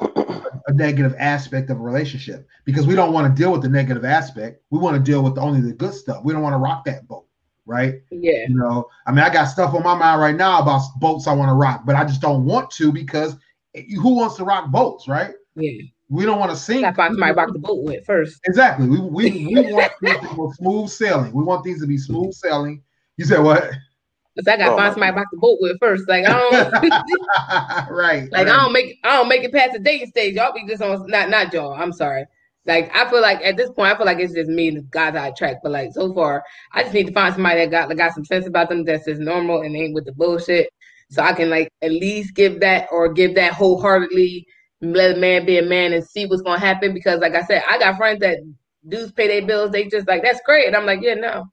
a 0.00 0.72
negative 0.72 1.14
aspect 1.18 1.70
of 1.70 1.78
a 1.78 1.82
relationship 1.82 2.46
because 2.64 2.86
we 2.86 2.94
don't 2.94 3.12
want 3.12 3.26
to 3.34 3.40
deal 3.40 3.52
with 3.52 3.62
the 3.62 3.68
negative 3.68 4.04
aspect. 4.04 4.62
We 4.70 4.78
want 4.78 4.96
to 4.96 5.02
deal 5.02 5.22
with 5.22 5.38
only 5.38 5.60
the 5.60 5.72
good 5.72 5.94
stuff. 5.94 6.24
We 6.24 6.32
don't 6.32 6.42
want 6.42 6.54
to 6.54 6.58
rock 6.58 6.84
that 6.84 7.06
boat, 7.06 7.26
right? 7.68 8.00
Yeah. 8.10 8.46
You 8.48 8.56
know, 8.56 8.88
I 9.06 9.12
mean, 9.12 9.20
I 9.20 9.32
got 9.32 9.44
stuff 9.44 9.74
on 9.74 9.82
my 9.82 9.94
mind 9.94 10.20
right 10.20 10.34
now 10.34 10.60
about 10.60 10.82
boats 10.98 11.26
I 11.26 11.34
want 11.34 11.50
to 11.50 11.54
rock, 11.54 11.82
but 11.84 11.94
I 11.94 12.04
just 12.04 12.20
don't 12.20 12.44
want 12.44 12.70
to 12.72 12.90
because 12.90 13.36
who 13.74 14.16
wants 14.16 14.36
to 14.36 14.44
rock 14.44 14.70
boats, 14.70 15.06
right? 15.06 15.34
Yeah. 15.54 15.82
We 16.08 16.24
don't 16.24 16.40
want 16.40 16.50
to 16.50 16.56
sink. 16.56 16.80
Got 16.80 16.96
find 16.96 17.12
somebody 17.12 17.34
rock 17.34 17.52
the 17.52 17.58
boat 17.58 17.84
with 17.84 18.04
first. 18.06 18.40
Exactly. 18.46 18.88
We 18.88 18.98
we, 18.98 19.46
we 19.54 19.72
want 19.72 19.92
things 20.02 20.20
to 20.20 20.34
be 20.34 20.52
smooth 20.54 20.88
sailing. 20.88 21.32
We 21.32 21.44
want 21.44 21.64
things 21.64 21.80
to 21.82 21.86
be 21.86 21.98
smooth 21.98 22.32
sailing. 22.32 22.82
You 23.18 23.26
said 23.26 23.40
what? 23.40 23.62
Cause 23.62 24.46
I 24.46 24.56
got 24.56 24.66
to 24.66 24.72
oh, 24.72 24.76
find 24.76 24.94
somebody 24.94 25.16
rock 25.16 25.26
the 25.32 25.38
boat 25.38 25.58
with 25.60 25.78
first. 25.80 26.08
Like 26.08 26.24
I 26.24 26.32
don't. 26.32 27.90
right. 27.90 28.30
Like 28.30 28.46
right. 28.46 28.48
I 28.48 28.62
don't 28.62 28.72
make 28.72 28.98
I 29.04 29.16
don't 29.16 29.28
make 29.28 29.42
it 29.42 29.52
past 29.52 29.72
the 29.72 29.80
dating 29.80 30.08
stage. 30.08 30.34
Y'all 30.34 30.54
be 30.54 30.64
just 30.66 30.80
on 30.80 31.06
not 31.08 31.28
not 31.28 31.52
y'all. 31.52 31.74
I'm 31.74 31.92
sorry. 31.92 32.24
Like 32.68 32.94
I 32.94 33.08
feel 33.08 33.22
like 33.22 33.40
at 33.42 33.56
this 33.56 33.70
point, 33.70 33.90
I 33.90 33.96
feel 33.96 34.04
like 34.04 34.18
it's 34.18 34.34
just 34.34 34.50
me 34.50 34.68
and 34.68 34.76
the 34.76 34.82
guys 34.82 35.16
I 35.16 35.28
attract. 35.28 35.60
But 35.62 35.72
like 35.72 35.92
so 35.94 36.12
far, 36.12 36.44
I 36.72 36.82
just 36.82 36.92
need 36.92 37.06
to 37.06 37.12
find 37.14 37.34
somebody 37.34 37.60
that 37.60 37.70
got 37.70 37.88
that 37.88 37.94
got 37.94 38.12
some 38.12 38.26
sense 38.26 38.46
about 38.46 38.68
them 38.68 38.84
that's 38.84 39.06
just 39.06 39.22
normal 39.22 39.62
and 39.62 39.74
ain't 39.74 39.94
with 39.94 40.04
the 40.04 40.12
bullshit. 40.12 40.68
So 41.10 41.22
I 41.22 41.32
can 41.32 41.48
like 41.48 41.70
at 41.80 41.90
least 41.90 42.34
give 42.34 42.60
that 42.60 42.86
or 42.92 43.10
give 43.10 43.34
that 43.36 43.54
wholeheartedly 43.54 44.46
let 44.82 45.16
a 45.16 45.18
man 45.18 45.46
be 45.46 45.58
a 45.58 45.62
man 45.62 45.94
and 45.94 46.04
see 46.04 46.26
what's 46.26 46.42
gonna 46.42 46.60
happen. 46.60 46.92
Because 46.92 47.20
like 47.20 47.34
I 47.34 47.42
said, 47.42 47.62
I 47.66 47.78
got 47.78 47.96
friends 47.96 48.20
that 48.20 48.38
dudes 48.86 49.12
pay 49.12 49.28
their 49.28 49.46
bills. 49.46 49.70
They 49.70 49.86
just 49.86 50.06
like 50.06 50.22
that's 50.22 50.42
great. 50.44 50.66
And 50.66 50.76
I'm 50.76 50.84
like, 50.84 51.00
yeah, 51.00 51.14
no. 51.14 51.46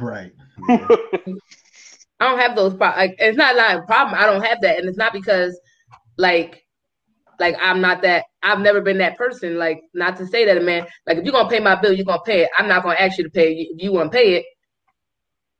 Right. 0.00 0.30
Yeah. 0.68 0.86
I 2.20 2.30
don't 2.30 2.38
have 2.38 2.54
those 2.54 2.74
problems. 2.74 2.98
Like, 2.98 3.16
it's 3.18 3.36
not 3.36 3.56
not 3.56 3.78
a 3.78 3.82
problem. 3.82 4.16
I 4.16 4.26
don't 4.26 4.44
have 4.44 4.60
that, 4.60 4.78
and 4.78 4.88
it's 4.88 4.96
not 4.96 5.12
because 5.12 5.58
like 6.18 6.61
like 7.42 7.56
I'm 7.60 7.80
not 7.80 8.02
that. 8.02 8.24
I've 8.40 8.60
never 8.60 8.80
been 8.80 8.98
that 8.98 9.18
person. 9.18 9.58
Like 9.58 9.82
not 9.92 10.16
to 10.18 10.26
say 10.28 10.44
that 10.46 10.56
a 10.56 10.60
man 10.60 10.86
like 11.08 11.18
if 11.18 11.24
you're 11.24 11.32
gonna 11.32 11.50
pay 11.50 11.58
my 11.58 11.74
bill, 11.74 11.92
you're 11.92 12.06
gonna 12.06 12.22
pay 12.24 12.42
it. 12.42 12.50
I'm 12.56 12.68
not 12.68 12.84
gonna 12.84 12.98
ask 12.98 13.18
you 13.18 13.24
to 13.24 13.30
pay 13.30 13.52
it. 13.52 13.68
If 13.74 13.82
you 13.82 13.92
want 13.92 14.12
to 14.12 14.16
pay 14.16 14.36
it, 14.36 14.44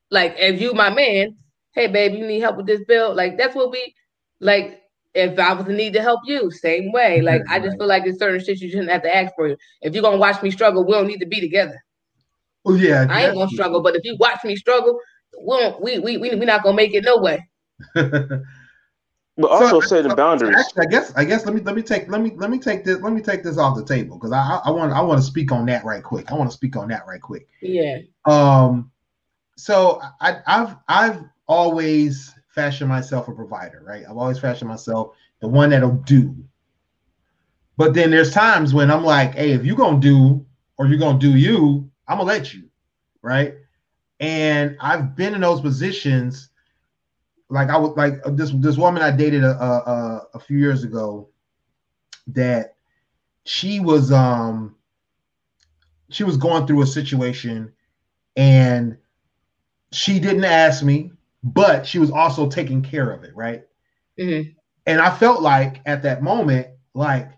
like 0.09 0.37
if 0.39 0.61
you 0.61 0.75
my 0.75 0.91
man, 0.91 1.37
hey 1.73 1.89
babe, 1.89 2.15
you 2.15 2.25
need 2.25 2.39
help 2.39 2.57
with 2.57 2.67
this 2.67 2.85
bill. 2.87 3.15
Like 3.15 3.37
that's 3.37 3.57
what 3.57 3.73
we 3.73 3.95
like. 4.41 4.79
If 5.15 5.39
I 5.39 5.53
was 5.53 5.69
in 5.69 5.77
need 5.77 5.93
to 5.95 6.01
help 6.01 6.21
you, 6.25 6.51
same 6.53 6.93
way. 6.93 7.17
Mm-hmm. 7.17 7.27
Like 7.27 7.43
I 7.51 7.59
just 7.59 7.77
feel 7.77 7.89
like 7.89 8.05
there's 8.05 8.19
certain 8.19 8.43
shit 8.43 8.61
you 8.61 8.71
shouldn't 8.71 8.91
have 8.91 9.03
to 9.03 9.15
ask 9.15 9.35
for. 9.35 9.49
You. 9.49 9.57
If 9.83 9.93
you're 9.93 10.03
gonna 10.03 10.19
watch 10.19 10.41
me 10.41 10.53
struggle, 10.53 10.87
we 10.87 10.93
don't 10.93 11.09
need 11.09 11.19
to 11.19 11.27
be 11.27 11.41
together. 11.41 11.83
Oh 12.65 12.75
yeah, 12.75 13.07
I 13.11 13.27
ain't 13.27 13.35
gonna 13.35 13.49
struggle. 13.49 13.83
But 13.83 13.97
if 13.97 14.05
you 14.05 14.17
watch 14.21 14.39
me 14.45 14.55
struggle, 14.55 14.99
we 15.45 15.59
don't, 15.59 15.83
we 15.83 15.99
we 15.99 16.17
we 16.17 16.35
we 16.37 16.47
not 16.47 16.63
gonna 16.63 16.77
make 16.77 16.95
it 16.95 17.05
no 17.05 17.19
way. 17.19 17.45
but 19.37 19.51
also 19.51 19.81
so, 19.81 19.87
set 19.87 20.09
the 20.09 20.15
boundaries. 20.15 20.57
Actually, 20.59 20.87
I 20.87 20.91
guess 20.91 21.13
I 21.15 21.25
guess 21.25 21.47
let 21.47 21.55
me 21.55 21.61
let 21.63 21.75
me 21.75 21.83
take 21.83 22.09
let 22.09 22.21
me 22.21 22.33
let 22.37 22.51
me 22.51 22.59
take 22.59 22.85
this 22.85 23.01
let 23.01 23.13
me 23.13 23.23
take 23.23 23.43
this 23.43 23.59
off 23.59 23.77
the 23.77 23.85
table 23.85 24.17
because 24.19 24.33
I 24.33 24.61
I 24.65 24.71
want 24.71 24.93
I 24.93 25.01
want 25.01 25.21
to 25.21 25.27
speak 25.27 25.53
on 25.53 25.67
that 25.67 25.85
right 25.85 26.03
quick. 26.03 26.31
I 26.31 26.35
want 26.35 26.51
to 26.51 26.57
speak 26.57 26.77
on 26.77 26.89
that 26.89 27.07
right 27.07 27.21
quick. 27.21 27.49
Yeah. 27.61 27.99
Um. 28.27 28.91
So 29.57 30.01
I 30.21 30.39
I've 30.47 30.77
I've 30.89 31.25
always 31.47 32.35
fashioned 32.49 32.91
myself 32.91 33.29
a 33.29 33.33
provider, 33.33 33.83
right? 33.87 34.05
I've 34.09 34.17
always 34.17 34.39
fashioned 34.39 34.69
myself 34.69 35.15
the 35.41 35.49
one 35.49 35.71
that'll 35.71 35.93
do. 35.93 36.37
But 37.77 37.95
then 37.95 38.11
there's 38.11 38.33
times 38.33 38.75
when 38.75 38.91
I'm 38.91 39.05
like, 39.05 39.35
hey, 39.35 39.53
if 39.53 39.65
you're 39.65 39.77
gonna 39.77 39.99
do 39.99 40.45
or 40.77 40.87
you're 40.87 40.99
gonna 40.99 41.19
do 41.19 41.37
you, 41.37 41.91
I'm 42.07 42.19
gonna 42.19 42.29
let 42.29 42.53
you, 42.53 42.69
right? 43.23 43.55
And 44.21 44.77
I've 44.81 45.17
been 45.17 45.35
in 45.35 45.41
those 45.41 45.61
positions. 45.61 46.51
Like 47.53 47.69
I 47.69 47.77
would 47.77 47.97
like 47.99 48.15
this 48.29 48.51
this 48.55 48.79
woman 48.79 49.03
I 49.03 49.11
dated 49.11 49.45
a, 49.45 49.51
a, 49.51 50.27
a 50.35 50.41
few 50.41 50.57
years 50.57 50.85
ago 50.85 51.29
that 52.29 52.77
she 53.45 53.79
was 53.79 54.11
um 54.11 54.75
she 56.11 56.25
was 56.25 56.39
going 56.39 56.67
through 56.67 56.81
a 56.81 56.87
situation 56.87 57.71
and 58.37 58.97
she 59.93 60.19
didn't 60.19 60.45
ask 60.45 60.83
me, 60.83 61.13
but 61.45 61.87
she 61.87 61.99
was 61.99 62.11
also 62.11 62.49
taking 62.49 62.81
care 62.81 63.11
of 63.11 63.23
it, 63.23 63.37
right? 63.37 63.65
Mm-hmm. 64.19 64.51
And 64.87 65.01
I 65.01 65.15
felt 65.15 65.43
like 65.43 65.83
at 65.85 66.03
that 66.05 66.23
moment, 66.23 66.69
like 66.95 67.31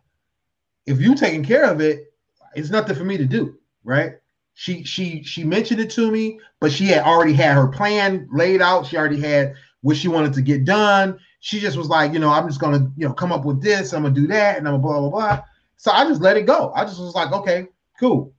if 0.87 1.01
you 1.01 1.17
taking 1.17 1.43
care 1.43 1.65
of 1.65 1.81
it, 1.81 2.12
it's 2.55 2.71
nothing 2.71 2.95
for 2.95 3.05
me 3.05 3.17
to 3.17 3.27
do, 3.27 3.59
right? 3.83 4.12
She 4.55 4.85
she 4.85 5.25
she 5.25 5.43
mentioned 5.43 5.81
it 5.81 5.91
to 5.91 6.09
me, 6.12 6.39
but 6.61 6.71
she 6.71 6.87
had 6.87 7.03
already 7.03 7.33
had 7.33 7.57
her 7.57 7.67
plan 7.67 8.29
laid 8.33 8.62
out. 8.62 8.87
She 8.87 8.97
already 8.97 9.21
had 9.21 9.57
what 9.85 9.99
she 9.99 10.09
wanted 10.09 10.32
to 10.32 10.41
get 10.41 10.64
done. 10.64 11.18
She 11.41 11.61
just 11.61 11.76
was 11.76 11.89
like, 11.89 12.14
you 12.14 12.18
know, 12.18 12.30
I'm 12.30 12.49
just 12.49 12.59
gonna, 12.59 12.91
you 12.97 13.07
know, 13.07 13.12
come 13.12 13.30
up 13.30 13.45
with 13.45 13.62
this, 13.62 13.93
I'm 13.93 14.03
gonna 14.03 14.14
do 14.14 14.26
that, 14.28 14.57
and 14.57 14.66
I'm 14.66 14.80
gonna 14.80 14.82
blah 14.82 15.01
blah 15.01 15.11
blah. 15.11 15.43
So 15.76 15.91
I 15.93 16.05
just 16.09 16.22
let 16.22 16.39
it 16.39 16.47
go. 16.47 16.72
I 16.74 16.85
just 16.85 16.99
was 16.99 17.14
like, 17.14 17.32
okay, 17.32 17.66
cool. 18.01 18.32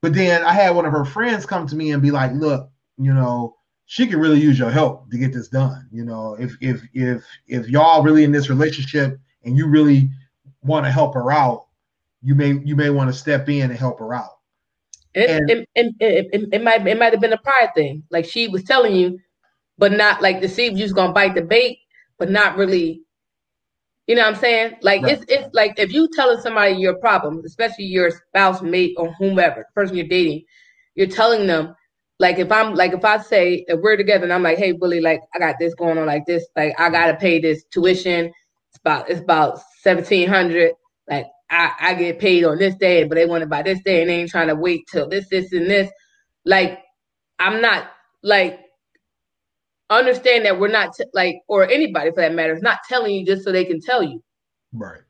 But 0.00 0.12
then 0.12 0.42
I 0.42 0.52
had 0.52 0.74
one 0.74 0.84
of 0.84 0.90
her 0.90 1.04
friends 1.04 1.46
come 1.46 1.68
to 1.68 1.76
me 1.76 1.92
and 1.92 2.02
be 2.02 2.10
like, 2.10 2.32
look, 2.32 2.68
you 2.98 3.14
know, 3.14 3.54
she 3.86 4.08
could 4.08 4.18
really 4.18 4.40
use 4.40 4.58
your 4.58 4.70
help 4.70 5.08
to 5.12 5.18
get 5.18 5.32
this 5.32 5.46
done. 5.46 5.86
You 5.92 6.04
know, 6.04 6.34
if 6.34 6.56
if 6.60 6.82
if 6.92 7.24
if 7.46 7.68
y'all 7.68 8.02
really 8.02 8.24
in 8.24 8.32
this 8.32 8.50
relationship 8.50 9.20
and 9.44 9.56
you 9.56 9.68
really 9.68 10.10
want 10.64 10.84
to 10.84 10.90
help 10.90 11.14
her 11.14 11.30
out, 11.30 11.68
you 12.24 12.34
may 12.34 12.58
you 12.64 12.74
may 12.74 12.90
want 12.90 13.08
to 13.08 13.16
step 13.16 13.48
in 13.48 13.70
and 13.70 13.78
help 13.78 14.00
her 14.00 14.14
out. 14.14 14.38
It, 15.14 15.30
and, 15.30 15.50
it, 15.50 15.68
it, 15.76 15.94
it, 16.00 16.48
it, 16.54 16.64
might 16.64 16.84
it 16.84 16.98
might 16.98 17.12
have 17.12 17.20
been 17.20 17.34
a 17.34 17.38
pride 17.38 17.70
thing. 17.76 18.02
Like 18.10 18.24
she 18.24 18.48
was 18.48 18.64
telling 18.64 18.96
you, 18.96 19.20
but 19.82 19.90
not 19.90 20.22
like 20.22 20.40
to 20.40 20.48
see 20.48 20.66
if 20.66 20.76
you 20.76 20.84
was 20.84 20.92
gonna 20.92 21.12
bite 21.12 21.34
the 21.34 21.42
bait, 21.42 21.80
but 22.16 22.30
not 22.30 22.56
really. 22.56 23.02
You 24.06 24.14
know 24.14 24.22
what 24.22 24.36
I'm 24.36 24.40
saying? 24.40 24.76
Like 24.80 25.02
right. 25.02 25.14
it's 25.14 25.24
it's 25.26 25.52
like 25.54 25.76
if 25.76 25.92
you 25.92 26.08
telling 26.12 26.40
somebody 26.40 26.74
your 26.74 26.94
problem, 27.00 27.42
especially 27.44 27.86
your 27.86 28.12
spouse, 28.12 28.62
mate, 28.62 28.94
or 28.96 29.12
whomever, 29.14 29.66
person 29.74 29.96
you're 29.96 30.06
dating, 30.06 30.44
you're 30.94 31.08
telling 31.08 31.48
them 31.48 31.74
like 32.20 32.38
if 32.38 32.52
I'm 32.52 32.76
like 32.76 32.92
if 32.92 33.04
I 33.04 33.18
say 33.18 33.64
if 33.66 33.80
we're 33.80 33.96
together 33.96 34.22
and 34.22 34.32
I'm 34.32 34.44
like, 34.44 34.56
hey 34.56 34.70
Bully, 34.70 35.00
like 35.00 35.20
I 35.34 35.40
got 35.40 35.56
this 35.58 35.74
going 35.74 35.98
on 35.98 36.06
like 36.06 36.26
this, 36.26 36.46
like 36.54 36.78
I 36.78 36.88
gotta 36.88 37.16
pay 37.16 37.40
this 37.40 37.64
tuition. 37.72 38.26
It's 38.26 38.78
about 38.78 39.10
it's 39.10 39.20
about 39.20 39.58
seventeen 39.80 40.28
hundred. 40.28 40.74
Like 41.10 41.26
I, 41.50 41.72
I 41.80 41.94
get 41.94 42.20
paid 42.20 42.44
on 42.44 42.58
this 42.58 42.76
day, 42.76 43.02
but 43.02 43.16
they 43.16 43.26
want 43.26 43.42
it 43.42 43.50
by 43.50 43.62
this 43.62 43.80
day, 43.84 44.02
and 44.02 44.10
they 44.10 44.20
ain't 44.20 44.30
trying 44.30 44.46
to 44.46 44.54
wait 44.54 44.86
till 44.92 45.08
this, 45.08 45.28
this, 45.28 45.52
and 45.52 45.68
this. 45.68 45.90
Like, 46.44 46.78
I'm 47.40 47.60
not 47.60 47.88
like 48.22 48.60
understand 49.98 50.44
that 50.46 50.58
we're 50.58 50.68
not 50.68 50.94
t- 50.94 51.04
like, 51.12 51.36
or 51.48 51.68
anybody 51.68 52.10
for 52.10 52.20
that 52.20 52.34
matter, 52.34 52.54
is 52.54 52.62
not 52.62 52.78
telling 52.88 53.14
you 53.14 53.24
just 53.26 53.44
so 53.44 53.52
they 53.52 53.64
can 53.64 53.80
tell 53.80 54.02
you. 54.02 54.22
Right. 54.72 55.00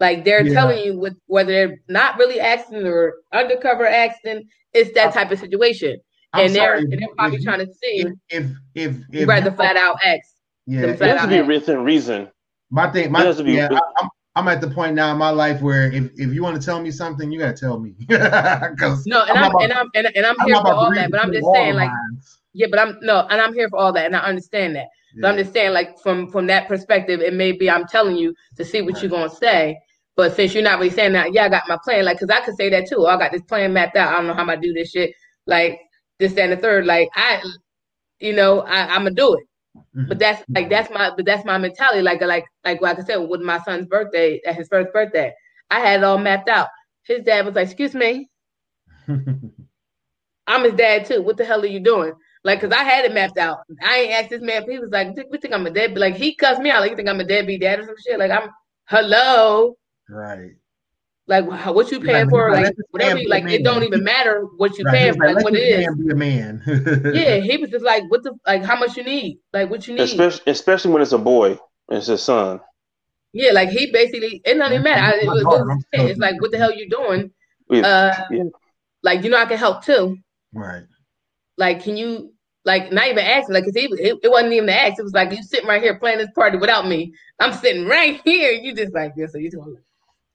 Like 0.00 0.24
they're 0.24 0.46
yeah. 0.46 0.54
telling 0.54 0.84
you 0.84 0.98
with 0.98 1.14
whether 1.26 1.52
they're 1.52 1.80
not 1.88 2.16
really 2.18 2.40
asking 2.40 2.86
or 2.86 3.16
undercover 3.32 3.86
asking, 3.86 4.48
it's 4.72 4.94
that 4.94 5.12
type 5.12 5.30
of 5.30 5.38
situation. 5.38 6.00
I'm 6.32 6.46
and 6.46 6.54
they're 6.54 6.76
and 6.76 6.92
they're 6.92 7.08
probably 7.16 7.38
if, 7.38 7.44
trying 7.44 7.58
to 7.58 7.66
see 7.66 8.06
if 8.06 8.12
if 8.30 8.50
if, 8.74 8.96
if 9.12 9.28
rather 9.28 9.52
flat 9.52 9.76
out 9.76 9.98
X. 10.02 10.34
Yeah, 10.66 10.82
it 10.82 11.00
has 11.00 11.22
to 11.22 11.28
be 11.28 11.38
a 11.38 11.44
written 11.44 11.84
reason. 11.84 12.28
My 12.70 12.90
thing, 12.90 13.10
my, 13.10 13.28
yeah, 13.28 13.68
I, 13.72 14.08
I'm 14.36 14.46
at 14.46 14.60
the 14.60 14.70
point 14.70 14.94
now 14.94 15.10
in 15.10 15.18
my 15.18 15.30
life 15.30 15.60
where 15.60 15.90
if, 15.92 16.12
if 16.14 16.32
you 16.32 16.42
want 16.42 16.58
to 16.58 16.64
tell 16.64 16.80
me 16.80 16.92
something, 16.92 17.32
you 17.32 17.38
gotta 17.38 17.52
tell 17.52 17.80
me. 17.80 17.94
Because 18.08 19.04
no, 19.06 19.24
and 19.24 19.36
I'm, 19.36 19.56
I'm 19.56 19.62
and 19.62 19.72
I'm 19.72 19.90
and, 19.94 20.06
and 20.14 20.24
I'm, 20.24 20.36
I'm 20.40 20.46
here 20.46 20.56
for 20.56 20.72
all 20.72 20.94
that, 20.94 21.10
but 21.10 21.20
I'm 21.20 21.32
just 21.32 21.46
saying 21.52 21.74
like 21.74 21.90
yeah, 22.52 22.66
but 22.70 22.78
I'm 22.78 22.98
no, 23.02 23.26
and 23.30 23.40
I'm 23.40 23.54
here 23.54 23.68
for 23.68 23.78
all 23.78 23.92
that, 23.92 24.06
and 24.06 24.16
I 24.16 24.20
understand 24.20 24.76
that. 24.76 24.88
Yeah. 25.14 25.22
But 25.22 25.28
I'm 25.32 25.36
just 25.38 25.52
saying 25.52 25.72
like 25.72 25.98
from 26.00 26.30
from 26.30 26.46
that 26.48 26.68
perspective, 26.68 27.20
it 27.20 27.34
may 27.34 27.52
be 27.52 27.70
I'm 27.70 27.86
telling 27.86 28.16
you 28.16 28.34
to 28.56 28.64
see 28.64 28.82
what 28.82 28.94
right. 28.94 29.02
you're 29.02 29.10
gonna 29.10 29.30
say. 29.30 29.78
But 30.16 30.34
since 30.34 30.52
you're 30.54 30.62
not 30.62 30.78
really 30.78 30.90
saying 30.90 31.12
that, 31.12 31.32
yeah, 31.32 31.44
I 31.44 31.48
got 31.48 31.68
my 31.68 31.78
plan. 31.82 32.04
Like, 32.04 32.18
cause 32.18 32.28
I 32.28 32.40
could 32.40 32.56
say 32.56 32.68
that 32.70 32.88
too. 32.88 32.98
Oh, 32.98 33.06
I 33.06 33.16
got 33.16 33.32
this 33.32 33.42
plan 33.42 33.72
mapped 33.72 33.96
out. 33.96 34.12
I 34.12 34.16
don't 34.16 34.26
know 34.26 34.34
how 34.34 34.40
I'm 34.40 34.48
gonna 34.48 34.60
do 34.60 34.72
this 34.72 34.90
shit. 34.90 35.12
Like 35.46 35.80
this 36.18 36.36
and 36.36 36.52
the 36.52 36.56
third. 36.56 36.86
Like 36.86 37.08
I, 37.14 37.42
you 38.18 38.34
know, 38.34 38.60
I, 38.60 38.86
I'm 38.94 39.02
gonna 39.02 39.12
do 39.12 39.34
it. 39.34 39.44
Mm-hmm. 39.76 40.08
But 40.08 40.18
that's 40.18 40.44
like 40.50 40.68
that's 40.68 40.90
my 40.90 41.10
but 41.16 41.24
that's 41.24 41.44
my 41.44 41.58
mentality. 41.58 42.02
Like 42.02 42.20
like 42.20 42.44
like 42.64 42.80
like 42.80 42.98
I 42.98 43.02
said, 43.02 43.16
with 43.16 43.40
my 43.40 43.60
son's 43.60 43.86
birthday, 43.86 44.40
at 44.46 44.56
his 44.56 44.68
first 44.68 44.92
birthday, 44.92 45.32
I 45.70 45.80
had 45.80 46.00
it 46.00 46.04
all 46.04 46.18
mapped 46.18 46.48
out. 46.48 46.68
His 47.04 47.22
dad 47.22 47.46
was 47.46 47.54
like, 47.54 47.66
"Excuse 47.66 47.94
me, 47.94 48.28
I'm 49.08 50.64
his 50.64 50.74
dad 50.74 51.06
too. 51.06 51.22
What 51.22 51.36
the 51.36 51.44
hell 51.44 51.62
are 51.62 51.66
you 51.66 51.80
doing?" 51.80 52.12
Like, 52.42 52.60
cause 52.60 52.72
I 52.72 52.84
had 52.84 53.04
it 53.04 53.12
mapped 53.12 53.36
out. 53.36 53.58
I 53.82 53.98
ain't 53.98 54.12
asked 54.12 54.30
this 54.30 54.40
man. 54.40 54.64
He 54.68 54.78
was 54.78 54.90
like, 54.90 55.14
"We 55.30 55.38
think 55.38 55.52
I'm 55.52 55.66
a 55.66 55.70
deadbeat." 55.70 55.98
Like 55.98 56.16
he 56.16 56.34
cussed 56.34 56.60
me 56.60 56.70
out. 56.70 56.80
Like 56.80 56.90
you 56.90 56.96
think 56.96 57.08
I'm 57.08 57.20
a 57.20 57.24
deadbeat 57.24 57.60
dad 57.60 57.80
or 57.80 57.84
some 57.84 57.94
shit. 58.06 58.18
Like 58.18 58.30
I'm 58.30 58.48
hello. 58.86 59.76
Right. 60.08 60.52
Like 61.26 61.46
what 61.46 61.92
you 61.92 62.00
paying 62.00 62.24
like, 62.24 62.30
for? 62.30 62.50
Like 62.50 62.74
whatever. 62.90 63.20
Like 63.28 63.44
it 63.44 63.62
don't 63.62 63.84
even 63.84 64.02
matter 64.02 64.46
what 64.56 64.76
you 64.78 64.84
right. 64.84 64.94
paying 64.94 65.14
for. 65.14 65.26
Like, 65.26 65.36
like 65.36 65.44
what 65.44 65.54
it 65.54 65.58
is. 65.58 65.96
Be 65.96 66.10
a 66.10 66.14
man. 66.14 66.62
yeah, 67.14 67.36
he 67.36 67.56
was 67.58 67.70
just 67.70 67.84
like, 67.84 68.10
what 68.10 68.22
the 68.22 68.34
like? 68.46 68.64
How 68.64 68.76
much 68.76 68.96
you 68.96 69.04
need? 69.04 69.38
Like 69.52 69.70
what 69.70 69.86
you 69.86 69.94
need? 69.94 70.02
Especially, 70.02 70.42
especially 70.50 70.92
when 70.92 71.02
it's 71.02 71.12
a 71.12 71.18
boy. 71.18 71.58
It's 71.88 72.06
his 72.06 72.22
son. 72.22 72.60
Yeah, 73.32 73.52
like 73.52 73.68
he 73.68 73.92
basically 73.92 74.40
it 74.44 74.54
doesn't 74.54 74.72
even 74.72 74.82
matter. 74.82 75.02
I, 75.02 75.20
it 75.20 75.26
was, 75.26 75.40
it 75.92 76.00
was, 76.00 76.10
it's 76.10 76.18
like 76.18 76.40
what 76.40 76.50
the 76.50 76.58
hell 76.58 76.74
you 76.74 76.88
doing? 76.88 77.30
Yeah. 77.68 77.86
Uh, 77.86 78.24
yeah. 78.30 78.42
Like 79.04 79.22
you 79.22 79.30
know 79.30 79.38
I 79.38 79.46
can 79.46 79.58
help 79.58 79.84
too. 79.84 80.16
Right. 80.52 80.82
Like 81.60 81.84
can 81.84 81.96
you 81.96 82.32
like 82.64 82.90
not 82.90 83.06
even 83.06 83.24
asking 83.24 83.54
like 83.54 83.64
cause 83.64 83.74
he, 83.74 83.84
it, 83.84 84.18
it 84.22 84.30
wasn't 84.30 84.52
even 84.52 84.66
the 84.66 84.74
ask. 84.74 84.98
It 84.98 85.02
was 85.02 85.12
like 85.12 85.30
you 85.30 85.42
sitting 85.42 85.68
right 85.68 85.82
here 85.82 85.98
playing 85.98 86.18
this 86.18 86.30
party 86.34 86.58
without 86.58 86.88
me. 86.88 87.12
I'm 87.38 87.52
sitting 87.52 87.86
right 87.86 88.20
here. 88.24 88.50
You 88.50 88.74
just 88.74 88.94
like 88.94 89.12
yeah. 89.16 89.26
So 89.26 89.38
you 89.38 89.50
doing 89.50 89.76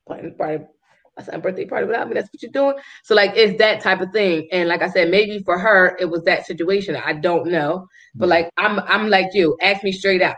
playing 0.07 0.25
this 0.25 0.37
party 0.37 0.63
my 1.17 1.23
son's 1.23 1.41
birthday 1.41 1.65
party 1.65 1.87
without 1.87 2.07
me. 2.07 2.13
That's 2.13 2.29
what 2.31 2.41
you're 2.41 2.51
doing. 2.51 2.75
So 3.03 3.15
like 3.15 3.31
it's 3.35 3.57
that 3.59 3.81
type 3.81 4.01
of 4.01 4.11
thing. 4.11 4.47
And 4.51 4.67
like 4.67 4.81
I 4.81 4.89
said, 4.89 5.09
maybe 5.09 5.39
for 5.39 5.57
her 5.57 5.97
it 5.99 6.05
was 6.05 6.23
that 6.23 6.45
situation. 6.45 6.95
I 6.95 7.13
don't 7.13 7.47
know. 7.47 7.87
But 8.15 8.27
mm. 8.27 8.29
like 8.29 8.49
I'm 8.57 8.79
I'm 8.79 9.09
like 9.09 9.29
you. 9.33 9.57
Ask 9.61 9.83
me 9.83 9.91
straight 9.91 10.21
out. 10.21 10.35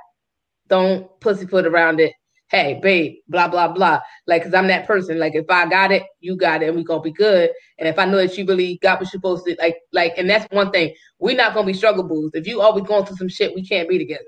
Don't 0.67 1.07
pussyfoot 1.19 1.65
around 1.65 1.99
it. 1.99 2.13
Hey, 2.49 2.79
babe, 2.81 3.15
blah 3.27 3.49
blah 3.49 3.67
blah. 3.67 3.99
Like, 4.25 4.43
cause 4.43 4.53
I'm 4.53 4.67
that 4.67 4.87
person. 4.87 5.19
Like, 5.19 5.35
if 5.35 5.49
I 5.49 5.67
got 5.67 5.91
it, 5.91 6.03
you 6.21 6.37
got 6.37 6.63
it, 6.63 6.67
and 6.67 6.77
we 6.77 6.83
gonna 6.83 7.01
be 7.01 7.11
good. 7.11 7.51
And 7.77 7.87
if 7.87 7.99
I 7.99 8.05
know 8.05 8.17
that 8.17 8.37
you 8.37 8.45
really 8.45 8.77
got 8.81 8.99
what 8.99 9.05
you're 9.07 9.19
supposed 9.19 9.45
to, 9.45 9.55
like, 9.59 9.77
like, 9.91 10.13
and 10.17 10.29
that's 10.29 10.49
one 10.51 10.71
thing. 10.71 10.93
We're 11.19 11.35
not 11.35 11.53
gonna 11.53 11.67
be 11.67 11.73
struggle 11.73 12.03
boots. 12.03 12.35
If 12.35 12.47
you 12.47 12.61
always 12.61 12.85
going 12.85 13.05
through 13.05 13.17
some 13.17 13.27
shit, 13.29 13.53
we 13.53 13.65
can't 13.65 13.89
be 13.89 13.97
together. 13.97 14.23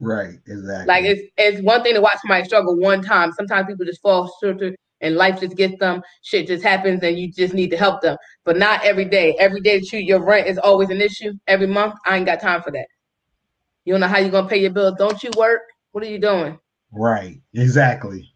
Right, 0.00 0.34
exactly. 0.46 0.86
Like 0.86 1.04
it's 1.04 1.22
it's 1.36 1.62
one 1.62 1.82
thing 1.82 1.94
to 1.94 2.00
watch 2.00 2.18
somebody 2.20 2.44
struggle 2.44 2.76
one 2.76 3.00
time. 3.00 3.32
Sometimes 3.32 3.66
people 3.66 3.86
just 3.86 4.02
fall 4.02 4.30
short 4.42 4.60
and 5.00 5.16
life 5.16 5.40
just 5.40 5.56
gets 5.56 5.78
them. 5.78 6.02
Shit 6.22 6.46
just 6.46 6.64
happens, 6.64 7.02
and 7.02 7.18
you 7.18 7.32
just 7.32 7.54
need 7.54 7.70
to 7.70 7.76
help 7.76 8.02
them. 8.02 8.16
But 8.44 8.56
not 8.56 8.84
every 8.84 9.04
day. 9.04 9.36
Every 9.38 9.60
day 9.60 9.78
that 9.78 9.92
you 9.92 10.00
your 10.00 10.24
rent 10.24 10.48
is 10.48 10.58
always 10.58 10.90
an 10.90 11.00
issue. 11.00 11.32
Every 11.46 11.66
month, 11.66 11.94
I 12.04 12.16
ain't 12.16 12.26
got 12.26 12.40
time 12.40 12.62
for 12.62 12.70
that. 12.72 12.86
You 13.84 13.94
don't 13.94 14.00
know 14.00 14.08
how 14.08 14.18
you're 14.18 14.30
gonna 14.30 14.48
pay 14.48 14.60
your 14.60 14.72
bills. 14.72 14.96
Don't 14.98 15.22
you 15.22 15.30
work? 15.36 15.62
What 15.92 16.04
are 16.04 16.08
you 16.08 16.18
doing? 16.18 16.58
Right. 16.92 17.40
Exactly. 17.54 18.32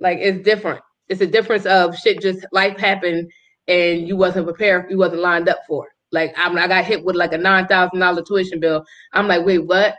Like 0.00 0.18
it's 0.20 0.44
different. 0.44 0.80
It's 1.08 1.20
a 1.20 1.26
difference 1.26 1.66
of 1.66 1.96
shit. 1.96 2.20
Just 2.20 2.46
life 2.52 2.78
happened, 2.78 3.30
and 3.68 4.06
you 4.06 4.16
wasn't 4.16 4.46
prepared. 4.46 4.90
You 4.90 4.98
wasn't 4.98 5.22
lined 5.22 5.48
up 5.48 5.60
for 5.66 5.86
it. 5.86 5.92
Like 6.12 6.34
I'm, 6.36 6.56
I 6.56 6.68
got 6.68 6.84
hit 6.84 7.04
with 7.04 7.16
like 7.16 7.32
a 7.32 7.38
nine 7.38 7.66
thousand 7.66 8.00
dollar 8.00 8.22
tuition 8.22 8.60
bill. 8.60 8.84
I'm 9.12 9.28
like, 9.28 9.44
wait, 9.44 9.60
what? 9.60 9.94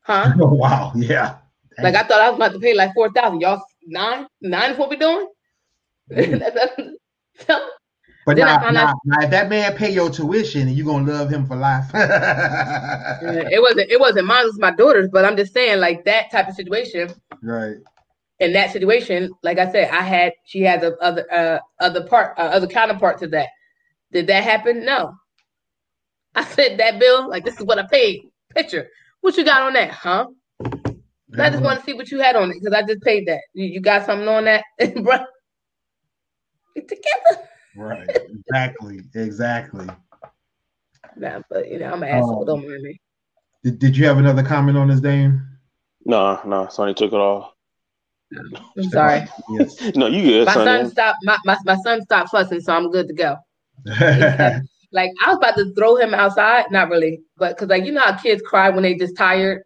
Huh? 0.00 0.32
Oh, 0.40 0.46
wow. 0.54 0.92
Yeah. 0.94 1.38
Like 1.82 1.94
I 1.96 2.04
thought 2.04 2.20
I 2.20 2.30
was 2.30 2.36
about 2.36 2.52
to 2.52 2.60
pay 2.60 2.74
like 2.74 2.94
four 2.94 3.10
thousand. 3.12 3.40
Y'all 3.40 3.62
nine? 3.84 4.26
Nine 4.40 4.70
is 4.70 4.78
what 4.78 4.90
we 4.90 4.96
doing? 4.96 5.28
but 8.26 8.36
now, 8.36 8.70
now, 8.70 8.94
now, 9.04 9.20
if 9.22 9.30
that 9.30 9.48
man 9.48 9.76
pay 9.76 9.90
your 9.90 10.10
tuition, 10.10 10.62
and 10.62 10.76
you 10.76 10.84
gonna 10.84 11.12
love 11.12 11.30
him 11.30 11.46
for 11.46 11.56
life. 11.56 11.84
it 11.94 13.60
wasn't. 13.60 13.90
It 13.90 14.00
wasn't 14.00 14.26
mine. 14.26 14.44
It 14.44 14.46
was 14.46 14.58
my 14.58 14.70
daughter's. 14.70 15.08
But 15.08 15.24
I'm 15.24 15.36
just 15.36 15.52
saying, 15.52 15.80
like 15.80 16.04
that 16.04 16.30
type 16.30 16.48
of 16.48 16.54
situation. 16.54 17.10
Right. 17.42 17.76
In 18.40 18.52
that 18.54 18.72
situation, 18.72 19.32
like 19.42 19.58
I 19.58 19.70
said, 19.70 19.90
I 19.90 20.02
had 20.02 20.32
she 20.44 20.62
had 20.62 20.80
the 20.80 20.96
other 20.98 21.26
uh, 21.32 21.58
other 21.80 22.06
part 22.06 22.38
uh, 22.38 22.42
other 22.42 22.66
counterpart 22.66 23.18
to 23.18 23.28
that. 23.28 23.48
Did 24.12 24.26
that 24.28 24.44
happen? 24.44 24.84
No. 24.84 25.14
I 26.34 26.44
said 26.44 26.78
that 26.78 26.98
bill. 26.98 27.28
Like 27.28 27.44
this 27.44 27.58
is 27.58 27.64
what 27.64 27.78
I 27.78 27.86
paid. 27.90 28.22
Picture. 28.54 28.88
What 29.20 29.36
you 29.36 29.44
got 29.44 29.62
on 29.62 29.74
that, 29.74 29.90
huh? 29.90 30.28
I 31.38 31.50
just 31.50 31.62
want 31.62 31.80
to 31.80 31.84
see 31.84 31.94
what 31.94 32.10
you 32.10 32.20
had 32.20 32.36
on 32.36 32.50
it 32.50 32.60
because 32.60 32.72
I 32.72 32.82
just 32.86 33.02
paid 33.02 33.26
that. 33.26 33.40
You, 33.54 33.66
you 33.66 33.80
got 33.80 34.06
something 34.06 34.28
on 34.28 34.44
that, 34.44 34.64
bro? 34.78 35.18
Get 36.74 36.88
together. 36.88 37.48
Right. 37.76 38.08
Exactly. 38.08 39.00
exactly. 39.14 39.86
Nah, 41.16 41.40
but 41.48 41.70
you 41.70 41.78
know, 41.78 41.92
I'm 41.92 42.02
an 42.02 42.08
asshole. 42.08 42.40
Um, 42.40 42.46
don't 42.46 42.68
mind 42.68 42.82
me. 42.82 43.00
Did, 43.62 43.78
did 43.78 43.96
you 43.96 44.06
have 44.06 44.18
another 44.18 44.42
comment 44.42 44.76
on 44.76 44.88
this, 44.88 45.00
Dame? 45.00 45.42
No, 46.04 46.40
no. 46.44 46.68
Sunny 46.68 46.94
took 46.94 47.12
it 47.12 47.18
all. 47.18 47.54
I'm 48.76 48.90
sorry. 48.90 49.26
yes. 49.50 49.80
No, 49.96 50.06
you 50.06 50.22
good. 50.22 50.46
My 50.46 50.54
son 50.54 50.90
stopped. 50.90 51.18
My, 51.22 51.38
my, 51.44 51.56
my 51.64 51.76
son 51.76 52.02
stopped 52.02 52.30
fussing, 52.30 52.60
so 52.60 52.74
I'm 52.74 52.90
good 52.90 53.08
to 53.08 53.14
go. 53.14 53.36
like 53.86 55.10
I 55.24 55.28
was 55.28 55.36
about 55.36 55.56
to 55.56 55.72
throw 55.74 55.96
him 55.96 56.14
outside. 56.14 56.70
Not 56.70 56.90
really, 56.90 57.20
but 57.36 57.56
because 57.56 57.68
like 57.68 57.84
you 57.84 57.92
know 57.92 58.00
how 58.00 58.16
kids 58.16 58.42
cry 58.42 58.70
when 58.70 58.82
they 58.82 58.94
just 58.94 59.16
tired 59.16 59.62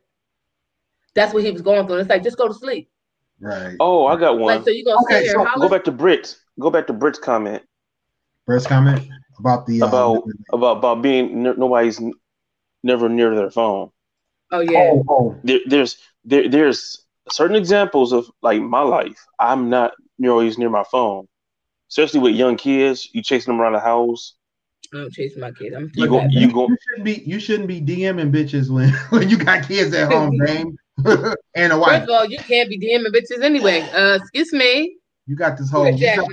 that's 1.19 1.35
what 1.35 1.43
he 1.43 1.51
was 1.51 1.63
going 1.63 1.87
through. 1.87 1.97
It's 1.97 2.09
like 2.09 2.23
just 2.23 2.39
go 2.39 2.49
to 2.49 2.55
sleep. 2.55 2.89
Right. 3.41 3.77
Oh, 3.81 4.07
I 4.07 4.17
got 4.17 4.39
one. 4.39 4.57
Like, 4.57 4.65
so 4.65 4.71
you 4.71 4.85
gonna 4.85 5.03
okay, 5.03 5.27
so 5.27 5.45
go 5.59 5.69
back 5.69 5.85
to 5.85 5.93
Brit. 5.93 6.37
Go 6.61 6.71
back 6.71 6.87
to 6.87 6.93
Brit's 6.93 7.19
comment. 7.19 7.63
Brit's 8.49 8.67
comment 8.67 9.07
about 9.39 9.67
the 9.67 9.81
about 9.81 10.17
uh, 10.17 10.57
about 10.57 10.79
about 10.79 11.03
being 11.03 11.43
nobody's 11.43 12.01
never 12.83 13.07
near 13.11 13.37
their 13.37 13.51
phone. 13.51 13.91
Oh 14.51 14.61
yeah. 14.61 14.89
Oh, 14.91 15.05
oh. 15.11 15.41
There, 15.45 15.61
there's 15.67 15.99
there 16.25 16.49
there's 16.49 17.05
certain 17.29 17.57
examples 17.57 18.11
of 18.11 18.31
like 18.41 18.63
my 18.63 18.81
life. 18.81 19.23
I'm 19.39 19.69
not 19.69 19.93
near 20.19 20.31
always 20.31 20.57
near 20.57 20.71
my 20.71 20.85
phone, 20.91 21.29
especially 21.91 22.21
with 22.21 22.37
young 22.37 22.57
kids. 22.57 23.11
You 23.13 23.23
chasing 23.23 23.53
them 23.53 23.61
around 23.61 23.75
the 23.75 23.81
house. 23.81 24.37
I'm 24.95 25.11
chasing 25.11 25.43
my 25.43 25.51
kids. 25.51 25.77
I'm 25.77 25.93
you 25.95 26.09
go, 26.09 26.27
you 26.31 26.51
go. 26.51 26.69
You 26.69 26.77
shouldn't 26.89 27.05
be. 27.05 27.23
You 27.27 27.41
shouldn't 27.41 27.69
be 27.69 27.83
DMing 27.83 28.33
bitches 28.33 28.71
when 28.71 28.89
when 29.11 29.29
you 29.29 29.37
got 29.37 29.69
kids 29.69 29.93
at 29.93 30.11
home, 30.11 30.39
Dame. 30.47 30.75
and 31.55 31.73
a 31.75 31.79
wife. 31.79 31.99
First 31.99 32.03
of 32.05 32.09
all, 32.09 32.25
you 32.25 32.39
can't 32.39 32.71
be 32.71 32.79
DMing 32.81 33.15
bitches 33.15 33.45
anyway. 33.45 33.83
Uh, 33.93 34.15
excuse 34.15 34.55
me. 34.55 34.97
You 35.27 35.37
got 35.37 35.59
this 35.59 35.71
whole. 35.71 35.87
You 35.91 36.17
got, 36.17 36.27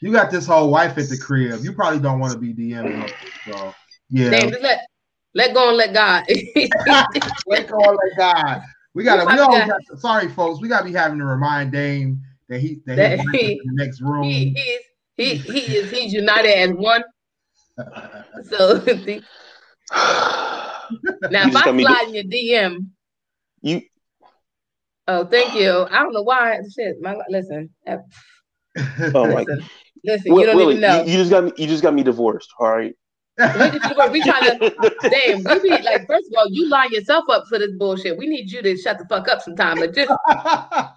you 0.00 0.12
got, 0.12 0.30
this 0.30 0.46
whole 0.46 0.70
wife 0.70 0.96
at 0.98 1.08
the 1.08 1.18
crib. 1.18 1.60
You 1.62 1.72
probably 1.72 2.00
don't 2.00 2.18
want 2.18 2.32
to 2.32 2.38
be 2.38 2.54
DMing. 2.54 3.02
Her, 3.02 3.08
so 3.46 3.74
yeah. 4.10 4.30
Damn, 4.30 4.50
let 4.62 4.86
let 5.34 5.54
go 5.54 5.68
and 5.68 5.76
let 5.76 5.94
God. 5.94 6.24
let 7.46 7.68
go 7.68 7.78
and 7.78 7.98
let 8.02 8.16
God. 8.16 8.62
We 8.94 9.04
gotta. 9.04 9.26
We 9.26 9.38
all 9.38 9.66
got, 9.66 9.80
sorry, 9.98 10.28
folks. 10.28 10.60
We 10.60 10.68
gotta 10.68 10.84
be 10.84 10.92
having 10.92 11.18
to 11.18 11.24
remind 11.24 11.72
Dame 11.72 12.20
that 12.48 12.60
he 12.60 12.80
that, 12.86 12.96
that 12.96 13.20
he, 13.20 13.60
in 13.62 13.76
the 13.76 13.84
next 13.84 14.00
room. 14.00 14.24
He, 14.24 14.50
he 14.50 14.60
is 14.60 14.82
he 15.16 15.34
he 15.34 15.76
is 15.76 15.90
he's 15.90 16.12
united 16.12 16.50
as 16.50 16.70
one. 16.70 17.04
so 18.44 18.74
the, 18.78 19.22
now 21.30 21.46
if 21.48 21.56
I 21.56 21.62
slide 21.62 22.04
in 22.08 22.14
your 22.14 22.24
DM, 22.24 22.86
you 23.62 23.82
Oh, 25.12 25.24
thank 25.24 25.54
you. 25.56 25.88
I 25.90 26.04
don't 26.04 26.12
know 26.12 26.22
why. 26.22 26.60
Shit, 26.72 27.00
my 27.00 27.16
listen. 27.28 27.70
oh 27.88 28.04
my 28.76 29.44
listen, 30.04 30.32
listen 30.32 30.40
you 30.40 30.46
don't 30.46 30.56
Willie, 30.56 30.76
even 30.76 30.80
know. 30.82 31.04
You, 31.04 31.12
you, 31.12 31.18
just 31.18 31.30
got 31.30 31.44
me. 31.44 31.52
You 31.56 31.66
just 31.66 31.82
got 31.82 31.94
me 31.94 32.02
divorced. 32.02 32.50
All 32.58 32.70
right. 32.70 32.94
we 33.38 34.22
trying 34.22 34.58
to 34.58 34.96
damn. 35.02 35.44
We 35.44 35.60
be 35.62 35.70
like, 35.70 36.06
first 36.06 36.26
of 36.26 36.38
all, 36.38 36.46
you 36.50 36.68
line 36.68 36.92
yourself 36.92 37.24
up 37.30 37.46
for 37.48 37.58
this 37.58 37.70
bullshit. 37.78 38.18
We 38.18 38.26
need 38.26 38.50
you 38.50 38.60
to 38.62 38.76
shut 38.76 38.98
the 38.98 39.06
fuck 39.06 39.28
up 39.28 39.40
sometime. 39.40 39.78
Like 39.78 39.94
just 39.94 40.10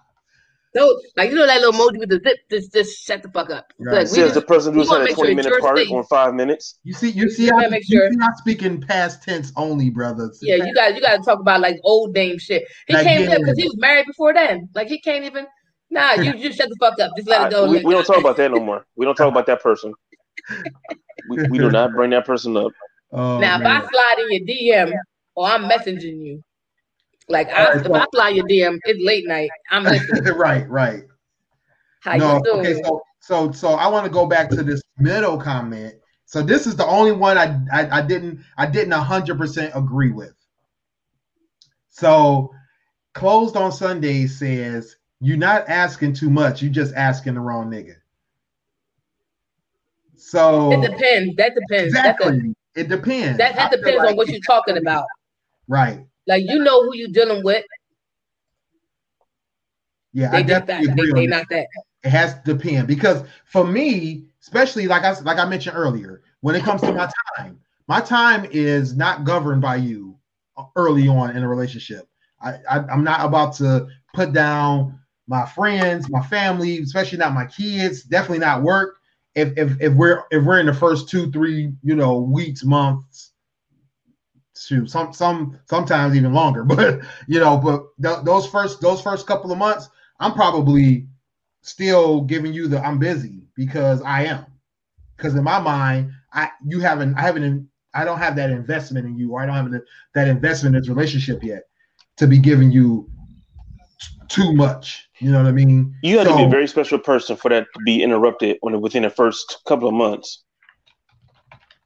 no, 0.76 1.00
like 1.16 1.30
you 1.30 1.36
know 1.36 1.46
that 1.46 1.62
little 1.62 1.72
emoji 1.72 2.00
with 2.00 2.10
the 2.10 2.20
zip, 2.24 2.38
just 2.50 2.74
just 2.74 3.06
shut 3.06 3.22
the 3.22 3.30
fuck 3.30 3.50
up. 3.50 3.68
Right. 3.80 4.00
Like, 4.00 4.08
Says 4.08 4.34
the 4.34 4.42
person 4.42 4.74
who's 4.74 4.90
had 4.90 5.02
a 5.02 5.14
twenty 5.14 5.42
sure 5.42 5.52
minute 5.52 5.62
part 5.62 5.80
on 5.92 6.04
five 6.06 6.34
minutes. 6.34 6.80
You 6.84 6.94
see, 6.94 7.12
you 7.12 7.30
see, 7.30 7.52
I, 7.52 7.68
make 7.68 7.86
sure. 7.86 8.04
you're 8.04 8.12
not 8.14 8.38
speaking 8.38 8.82
past 8.82 9.24
tense 9.24 9.52
only, 9.56 9.90
brothers. 9.90 10.40
Yeah, 10.42 10.56
you 10.56 10.74
got 10.74 10.96
you 10.96 11.02
got 11.02 11.18
to 11.18 11.24
talk 11.24 11.40
about 11.40 11.62
like 11.62 11.78
old 11.84 12.14
name 12.14 12.40
shit. 12.40 12.66
He 12.88 12.94
like, 12.94 13.06
came 13.06 13.30
yeah. 13.30 13.38
because 13.38 13.58
he 13.58 13.66
was 13.66 13.78
married 13.78 14.08
before 14.08 14.34
then. 14.34 14.70
Like 14.74 14.88
he 14.88 15.00
can't 15.00 15.24
even. 15.26 15.46
Nah, 15.94 16.14
you 16.14 16.34
just 16.40 16.58
shut 16.58 16.70
the 16.70 16.76
fuck 16.80 17.00
up. 17.00 17.12
Just 17.16 17.30
let 17.30 17.48
it 17.48 17.52
go. 17.52 17.70
we, 17.70 17.84
we 17.84 17.94
don't 17.94 18.04
talk 18.04 18.18
about 18.18 18.36
that 18.38 18.50
no 18.50 18.60
more. 18.60 18.84
We 18.96 19.06
don't 19.06 19.16
talk 19.16 19.32
about 19.32 19.46
that 19.46 19.62
person. 19.62 19.94
we, 21.28 21.38
we 21.48 21.60
do 21.60 21.70
not 21.70 21.92
bring 21.94 22.10
that 22.10 22.26
person 22.26 22.58
up. 22.58 22.72
Oh, 23.12 23.40
now, 23.40 23.60
man. 23.60 23.62
if 23.62 23.68
I 23.68 23.92
slide 23.92 24.16
in 24.20 24.32
your 24.32 24.90
DM 24.90 24.94
or 25.36 25.46
I'm 25.46 25.70
messaging 25.70 26.20
you, 26.20 26.44
like 27.30 27.48
I, 27.50 27.76
right, 27.76 27.86
if 27.86 27.92
I 27.92 28.06
fly 28.12 28.30
your 28.30 28.46
DM, 28.46 28.80
it's 28.86 29.04
late 29.04 29.28
night. 29.28 29.52
I'm 29.70 29.84
listening. 29.84 30.34
right, 30.36 30.68
right. 30.68 31.04
How 32.02 32.18
no, 32.18 32.38
you 32.38 32.44
doing? 32.44 32.60
Okay, 32.62 32.82
so 32.82 33.02
so 33.20 33.52
so 33.52 33.70
I 33.74 33.88
want 33.88 34.06
to 34.06 34.12
go 34.12 34.26
back 34.26 34.50
to 34.50 34.64
this 34.64 34.82
middle 34.98 35.38
comment. 35.38 35.94
So 36.26 36.42
this 36.42 36.66
is 36.66 36.76
the 36.76 36.88
only 36.88 37.12
one 37.12 37.38
I 37.38 37.60
I, 37.72 38.00
I 38.00 38.02
didn't 38.02 38.40
I 38.58 38.66
didn't 38.66 38.94
hundred 38.94 39.38
percent 39.38 39.72
agree 39.76 40.12
with. 40.12 40.34
So 41.90 42.52
closed 43.14 43.56
on 43.56 43.72
Sunday 43.72 44.26
says 44.26 44.98
you're 45.24 45.38
not 45.38 45.70
asking 45.70 46.12
too 46.14 46.30
much. 46.30 46.62
You're 46.62 46.72
just 46.72 46.94
asking 46.96 47.36
the 47.36 47.40
wrong 47.40 47.72
nigga. 47.72 47.96
So 50.18 50.74
it 50.74 50.82
depends. 50.82 51.36
That 51.38 51.56
depends. 51.56 51.94
Exactly. 51.94 52.54
A, 52.76 52.80
it 52.82 52.90
depends. 52.90 53.38
That, 53.38 53.56
that 53.56 53.72
depends 53.72 54.00
like 54.00 54.10
on 54.10 54.18
what 54.18 54.28
you're 54.28 54.42
talking 54.42 54.78
about. 54.78 55.06
Right. 55.70 56.06
Like 56.28 56.44
you 56.46 56.60
know 56.60 56.84
who 56.84 56.94
you're 56.96 57.08
dealing 57.08 57.42
with. 57.42 57.64
Yeah, 60.12 60.30
they 60.32 60.40
I 60.40 60.42
definitely 60.42 60.88
that. 60.88 60.94
agree. 60.94 61.14
They, 61.14 61.20
they 61.22 61.28
not 61.28 61.46
that. 61.52 61.68
It 62.04 62.10
has 62.10 62.34
to 62.34 62.54
depend 62.54 62.90
because 62.90 63.24
for 63.46 63.66
me, 63.66 64.26
especially 64.42 64.88
like 64.88 65.04
I 65.04 65.18
like 65.22 65.38
I 65.38 65.46
mentioned 65.46 65.78
earlier, 65.78 66.22
when 66.42 66.56
it 66.56 66.64
comes 66.64 66.82
to 66.82 66.92
my 66.92 67.10
time, 67.38 67.62
my 67.88 68.02
time 68.02 68.46
is 68.52 68.94
not 68.98 69.24
governed 69.24 69.62
by 69.62 69.78
you 69.78 70.18
early 70.76 71.08
on 71.08 71.36
in 71.36 71.44
a 71.44 71.48
relationship. 71.48 72.10
I, 72.42 72.56
I 72.70 72.92
am 72.92 73.06
not 73.06 73.26
about 73.26 73.54
to 73.56 73.88
put 74.14 74.34
down 74.34 75.00
my 75.28 75.46
friends, 75.46 76.10
my 76.10 76.22
family, 76.22 76.80
especially 76.80 77.18
not 77.18 77.34
my 77.34 77.46
kids, 77.46 78.04
definitely 78.04 78.40
not 78.40 78.62
work. 78.62 78.98
If 79.36 79.58
if 79.58 79.82
if 79.82 79.94
we're 79.94 80.24
if 80.32 80.44
we're 80.44 80.60
in 80.60 80.66
the 80.66 80.74
first 80.74 81.10
two, 81.10 81.32
three, 81.32 81.74
you 81.82 81.96
know, 81.96 82.20
weeks, 82.20 82.64
months, 82.64 83.32
to 84.68 84.86
some 84.86 85.14
some 85.14 85.60
sometimes 85.66 86.16
even 86.16 86.34
longer, 86.34 86.64
but 86.66 87.02
you 87.28 87.40
know, 87.40 87.58
but 87.58 87.86
th- 88.02 88.24
those 88.26 88.46
first 88.48 88.82
those 88.82 89.02
first 89.02 89.26
couple 89.26 89.52
of 89.52 89.58
months, 89.58 89.90
I'm 90.20 90.34
probably 90.34 91.08
still 91.62 92.22
giving 92.22 92.54
you 92.54 92.68
the 92.68 92.86
I'm 92.86 93.00
busy 93.00 93.48
because 93.56 94.02
I 94.02 94.26
am. 94.26 94.46
Because 95.18 95.36
in 95.36 95.44
my 95.44 95.60
mind, 95.60 96.12
I 96.34 96.50
you 96.66 96.80
haven't 96.80 97.16
I 97.16 97.22
haven't 97.22 97.70
I 97.94 98.04
don't 98.06 98.20
have 98.20 98.36
that 98.36 98.50
investment 98.50 99.06
in 99.06 99.18
you, 99.18 99.32
or 99.32 99.42
I 99.42 99.46
don't 99.46 99.56
have 99.56 99.82
that 100.14 100.28
investment 100.28 100.76
in 100.76 100.82
this 100.82 100.90
relationship 100.90 101.44
yet 101.44 101.64
to 102.18 102.28
be 102.28 102.38
giving 102.38 102.72
you 102.72 103.10
too 104.30 104.54
much. 104.54 105.10
You 105.20 105.32
know 105.32 105.40
what 105.40 105.48
I 105.48 105.52
mean? 105.52 105.96
You 106.04 106.18
have 106.18 106.28
so, 106.28 106.34
to 106.34 106.38
be 106.38 106.44
a 106.44 106.50
very 106.50 106.68
special 106.68 107.00
person 107.00 107.36
for 107.36 107.50
that 107.50 107.68
to 107.74 107.80
be 107.86 108.04
interrupted 108.04 108.58
when 108.62 108.80
within 108.82 109.04
the 109.04 109.10
first 109.10 109.62
couple 109.66 109.88
of 109.88 109.94
months. 109.94 110.44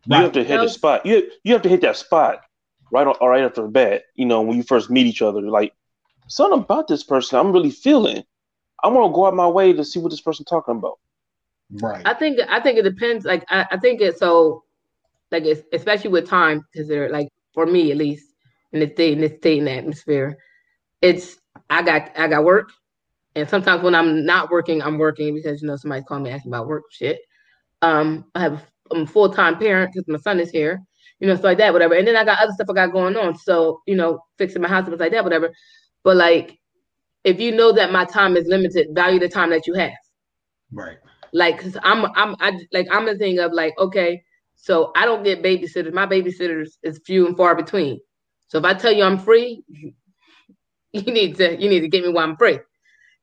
Right. 0.08 0.18
You 0.18 0.24
have 0.24 0.32
to 0.34 0.44
hit 0.44 0.62
the 0.62 0.70
spot. 0.70 1.06
You 1.06 1.30
you 1.44 1.54
have 1.54 1.62
to 1.64 1.70
hit 1.70 1.82
that 1.82 1.98
spot 1.98 2.42
right 2.92 3.06
on, 3.06 3.16
right 3.22 3.44
after 3.44 3.62
the 3.64 3.68
bat. 3.68 4.04
You 4.16 4.26
know 4.26 4.42
when 4.42 4.58
you 4.58 4.64
first 4.64 4.90
meet 4.90 5.06
each 5.06 5.22
other, 5.22 5.42
like 5.42 5.74
something 6.28 6.60
about 6.60 6.88
this 6.88 7.04
person 7.04 7.40
I'm 7.40 7.52
really 7.52 7.72
feeling. 7.72 8.24
I 8.84 8.90
want 8.90 9.12
to 9.12 9.16
go 9.16 9.26
out 9.26 9.34
my 9.34 9.48
way 9.48 9.74
to 9.74 9.84
see 9.84 10.00
what 10.00 10.12
this 10.12 10.22
person's 10.22 10.48
talking 10.48 10.78
about. 10.78 11.00
Right. 11.72 12.02
I 12.06 12.14
think 12.14 12.40
I 12.48 12.62
think 12.62 12.78
it 12.78 12.84
depends. 12.84 13.26
Like 13.26 13.44
I, 13.50 13.66
I 13.72 13.78
think 13.78 14.02
it's 14.02 14.20
so, 14.20 14.64
like 15.32 15.44
it's, 15.44 15.62
especially 15.74 16.12
with 16.12 16.30
time, 16.30 16.66
because 16.72 16.88
they're 16.88 17.10
like 17.10 17.30
for 17.54 17.66
me 17.66 17.92
at 17.92 17.98
least 17.98 18.34
in 18.72 18.80
this 18.80 18.92
day 18.96 19.14
in 19.14 19.22
this 19.22 19.38
state 19.38 19.60
and 19.60 19.70
atmosphere, 19.70 20.38
it's 21.02 21.38
I 21.70 21.82
got 21.82 22.12
I 22.18 22.28
got 22.28 22.44
work, 22.44 22.72
and 23.36 23.50
sometimes 23.50 23.84
when 23.84 23.96
I'm 23.96 24.26
not 24.26 24.50
working, 24.50 24.82
I'm 24.82 24.98
working 24.98 25.34
because 25.36 25.62
you 25.62 25.68
know 25.68 25.76
somebody's 25.76 26.06
calling 26.08 26.24
me 26.24 26.32
asking 26.32 26.52
about 26.52 26.68
work 26.68 26.84
shit. 26.92 27.20
Um, 27.82 28.26
I 28.36 28.42
have 28.42 28.66
I'm 28.92 29.04
a 29.04 29.08
full 29.08 29.30
time 29.30 29.58
parent 29.58 29.94
because 29.94 30.08
my 30.08 30.18
son 30.20 30.40
is 30.40 30.50
here, 30.50 30.82
you 31.20 31.28
know, 31.28 31.36
stuff 31.36 31.46
like 31.46 31.58
that, 31.60 31.74
whatever. 31.74 31.96
And 31.96 32.08
then 32.08 32.16
I 32.16 32.24
got 32.24 32.40
other 32.40 32.54
stuff 32.54 32.68
I 32.70 32.74
got 32.74 32.92
going 32.94 33.16
on, 33.16 33.38
so 33.38 33.82
you 33.86 33.96
know, 33.96 34.20
fixing 34.38 34.62
my 34.62 34.68
house 34.68 34.86
and 34.86 34.90
stuff 34.90 35.00
like 35.00 35.12
that, 35.12 35.24
whatever. 35.24 35.50
But 36.04 36.18
like, 36.18 36.58
if 37.24 37.40
you 37.40 37.52
know 37.52 37.72
that 37.74 37.92
my 37.92 38.06
time 38.06 38.38
is 38.38 38.48
limited, 38.48 38.88
value 38.92 39.20
the 39.20 39.30
time 39.30 39.50
that 39.52 39.68
you 39.68 39.74
have. 39.74 39.92
Right. 40.72 40.98
Like, 41.34 41.60
cause 41.60 41.78
I'm 41.84 42.06
I'm 42.16 42.36
I 42.40 42.60
like 42.72 42.88
I'm 42.92 43.06
the 43.06 43.18
thing 43.18 43.40
of 43.40 43.52
like, 43.54 43.74
okay, 43.78 44.22
so 44.56 44.92
I 44.96 45.06
don't 45.06 45.24
get 45.24 45.44
babysitters. 45.44 45.94
My 45.94 46.06
babysitters 46.06 46.78
is 46.84 47.02
few 47.06 47.28
and 47.28 47.38
far 47.38 47.56
between. 47.56 48.00
So 48.48 48.58
if 48.58 48.66
I 48.66 48.74
tell 48.74 48.92
you 48.94 49.04
I'm 49.04 49.20
free, 49.20 49.64
you 50.94 51.14
need 51.14 51.36
to 51.38 51.60
you 51.62 51.70
need 51.70 51.82
to 51.82 51.88
get 51.88 52.04
me 52.04 52.12
while 52.12 52.28
I'm 52.28 52.38
free. 52.38 52.60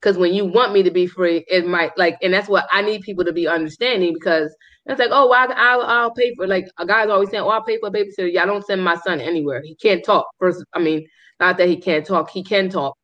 Because 0.01 0.19
when 0.19 0.35
you 0.35 0.45
want 0.45 0.75
me 0.75 0.83
to 0.83 0.91
be 0.91 1.07
free, 1.07 1.47
it 1.49 1.67
might 1.67 1.97
like, 1.97 2.19
and 2.21 2.35
that's 2.35 2.49
what 2.49 2.67
I 2.71 2.83
need 2.83 3.01
people 3.01 3.25
to 3.25 3.33
be 3.33 3.49
understanding 3.49 4.13
because 4.13 4.55
it's 4.85 4.99
like, 4.99 5.09
oh, 5.11 5.31
well, 5.31 5.49
I'll, 5.57 5.81
I'll 5.81 6.13
pay 6.13 6.35
for 6.35 6.47
like 6.47 6.69
a 6.77 6.85
guy's 6.85 7.09
always 7.09 7.31
saying, 7.31 7.43
oh, 7.43 7.49
I'll 7.49 7.65
pay 7.65 7.79
for 7.79 7.89
a 7.89 7.91
babysitter. 7.91 8.31
Yeah, 8.31 8.43
I 8.43 8.47
don't 8.47 8.67
send 8.67 8.85
my 8.85 8.97
son 8.97 9.19
anywhere. 9.19 9.63
He 9.65 9.75
can't 9.77 10.05
talk. 10.05 10.27
First, 10.39 10.63
I 10.75 10.79
mean, 10.79 11.07
not 11.41 11.57
that 11.57 11.69
he 11.69 11.79
can't 11.79 12.05
talk, 12.05 12.29
he 12.29 12.45
can 12.45 12.69
talk, 12.69 12.95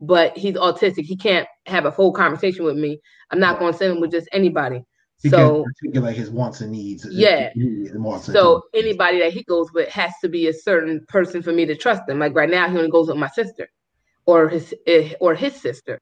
but 0.00 0.34
he's 0.34 0.54
autistic. 0.54 1.04
He 1.04 1.16
can't 1.16 1.46
have 1.66 1.84
a 1.84 1.92
full 1.92 2.12
conversation 2.12 2.64
with 2.64 2.76
me. 2.76 3.00
I'm 3.30 3.38
not 3.40 3.58
going 3.58 3.72
to 3.72 3.78
send 3.78 3.92
him 3.92 4.00
with 4.00 4.12
just 4.12 4.28
anybody. 4.32 4.82
He 5.22 5.28
so 5.28 5.62
articulate 5.62 6.16
his 6.16 6.30
wants 6.30 6.62
and 6.62 6.72
needs. 6.72 7.06
Yeah. 7.10 7.50
Wants 7.54 8.26
so 8.26 8.62
anybody 8.74 9.18
that 9.20 9.32
he 9.32 9.42
goes 9.44 9.70
with 9.74 9.90
has 9.90 10.12
to 10.22 10.28
be 10.30 10.48
a 10.48 10.54
certain 10.54 11.04
person 11.08 11.42
for 11.42 11.52
me 11.52 11.66
to 11.66 11.74
trust 11.74 12.06
them. 12.06 12.18
Like 12.18 12.34
right 12.34 12.48
now, 12.48 12.66
he 12.68 12.78
only 12.78 12.90
goes 12.90 13.08
with 13.08 13.18
my 13.18 13.28
sister 13.28 13.68
or 14.26 14.48
his 14.48 14.74
eh, 14.86 15.14
or 15.20 15.34
his 15.34 15.54
sister 15.54 16.00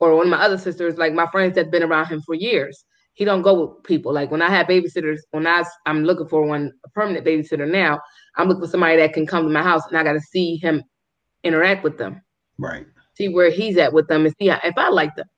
or 0.00 0.16
one 0.16 0.26
of 0.26 0.30
my 0.30 0.42
other 0.42 0.58
sisters 0.58 0.98
like 0.98 1.12
my 1.12 1.26
friends 1.30 1.54
that's 1.54 1.68
been 1.68 1.82
around 1.82 2.06
him 2.06 2.22
for 2.22 2.34
years. 2.34 2.84
He 3.14 3.24
don't 3.24 3.42
go 3.42 3.66
with 3.66 3.84
people. 3.84 4.12
Like 4.12 4.30
when 4.30 4.42
i 4.42 4.50
have 4.50 4.66
babysitters 4.66 5.18
when 5.30 5.46
i 5.46 5.62
i'm 5.86 6.04
looking 6.04 6.26
for 6.26 6.44
one 6.44 6.72
a 6.84 6.88
permanent 6.90 7.24
babysitter 7.24 7.70
now 7.70 8.00
i'm 8.36 8.48
looking 8.48 8.64
for 8.64 8.70
somebody 8.70 8.96
that 8.96 9.12
can 9.12 9.26
come 9.26 9.44
to 9.44 9.50
my 9.50 9.62
house 9.62 9.82
and 9.88 9.96
i 9.96 10.02
got 10.02 10.14
to 10.14 10.20
see 10.20 10.56
him 10.56 10.82
interact 11.44 11.84
with 11.84 11.96
them. 11.96 12.20
Right. 12.58 12.86
See 13.14 13.28
where 13.28 13.50
he's 13.50 13.76
at 13.78 13.92
with 13.92 14.08
them 14.08 14.26
and 14.26 14.34
see 14.38 14.50
if 14.50 14.76
i 14.76 14.88
like 14.88 15.14
them. 15.16 15.28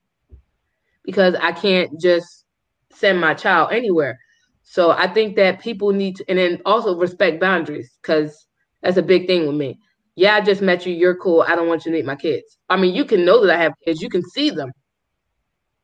Because 1.03 1.35
i 1.35 1.51
can't 1.51 1.99
just 1.99 2.45
send 2.91 3.19
my 3.19 3.33
child 3.33 3.71
anywhere. 3.71 4.17
So 4.63 4.91
i 4.91 5.07
think 5.07 5.35
that 5.35 5.59
people 5.59 5.91
need 5.91 6.15
to 6.17 6.25
and 6.29 6.39
then 6.39 6.61
also 6.65 6.97
respect 6.97 7.41
boundaries 7.41 7.91
because 8.01 8.47
that's 8.81 8.97
a 8.97 9.03
big 9.03 9.27
thing 9.27 9.45
with 9.45 9.55
me 9.55 9.79
yeah, 10.15 10.35
I 10.35 10.41
just 10.41 10.61
met 10.61 10.85
you. 10.85 10.93
You're 10.93 11.15
cool. 11.15 11.43
I 11.47 11.55
don't 11.55 11.67
want 11.67 11.85
you 11.85 11.91
to 11.91 11.97
meet 11.97 12.05
my 12.05 12.15
kids. 12.15 12.57
I 12.69 12.77
mean, 12.77 12.93
you 12.93 13.05
can 13.05 13.25
know 13.25 13.45
that 13.45 13.55
I 13.57 13.61
have 13.61 13.73
kids. 13.83 14.01
You 14.01 14.09
can 14.09 14.21
see 14.21 14.49
them 14.49 14.71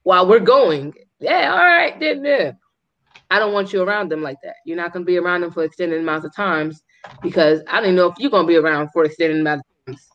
while 0.03 0.27
we're 0.27 0.39
going. 0.39 0.93
Yeah, 1.19 1.51
all 1.51 1.57
right, 1.57 1.99
then, 1.99 2.21
then. 2.21 2.57
I 3.31 3.39
don't 3.39 3.53
want 3.53 3.73
you 3.73 3.81
around 3.81 4.09
them 4.09 4.21
like 4.21 4.37
that. 4.43 4.55
You're 4.65 4.77
not 4.77 4.93
going 4.93 5.03
to 5.03 5.07
be 5.07 5.17
around 5.17 5.41
them 5.41 5.51
for 5.51 5.63
extended 5.63 5.99
amounts 5.99 6.25
of 6.25 6.35
times 6.35 6.81
because 7.21 7.61
I 7.67 7.81
don't 7.81 7.95
know 7.95 8.07
if 8.07 8.15
you're 8.17 8.31
going 8.31 8.45
to 8.45 8.47
be 8.47 8.55
around 8.55 8.89
for 8.91 9.03
extended 9.03 9.39
amounts 9.39 9.67
of 9.67 9.95
times. 9.95 10.07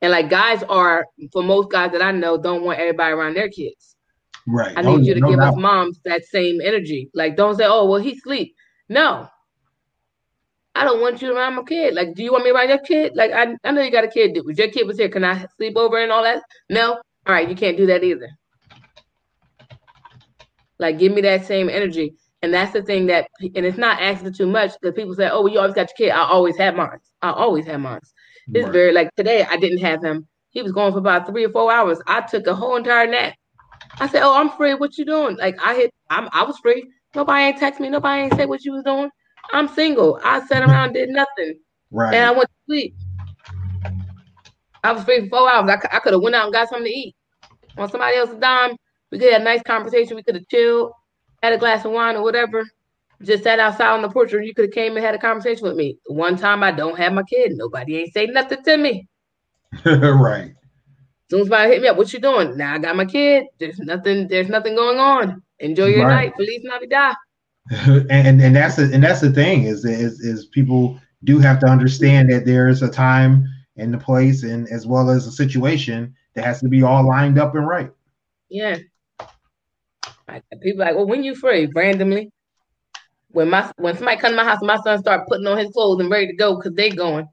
And 0.00 0.12
like 0.12 0.30
guys 0.30 0.62
are, 0.68 1.04
for 1.32 1.42
most 1.42 1.70
guys 1.70 1.92
that 1.92 2.02
I 2.02 2.12
know, 2.12 2.38
don't 2.38 2.62
want 2.62 2.78
everybody 2.78 3.12
around 3.12 3.34
their 3.34 3.48
kids. 3.48 3.96
Right. 4.46 4.72
I 4.76 4.82
need 4.82 4.88
oh, 4.88 4.98
you 4.98 5.14
to 5.14 5.20
no 5.20 5.28
give 5.28 5.38
doubt. 5.38 5.54
us 5.54 5.58
moms 5.58 6.00
that 6.04 6.24
same 6.24 6.60
energy. 6.62 7.10
Like, 7.12 7.36
don't 7.36 7.56
say, 7.56 7.66
"Oh, 7.66 7.84
well, 7.84 8.00
he 8.00 8.18
sleep." 8.18 8.54
No, 8.88 9.28
I 10.78 10.84
don't 10.84 11.00
want 11.00 11.20
you 11.20 11.34
around 11.34 11.56
my 11.56 11.64
kid. 11.64 11.94
Like, 11.94 12.14
do 12.14 12.22
you 12.22 12.30
want 12.30 12.44
me 12.44 12.50
around 12.50 12.68
your 12.68 12.78
kid? 12.78 13.16
Like, 13.16 13.32
I, 13.32 13.56
I 13.64 13.72
know 13.72 13.82
you 13.82 13.90
got 13.90 14.04
a 14.04 14.08
kid. 14.08 14.36
If 14.36 14.56
your 14.56 14.68
kid 14.68 14.86
was 14.86 14.96
here, 14.96 15.08
can 15.08 15.24
I 15.24 15.44
sleep 15.56 15.76
over 15.76 15.98
and 16.00 16.12
all 16.12 16.22
that? 16.22 16.42
No. 16.70 16.92
All 16.92 17.34
right, 17.34 17.48
you 17.48 17.56
can't 17.56 17.76
do 17.76 17.86
that 17.86 18.04
either. 18.04 18.28
Like, 20.78 21.00
give 21.00 21.12
me 21.12 21.20
that 21.22 21.46
same 21.46 21.68
energy. 21.68 22.14
And 22.42 22.54
that's 22.54 22.72
the 22.72 22.82
thing 22.82 23.06
that, 23.06 23.28
and 23.40 23.66
it's 23.66 23.76
not 23.76 24.00
asking 24.00 24.34
too 24.34 24.46
much 24.46 24.70
because 24.80 24.94
people 24.94 25.16
say, 25.16 25.28
oh, 25.28 25.42
well, 25.42 25.52
you 25.52 25.58
always 25.58 25.74
got 25.74 25.90
your 25.98 26.08
kid. 26.08 26.14
I 26.14 26.22
always 26.22 26.56
have 26.58 26.76
mine. 26.76 27.00
I 27.22 27.32
always 27.32 27.66
have 27.66 27.80
mine. 27.80 28.00
It's 28.54 28.64
right. 28.64 28.72
very, 28.72 28.92
like 28.92 29.12
today, 29.16 29.44
I 29.50 29.56
didn't 29.56 29.78
have 29.78 30.02
him. 30.02 30.28
He 30.50 30.62
was 30.62 30.70
going 30.70 30.92
for 30.92 30.98
about 30.98 31.26
three 31.26 31.44
or 31.44 31.50
four 31.50 31.72
hours. 31.72 31.98
I 32.06 32.20
took 32.20 32.46
a 32.46 32.54
whole 32.54 32.76
entire 32.76 33.08
nap. 33.08 33.34
I 33.98 34.06
said, 34.06 34.22
oh, 34.22 34.32
I'm 34.32 34.50
free. 34.50 34.74
What 34.74 34.96
you 34.96 35.04
doing? 35.04 35.36
Like, 35.36 35.56
I 35.60 35.74
hit, 35.74 35.92
I'm, 36.08 36.28
I 36.32 36.44
was 36.44 36.56
free. 36.58 36.88
Nobody 37.16 37.46
ain't 37.46 37.58
text 37.58 37.80
me. 37.80 37.88
Nobody 37.88 38.22
ain't 38.22 38.34
say 38.34 38.46
what 38.46 38.64
you 38.64 38.72
was 38.72 38.84
doing. 38.84 39.10
I'm 39.52 39.68
single. 39.68 40.20
I 40.24 40.44
sat 40.46 40.62
around, 40.62 40.92
did 40.92 41.08
nothing. 41.08 41.58
Right. 41.90 42.14
And 42.14 42.24
I 42.24 42.30
went 42.30 42.48
to 42.48 42.54
sleep. 42.66 42.94
I 44.84 44.92
was 44.92 45.04
free 45.04 45.22
for 45.22 45.28
four 45.28 45.52
hours. 45.52 45.70
I, 45.70 45.96
I 45.96 46.00
could 46.00 46.12
have 46.12 46.22
went 46.22 46.36
out 46.36 46.44
and 46.44 46.52
got 46.52 46.68
something 46.68 46.86
to 46.86 46.90
eat. 46.90 47.14
On 47.76 47.90
somebody 47.90 48.16
else's 48.16 48.38
dime, 48.38 48.76
we 49.10 49.18
could 49.18 49.32
have 49.32 49.42
a 49.42 49.44
nice 49.44 49.62
conversation. 49.62 50.16
We 50.16 50.22
could 50.22 50.34
have 50.34 50.48
chilled, 50.48 50.92
had 51.42 51.52
a 51.52 51.58
glass 51.58 51.84
of 51.84 51.92
wine 51.92 52.16
or 52.16 52.22
whatever. 52.22 52.64
Just 53.22 53.42
sat 53.42 53.58
outside 53.58 53.90
on 53.90 54.02
the 54.02 54.08
porch, 54.08 54.32
or 54.32 54.40
you 54.40 54.54
could 54.54 54.66
have 54.66 54.74
came 54.74 54.96
and 54.96 55.04
had 55.04 55.14
a 55.14 55.18
conversation 55.18 55.64
with 55.64 55.76
me. 55.76 55.98
One 56.06 56.36
time 56.36 56.62
I 56.62 56.70
don't 56.70 56.96
have 56.98 57.12
my 57.12 57.24
kid. 57.24 57.52
Nobody 57.54 57.98
ain't 57.98 58.12
say 58.12 58.26
nothing 58.26 58.62
to 58.62 58.76
me. 58.76 59.08
right. 59.84 60.52
As 60.52 61.30
soon 61.30 61.40
as 61.40 61.46
somebody 61.46 61.72
hit 61.72 61.82
me 61.82 61.88
up, 61.88 61.96
what 61.96 62.12
you 62.12 62.20
doing? 62.20 62.56
Now 62.56 62.74
I 62.74 62.78
got 62.78 62.96
my 62.96 63.04
kid. 63.04 63.46
There's 63.58 63.78
nothing. 63.80 64.28
There's 64.28 64.48
nothing 64.48 64.76
going 64.76 64.98
on. 64.98 65.42
Enjoy 65.58 65.86
your 65.86 66.06
right. 66.06 66.26
night. 66.26 66.36
Feliz 66.36 66.60
Navidad. 66.62 67.16
and 68.10 68.40
and 68.40 68.56
that's 68.56 68.76
the 68.76 68.90
and 68.92 69.02
that's 69.04 69.20
the 69.20 69.30
thing 69.30 69.64
is 69.64 69.84
is 69.84 70.20
is 70.20 70.46
people 70.46 70.98
do 71.24 71.38
have 71.38 71.58
to 71.60 71.66
understand 71.66 72.30
that 72.30 72.46
there's 72.46 72.82
a 72.82 72.88
time 72.88 73.44
and 73.76 73.92
the 73.92 73.98
place 73.98 74.42
and 74.42 74.68
as 74.68 74.86
well 74.86 75.10
as 75.10 75.26
a 75.26 75.32
situation 75.32 76.14
that 76.34 76.44
has 76.44 76.60
to 76.60 76.68
be 76.68 76.82
all 76.82 77.06
lined 77.06 77.38
up 77.38 77.54
and 77.54 77.66
right. 77.66 77.90
Yeah. 78.48 78.78
People 80.62 80.80
like, 80.80 80.94
well, 80.94 81.06
when 81.06 81.24
you 81.24 81.34
free 81.34 81.70
randomly. 81.74 82.32
When 83.30 83.50
my 83.50 83.70
when 83.76 83.94
somebody 83.94 84.18
come 84.18 84.30
to 84.32 84.36
my 84.36 84.44
house, 84.44 84.62
my 84.62 84.78
son 84.78 84.98
start 85.00 85.28
putting 85.28 85.46
on 85.46 85.58
his 85.58 85.70
clothes 85.70 86.00
and 86.00 86.10
ready 86.10 86.28
to 86.28 86.36
go 86.36 86.56
because 86.56 86.72
they 86.72 86.88
going. 86.88 87.28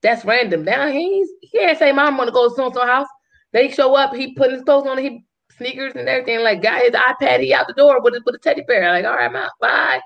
That's 0.00 0.24
random. 0.24 0.64
Now 0.64 0.88
he's 0.88 1.28
he 1.42 1.74
say 1.74 1.92
mom 1.92 2.16
want 2.16 2.28
to 2.28 2.32
go 2.32 2.48
to 2.48 2.54
so 2.54 2.86
house. 2.86 3.06
They 3.52 3.70
show 3.70 3.94
up, 3.94 4.14
he 4.14 4.34
putting 4.34 4.54
his 4.54 4.64
clothes 4.64 4.86
on, 4.86 4.98
he 4.98 5.23
sneakers 5.56 5.94
and 5.94 6.08
everything. 6.08 6.40
Like, 6.40 6.62
got 6.62 6.82
his 6.82 6.92
iPad, 6.92 7.40
he 7.40 7.54
out 7.54 7.66
the 7.66 7.74
door 7.74 8.00
with 8.02 8.14
a, 8.14 8.20
with 8.24 8.34
a 8.34 8.38
teddy 8.38 8.62
bear. 8.62 8.90
Like, 8.90 9.04
all 9.04 9.14
right, 9.14 9.26
I'm 9.26 9.36
out. 9.36 9.52
Bye. 9.60 10.00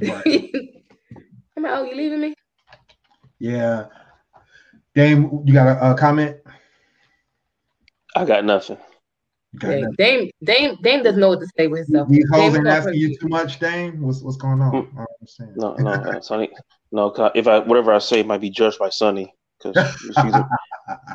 Right. 0.00 0.50
I'm 1.56 1.64
out. 1.64 1.80
Oh, 1.80 1.84
you 1.84 1.94
leaving 1.94 2.20
me? 2.20 2.34
Yeah. 3.38 3.86
Dame, 4.94 5.42
you 5.44 5.52
got 5.52 5.68
a, 5.68 5.92
a 5.92 5.94
comment? 5.96 6.36
I 8.14 8.24
got 8.24 8.44
nothing. 8.44 8.76
Yeah, 9.62 9.82
Dame, 9.98 10.30
Dame, 10.42 10.78
Dame 10.82 11.02
doesn't 11.02 11.20
know 11.20 11.28
what 11.28 11.40
to 11.40 11.48
say 11.58 11.66
with 11.66 11.80
himself. 11.80 12.08
These 12.08 12.28
hoes 12.30 12.56
ain't 12.56 12.66
asking 12.66 12.94
you 12.94 13.18
too 13.18 13.28
much, 13.28 13.58
Dame. 13.58 14.00
What's 14.00 14.22
what's 14.22 14.38
going 14.38 14.62
on? 14.62 14.72
Mm. 14.72 15.56
No, 15.56 15.74
no, 15.74 16.20
Sunny. 16.22 16.50
No, 16.90 17.12
if 17.34 17.46
I 17.46 17.58
whatever 17.58 17.92
I 17.92 17.98
say 17.98 18.22
might 18.22 18.40
be 18.40 18.48
judged 18.48 18.78
by 18.78 18.88
Sunny 18.88 19.34
because 19.62 19.94
she's 20.00 20.34
a, 20.34 20.48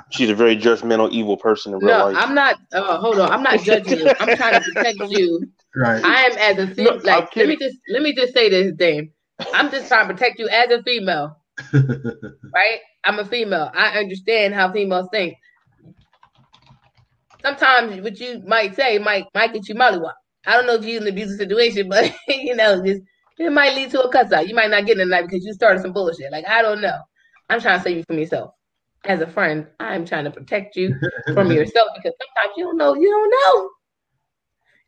she's 0.10 0.30
a 0.30 0.36
very 0.36 0.56
judgmental, 0.56 1.11
evil 1.11 1.38
person 1.38 1.74
in 1.74 1.80
real 1.80 1.98
no, 1.98 2.06
life. 2.06 2.15
I'm 2.18 2.34
not. 2.34 2.57
Uh, 2.72 2.98
hold 2.99 3.19
on, 3.19 3.32
I'm 3.32 3.44
not 3.44 3.60
judging 3.61 3.99
you. 3.99 4.11
I'm 4.19 4.38
trying 4.38 4.61
to 4.61 4.72
protect 4.74 4.99
you. 5.10 5.45
Right. 5.76 6.03
I 6.03 6.24
am 6.24 6.38
as 6.38 6.69
a 6.69 6.76
female. 6.76 6.98
No, 6.98 7.03
like, 7.03 7.36
let 7.36 7.48
me 7.48 7.57
just 7.57 7.78
let 7.90 8.02
me 8.02 8.15
just 8.15 8.34
say 8.34 8.49
this, 8.49 8.74
Dame. 8.76 9.11
I'm 9.53 9.69
just 9.69 9.88
trying 9.88 10.07
to 10.07 10.14
protect 10.14 10.40
you 10.40 10.49
as 10.49 10.72
a 10.72 10.82
female. 10.84 11.38
right? 11.74 12.80
I'm 13.03 13.19
a 13.19 13.26
female. 13.26 13.72
I 13.74 13.99
understand 13.99 14.53
how 14.53 14.72
females 14.72 15.07
think. 15.11 15.36
sometimes 17.41 18.02
what 18.02 18.19
you 18.19 18.41
might 18.45 18.76
say 18.76 18.98
might 18.99 19.26
might 19.34 19.53
get 19.53 19.68
you 19.68 19.76
mollywop. 19.76 20.14
I 20.45 20.53
don't 20.53 20.65
know 20.65 20.76
if 20.76 20.86
you're 20.86 20.98
in 20.98 21.03
an 21.03 21.10
abusive 21.10 21.38
situation, 21.38 21.90
but 21.90 22.14
you 22.28 22.56
know, 22.56 22.84
just 22.84 23.02
it 23.38 23.52
might 23.52 23.76
lead 23.76 23.91
to 23.91 24.02
a 24.02 24.11
cuss 24.11 24.32
out. 24.32 24.48
You 24.48 24.56
might 24.56 24.72
not 24.72 24.86
get 24.86 24.99
in 24.99 25.10
the 25.10 25.15
night 25.15 25.26
because 25.30 25.45
you 25.45 25.53
started 25.53 25.82
some 25.82 25.94
bullshit. 25.94 26.32
Like 26.32 26.48
I 26.48 26.61
don't 26.61 26.82
know. 26.82 26.99
I'm 27.49 27.61
trying 27.61 27.80
to 27.80 27.84
save 27.84 27.98
you 27.98 28.03
from 28.07 28.19
yourself. 28.19 28.52
As 29.06 29.22
a 29.22 29.28
friend, 29.28 29.68
I'm 29.80 30.06
trying 30.06 30.26
to 30.26 30.32
protect 30.32 30.76
you 30.76 30.95
from 31.34 31.52
yourself 31.52 31.90
because 31.95 32.14
sometimes 32.19 32.53
you 32.57 32.65
don't 32.65 32.78
know. 32.78 32.95
You 32.95 33.10
don't 33.10 33.30
know. 33.30 33.69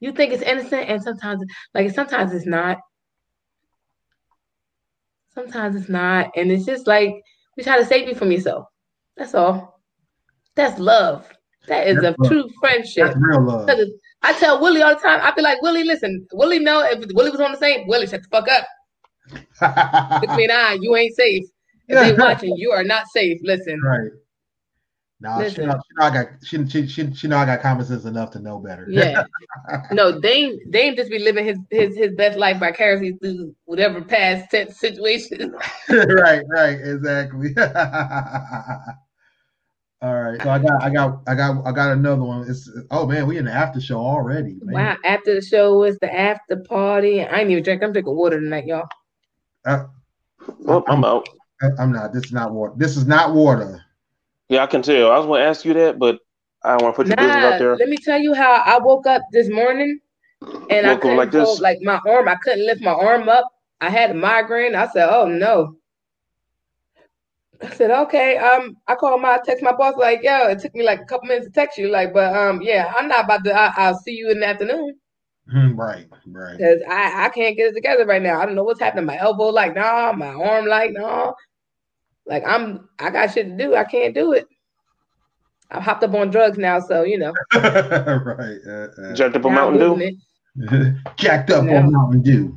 You 0.01 0.11
think 0.11 0.33
it's 0.33 0.43
innocent, 0.43 0.89
and 0.89 1.01
sometimes, 1.01 1.43
like 1.73 1.91
sometimes 1.91 2.33
it's 2.33 2.45
not. 2.45 2.77
Sometimes 5.33 5.75
it's 5.75 5.89
not, 5.89 6.31
and 6.35 6.51
it's 6.51 6.65
just 6.65 6.87
like 6.87 7.13
we 7.55 7.63
try 7.63 7.77
to 7.77 7.85
save 7.85 8.07
you 8.07 8.15
from 8.15 8.31
yourself. 8.31 8.65
That's 9.15 9.35
all. 9.35 9.81
That's 10.55 10.79
love. 10.79 11.29
That 11.67 11.87
is 11.87 12.01
That's 12.01 12.17
a 12.17 12.21
love. 12.21 12.31
true 12.31 12.49
friendship. 12.59 13.07
That's 13.07 13.17
real 13.19 13.41
love. 13.41 13.69
I 14.21 14.33
tell 14.33 14.59
Willie 14.61 14.81
all 14.81 14.95
the 14.95 15.01
time. 15.01 15.19
I 15.21 15.33
feel 15.33 15.43
like 15.43 15.61
Willie. 15.61 15.83
Listen, 15.83 16.25
Willie 16.33 16.59
know 16.59 16.81
if 16.83 17.05
Willie 17.13 17.31
was 17.31 17.39
on 17.39 17.51
the 17.51 17.57
same. 17.57 17.87
Willie, 17.87 18.07
shut 18.07 18.21
the 18.23 18.27
fuck 18.29 18.47
up. 18.49 18.65
Between 20.21 20.51
I, 20.51 20.77
you 20.81 20.95
ain't 20.95 21.15
safe. 21.15 21.45
If 21.89 21.99
they 21.99 22.13
watching, 22.23 22.55
you 22.55 22.71
are 22.71 22.83
not 22.83 23.07
safe. 23.07 23.39
Listen. 23.43 23.81
Right. 23.81 24.11
No, 25.21 25.49
she 25.49 25.61
know, 25.61 25.73
she 25.73 25.95
know 25.97 26.05
I 26.05 26.09
got 26.13 26.27
she, 26.43 26.65
she 26.67 26.87
she 26.87 27.13
she 27.13 27.27
know 27.27 27.37
I 27.37 27.45
got 27.45 27.61
common 27.61 27.85
sense 27.85 28.05
enough 28.05 28.31
to 28.31 28.39
know 28.39 28.57
better. 28.57 28.87
Yeah. 28.89 29.25
no, 29.91 30.21
Dame 30.21 30.57
Dame 30.69 30.95
just 30.95 31.09
be 31.09 31.19
living 31.19 31.45
his 31.45 31.59
his 31.69 31.97
his 31.97 32.15
best 32.15 32.37
life 32.37 32.57
vicariously 32.57 33.17
through 33.21 33.53
whatever 33.65 34.01
past 34.01 34.49
tense 34.49 34.79
situation. 34.79 35.53
right, 35.89 36.41
right, 36.47 36.79
exactly. 36.79 37.53
All 40.01 40.15
right, 40.21 40.41
so 40.41 40.49
I 40.49 40.59
got, 40.59 40.81
I 40.81 40.89
got, 40.89 41.19
I 41.27 41.35
got, 41.35 41.67
I 41.67 41.73
got 41.73 41.91
another 41.91 42.23
one. 42.23 42.49
It's 42.49 42.71
oh 42.89 43.05
man, 43.05 43.27
we 43.27 43.37
in 43.37 43.43
the 43.43 43.51
after 43.51 43.81
show 43.81 43.99
already. 43.99 44.55
Man. 44.61 44.85
Wow, 44.85 44.95
after 45.03 45.35
the 45.35 45.41
show 45.41 45.77
was 45.77 45.97
the 45.99 46.13
after 46.13 46.55
party. 46.55 47.21
I 47.21 47.39
ain't 47.39 47.51
even 47.51 47.61
drink. 47.61 47.83
I'm 47.83 47.91
drinking 47.91 48.15
water 48.15 48.39
tonight, 48.39 48.65
y'all. 48.65 48.87
Uh, 49.65 49.87
well, 50.59 50.85
I'm 50.87 51.03
out. 51.03 51.27
I'm 51.77 51.91
not. 51.91 52.13
This 52.13 52.25
is 52.25 52.31
not 52.31 52.51
water. 52.53 52.73
This 52.77 52.97
is 52.97 53.05
not 53.05 53.33
water. 53.33 53.83
Yeah, 54.47 54.63
I 54.63 54.67
can 54.67 54.81
tell. 54.81 55.11
I 55.11 55.17
was 55.17 55.25
going 55.25 55.41
to 55.41 55.47
ask 55.47 55.65
you 55.65 55.73
that, 55.73 55.99
but 55.99 56.19
I 56.63 56.71
don't 56.71 56.83
want 56.83 56.95
to 56.95 56.97
put 56.97 57.07
your 57.07 57.15
nah, 57.17 57.23
business 57.23 57.43
out 57.43 57.59
there. 57.59 57.77
Let 57.77 57.89
me 57.89 57.97
tell 57.97 58.19
you 58.19 58.33
how 58.33 58.63
I 58.65 58.79
woke 58.79 59.07
up 59.07 59.21
this 59.31 59.49
morning, 59.49 59.99
and 60.41 60.87
woke 60.87 60.97
I 60.97 61.01
couldn't 61.01 61.17
like 61.17 61.33
hold, 61.33 61.61
like 61.61 61.79
my 61.81 61.99
arm. 62.07 62.27
I 62.27 62.35
couldn't 62.35 62.65
lift 62.65 62.81
my 62.81 62.91
arm 62.91 63.29
up. 63.29 63.45
I 63.81 63.89
had 63.89 64.11
a 64.11 64.13
migraine. 64.13 64.75
I 64.75 64.87
said, 64.87 65.09
"Oh 65.09 65.27
no." 65.27 65.75
I 67.61 67.69
said, 67.71 67.91
okay. 67.91 68.37
Um, 68.37 68.77
I 68.87 68.95
called 68.95 69.21
my 69.21 69.37
text 69.43 69.61
my 69.61 69.73
boss 69.73 69.95
like, 69.97 70.23
yo, 70.23 70.47
it 70.47 70.59
took 70.59 70.73
me 70.73 70.83
like 70.83 71.01
a 71.01 71.05
couple 71.05 71.27
minutes 71.27 71.47
to 71.47 71.51
text 71.51 71.77
you, 71.77 71.89
like, 71.89 72.13
but 72.13 72.33
um, 72.33 72.61
yeah, 72.61 72.93
I'm 72.95 73.09
not 73.09 73.25
about 73.25 73.43
to. 73.43 73.53
I, 73.53 73.91
will 73.91 73.99
see 73.99 74.13
you 74.13 74.31
in 74.31 74.39
the 74.39 74.47
afternoon. 74.47 74.95
Right, 75.51 76.07
right. 76.27 76.57
Because 76.57 76.81
I 76.89 77.25
I 77.25 77.29
can't 77.29 77.57
get 77.57 77.71
it 77.71 77.73
together 77.73 78.05
right 78.05 78.21
now. 78.21 78.39
I 78.39 78.45
don't 78.45 78.55
know 78.55 78.63
what's 78.63 78.79
happening. 78.79 79.05
My 79.05 79.17
elbow 79.17 79.47
like 79.47 79.75
nah, 79.75 80.13
my 80.13 80.27
arm 80.27 80.67
like 80.67 80.91
nah. 80.93 81.33
Like 82.29 82.43
I'm, 82.45 82.87
I 82.99 83.09
got 83.09 83.33
shit 83.33 83.47
to 83.47 83.57
do. 83.57 83.75
I 83.75 83.83
can't 83.83 84.13
do 84.13 84.33
it. 84.33 84.47
I've 85.71 85.81
hopped 85.81 86.03
up 86.03 86.13
on 86.13 86.29
drugs 86.29 86.57
now, 86.57 86.79
so 86.79 87.03
you 87.03 87.17
know. 87.17 87.33
right. 87.55 88.57
Uh, 88.65 88.87
uh, 89.01 89.13
Jacked 89.15 89.35
up 89.35 89.45
on 89.45 89.55
Mountain 89.55 89.99
Dew. 90.55 90.95
Jacked 91.17 91.49
up 91.49 91.63
on 91.63 91.91
Mountain 91.91 92.21
Dew. 92.21 92.55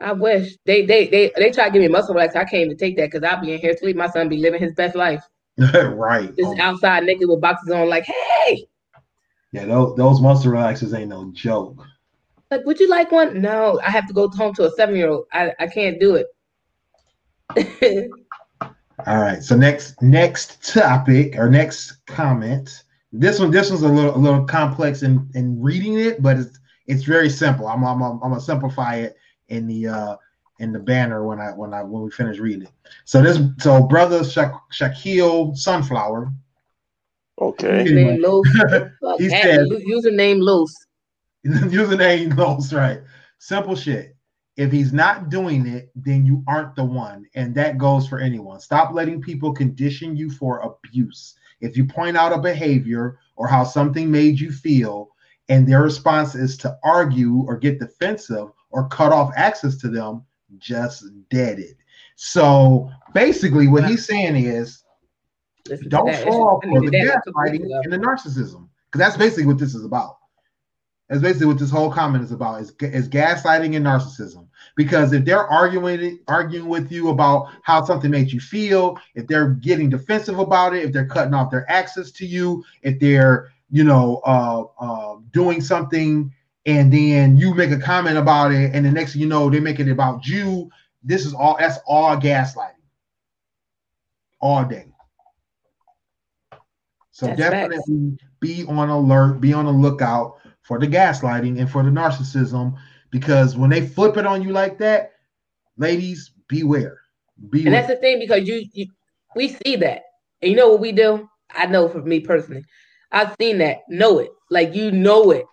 I 0.00 0.12
wish 0.12 0.56
they 0.64 0.84
they 0.86 1.06
they 1.08 1.32
they 1.36 1.50
try 1.50 1.66
to 1.66 1.70
give 1.70 1.82
me 1.82 1.88
muscle 1.88 2.14
relax. 2.14 2.34
I 2.34 2.44
can't 2.44 2.64
even 2.64 2.76
take 2.78 2.96
that 2.96 3.10
because 3.10 3.22
I'll 3.22 3.40
be 3.40 3.52
in 3.52 3.60
here 3.60 3.76
sleep. 3.76 3.94
My 3.94 4.08
son 4.08 4.28
be 4.28 4.38
living 4.38 4.60
his 4.60 4.74
best 4.74 4.96
life. 4.96 5.22
right. 5.58 6.34
Just 6.36 6.58
oh. 6.58 6.60
outside 6.60 7.04
naked 7.04 7.28
with 7.28 7.40
boxes 7.40 7.70
on, 7.70 7.88
like, 7.88 8.04
hey. 8.04 8.66
Yeah, 9.52 9.66
those 9.66 9.96
those 9.96 10.20
muscle 10.20 10.50
relaxers 10.50 10.98
ain't 10.98 11.10
no 11.10 11.30
joke. 11.32 11.86
Like, 12.50 12.64
would 12.64 12.80
you 12.80 12.88
like 12.88 13.12
one? 13.12 13.40
No, 13.40 13.80
I 13.84 13.90
have 13.90 14.06
to 14.08 14.14
go 14.14 14.28
home 14.28 14.54
to 14.54 14.64
a 14.64 14.70
seven 14.72 14.96
year 14.96 15.10
old. 15.10 15.26
I, 15.32 15.52
I 15.58 15.66
can't 15.66 16.00
do 16.00 16.16
it. 16.16 16.26
All 19.06 19.20
right. 19.20 19.42
So 19.42 19.54
next 19.56 20.00
next 20.02 20.66
topic 20.72 21.36
or 21.36 21.50
next 21.50 22.06
comment. 22.06 22.84
This 23.12 23.38
one 23.38 23.50
this 23.50 23.70
one's 23.70 23.82
a 23.82 23.88
little 23.88 24.16
a 24.16 24.18
little 24.18 24.44
complex 24.44 25.02
in 25.02 25.28
in 25.34 25.60
reading 25.60 25.98
it, 25.98 26.22
but 26.22 26.38
it's 26.38 26.58
it's 26.86 27.02
very 27.04 27.28
simple. 27.28 27.68
I'm 27.68 27.84
I'm 27.84 28.02
I'm, 28.02 28.12
I'm 28.22 28.30
gonna 28.30 28.40
simplify 28.40 28.96
it 28.96 29.16
in 29.48 29.66
the 29.66 29.88
uh 29.88 30.16
in 30.58 30.72
the 30.72 30.78
banner 30.78 31.26
when 31.26 31.38
I 31.38 31.50
when 31.50 31.74
I 31.74 31.82
when 31.82 32.02
we 32.02 32.10
finish 32.10 32.38
reading 32.38 32.62
it. 32.62 32.72
So 33.04 33.22
this 33.22 33.38
so 33.58 33.82
brother 33.82 34.24
Sha- 34.24 34.58
Shaquille 34.72 35.56
Sunflower. 35.56 36.32
Okay. 37.40 37.84
Username 37.84 38.20
Los. 39.02 39.20
he 39.20 39.28
said 39.28 39.66
username 39.68 40.40
loose. 40.40 40.74
username 41.46 42.34
loose, 42.36 42.72
right. 42.72 43.00
Simple 43.38 43.76
shit. 43.76 44.13
If 44.56 44.70
he's 44.70 44.92
not 44.92 45.30
doing 45.30 45.66
it, 45.66 45.90
then 45.96 46.24
you 46.24 46.44
aren't 46.46 46.76
the 46.76 46.84
one. 46.84 47.26
And 47.34 47.54
that 47.56 47.78
goes 47.78 48.06
for 48.06 48.20
anyone. 48.20 48.60
Stop 48.60 48.92
letting 48.92 49.20
people 49.20 49.52
condition 49.52 50.16
you 50.16 50.30
for 50.30 50.60
abuse. 50.60 51.34
If 51.60 51.76
you 51.76 51.84
point 51.84 52.16
out 52.16 52.32
a 52.32 52.38
behavior 52.38 53.18
or 53.36 53.48
how 53.48 53.64
something 53.64 54.10
made 54.10 54.38
you 54.38 54.52
feel, 54.52 55.10
and 55.48 55.66
their 55.66 55.82
response 55.82 56.34
is 56.34 56.56
to 56.58 56.78
argue 56.84 57.44
or 57.46 57.56
get 57.56 57.80
defensive 57.80 58.48
or 58.70 58.88
cut 58.88 59.12
off 59.12 59.32
access 59.36 59.76
to 59.78 59.88
them, 59.88 60.24
just 60.58 61.04
dead 61.30 61.58
it. 61.58 61.76
So 62.16 62.90
basically, 63.12 63.66
what 63.66 63.84
he's 63.86 64.06
saying 64.06 64.36
is 64.36 64.84
don't 65.88 66.14
fall 66.16 66.60
for 66.62 66.80
the 66.80 66.90
gaslighting 66.90 67.66
and 67.82 67.92
the 67.92 67.98
narcissism. 67.98 68.68
Because 68.86 68.98
that's 68.98 69.16
basically 69.16 69.46
what 69.46 69.58
this 69.58 69.74
is 69.74 69.84
about. 69.84 70.18
That's 71.08 71.20
basically 71.20 71.48
what 71.48 71.58
this 71.58 71.70
whole 71.70 71.90
comment 71.90 72.22
is 72.24 72.32
about 72.32 72.60
is, 72.60 72.72
is 72.80 73.08
gaslighting 73.08 73.76
and 73.76 73.84
narcissism. 73.84 74.43
Because 74.76 75.12
if 75.12 75.24
they're 75.24 75.46
arguing 75.46 76.18
arguing 76.26 76.68
with 76.68 76.90
you 76.90 77.10
about 77.10 77.48
how 77.62 77.84
something 77.84 78.10
made 78.10 78.32
you 78.32 78.40
feel, 78.40 78.98
if 79.14 79.26
they're 79.26 79.50
getting 79.50 79.88
defensive 79.88 80.38
about 80.38 80.74
it, 80.74 80.84
if 80.84 80.92
they're 80.92 81.06
cutting 81.06 81.34
off 81.34 81.50
their 81.50 81.70
access 81.70 82.10
to 82.12 82.26
you, 82.26 82.64
if 82.82 82.98
they're 82.98 83.52
you 83.70 83.84
know 83.84 84.20
uh, 84.24 84.64
uh, 84.80 85.16
doing 85.32 85.60
something 85.60 86.32
and 86.66 86.92
then 86.92 87.36
you 87.36 87.54
make 87.54 87.70
a 87.70 87.78
comment 87.78 88.16
about 88.16 88.52
it, 88.52 88.74
and 88.74 88.86
the 88.86 88.90
next 88.90 89.12
thing 89.12 89.22
you 89.22 89.28
know, 89.28 89.50
they 89.50 89.60
make 89.60 89.80
it 89.80 89.88
about 89.88 90.26
you. 90.26 90.70
This 91.02 91.26
is 91.26 91.34
all 91.34 91.56
that's 91.58 91.78
all 91.86 92.16
gaslighting. 92.16 92.70
All 94.40 94.64
day. 94.64 94.86
So 97.10 97.26
that's 97.26 97.38
definitely 97.38 98.18
be 98.40 98.64
on 98.66 98.88
alert, 98.88 99.40
be 99.40 99.52
on 99.52 99.66
the 99.66 99.72
lookout 99.72 100.38
for 100.62 100.78
the 100.78 100.86
gaslighting 100.86 101.60
and 101.60 101.70
for 101.70 101.82
the 101.82 101.90
narcissism, 101.90 102.76
because 103.14 103.56
when 103.56 103.70
they 103.70 103.86
flip 103.86 104.16
it 104.16 104.26
on 104.26 104.42
you 104.42 104.50
like 104.50 104.76
that, 104.78 105.12
ladies, 105.76 106.32
beware. 106.48 106.98
Beware. 107.48 107.66
And 107.66 107.74
that's 107.74 107.86
the 107.86 107.96
thing 107.96 108.18
because 108.18 108.48
you, 108.48 108.64
you 108.72 108.86
we 109.36 109.56
see 109.64 109.76
that. 109.76 110.02
And 110.42 110.50
you 110.50 110.56
know 110.56 110.70
what 110.70 110.80
we 110.80 110.90
do? 110.90 111.28
I 111.54 111.66
know 111.66 111.88
for 111.88 112.02
me 112.02 112.18
personally. 112.18 112.64
I've 113.12 113.34
seen 113.40 113.58
that. 113.58 113.82
Know 113.88 114.18
it. 114.18 114.30
Like 114.50 114.74
you 114.74 114.90
know 114.90 115.30
it 115.30 115.46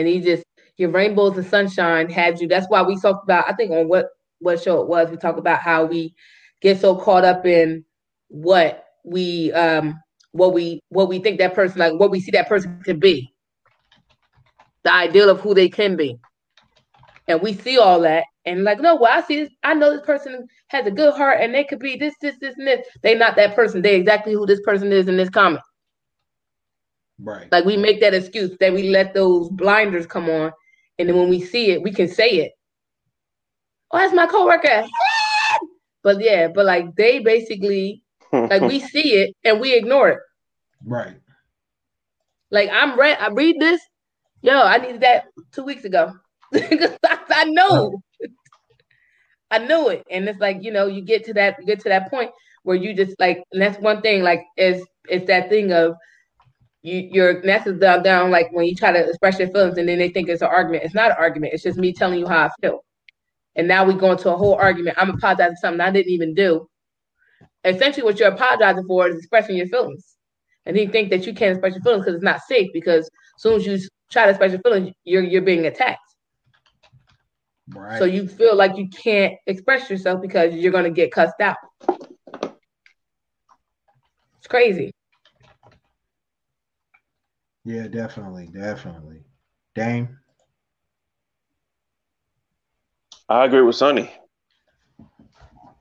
and 0.00 0.08
he 0.08 0.20
just 0.20 0.44
your 0.76 0.90
rainbows 0.90 1.36
and 1.36 1.46
sunshine 1.46 2.08
had 2.08 2.40
you. 2.40 2.48
That's 2.48 2.66
why 2.68 2.82
we 2.82 2.98
talked 2.98 3.24
about. 3.24 3.44
I 3.48 3.52
think 3.52 3.70
on 3.70 3.88
what 3.88 4.08
what 4.38 4.62
show 4.62 4.80
it 4.80 4.88
was, 4.88 5.10
we 5.10 5.16
talk 5.16 5.36
about 5.36 5.60
how 5.60 5.84
we 5.84 6.14
get 6.62 6.80
so 6.80 6.96
caught 6.96 7.24
up 7.24 7.44
in 7.44 7.84
what 8.28 8.84
we 9.04 9.52
um 9.52 10.00
what 10.32 10.54
we 10.54 10.80
what 10.90 11.08
we 11.08 11.18
think 11.18 11.38
that 11.38 11.54
person 11.54 11.80
like 11.80 11.92
what 11.98 12.10
we 12.10 12.20
see 12.20 12.30
that 12.30 12.48
person 12.48 12.80
could 12.84 13.00
be 13.00 13.32
the 14.84 14.92
ideal 14.92 15.28
of 15.28 15.40
who 15.40 15.54
they 15.54 15.68
can 15.68 15.96
be 15.96 16.18
and 17.28 17.40
we 17.42 17.52
see 17.52 17.78
all 17.78 18.00
that 18.00 18.24
and 18.46 18.64
like 18.64 18.80
no 18.80 18.96
well 18.96 19.12
i 19.12 19.22
see 19.26 19.36
this 19.36 19.50
i 19.62 19.74
know 19.74 19.90
this 19.90 20.06
person 20.06 20.46
has 20.68 20.86
a 20.86 20.90
good 20.90 21.14
heart 21.14 21.38
and 21.40 21.54
they 21.54 21.64
could 21.64 21.78
be 21.78 21.96
this 21.96 22.14
this 22.20 22.36
this 22.40 22.56
and 22.56 22.66
this 22.66 22.86
they 23.02 23.14
not 23.14 23.36
that 23.36 23.54
person 23.54 23.82
they 23.82 23.94
exactly 23.94 24.32
who 24.32 24.46
this 24.46 24.60
person 24.62 24.92
is 24.92 25.08
in 25.08 25.16
this 25.16 25.30
comment 25.30 25.62
Right. 27.22 27.50
Like 27.52 27.64
we 27.64 27.76
make 27.76 28.00
that 28.00 28.14
excuse 28.14 28.56
that 28.60 28.72
we 28.72 28.88
let 28.88 29.12
those 29.12 29.50
blinders 29.50 30.06
come 30.06 30.28
on, 30.30 30.52
and 30.98 31.08
then 31.08 31.16
when 31.16 31.28
we 31.28 31.40
see 31.40 31.70
it, 31.70 31.82
we 31.82 31.92
can 31.92 32.08
say 32.08 32.30
it. 32.30 32.52
Oh, 33.90 33.98
that's 33.98 34.14
my 34.14 34.26
coworker. 34.26 34.86
but 36.02 36.20
yeah, 36.20 36.48
but 36.48 36.64
like 36.64 36.94
they 36.96 37.18
basically 37.18 38.02
like 38.32 38.62
we 38.62 38.80
see 38.92 39.14
it 39.14 39.36
and 39.44 39.60
we 39.60 39.74
ignore 39.74 40.08
it. 40.08 40.18
Right. 40.84 41.16
Like 42.50 42.70
I'm 42.72 42.98
read 42.98 43.18
I 43.20 43.28
read 43.28 43.56
this. 43.60 43.80
Yo, 44.42 44.60
I 44.60 44.78
needed 44.78 45.02
that 45.02 45.24
two 45.52 45.64
weeks 45.64 45.84
ago. 45.84 46.12
Because 46.52 46.96
I, 47.04 47.18
I 47.30 47.44
know. 47.44 47.68
Oh. 47.70 48.02
I 49.52 49.58
knew 49.58 49.88
it. 49.88 50.04
And 50.10 50.28
it's 50.28 50.40
like, 50.40 50.62
you 50.62 50.72
know, 50.72 50.86
you 50.86 51.00
get 51.02 51.24
to 51.26 51.34
that, 51.34 51.56
you 51.60 51.66
get 51.66 51.80
to 51.80 51.88
that 51.88 52.10
point 52.10 52.30
where 52.64 52.76
you 52.76 52.94
just 52.94 53.14
like, 53.20 53.42
and 53.52 53.62
that's 53.62 53.78
one 53.78 54.00
thing, 54.00 54.22
like, 54.22 54.42
is 54.56 54.84
it's 55.08 55.26
that 55.26 55.48
thing 55.48 55.72
of 55.72 55.94
you 56.82 57.08
your 57.12 57.42
that's 57.42 57.70
down 57.78 58.02
down 58.02 58.30
like 58.30 58.48
when 58.52 58.66
you 58.66 58.74
try 58.74 58.90
to 58.90 59.08
express 59.08 59.38
your 59.38 59.48
feelings 59.50 59.76
and 59.76 59.88
then 59.88 59.98
they 59.98 60.08
think 60.08 60.28
it's 60.28 60.42
an 60.42 60.48
argument. 60.48 60.84
It's 60.84 60.94
not 60.94 61.10
an 61.10 61.16
argument. 61.18 61.52
It's 61.52 61.62
just 61.62 61.78
me 61.78 61.92
telling 61.92 62.18
you 62.18 62.26
how 62.26 62.46
I 62.46 62.50
feel. 62.60 62.84
And 63.56 63.68
now 63.68 63.84
we 63.84 63.94
go 63.94 64.12
into 64.12 64.32
a 64.32 64.36
whole 64.36 64.54
argument. 64.54 64.96
I'm 64.98 65.10
apologizing 65.10 65.56
for 65.56 65.60
something 65.60 65.80
I 65.80 65.90
didn't 65.90 66.12
even 66.12 66.34
do. 66.34 66.68
Essentially, 67.64 68.04
what 68.04 68.18
you're 68.18 68.30
apologizing 68.30 68.86
for 68.86 69.08
is 69.08 69.16
expressing 69.18 69.56
your 69.56 69.66
feelings. 69.66 70.16
and 70.66 70.76
he 70.76 70.86
think 70.86 71.10
that 71.10 71.26
you 71.26 71.34
can't 71.34 71.52
express 71.52 71.74
your 71.74 71.82
feelings 71.82 72.04
because 72.04 72.14
it's 72.16 72.24
not 72.24 72.40
safe. 72.42 72.70
Because 72.72 73.06
as 73.06 73.42
soon 73.42 73.56
as 73.56 73.66
you 73.66 73.78
try 74.10 74.24
to 74.24 74.30
express 74.30 74.50
your 74.52 74.60
feelings, 74.60 74.92
you're 75.04 75.22
you're 75.22 75.42
being 75.42 75.66
attacked. 75.66 76.00
Right. 77.68 77.98
So 77.98 78.04
you 78.04 78.26
feel 78.26 78.56
like 78.56 78.76
you 78.76 78.88
can't 78.88 79.34
express 79.46 79.88
yourself 79.88 80.20
because 80.20 80.54
you're 80.54 80.72
gonna 80.72 80.90
get 80.90 81.12
cussed 81.12 81.40
out. 81.40 81.56
It's 84.38 84.48
crazy. 84.48 84.92
Yeah, 87.64 87.86
definitely, 87.88 88.48
definitely. 88.52 89.22
Dame. 89.74 90.18
I 93.28 93.44
agree 93.44 93.62
with 93.62 93.76
Sunny. 93.76 94.10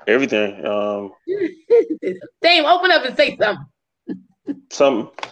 Everything. 0.08 0.66
Um 0.66 1.12
Dame, 2.42 2.66
open 2.66 2.92
up 2.92 3.06
and 3.06 3.16
say 3.18 3.38
something. 3.38 3.66
something. 4.70 5.32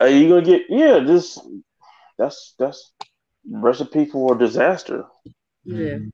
Are 0.00 0.08
you 0.08 0.28
gonna 0.28 0.42
get 0.42 0.62
yeah, 0.68 1.00
just 1.00 1.40
that's 2.18 2.54
that's 2.58 2.92
recipe 3.48 4.04
for 4.04 4.34
disaster. 4.34 5.04
Yeah. 5.64 5.76
Mm-hmm. 5.76 6.08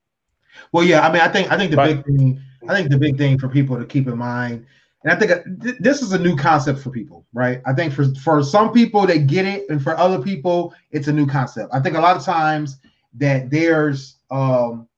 Well, 0.72 0.84
yeah, 0.84 1.06
I 1.06 1.12
mean, 1.12 1.22
I 1.22 1.28
think 1.28 1.50
I 1.50 1.56
think 1.56 1.70
the 1.70 1.76
big 1.76 2.04
thing 2.04 2.42
I 2.68 2.74
think 2.74 2.90
the 2.90 2.98
big 2.98 3.16
thing 3.16 3.38
for 3.38 3.48
people 3.48 3.78
to 3.78 3.84
keep 3.84 4.08
in 4.08 4.18
mind, 4.18 4.66
and 5.04 5.12
I 5.12 5.16
think 5.16 5.30
uh, 5.30 5.40
this 5.78 6.02
is 6.02 6.12
a 6.12 6.18
new 6.18 6.36
concept 6.36 6.80
for 6.80 6.90
people, 6.90 7.26
right? 7.32 7.60
I 7.66 7.72
think 7.72 7.92
for 7.92 8.12
for 8.16 8.42
some 8.42 8.72
people 8.72 9.06
they 9.06 9.18
get 9.18 9.46
it, 9.46 9.68
and 9.70 9.82
for 9.82 9.96
other 9.96 10.20
people 10.20 10.74
it's 10.90 11.08
a 11.08 11.12
new 11.12 11.26
concept. 11.26 11.70
I 11.72 11.80
think 11.80 11.96
a 11.96 12.00
lot 12.00 12.16
of 12.16 12.24
times 12.24 12.78
that 13.14 13.50
there's 13.50 14.16
um, 14.30 14.88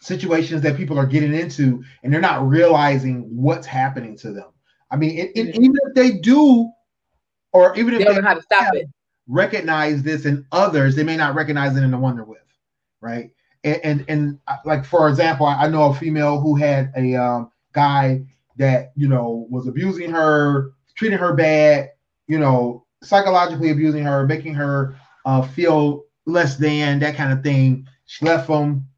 situations 0.00 0.62
that 0.62 0.76
people 0.76 0.98
are 0.98 1.06
getting 1.06 1.34
into, 1.34 1.82
and 2.02 2.12
they're 2.12 2.20
not 2.20 2.48
realizing 2.48 3.22
what's 3.36 3.66
happening 3.66 4.16
to 4.18 4.32
them. 4.32 4.48
I 4.90 4.96
mean, 4.96 5.18
it, 5.18 5.32
it, 5.34 5.54
even 5.56 5.76
if 5.84 5.94
they 5.94 6.12
do, 6.12 6.70
or 7.52 7.76
even 7.76 7.94
if 7.94 8.00
they 8.00 8.04
don't 8.04 8.22
know 8.22 8.28
how 8.28 8.34
to 8.34 8.42
stop 8.42 8.74
it, 8.74 8.86
recognize 9.26 10.02
this 10.02 10.26
in 10.26 10.46
others, 10.52 10.96
they 10.96 11.04
may 11.04 11.16
not 11.16 11.34
recognize 11.34 11.76
it 11.76 11.82
in 11.82 11.90
the 11.90 11.98
one 11.98 12.16
they're 12.16 12.24
with, 12.24 12.38
right? 13.00 13.30
And 13.64 13.80
and, 13.84 14.04
and 14.08 14.38
uh, 14.46 14.56
like 14.64 14.84
for 14.84 15.08
example, 15.08 15.46
I 15.46 15.68
know 15.68 15.90
a 15.90 15.94
female 15.94 16.40
who 16.40 16.56
had 16.56 16.92
a 16.96 17.14
um, 17.16 17.50
guy 17.72 18.22
that 18.56 18.92
you 18.96 19.08
know 19.08 19.46
was 19.50 19.66
abusing 19.66 20.10
her, 20.10 20.72
treating 20.96 21.18
her 21.18 21.34
bad, 21.34 21.90
you 22.26 22.38
know, 22.38 22.86
psychologically 23.02 23.70
abusing 23.70 24.04
her, 24.04 24.26
making 24.26 24.54
her 24.54 24.96
uh, 25.24 25.42
feel 25.42 26.04
less 26.26 26.56
than 26.56 26.98
that 27.00 27.16
kind 27.16 27.32
of 27.32 27.42
thing. 27.42 27.86
She 28.06 28.24
left 28.24 28.48
him, 28.48 28.88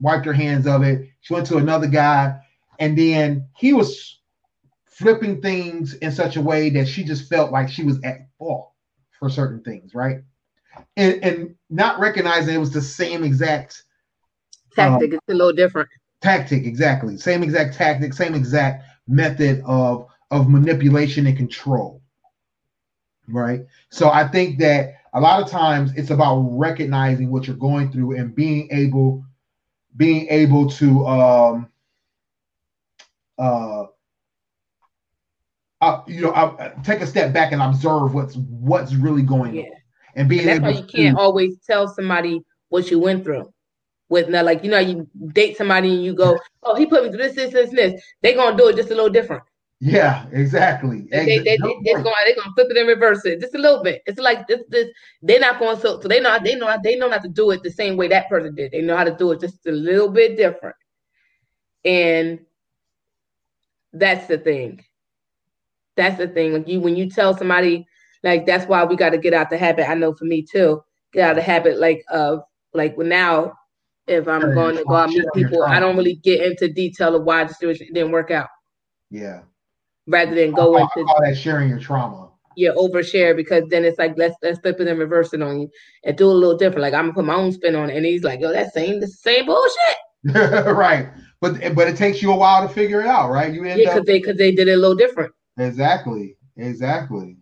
wiped 0.00 0.26
her 0.26 0.32
hands 0.32 0.66
of 0.66 0.82
it. 0.82 1.08
She 1.20 1.34
went 1.34 1.46
to 1.48 1.58
another 1.58 1.86
guy, 1.86 2.40
and 2.78 2.96
then 2.96 3.46
he 3.56 3.72
was 3.72 4.17
flipping 4.98 5.40
things 5.40 5.94
in 5.94 6.10
such 6.10 6.36
a 6.36 6.40
way 6.40 6.70
that 6.70 6.88
she 6.88 7.04
just 7.04 7.28
felt 7.28 7.52
like 7.52 7.68
she 7.68 7.84
was 7.84 8.02
at 8.02 8.26
fault 8.36 8.72
for 9.16 9.30
certain 9.30 9.60
things, 9.62 9.94
right? 9.94 10.22
And, 10.96 11.22
and 11.22 11.54
not 11.70 12.00
recognizing 12.00 12.54
it 12.54 12.58
was 12.58 12.72
the 12.72 12.82
same 12.82 13.22
exact 13.22 13.84
tactic. 14.74 15.12
Um, 15.12 15.14
it's 15.14 15.28
a 15.28 15.34
little 15.34 15.52
different. 15.52 15.88
Tactic, 16.20 16.64
exactly. 16.64 17.16
Same 17.16 17.44
exact 17.44 17.76
tactic, 17.76 18.12
same 18.12 18.34
exact 18.34 18.84
method 19.06 19.62
of 19.64 20.08
of 20.32 20.50
manipulation 20.50 21.26
and 21.26 21.36
control. 21.36 22.02
Right. 23.28 23.60
So 23.90 24.10
I 24.10 24.26
think 24.26 24.58
that 24.58 24.94
a 25.14 25.20
lot 25.20 25.40
of 25.40 25.48
times 25.48 25.92
it's 25.96 26.10
about 26.10 26.40
recognizing 26.50 27.30
what 27.30 27.46
you're 27.46 27.56
going 27.56 27.92
through 27.92 28.16
and 28.16 28.34
being 28.34 28.68
able 28.72 29.24
being 29.96 30.26
able 30.28 30.68
to 30.70 31.06
um 31.06 31.68
uh 33.38 33.84
uh, 35.80 36.02
you 36.06 36.22
know, 36.22 36.30
uh, 36.30 36.74
take 36.82 37.00
a 37.00 37.06
step 37.06 37.32
back 37.32 37.52
and 37.52 37.62
observe 37.62 38.14
what's 38.14 38.36
what's 38.36 38.94
really 38.94 39.22
going 39.22 39.54
yeah. 39.54 39.62
on, 39.62 39.72
and 40.16 40.28
being 40.28 40.48
and 40.48 40.48
that's 40.48 40.60
why 40.60 40.80
you 40.80 40.86
can't 40.86 41.16
to, 41.16 41.22
always 41.22 41.58
tell 41.66 41.86
somebody 41.86 42.40
what 42.68 42.90
you 42.90 42.98
went 42.98 43.24
through. 43.24 43.52
With 44.08 44.28
now, 44.28 44.42
like 44.42 44.64
you 44.64 44.70
know, 44.70 44.78
you 44.78 45.06
date 45.28 45.56
somebody 45.56 45.94
and 45.94 46.04
you 46.04 46.14
go, 46.14 46.38
"Oh, 46.62 46.74
he 46.74 46.86
put 46.86 47.04
me 47.04 47.10
through 47.10 47.18
this, 47.18 47.34
this, 47.34 47.52
this, 47.52 47.70
this." 47.70 48.02
They're 48.22 48.34
gonna 48.34 48.56
do 48.56 48.68
it 48.68 48.76
just 48.76 48.90
a 48.90 48.94
little 48.94 49.10
different. 49.10 49.42
Yeah, 49.80 50.26
exactly. 50.32 51.06
They, 51.10 51.24
they, 51.24 51.38
they, 51.38 51.56
no 51.60 51.80
they, 51.84 51.92
are 51.92 52.02
going, 52.02 52.14
they're 52.26 52.34
gonna 52.34 52.52
flip 52.54 52.66
it 52.70 52.76
and 52.76 52.88
reverse 52.88 53.24
it 53.24 53.40
just 53.40 53.54
a 53.54 53.58
little 53.58 53.82
bit. 53.82 54.02
It's 54.06 54.18
like 54.18 54.48
this, 54.48 54.62
this. 54.70 54.88
They're 55.22 55.38
not 55.38 55.60
going 55.60 55.78
so, 55.78 56.00
so 56.00 56.08
they 56.08 56.18
know, 56.18 56.36
they 56.42 56.56
know, 56.56 56.76
they 56.82 56.96
know 56.96 57.08
not 57.08 57.22
to 57.22 57.28
do 57.28 57.52
it 57.52 57.62
the 57.62 57.70
same 57.70 57.96
way 57.96 58.08
that 58.08 58.28
person 58.28 58.56
did. 58.56 58.72
They 58.72 58.82
know 58.82 58.96
how 58.96 59.04
to 59.04 59.14
do 59.14 59.30
it 59.30 59.40
just 59.40 59.64
a 59.66 59.70
little 59.70 60.08
bit 60.08 60.36
different, 60.36 60.74
and 61.84 62.40
that's 63.92 64.26
the 64.26 64.38
thing. 64.38 64.84
That's 65.98 66.16
the 66.16 66.28
thing. 66.28 66.52
Like 66.52 66.68
you, 66.68 66.80
when 66.80 66.96
you 66.96 67.10
tell 67.10 67.36
somebody, 67.36 67.84
like 68.22 68.46
that's 68.46 68.66
why 68.66 68.84
we 68.84 68.94
got 68.94 69.10
to 69.10 69.18
get 69.18 69.34
out 69.34 69.50
the 69.50 69.58
habit. 69.58 69.90
I 69.90 69.94
know 69.94 70.14
for 70.14 70.24
me 70.24 70.42
too, 70.42 70.80
get 71.12 71.24
out 71.24 71.30
of 71.32 71.36
the 71.36 71.42
habit 71.42 71.78
like 71.78 72.04
of 72.08 72.42
like 72.72 72.96
now, 72.96 73.54
if 74.06 74.28
I'm 74.28 74.54
going 74.54 74.76
to 74.76 74.84
go 74.84 74.94
oh, 74.94 74.96
out 74.96 75.08
meet 75.10 75.24
people, 75.34 75.64
I 75.64 75.80
don't 75.80 75.96
really 75.96 76.14
get 76.14 76.40
into 76.40 76.72
detail 76.72 77.16
of 77.16 77.24
why 77.24 77.44
the 77.44 77.52
situation 77.52 77.88
didn't 77.92 78.12
work 78.12 78.30
out. 78.30 78.48
Yeah. 79.10 79.40
Rather 80.06 80.36
than 80.36 80.52
go 80.52 80.76
I 80.76 80.82
into 80.82 81.04
call 81.04 81.20
that 81.20 81.36
sharing 81.36 81.68
your 81.68 81.80
trauma. 81.80 82.30
Yeah, 82.56 82.70
overshare 82.76 83.34
because 83.34 83.64
then 83.68 83.84
it's 83.84 83.98
like 83.98 84.14
let's 84.16 84.36
let's 84.40 84.60
flip 84.60 84.80
it 84.80 84.86
and 84.86 84.98
reverse 85.00 85.34
it 85.34 85.42
on 85.42 85.60
you 85.60 85.68
and 86.04 86.16
do 86.16 86.26
a 86.26 86.32
little 86.32 86.56
different. 86.56 86.82
Like 86.82 86.94
I'm 86.94 87.06
gonna 87.06 87.14
put 87.14 87.24
my 87.24 87.34
own 87.34 87.52
spin 87.52 87.74
on 87.74 87.90
it, 87.90 87.96
and 87.96 88.06
he's 88.06 88.24
like, 88.24 88.40
"Yo, 88.40 88.52
that 88.52 88.72
same 88.72 88.98
the 88.98 89.06
same 89.06 89.46
bullshit." 89.46 89.96
right, 90.76 91.08
but 91.40 91.60
but 91.76 91.86
it 91.86 91.96
takes 91.96 92.20
you 92.20 92.32
a 92.32 92.36
while 92.36 92.66
to 92.66 92.72
figure 92.72 93.00
it 93.00 93.06
out, 93.06 93.30
right? 93.30 93.52
You 93.52 93.64
end 93.64 93.80
yeah, 93.80 93.94
because 93.94 94.06
they 94.06 94.18
because 94.18 94.36
they 94.38 94.50
did 94.50 94.66
it 94.66 94.72
a 94.72 94.76
little 94.76 94.96
different. 94.96 95.32
Exactly. 95.58 96.36
Exactly. 96.56 97.36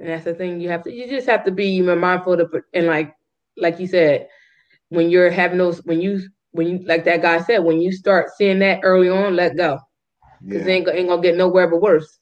And 0.00 0.08
that's 0.08 0.24
the 0.24 0.34
thing 0.34 0.60
you 0.60 0.68
have 0.68 0.82
to 0.84 0.92
you 0.92 1.08
just 1.08 1.28
have 1.28 1.44
to 1.44 1.50
be 1.50 1.80
mindful 1.80 2.40
of 2.40 2.54
and 2.74 2.86
like 2.86 3.14
like 3.56 3.78
you 3.78 3.86
said, 3.86 4.28
when 4.88 5.10
you're 5.10 5.30
having 5.30 5.58
those 5.58 5.84
when 5.84 6.00
you 6.00 6.20
when 6.52 6.66
you 6.66 6.78
like 6.86 7.04
that 7.04 7.22
guy 7.22 7.40
said, 7.40 7.58
when 7.58 7.80
you 7.80 7.92
start 7.92 8.30
seeing 8.36 8.58
that 8.60 8.80
early 8.82 9.08
on, 9.08 9.36
let 9.36 9.56
go. 9.56 9.78
Because 10.44 10.66
yeah. 10.66 10.72
ain't, 10.72 10.88
ain't 10.88 11.08
gonna 11.08 11.22
get 11.22 11.36
nowhere 11.36 11.68
but 11.68 11.80
worse. 11.80 12.18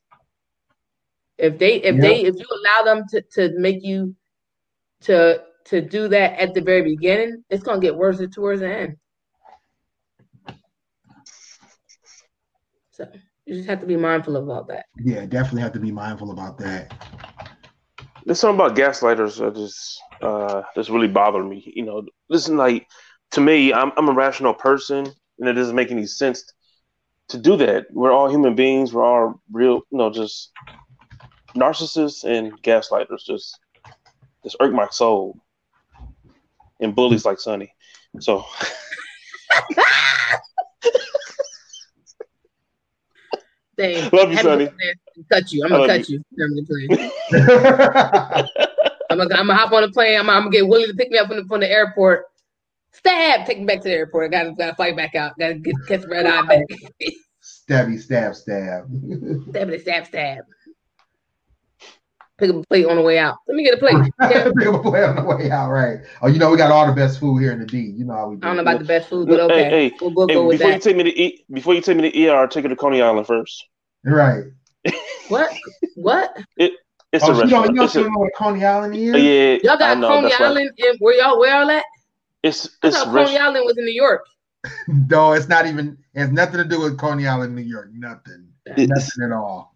If 1.39 1.59
they 1.59 1.77
if 1.77 2.01
they 2.01 2.23
if 2.23 2.35
you 2.37 2.47
allow 2.53 2.85
them 2.85 3.05
to, 3.11 3.23
to 3.33 3.59
make 3.59 3.83
you 3.83 4.15
to 5.03 5.43
to 5.65 5.81
do 5.81 6.09
that 6.09 6.39
at 6.39 6.53
the 6.53 6.61
very 6.61 6.83
beginning, 6.83 7.45
it's 7.49 7.63
gonna 7.63 7.81
get 7.81 7.97
worse 7.97 8.21
towards 8.33 8.61
the 8.61 8.71
end. 8.71 8.97
So 12.91 13.09
you 13.51 13.57
just 13.57 13.69
have 13.69 13.81
to 13.81 13.87
be 13.87 13.97
mindful 13.97 14.37
about 14.37 14.69
that. 14.69 14.87
Yeah, 15.03 15.27
definitely 15.27 15.63
have 15.63 15.73
to 15.73 15.81
be 15.81 15.91
mindful 15.91 16.31
about 16.31 16.57
that. 16.59 16.95
There's 18.25 18.39
something 18.39 18.65
about 18.65 18.77
gaslighters 18.77 19.39
that 19.39 19.57
just 19.57 20.01
uh 20.23 20.63
just 20.77 20.89
really 20.89 21.09
bother 21.09 21.43
me. 21.43 21.73
You 21.75 21.85
know, 21.85 22.07
listen, 22.29 22.57
like 22.57 22.87
to 23.33 23.41
me, 23.41 23.73
I'm 23.73 23.91
I'm 23.97 24.09
a 24.09 24.13
rational 24.13 24.55
person, 24.55 25.05
and 25.41 25.49
it 25.49 25.55
doesn't 25.55 25.75
make 25.75 25.91
any 25.91 26.07
sense 26.07 26.45
to 27.31 27.39
do 27.39 27.57
that. 27.57 27.87
We're 27.91 28.13
all 28.13 28.31
human 28.31 28.55
beings. 28.55 28.95
We're 28.95 29.05
all 29.05 29.43
real, 29.51 29.83
you 29.91 29.99
know, 29.99 30.11
just 30.11 30.53
narcissists 31.57 32.23
and 32.23 32.53
gaslighters. 32.63 33.25
Just 33.27 33.59
just 34.45 34.57
irk 34.61 34.73
my 34.73 34.87
soul, 34.91 35.37
and 36.81 36.95
bullies 36.95 37.25
like 37.25 37.41
Sunny. 37.41 37.75
So. 38.21 38.45
Say, 43.81 44.11
Love 44.11 44.31
you, 44.31 44.37
Sunny. 44.37 44.69
Cut 45.33 45.51
you. 45.53 45.65
I'm 45.65 45.71
gonna 45.71 45.87
cut 45.87 46.07
you. 46.07 46.23
you. 46.37 46.67
I'm 49.09 49.17
gonna, 49.17 49.35
I'm 49.35 49.47
gonna 49.47 49.55
hop 49.55 49.73
on 49.73 49.85
a 49.85 49.91
plane. 49.91 50.21
I'm, 50.21 50.29
I'm, 50.29 50.43
gonna 50.43 50.51
get 50.51 50.69
Willie 50.69 50.87
to 50.87 50.93
pick 50.93 51.11
me 51.11 51.17
up 51.17 51.29
from 51.29 51.39
the, 51.39 51.45
from 51.47 51.61
the 51.61 51.71
airport. 51.71 52.27
Stab, 52.93 53.47
take 53.47 53.59
me 53.59 53.65
back 53.65 53.79
to 53.79 53.89
the 53.89 53.95
airport. 53.95 54.27
I 54.27 54.29
gotta, 54.29 54.53
gotta 54.53 54.75
fight 54.75 54.97
back 54.97 55.15
out. 55.15 55.33
Gotta 55.39 55.55
get 55.55 55.75
catch 55.89 56.05
red 56.05 56.27
eye 56.27 56.43
back. 56.43 56.67
Stabby, 57.43 57.99
stab, 57.99 58.37
stab. 58.37 58.85
Stabby, 58.91 59.81
stab, 59.81 60.07
stab. 60.07 60.45
Pick 62.41 62.51
up 62.51 62.57
a 62.57 62.67
plate 62.67 62.87
on 62.87 62.97
the 62.97 63.03
way 63.03 63.19
out. 63.19 63.37
Let 63.47 63.55
me 63.55 63.65
get 63.65 63.75
a 63.75 63.77
plate. 63.77 63.95
Pick 64.21 64.67
up 64.67 64.75
a 64.75 64.83
plate 64.83 65.05
on 65.05 65.17
the 65.17 65.23
way 65.23 65.51
out, 65.51 65.71
right? 65.71 65.99
Oh, 66.23 66.29
you 66.29 66.39
know 66.39 66.51
we 66.51 66.57
got 66.57 66.73
all 66.73 66.87
the 66.87 66.93
best 66.93 67.21
food 67.21 67.39
here 67.39 67.53
in 67.53 67.61
the 67.61 67.67
D. 67.67 67.79
You 67.79 68.05
know 68.05 68.15
how 68.15 68.29
we 68.31 68.37
do. 68.37 68.43
I 68.43 68.49
don't 68.49 68.57
know 68.57 68.63
about 68.63 68.79
the 68.79 68.87
best 68.87 69.11
food, 69.11 69.29
but 69.29 69.41
okay. 69.41 69.65
Hey, 69.65 69.89
hey, 69.89 69.97
we'll, 70.01 70.15
we'll 70.15 70.29
hey, 70.29 70.35
go 70.35 70.47
with 70.47 70.59
before 70.59 70.71
that. 70.71 70.77
you 70.77 70.81
take 70.81 70.97
me 70.97 71.03
to 71.05 71.19
eat, 71.19 71.45
before 71.53 71.75
you 71.75 71.83
take 71.83 71.99
me 71.99 72.11
to 72.11 72.29
ER, 72.29 72.47
take 72.47 72.63
her 72.65 72.69
to 72.71 72.77
Coney 72.77 73.03
Island 73.03 73.27
first. 73.27 73.67
Right. 74.05 74.45
what? 75.29 75.53
What? 75.97 76.35
It, 76.57 76.73
it's 77.13 77.25
oh, 77.25 77.29
a 77.29 77.31
restaurant. 77.33 77.51
You 77.51 77.75
don't, 77.77 77.95
you 77.95 78.03
don't 78.03 78.13
know 78.13 78.19
what 78.21 78.35
Coney 78.35 78.65
Island 78.65 78.95
is? 78.95 79.23
Yeah, 79.23 79.71
y'all 79.71 79.79
got 79.79 79.99
know, 79.99 80.09
Coney 80.09 80.33
Island. 80.33 80.71
In, 80.79 80.97
where 80.99 81.21
y'all 81.21 81.39
where 81.39 81.57
all 81.57 81.71
at? 81.71 81.85
It's 82.43 82.71
it's 82.83 82.97
I 82.97 83.05
Coney 83.05 83.37
Island 83.37 83.65
was 83.67 83.77
in 83.77 83.85
New 83.85 83.93
York. 83.93 84.25
no, 84.89 85.33
it's 85.33 85.49
not 85.49 85.67
even. 85.67 85.99
It 86.15 86.21
has 86.21 86.31
nothing 86.31 86.59
to 86.59 86.65
do 86.65 86.81
with 86.81 86.99
Coney 86.99 87.27
Island, 87.27 87.55
New 87.55 87.63
York. 87.63 87.91
Nothing. 87.93 88.49
It's, 88.67 88.91
nothing 88.91 89.25
at 89.25 89.37
all. 89.37 89.75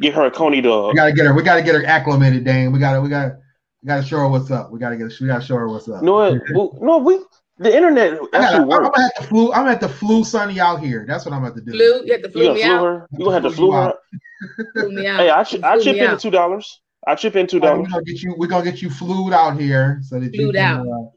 Get 0.00 0.14
her 0.14 0.24
a 0.26 0.30
Coney 0.30 0.60
dog. 0.60 0.92
We 0.92 0.96
gotta 0.96 1.12
get 1.12 1.26
her. 1.26 1.34
We 1.34 1.42
gotta 1.42 1.62
get 1.62 1.74
her 1.74 1.84
acclimated, 1.84 2.44
Dame. 2.44 2.72
We 2.72 2.78
gotta. 2.78 3.00
We 3.00 3.08
gotta. 3.08 3.38
We 3.82 3.86
gotta 3.88 4.02
show 4.04 4.18
her 4.18 4.28
what's 4.28 4.50
up. 4.50 4.70
We 4.70 4.78
gotta 4.78 4.96
get. 4.96 5.12
We 5.20 5.26
gotta 5.26 5.44
show 5.44 5.56
her 5.56 5.68
what's 5.68 5.88
up. 5.88 6.02
No, 6.02 6.38
well, 6.54 6.78
no, 6.80 6.98
we 6.98 7.18
The 7.58 7.74
internet 7.74 8.12
I 8.14 8.16
gotta, 8.16 8.36
actually 8.36 8.58
I'm 8.60 8.68
works. 8.68 8.88
gonna 8.90 9.02
have 9.02 9.14
to 9.16 9.22
flu. 9.24 9.52
I'm 9.52 9.66
at 9.66 9.80
the 9.80 9.88
flu 9.88 10.24
Sunny 10.24 10.60
out 10.60 10.80
here. 10.80 11.04
That's 11.06 11.24
what 11.24 11.34
I'm 11.34 11.42
about 11.44 11.56
to 11.56 11.62
do. 11.62 11.72
Flu, 11.72 12.04
you 12.06 12.12
have 12.12 12.22
to 12.22 12.30
flu 12.30 12.42
gonna 12.44 12.54
me 12.54 12.62
flu 12.62 12.72
out. 12.72 12.84
her? 12.84 13.08
You 13.12 13.24
gonna 13.24 13.34
have 13.34 13.42
to 13.42 13.50
flu 13.50 13.72
her? 13.72 13.94
Flu 14.74 14.90
me 14.90 15.06
out. 15.06 15.20
Hey, 15.20 15.30
I 15.30 15.44
ch- 15.44 15.62
I 15.62 15.78
chip 15.80 15.96
in 15.96 16.02
out. 16.04 16.20
two 16.20 16.30
dollars. 16.30 16.80
I 17.06 17.14
chip 17.16 17.36
in 17.36 17.46
two 17.46 17.60
dollars. 17.60 17.78
We're 17.78 17.90
dollars. 17.90 17.92
gonna 17.92 18.04
get 18.04 18.22
you. 18.22 18.34
We're 18.38 18.46
gonna 18.48 18.64
get 18.64 18.82
you 18.82 18.90
flued 18.90 19.32
out 19.32 19.60
here 19.60 20.00
so 20.02 20.18
that 20.20 20.32
you 20.34 20.44
Flued 20.44 20.54
can 20.56 20.80
out. 20.80 20.86
uh, 20.86 21.08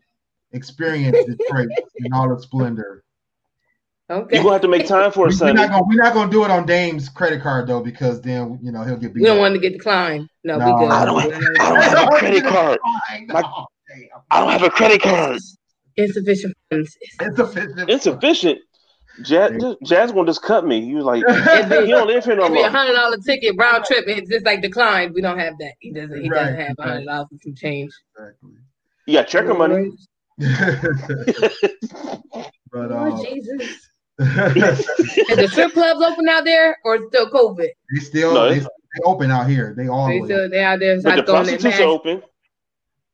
experience 0.51 1.17
Detroit 1.25 1.69
in 1.97 2.13
all 2.13 2.31
its 2.33 2.43
splendor. 2.43 3.03
Okay. 4.07 4.37
You 4.37 4.43
gonna 4.43 4.53
have 4.53 4.61
to 4.61 4.67
make 4.67 4.85
time 4.85 5.11
for 5.11 5.27
it, 5.27 5.33
We- 5.39 5.47
We're 5.47 5.53
not 5.53 5.69
gonna. 5.71 5.83
We're 5.87 6.03
not 6.03 6.13
gonna 6.13 6.29
do 6.31 6.43
it 6.45 6.51
on 6.51 6.67
Dame's 6.67 7.09
credit 7.09 7.41
card 7.41 7.67
though, 7.67 7.81
because 7.81 8.21
then 8.21 8.59
you 8.61 8.71
know 8.71 8.83
he'll 8.83 8.97
get 8.97 9.15
beat. 9.15 9.21
We 9.21 9.25
don't 9.27 9.37
up. 9.37 9.41
want 9.41 9.55
to 9.55 9.59
get 9.59 9.73
declined. 9.73 10.29
No, 10.43 10.59
No. 10.59 10.73
we 10.75 10.79
good. 10.79 10.91
I 10.91 11.05
don't- 11.05 11.33
I 11.59 11.69
don't 11.69 11.81
have 11.81 12.07
a 12.07 12.11
credit 12.17 12.43
card. 12.45 12.79
I. 13.09 13.25
My- 13.27 13.65
I 14.29 14.39
don't 14.41 14.51
have 14.51 14.63
a 14.63 14.69
credit 14.69 15.01
card. 15.01 15.39
Insufficient 15.95 16.53
funds. 16.69 16.97
It's 17.21 17.39
official. 17.39 17.89
Insufficient. 17.89 18.59
Jazz, 19.23 19.53
Jazz 19.85 20.11
gonna 20.11 20.25
just 20.27 20.41
cut 20.41 20.65
me. 20.67 20.79
You 20.79 21.01
like 21.01 21.23
It'd 21.25 21.35
he 21.85 21.91
don't 21.91 22.07
live 22.07 22.25
here 22.25 22.35
no 22.35 22.45
it'd 22.45 22.57
a 22.57 22.69
hundred 22.69 22.95
dollar 22.95 23.15
ticket 23.25 23.55
round 23.57 23.85
trip. 23.85 24.03
It's 24.07 24.29
just 24.29 24.45
like 24.45 24.61
declined. 24.61 25.13
We 25.13 25.21
don't 25.21 25.39
have 25.39 25.57
that. 25.59 25.71
He 25.79 25.93
doesn't. 25.93 26.21
He 26.21 26.27
doesn't 26.27 26.55
have 26.59 26.75
a 26.77 26.81
right. 26.81 26.87
hundred 26.89 27.05
dollars 27.05 27.27
and 27.31 27.39
some 27.41 27.55
change. 27.55 27.93
You 29.07 29.13
got 29.13 29.27
checker 29.29 29.53
money. 29.53 29.91
but 30.37 30.49
Oh 32.73 32.97
um, 32.97 33.23
Jesus! 33.23 33.87
Is 34.17 34.27
the 35.37 35.47
strip 35.51 35.73
clubs 35.73 36.01
open 36.01 36.29
out 36.29 36.45
there, 36.45 36.77
or 36.85 37.07
still 37.09 37.29
COVID? 37.29 37.67
they 37.93 37.99
still 37.99 38.33
No, 38.33 38.49
they, 38.49 38.59
they 38.59 39.01
open 39.03 39.29
out 39.31 39.49
here. 39.49 39.73
They 39.75 39.87
all 39.87 40.07
They 40.07 40.21
still 40.23 40.49
they 40.49 40.63
out 40.63 40.79
there 40.79 40.95
But 41.01 41.03
the 41.03 41.15
not 41.17 41.25
throwing 41.25 41.45
their 41.45 41.57
prostitutes 41.59 41.79
are 41.79 41.83
open. 41.83 42.23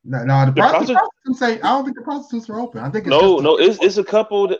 No, 0.04 0.24
no, 0.24 0.46
the 0.46 0.52
The 0.52 0.60
prostitutes. 0.60 1.00
prosti- 1.26 1.36
say 1.36 1.60
I 1.60 1.68
don't 1.70 1.84
think 1.84 1.96
the 1.96 2.02
prostitutes 2.02 2.48
are 2.50 2.60
open. 2.60 2.80
I 2.82 2.90
think 2.90 3.06
it's 3.06 3.10
No, 3.10 3.38
no, 3.38 3.56
it's 3.56 3.78
it's 3.82 3.96
a 3.98 4.04
couple 4.04 4.48
that 4.48 4.58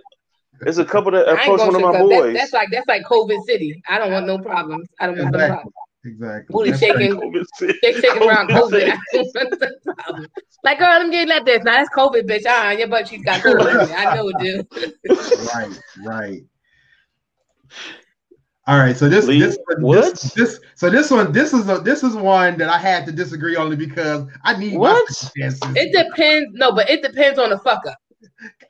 it's 0.66 0.78
a 0.78 0.84
couple 0.84 1.10
that 1.12 1.28
I 1.28 1.42
approached 1.42 1.64
one 1.64 1.74
of 1.74 1.80
my 1.80 1.92
that's, 1.92 2.04
boys. 2.04 2.34
that's 2.36 2.52
like 2.52 2.68
that's 2.70 2.86
like 2.88 3.02
COVID 3.04 3.42
City. 3.44 3.82
I 3.88 3.98
don't 3.98 4.12
want 4.12 4.26
no 4.26 4.38
problems. 4.38 4.88
I 5.00 5.06
don't 5.06 5.18
want 5.18 5.32
no 5.32 5.46
problems. 5.46 5.72
Exactly. 6.04 6.52
Booty 6.52 6.76
shaking. 6.76 7.12
COVID 7.14 7.44
city. 7.54 7.78
Shaking 7.82 8.22
around 8.22 8.48
COVID 8.50 8.70
COVID. 8.70 8.70
city. 8.70 8.90
I 8.92 9.44
don't 9.44 9.60
want 9.60 9.74
no 9.86 9.94
problem. 9.94 10.26
Like, 10.64 10.78
girl, 10.78 10.88
I'm 10.90 11.10
getting 11.10 11.32
at 11.32 11.44
this. 11.44 11.62
Now 11.64 11.72
that's 11.72 11.90
COVID, 11.90 12.28
bitch. 12.28 12.44
Ah, 12.46 12.70
your 12.70 12.88
butt 12.88 13.06
cheeks 13.06 13.24
got 13.24 13.40
COVID. 13.40 13.94
I 13.96 14.14
know 14.14 14.28
it 14.28 14.36
do. 14.40 14.64
right, 15.54 15.80
right. 16.04 16.42
All 18.68 18.78
right, 18.78 18.96
so 18.96 19.08
this 19.08 19.26
this, 19.26 19.58
this 19.80 20.32
this 20.34 20.60
so 20.76 20.88
this 20.88 21.10
one 21.10 21.32
this 21.32 21.52
is 21.52 21.68
a 21.68 21.78
this 21.78 22.04
is 22.04 22.14
one 22.14 22.56
that 22.58 22.68
I 22.68 22.78
had 22.78 23.04
to 23.06 23.12
disagree 23.12 23.56
only 23.56 23.74
because 23.74 24.24
I 24.44 24.56
need 24.56 24.76
What? 24.76 25.04
my. 25.36 25.58
It 25.74 25.92
depends. 25.92 26.50
No, 26.52 26.70
but 26.70 26.88
it 26.88 27.02
depends 27.02 27.40
on 27.40 27.50
the 27.50 27.58
fuck 27.58 27.84
up. 27.88 27.98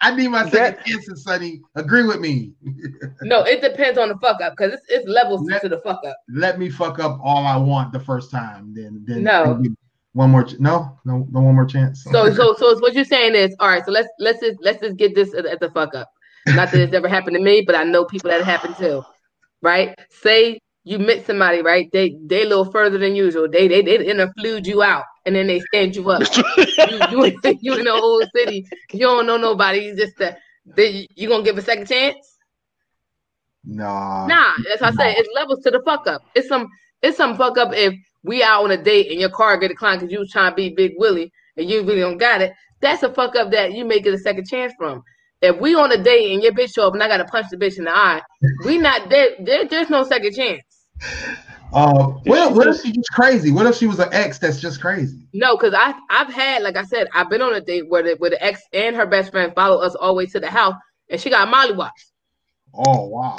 I 0.01 0.15
need 0.15 0.29
my 0.29 0.45
second 0.45 0.77
That- 0.79 0.87
chances, 0.87 1.23
Sunny. 1.25 1.61
Agree 1.75 2.05
with 2.05 2.21
me. 2.21 2.53
No, 3.23 3.43
it 3.45 3.61
depends 3.61 3.99
on 3.99 4.09
the 4.09 4.17
fuck 4.19 4.41
up 4.41 4.55
because 4.57 4.73
it's, 4.75 4.83
it's 4.89 5.09
levels 5.09 5.43
Let- 5.49 5.63
to 5.63 5.69
the 5.69 5.79
fuck 5.79 6.01
up. 6.05 6.17
Let 6.29 6.59
me 6.59 6.69
fuck 6.71 6.99
up 6.99 7.19
all 7.23 7.47
I 7.47 7.57
want 7.57 7.93
the 7.93 8.01
first 8.01 8.31
time, 8.31 8.73
then 8.75 9.05
then 9.07 9.23
No. 9.23 9.59
then 9.63 9.77
one 10.15 10.31
more 10.31 10.45
ch- 10.45 10.59
no 10.59 10.99
no 11.05 11.27
no 11.31 11.41
one 11.41 11.55
more 11.55 11.65
chance. 11.65 12.03
So, 12.05 12.33
so, 12.35 12.55
so 12.59 12.79
what 12.81 12.93
you're 12.95 13.05
saying 13.05 13.35
is, 13.35 13.55
all 13.61 13.69
right. 13.69 13.85
So 13.85 13.93
let's 13.93 14.09
let's 14.19 14.41
just 14.41 14.59
let's 14.61 14.81
just 14.81 14.97
get 14.97 15.15
this 15.15 15.33
at, 15.35 15.47
at 15.47 15.61
the 15.61 15.71
fuck 15.71 15.95
up. 15.95 16.11
Not 16.49 16.71
that 16.73 16.81
it's 16.81 16.93
ever 16.95 17.09
happened 17.09 17.37
to 17.37 17.43
me, 17.43 17.63
but 17.63 17.75
I 17.77 17.85
know 17.85 18.05
people 18.05 18.31
that 18.31 18.41
it 18.41 18.45
happened 18.45 18.77
to. 18.79 19.03
Right? 19.63 19.97
Say 20.11 20.59
you 20.85 20.99
met 20.99 21.25
somebody, 21.25 21.63
right? 21.63 21.89
They 21.93 22.17
they 22.27 22.43
a 22.43 22.47
little 22.47 22.71
further 22.71 22.99
than 22.99 23.15
usual. 23.15 23.49
They 23.49 23.69
they 23.69 23.83
they 23.83 24.05
interflued 24.05 24.67
you 24.67 24.83
out, 24.83 25.05
and 25.25 25.35
then 25.35 25.47
they 25.47 25.61
stand 25.61 25.95
you 25.97 26.09
up. 26.11 26.23
you, 26.37 26.45
you, 27.11 27.39
you 27.61 27.75
in 27.77 27.85
the 27.85 27.93
whole 27.93 28.23
city. 28.35 28.67
You 28.93 29.07
don't 29.07 29.27
know 29.27 29.37
nobody. 29.37 29.81
You 29.81 29.97
just 29.97 30.21
uh, 30.21 30.33
they, 30.67 31.09
you 31.15 31.29
gonna 31.29 31.45
give 31.45 31.59
a 31.59 31.63
second 31.63 31.87
chance? 31.87 32.33
nah. 33.65 34.27
Nah, 34.27 34.55
as 34.73 34.83
I 34.83 34.91
say, 34.93 35.15
it's 35.17 35.29
levels 35.35 35.63
to 35.65 35.71
the 35.71 35.81
fuck 35.85 36.07
up. 36.07 36.23
It's 36.35 36.49
some 36.49 36.69
it's 37.01 37.17
some 37.17 37.37
fuck 37.37 37.59
up 37.59 37.73
if 37.75 37.95
we 38.23 38.43
out 38.43 38.65
on 38.65 38.71
a 38.71 38.83
date 38.83 39.11
and 39.11 39.21
your 39.21 39.31
car 39.31 39.57
get 39.57 39.69
declined 39.69 40.01
because 40.01 40.13
you 40.13 40.21
was 40.21 40.31
trying 40.31 40.53
to 40.53 40.55
be 40.55 40.71
Big 40.71 40.93
Willie 40.97 41.33
and 41.57 41.69
you 41.69 41.83
really 41.83 42.01
don't 42.01 42.19
got 42.19 42.41
it. 42.41 42.53
That's 42.81 43.03
a 43.03 43.13
fuck 43.13 43.37
up 43.37 43.51
that 43.53 43.73
you 43.73 43.85
may 43.85 44.01
get 44.01 44.15
a 44.15 44.19
second 44.19 44.47
chance 44.49 44.73
from. 44.79 45.03
If 45.41 45.61
we 45.61 45.75
on 45.75 45.91
a 45.91 46.03
date 46.03 46.33
and 46.33 46.43
your 46.43 46.53
bitch 46.53 46.75
show 46.75 46.87
up 46.87 46.95
and 46.95 47.03
I 47.03 47.09
gotta 47.09 47.25
punch 47.25 47.47
the 47.51 47.57
bitch 47.57 47.79
in 47.79 47.85
the 47.85 47.97
eye, 47.97 48.23
we 48.65 48.79
not 48.79 49.09
there. 49.11 49.31
there 49.41 49.67
there's 49.67 49.91
no 49.91 50.05
second 50.05 50.35
chance. 50.35 50.63
Uh, 51.75 52.09
what, 52.25 52.49
she 52.49 52.55
what 52.55 52.67
if 52.67 52.75
just- 52.75 52.85
she 52.85 52.93
just 52.93 53.11
crazy? 53.13 53.51
What 53.51 53.67
if 53.67 53.77
she 53.77 53.87
was 53.87 53.99
an 53.99 54.09
ex 54.13 54.39
that's 54.39 54.61
just 54.61 54.81
crazy? 54.81 55.27
No, 55.33 55.57
because 55.57 55.73
I 55.75 55.95
I've 56.11 56.33
had 56.33 56.63
like 56.63 56.77
I 56.77 56.85
said 56.85 57.09
I've 57.15 57.31
been 57.31 57.41
on 57.41 57.55
a 57.55 57.61
date 57.61 57.89
where 57.89 58.03
the 58.03 58.15
where 58.19 58.29
the 58.31 58.43
ex 58.45 58.61
and 58.75 58.95
her 58.95 59.07
best 59.07 59.31
friend 59.31 59.53
follow 59.55 59.79
us 59.81 59.95
all 59.95 60.09
the 60.09 60.15
way 60.15 60.27
to 60.27 60.41
the 60.41 60.51
house 60.51 60.75
and 61.09 61.19
she 61.21 61.31
got 61.31 61.49
Molly 61.51 61.73
Wops. 61.73 62.13
Oh 62.75 63.07
wow. 63.07 63.39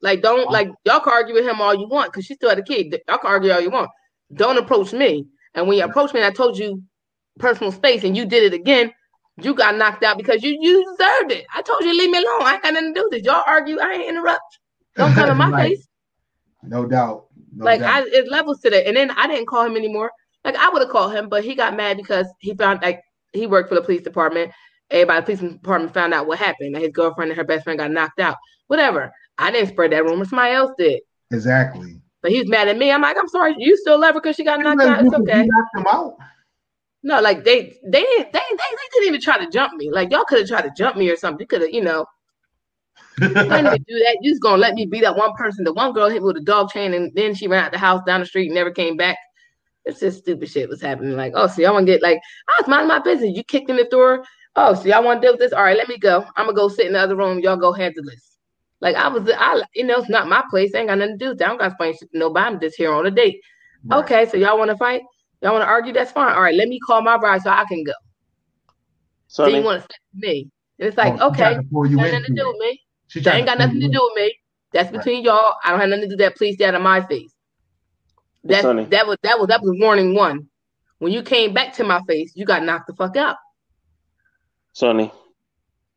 Like 0.00 0.22
don't 0.22 0.48
like 0.50 0.68
y'all 0.84 1.00
can 1.00 1.12
argue 1.12 1.34
with 1.34 1.44
him 1.44 1.60
all 1.60 1.74
you 1.74 1.88
want 1.88 2.12
because 2.12 2.24
she 2.24 2.34
still 2.34 2.50
had 2.50 2.58
a 2.58 2.62
kid. 2.62 2.96
Y'all 3.08 3.18
can 3.18 3.30
argue 3.30 3.50
all 3.50 3.60
you 3.60 3.70
want. 3.70 3.90
Don't 4.32 4.58
approach 4.58 4.92
me. 4.92 5.26
And 5.54 5.66
when 5.66 5.76
you 5.78 5.84
approach 5.84 6.14
me, 6.14 6.24
I 6.24 6.30
told 6.30 6.56
you 6.58 6.82
personal 7.38 7.72
space, 7.72 8.04
and 8.04 8.16
you 8.16 8.24
did 8.26 8.44
it 8.44 8.54
again. 8.54 8.92
You 9.42 9.54
got 9.54 9.76
knocked 9.76 10.02
out 10.04 10.16
because 10.18 10.42
you 10.42 10.56
you 10.60 10.84
deserved 10.96 11.32
it. 11.32 11.46
I 11.54 11.62
told 11.62 11.82
you 11.82 11.96
leave 11.98 12.10
me 12.10 12.18
alone. 12.18 12.42
I 12.42 12.54
ain't 12.54 12.62
got 12.62 12.74
nothing 12.74 12.94
to 12.94 13.00
do 13.00 13.04
with 13.10 13.12
this. 13.12 13.24
Y'all 13.24 13.42
argue. 13.46 13.78
I 13.80 13.92
ain't 13.92 14.08
interrupt. 14.08 14.58
Don't 14.96 15.14
come 15.14 15.30
in 15.30 15.36
my 15.44 15.50
Right. 15.50 15.70
face. 15.76 15.88
No 16.62 16.86
doubt. 16.86 17.26
No 17.54 17.64
like 17.64 17.80
doubt. 17.80 18.04
I, 18.04 18.08
it 18.10 18.30
levels 18.30 18.60
to 18.60 18.70
that. 18.70 18.86
And 18.86 18.96
then 18.96 19.10
I 19.12 19.26
didn't 19.26 19.46
call 19.46 19.64
him 19.64 19.76
anymore. 19.76 20.10
Like 20.44 20.56
I 20.56 20.68
would 20.70 20.82
have 20.82 20.90
called 20.90 21.14
him, 21.14 21.28
but 21.28 21.44
he 21.44 21.54
got 21.54 21.76
mad 21.76 21.96
because 21.96 22.26
he 22.38 22.54
found 22.54 22.82
like 22.82 23.02
he 23.32 23.46
worked 23.46 23.68
for 23.68 23.74
the 23.74 23.82
police 23.82 24.02
department. 24.02 24.52
Everybody, 24.90 25.20
the 25.20 25.24
police 25.36 25.52
department 25.52 25.94
found 25.94 26.12
out 26.14 26.26
what 26.26 26.38
happened. 26.38 26.74
That 26.74 26.82
his 26.82 26.90
girlfriend 26.92 27.30
and 27.30 27.38
her 27.38 27.44
best 27.44 27.64
friend 27.64 27.78
got 27.78 27.90
knocked 27.90 28.20
out. 28.20 28.36
Whatever. 28.66 29.12
I 29.38 29.50
didn't 29.50 29.70
spread 29.70 29.92
that 29.92 30.04
rumor. 30.04 30.24
Somebody 30.24 30.54
else 30.54 30.72
did. 30.78 31.00
exactly. 31.30 32.00
But 32.20 32.30
he 32.30 32.38
was 32.38 32.48
mad 32.48 32.68
at 32.68 32.78
me. 32.78 32.92
I'm 32.92 33.02
like, 33.02 33.16
I'm 33.18 33.28
sorry. 33.28 33.54
You 33.58 33.76
still 33.76 33.98
love 33.98 34.14
her 34.14 34.20
because 34.20 34.36
she 34.36 34.44
got 34.44 34.60
knocked 34.60 34.80
You 34.80 34.88
out. 34.88 35.04
It's 35.04 35.14
okay. 35.14 35.44
knocked 35.44 35.76
him 35.76 35.86
out. 35.88 36.16
No, 37.02 37.20
like 37.20 37.44
they 37.44 37.76
they 37.84 38.02
didn't 38.02 38.32
they 38.32 38.38
they, 38.38 38.56
they 38.60 38.88
didn't 38.92 39.08
even 39.08 39.20
try 39.20 39.44
to 39.44 39.50
jump 39.50 39.74
me. 39.74 39.90
Like 39.90 40.12
y'all 40.12 40.24
could 40.24 40.38
have 40.38 40.48
tried 40.48 40.62
to 40.62 40.72
jump 40.76 40.96
me 40.96 41.10
or 41.10 41.16
something. 41.16 41.40
You 41.40 41.46
could 41.46 41.62
have, 41.62 41.70
you 41.70 41.82
know, 41.82 42.06
you 43.20 43.28
didn't 43.28 43.86
do 43.86 43.98
that. 43.98 44.18
You 44.20 44.32
just 44.32 44.42
gonna 44.42 44.56
let 44.58 44.74
me 44.74 44.86
beat 44.86 45.04
up 45.04 45.16
one 45.16 45.32
person. 45.34 45.64
The 45.64 45.72
one 45.72 45.92
girl 45.92 46.08
hit 46.08 46.22
me 46.22 46.26
with 46.26 46.36
a 46.36 46.40
dog 46.40 46.70
chain 46.70 46.94
and 46.94 47.12
then 47.14 47.34
she 47.34 47.46
ran 47.48 47.64
out 47.64 47.72
the 47.72 47.78
house 47.78 48.02
down 48.06 48.20
the 48.20 48.26
street 48.26 48.46
and 48.46 48.54
never 48.54 48.70
came 48.70 48.96
back. 48.96 49.18
It's 49.84 50.00
just 50.00 50.18
stupid 50.20 50.48
shit 50.48 50.68
was 50.68 50.80
happening. 50.80 51.16
Like, 51.16 51.32
oh, 51.34 51.46
see, 51.46 51.62
y'all 51.62 51.74
want 51.74 51.86
to 51.86 51.92
get 51.92 52.02
like, 52.02 52.20
I 52.48 52.60
was 52.60 52.68
minding 52.68 52.88
my 52.88 53.00
business. 53.00 53.36
You 53.36 53.42
kicked 53.44 53.68
in 53.68 53.76
the 53.76 53.84
door. 53.84 54.24
Oh, 54.54 54.74
see, 54.74 54.90
y'all 54.90 55.02
want 55.02 55.20
to 55.20 55.26
deal 55.26 55.32
with 55.32 55.40
this? 55.40 55.52
All 55.52 55.62
right, 55.62 55.76
let 55.76 55.88
me 55.88 55.98
go. 55.98 56.24
I'm 56.36 56.46
gonna 56.46 56.56
go 56.56 56.68
sit 56.68 56.86
in 56.86 56.92
the 56.92 57.00
other 57.00 57.16
room. 57.16 57.40
Y'all 57.40 57.56
go 57.56 57.72
handle 57.72 58.04
this. 58.04 58.38
Like 58.80 58.96
I 58.96 59.08
was, 59.08 59.28
I 59.30 59.62
you 59.74 59.84
know, 59.84 59.98
it's 59.98 60.08
not 60.08 60.28
my 60.28 60.42
place. 60.50 60.74
I 60.74 60.78
ain't 60.78 60.88
got 60.88 60.98
nothing 60.98 61.18
to 61.18 61.24
do. 61.24 61.28
with 61.30 61.38
that. 61.38 61.46
I 61.46 61.48
don't 61.48 61.58
got 61.58 61.64
to 61.64 61.70
explain 61.70 61.92
shit 61.94 62.12
to 62.12 62.18
nobody. 62.18 62.46
I'm 62.46 62.60
just 62.60 62.76
here 62.76 62.92
on 62.92 63.06
a 63.06 63.10
date. 63.10 63.40
Right. 63.84 63.98
Okay, 64.00 64.26
so 64.28 64.36
y'all 64.36 64.58
want 64.58 64.70
to 64.70 64.76
fight? 64.76 65.02
Y'all 65.40 65.52
want 65.52 65.62
to 65.62 65.68
argue? 65.68 65.92
That's 65.92 66.12
fine. 66.12 66.34
All 66.34 66.42
right, 66.42 66.54
let 66.54 66.68
me 66.68 66.78
call 66.80 67.00
my 67.02 67.16
bride 67.16 67.42
so 67.42 67.50
I 67.50 67.64
can 67.64 67.84
go. 67.84 67.92
Then 67.92 69.46
Sunny, 69.46 69.56
you 69.56 69.62
want 69.62 69.80
to 69.80 69.84
step 69.84 70.00
with 70.14 70.22
me? 70.22 70.50
And 70.78 70.88
it's 70.88 70.96
like, 70.96 71.14
Oh, 71.20 71.30
she 71.30 71.36
tried 71.36 71.56
okay, 71.56 71.68
nothing 71.96 72.22
to 72.24 72.34
do 72.34 72.42
it. 72.42 72.46
with 72.48 72.56
me. 72.58 72.81
She 73.12 73.20
That 73.20 73.36
ain't 73.36 73.46
got 73.46 73.58
pull 73.58 73.66
nothing 73.66 73.80
to 73.82 73.88
do 73.88 74.00
with 74.02 74.24
me. 74.24 74.34
That's 74.72 74.90
Right. 74.90 74.98
between 74.98 75.22
y'all. 75.22 75.56
I 75.62 75.70
don't 75.70 75.80
have 75.80 75.90
nothing 75.90 76.04
to 76.04 76.08
do 76.08 76.12
with 76.12 76.18
that. 76.20 76.36
Please 76.36 76.54
stay 76.54 76.64
out 76.64 76.74
of 76.74 76.80
my 76.80 77.02
face. 77.02 77.34
That 78.44 78.62
that 78.90 79.06
was 79.06 79.18
that 79.22 79.38
was 79.38 79.48
that 79.48 79.62
was 79.62 79.78
warning 79.78 80.14
one. 80.14 80.48
When 80.98 81.12
you 81.12 81.22
came 81.22 81.52
back 81.52 81.74
to 81.74 81.84
my 81.84 82.00
face, 82.08 82.32
you 82.34 82.46
got 82.46 82.62
knocked 82.64 82.86
the 82.86 82.94
fuck 82.94 83.16
out. 83.16 83.36
Sunny, 84.72 85.12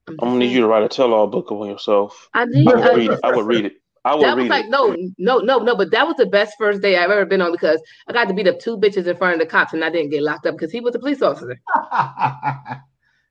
I'm 0.10 0.18
gonna 0.18 0.40
need 0.40 0.52
you 0.52 0.62
to 0.62 0.68
write 0.68 0.84
a 0.84 0.90
tell-all 0.90 1.28
book 1.28 1.52
on 1.54 1.70
yourself. 1.70 2.30
I 2.34 2.46
did. 2.46 2.68
I 2.68 2.76
would 2.76 2.96
read 2.98 3.12
it. 3.12 3.20
I 3.24 3.32
would 3.34 3.46
read 3.46 3.66
it. 3.66 3.74
I 4.04 4.14
would 4.14 4.24
that 4.26 4.38
was 4.38 4.50
like 4.50 4.66
it. 4.66 4.70
no, 4.70 4.94
no, 5.18 5.40
no, 5.40 5.60
no. 5.60 5.76
But 5.76 5.92
that 5.92 6.06
was 6.06 6.18
the 6.18 6.26
best 6.26 6.56
first 6.58 6.82
day 6.82 6.98
I've 6.98 7.10
ever 7.10 7.26
been 7.26 7.42
on 7.42 7.54
because 7.54 7.82
I 8.10 8.14
got 8.14 8.28
to 8.28 8.34
beat 8.34 8.48
up 8.48 8.60
two 8.60 8.78
bitches 8.78 9.08
in 9.08 9.16
front 9.16 9.36
of 9.36 9.40
the 9.40 9.46
cops 9.46 9.72
and 9.72 9.86
I 9.86 9.90
didn't 9.90 10.10
get 10.12 10.22
locked 10.22 10.46
up 10.46 10.56
because 10.56 10.72
he 10.72 10.82
was 10.82 10.94
a 10.96 11.00
police 11.00 11.22
officer. 11.22 11.62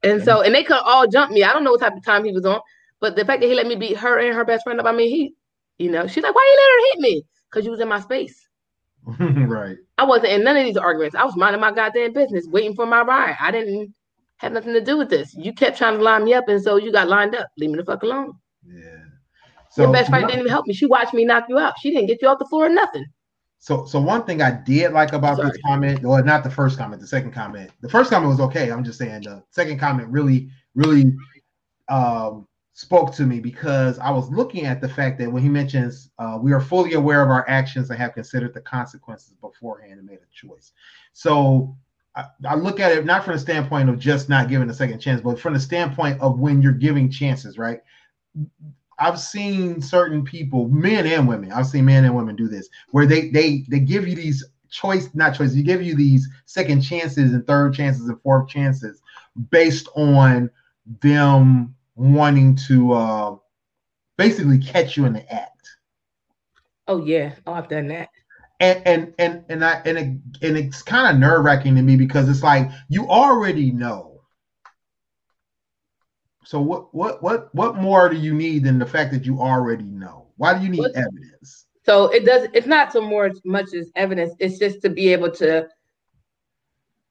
And 0.05 0.23
so, 0.23 0.43
and 0.43 0.55
they 0.55 0.63
could 0.63 0.77
all 0.85 1.09
jump 1.09 1.33
me. 1.33 1.43
I 1.43 1.53
don't 1.53 1.65
know 1.65 1.71
what 1.73 1.81
type 1.81 1.97
of 1.97 2.05
time 2.05 2.25
he 2.25 2.33
was 2.33 2.45
on, 2.45 2.61
but 3.05 3.17
the 3.17 3.25
fact 3.27 3.43
that 3.43 3.49
he 3.49 3.55
let 3.55 3.67
me 3.67 3.77
beat 3.77 3.99
her 3.99 4.19
and 4.19 4.35
her 4.35 4.47
best 4.47 4.65
friend 4.65 4.81
up, 4.81 4.87
I 4.87 4.93
mean, 4.93 5.11
he, 5.11 5.35
you 5.77 5.91
know, 5.91 6.07
she's 6.07 6.25
like, 6.25 6.35
why 6.35 6.43
you 6.43 6.57
let 6.57 6.73
her 6.73 6.89
hit 6.95 7.17
me? 7.17 7.27
Because 7.51 7.67
you 7.67 7.71
was 7.71 7.81
in 7.81 7.89
my 7.89 8.01
space. 8.01 8.49
right. 9.21 9.77
I 9.99 10.05
wasn't 10.05 10.33
in 10.33 10.43
none 10.43 10.57
of 10.57 10.65
these 10.65 10.79
arguments. 10.79 11.15
I 11.15 11.23
was 11.23 11.37
minding 11.37 11.61
my 11.61 11.71
goddamn 11.71 12.15
business, 12.15 12.47
waiting 12.49 12.75
for 12.75 12.87
my 12.87 13.03
ride. 13.03 13.37
I 13.39 13.51
didn't 13.51 13.95
have 14.39 14.53
nothing 14.53 14.73
to 14.73 14.81
do 14.81 14.97
with 14.97 15.11
this. 15.11 15.35
You 15.35 15.53
kept 15.53 15.77
trying 15.77 15.99
to 15.99 16.03
line 16.03 16.25
me 16.25 16.33
up, 16.33 16.49
and 16.49 16.63
so 16.63 16.77
you 16.77 16.93
got 16.93 17.09
lined 17.09 17.35
up. 17.35 17.47
Leave 17.59 17.73
me 17.73 17.77
the 17.77 17.85
fuck 17.85 18.05
alone. 18.05 18.39
Yeah. 18.67 19.03
Your 19.77 19.93
best 19.93 20.09
friend 20.09 20.27
didn't 20.27 20.41
even 20.41 20.51
help 20.51 20.67
me. 20.67 20.73
She 20.73 20.87
watched 20.87 21.13
me 21.13 21.27
knock 21.27 21.45
you 21.51 21.59
out. 21.59 21.75
She 21.83 21.91
didn't 21.91 22.07
get 22.07 22.23
you 22.23 22.29
off 22.29 22.39
the 22.39 22.47
floor 22.47 22.65
or 22.65 22.71
nothing. 22.71 23.05
So, 23.59 23.85
so 23.85 24.01
one 24.01 24.25
thing 24.25 24.41
I 24.41 24.51
did 24.51 24.95
like 24.95 25.13
about 25.13 25.37
Sorry. 25.37 25.51
this 25.51 25.61
comment, 25.67 26.07
or 26.07 26.23
not 26.23 26.43
the 26.43 26.51
first 26.51 26.79
comment, 26.79 27.03
the 27.03 27.07
second 27.07 27.33
comment. 27.33 27.71
The 27.83 27.89
first 27.91 28.09
comment 28.09 28.31
was 28.31 28.41
okay. 28.41 28.73
I'm 28.73 28.83
just 28.83 28.97
saying 28.97 29.25
the 29.25 29.43
second 29.51 29.79
comment 29.79 30.09
really, 30.09 30.49
really 30.75 31.13
um, 31.91 32.47
spoke 32.75 33.15
to 33.15 33.23
me 33.23 33.39
because 33.39 33.99
I 34.01 34.11
was 34.11 34.29
looking 34.31 34.67
at 34.67 34.81
the 34.81 34.89
fact 34.89 35.19
that 35.21 35.31
when 35.31 35.43
he 35.43 35.49
mentions 35.49 36.11
uh, 36.19 36.39
we 36.41 36.53
are 36.53 36.61
fully 36.61 36.95
aware 36.95 37.23
of 37.23 37.31
our 37.31 37.49
actions 37.49 37.89
and 37.89 37.99
have 37.99 38.15
considered 38.15 38.53
the 38.53 38.61
consequences 38.61 39.35
beforehand 39.41 40.01
and 40.01 40.07
made 40.07 40.19
a 40.19 40.35
choice. 40.35 40.73
So 41.13 41.77
I, 42.17 42.25
I, 42.49 42.57
look 42.57 42.81
at 42.81 42.91
it 42.91 43.05
not 43.05 43.25
from 43.25 43.35
the 43.35 43.39
standpoint 43.39 43.89
of 43.89 43.99
just 44.01 44.29
not 44.29 44.49
giving 44.49 44.69
a 44.69 44.75
second 44.75 44.99
chance, 44.99 45.21
but 45.21 45.39
from 45.39 45.55
the 45.55 45.61
standpoint 45.61 46.21
of 46.21 46.41
when 46.41 46.61
you're 46.61 46.73
giving 46.73 47.09
chances, 47.11 47.59
right? 47.59 47.81
I've 48.99 49.21
seen 49.21 49.81
certain 49.81 50.25
people, 50.25 50.69
men 50.69 51.07
and 51.07 51.29
women, 51.29 51.53
I've 51.53 51.67
seen 51.67 51.85
men 51.85 52.05
and 52.05 52.15
women 52.15 52.35
do 52.35 52.49
this, 52.49 52.69
where 52.91 53.07
they 53.07 53.29
they 53.29 53.65
they 53.69 53.81
give 53.81 54.07
you 54.07 54.17
these 54.17 54.45
choice, 54.71 55.09
not 55.15 55.37
choice, 55.37 55.55
you 55.55 55.63
give 55.63 55.83
you 55.83 55.95
these 55.95 56.29
second 56.47 56.81
chances 56.81 57.33
and 57.33 57.47
third 57.47 57.75
chances 57.75 58.09
and 58.09 58.21
fourth 58.23 58.49
chances 58.49 59.01
based 59.51 59.89
on 59.95 60.51
them 61.01 61.74
wanting 61.97 62.57
to 62.69 62.93
uh, 62.93 63.37
basically 64.17 64.59
catch 64.59 64.97
you 64.97 65.05
in 65.07 65.13
the 65.13 65.33
act. 65.33 65.51
Oh 66.87 67.05
yeah, 67.05 67.35
oh 67.47 67.53
I've 67.53 67.69
done 67.69 67.89
that 67.89 68.09
and 68.61 68.83
and 68.87 69.15
and 69.19 69.45
and 69.49 69.65
I 69.65 69.83
and 69.85 69.99
it, 69.99 70.47
and 70.47 70.57
it's 70.57 70.83
kind 70.83 71.13
of 71.13 71.21
nerve 71.21 71.45
wracking 71.45 71.77
to 71.77 71.83
me 71.83 71.97
because 71.97 72.29
it's 72.29 72.43
like 72.43 72.71
you 72.89 73.09
already 73.09 73.71
know. 73.71 74.23
So 76.45 76.61
what 76.61 76.95
what 76.95 77.23
what 77.23 77.55
what 77.55 77.77
more 77.77 78.09
do 78.09 78.17
you 78.17 78.35
need 78.35 78.65
than 78.65 78.79
the 78.79 78.87
fact 78.87 79.13
that 79.13 79.27
you 79.27 79.41
already 79.41 79.85
know? 79.85 80.29
Why 80.37 80.57
do 80.57 80.65
you 80.65 80.71
need 80.71 80.81
what, 80.81 80.95
evidence? 80.95 81.67
So 81.85 82.07
it 82.09 82.25
does. 82.25 82.49
It's 82.53 82.67
not 82.67 82.93
so 82.93 83.01
more 83.01 83.31
much 83.45 83.75
as 83.75 83.91
evidence. 83.97 84.35
It's 84.39 84.59
just 84.59 84.83
to 84.83 84.89
be 84.89 85.13
able 85.13 85.31
to 85.33 85.69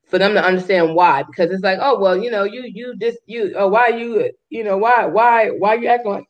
for 0.06 0.20
them 0.20 0.34
to 0.34 0.44
understand 0.44 0.94
why 0.96 1.24
because 1.24 1.50
it's 1.52 1.64
like 1.64 1.80
oh 1.82 2.00
well 2.00 2.16
you 2.16 2.30
know 2.30 2.44
you 2.44 2.64
you 2.64 2.96
just 2.98 3.18
you 3.26 3.54
oh 3.58 3.68
why 3.68 3.88
you 3.88 4.32
you 4.50 4.64
know 4.64 4.78
why 4.78 5.06
why 5.06 5.50
why 5.50 5.74
you 5.74 5.88
acting 5.88 6.12
like 6.12 6.26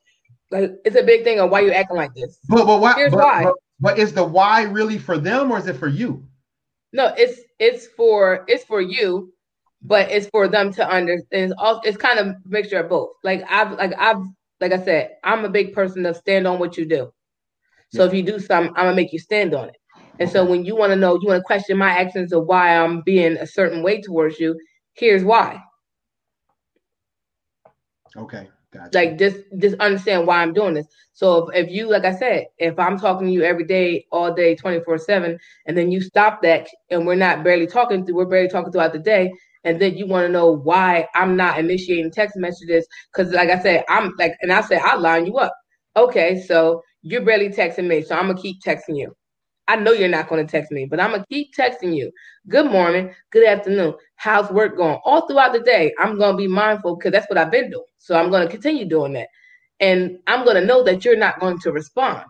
like 0.53 0.71
it's 0.85 0.95
a 0.95 1.03
big 1.03 1.23
thing 1.23 1.39
of 1.39 1.49
why 1.49 1.61
you 1.61 1.71
acting 1.71 1.97
like 1.97 2.13
this. 2.13 2.37
But 2.47 2.65
but 2.65 2.79
why? 2.79 2.93
Here's 2.93 3.11
but, 3.11 3.23
why. 3.23 3.43
But, 3.43 3.55
but 3.79 3.99
is 3.99 4.13
the 4.13 4.23
why 4.23 4.63
really 4.63 4.99
for 4.99 5.17
them 5.17 5.51
or 5.51 5.57
is 5.57 5.67
it 5.67 5.77
for 5.77 5.87
you? 5.87 6.25
No, 6.93 7.13
it's 7.17 7.41
it's 7.59 7.87
for 7.87 8.45
it's 8.47 8.63
for 8.63 8.79
you, 8.79 9.33
but 9.81 10.11
it's 10.11 10.27
for 10.27 10.47
them 10.47 10.71
to 10.73 10.87
understand. 10.87 11.51
It's, 11.51 11.53
all, 11.57 11.81
it's 11.83 11.97
kind 11.97 12.19
of 12.19 12.35
mixture 12.45 12.79
of 12.79 12.89
both. 12.89 13.13
Like 13.23 13.43
I've 13.49 13.71
like 13.73 13.93
I've 13.97 14.23
like 14.61 14.71
I 14.71 14.83
said, 14.83 15.15
I'm 15.23 15.43
a 15.43 15.49
big 15.49 15.73
person 15.73 16.03
to 16.03 16.13
stand 16.13 16.45
on 16.45 16.59
what 16.59 16.77
you 16.77 16.85
do. 16.85 17.11
So 17.91 18.03
yeah. 18.03 18.07
if 18.07 18.13
you 18.13 18.23
do 18.23 18.39
something, 18.39 18.73
I'm 18.77 18.85
gonna 18.85 18.95
make 18.95 19.11
you 19.11 19.19
stand 19.19 19.55
on 19.55 19.69
it. 19.69 19.77
And 20.19 20.29
so 20.29 20.45
when 20.45 20.63
you 20.65 20.75
want 20.75 20.91
to 20.91 20.95
know, 20.95 21.15
you 21.21 21.27
want 21.27 21.39
to 21.39 21.43
question 21.43 21.77
my 21.77 21.89
actions 21.89 22.33
of 22.33 22.45
why 22.45 22.77
I'm 22.77 23.01
being 23.01 23.37
a 23.37 23.47
certain 23.47 23.83
way 23.83 24.01
towards 24.01 24.39
you, 24.39 24.55
here's 24.93 25.23
why. 25.23 25.61
Okay. 28.15 28.49
Gotcha. 28.71 28.97
Like 28.97 29.19
just 29.19 29.37
just 29.59 29.75
understand 29.79 30.25
why 30.25 30.41
I'm 30.41 30.53
doing 30.53 30.73
this. 30.73 30.87
So 31.13 31.49
if, 31.49 31.65
if 31.67 31.71
you 31.71 31.89
like 31.89 32.05
I 32.05 32.15
said, 32.15 32.45
if 32.57 32.77
I'm 32.79 32.97
talking 32.97 33.27
to 33.27 33.33
you 33.33 33.43
every 33.43 33.65
day, 33.65 34.05
all 34.11 34.33
day, 34.33 34.55
24-7, 34.55 35.37
and 35.67 35.77
then 35.77 35.91
you 35.91 36.01
stop 36.01 36.41
that 36.41 36.67
and 36.89 37.05
we're 37.05 37.15
not 37.15 37.43
barely 37.43 37.67
talking 37.67 38.05
we're 38.09 38.25
barely 38.25 38.49
talking 38.49 38.71
throughout 38.71 38.93
the 38.93 38.99
day, 38.99 39.31
and 39.63 39.79
then 39.79 39.95
you 39.95 40.07
want 40.07 40.25
to 40.25 40.31
know 40.31 40.51
why 40.51 41.07
I'm 41.13 41.35
not 41.35 41.59
initiating 41.59 42.11
text 42.11 42.35
messages. 42.35 42.87
Cause 43.15 43.31
like 43.31 43.49
I 43.49 43.61
said, 43.61 43.83
I'm 43.89 44.11
like 44.17 44.33
and 44.41 44.51
I 44.51 44.61
said 44.61 44.81
I'll 44.81 44.99
line 44.99 45.27
you 45.27 45.37
up. 45.37 45.53
Okay, 45.95 46.41
so 46.41 46.81
you're 47.03 47.21
barely 47.25 47.49
texting 47.49 47.87
me, 47.87 48.01
so 48.01 48.15
I'm 48.15 48.27
gonna 48.27 48.41
keep 48.41 48.57
texting 48.65 48.97
you. 48.97 49.13
I 49.67 49.77
know 49.77 49.91
you're 49.91 50.09
not 50.09 50.27
going 50.27 50.45
to 50.45 50.51
text 50.51 50.71
me, 50.71 50.85
but 50.85 50.99
I'm 50.99 51.11
going 51.11 51.21
to 51.21 51.27
keep 51.27 51.55
texting 51.55 51.95
you. 51.95 52.11
Good 52.49 52.69
morning, 52.69 53.13
good 53.31 53.47
afternoon. 53.47 53.95
How's 54.15 54.49
work 54.51 54.75
going? 54.75 54.99
All 55.05 55.25
throughout 55.27 55.53
the 55.53 55.61
day, 55.61 55.93
I'm 55.99 56.17
going 56.17 56.33
to 56.33 56.37
be 56.37 56.47
mindful 56.47 56.97
because 56.97 57.11
that's 57.11 57.29
what 57.29 57.37
I've 57.37 57.51
been 57.51 57.69
doing. 57.69 57.85
So 57.97 58.15
I'm 58.15 58.29
going 58.29 58.45
to 58.45 58.51
continue 58.51 58.85
doing 58.85 59.13
that. 59.13 59.27
And 59.79 60.19
I'm 60.27 60.43
going 60.43 60.55
to 60.55 60.65
know 60.65 60.83
that 60.83 61.05
you're 61.05 61.17
not 61.17 61.39
going 61.39 61.59
to 61.59 61.71
respond. 61.71 62.25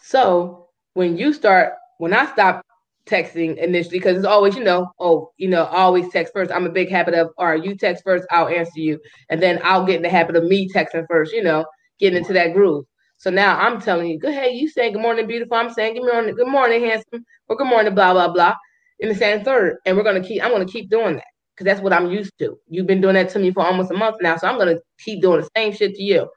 So 0.00 0.68
when 0.94 1.16
you 1.16 1.32
start, 1.32 1.74
when 1.98 2.12
I 2.12 2.26
stop 2.26 2.64
texting 3.06 3.56
initially, 3.56 3.98
because 3.98 4.16
it's 4.16 4.26
always, 4.26 4.56
you 4.56 4.62
know, 4.62 4.92
oh, 5.00 5.32
you 5.36 5.48
know, 5.48 5.64
always 5.66 6.08
text 6.10 6.32
first. 6.32 6.52
I'm 6.52 6.66
a 6.66 6.70
big 6.70 6.90
habit 6.90 7.14
of, 7.14 7.30
right, 7.38 7.62
you 7.62 7.76
text 7.76 8.04
first, 8.04 8.24
I'll 8.30 8.48
answer 8.48 8.78
you. 8.78 9.00
And 9.30 9.42
then 9.42 9.60
I'll 9.64 9.84
get 9.84 9.96
in 9.96 10.02
the 10.02 10.08
habit 10.08 10.36
of 10.36 10.44
me 10.44 10.68
texting 10.68 11.06
first, 11.08 11.32
you 11.32 11.42
know, 11.42 11.64
getting 11.98 12.18
into 12.18 12.32
that 12.34 12.52
groove. 12.52 12.84
So 13.22 13.30
now 13.30 13.56
I'm 13.56 13.80
telling 13.80 14.08
you, 14.08 14.18
good, 14.18 14.34
hey, 14.34 14.50
you 14.50 14.68
saying 14.68 14.94
good 14.94 15.00
morning, 15.00 15.28
beautiful. 15.28 15.56
I'm 15.56 15.70
saying 15.70 15.94
good 15.94 16.12
morning, 16.12 16.34
good 16.34 16.48
morning, 16.48 16.82
handsome, 16.82 17.24
or 17.48 17.56
good 17.56 17.68
morning, 17.68 17.94
blah, 17.94 18.12
blah, 18.12 18.26
blah, 18.26 18.56
in 18.98 19.08
the 19.08 19.14
same 19.14 19.44
third. 19.44 19.76
And 19.86 19.96
we're 19.96 20.02
gonna 20.02 20.24
keep, 20.24 20.42
I'm 20.42 20.50
gonna 20.50 20.66
keep 20.66 20.90
doing 20.90 21.14
that 21.14 21.24
because 21.54 21.66
that's 21.66 21.80
what 21.80 21.92
I'm 21.92 22.10
used 22.10 22.36
to. 22.40 22.58
You've 22.66 22.88
been 22.88 23.00
doing 23.00 23.14
that 23.14 23.28
to 23.30 23.38
me 23.38 23.52
for 23.52 23.64
almost 23.64 23.92
a 23.92 23.94
month 23.94 24.16
now. 24.20 24.36
So 24.38 24.48
I'm 24.48 24.58
gonna 24.58 24.80
keep 24.98 25.22
doing 25.22 25.40
the 25.40 25.48
same 25.56 25.72
shit 25.72 25.94
to 25.94 26.02
you. 26.02 26.28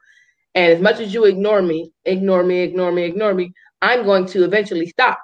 And 0.54 0.74
as 0.74 0.80
much 0.80 1.00
as 1.00 1.12
you 1.12 1.24
ignore 1.24 1.60
me, 1.60 1.90
ignore 2.04 2.44
me, 2.44 2.60
ignore 2.60 2.92
me, 2.92 3.02
ignore 3.02 3.34
me, 3.34 3.52
I'm 3.82 4.04
going 4.04 4.26
to 4.26 4.44
eventually 4.44 4.86
stop. 4.86 5.18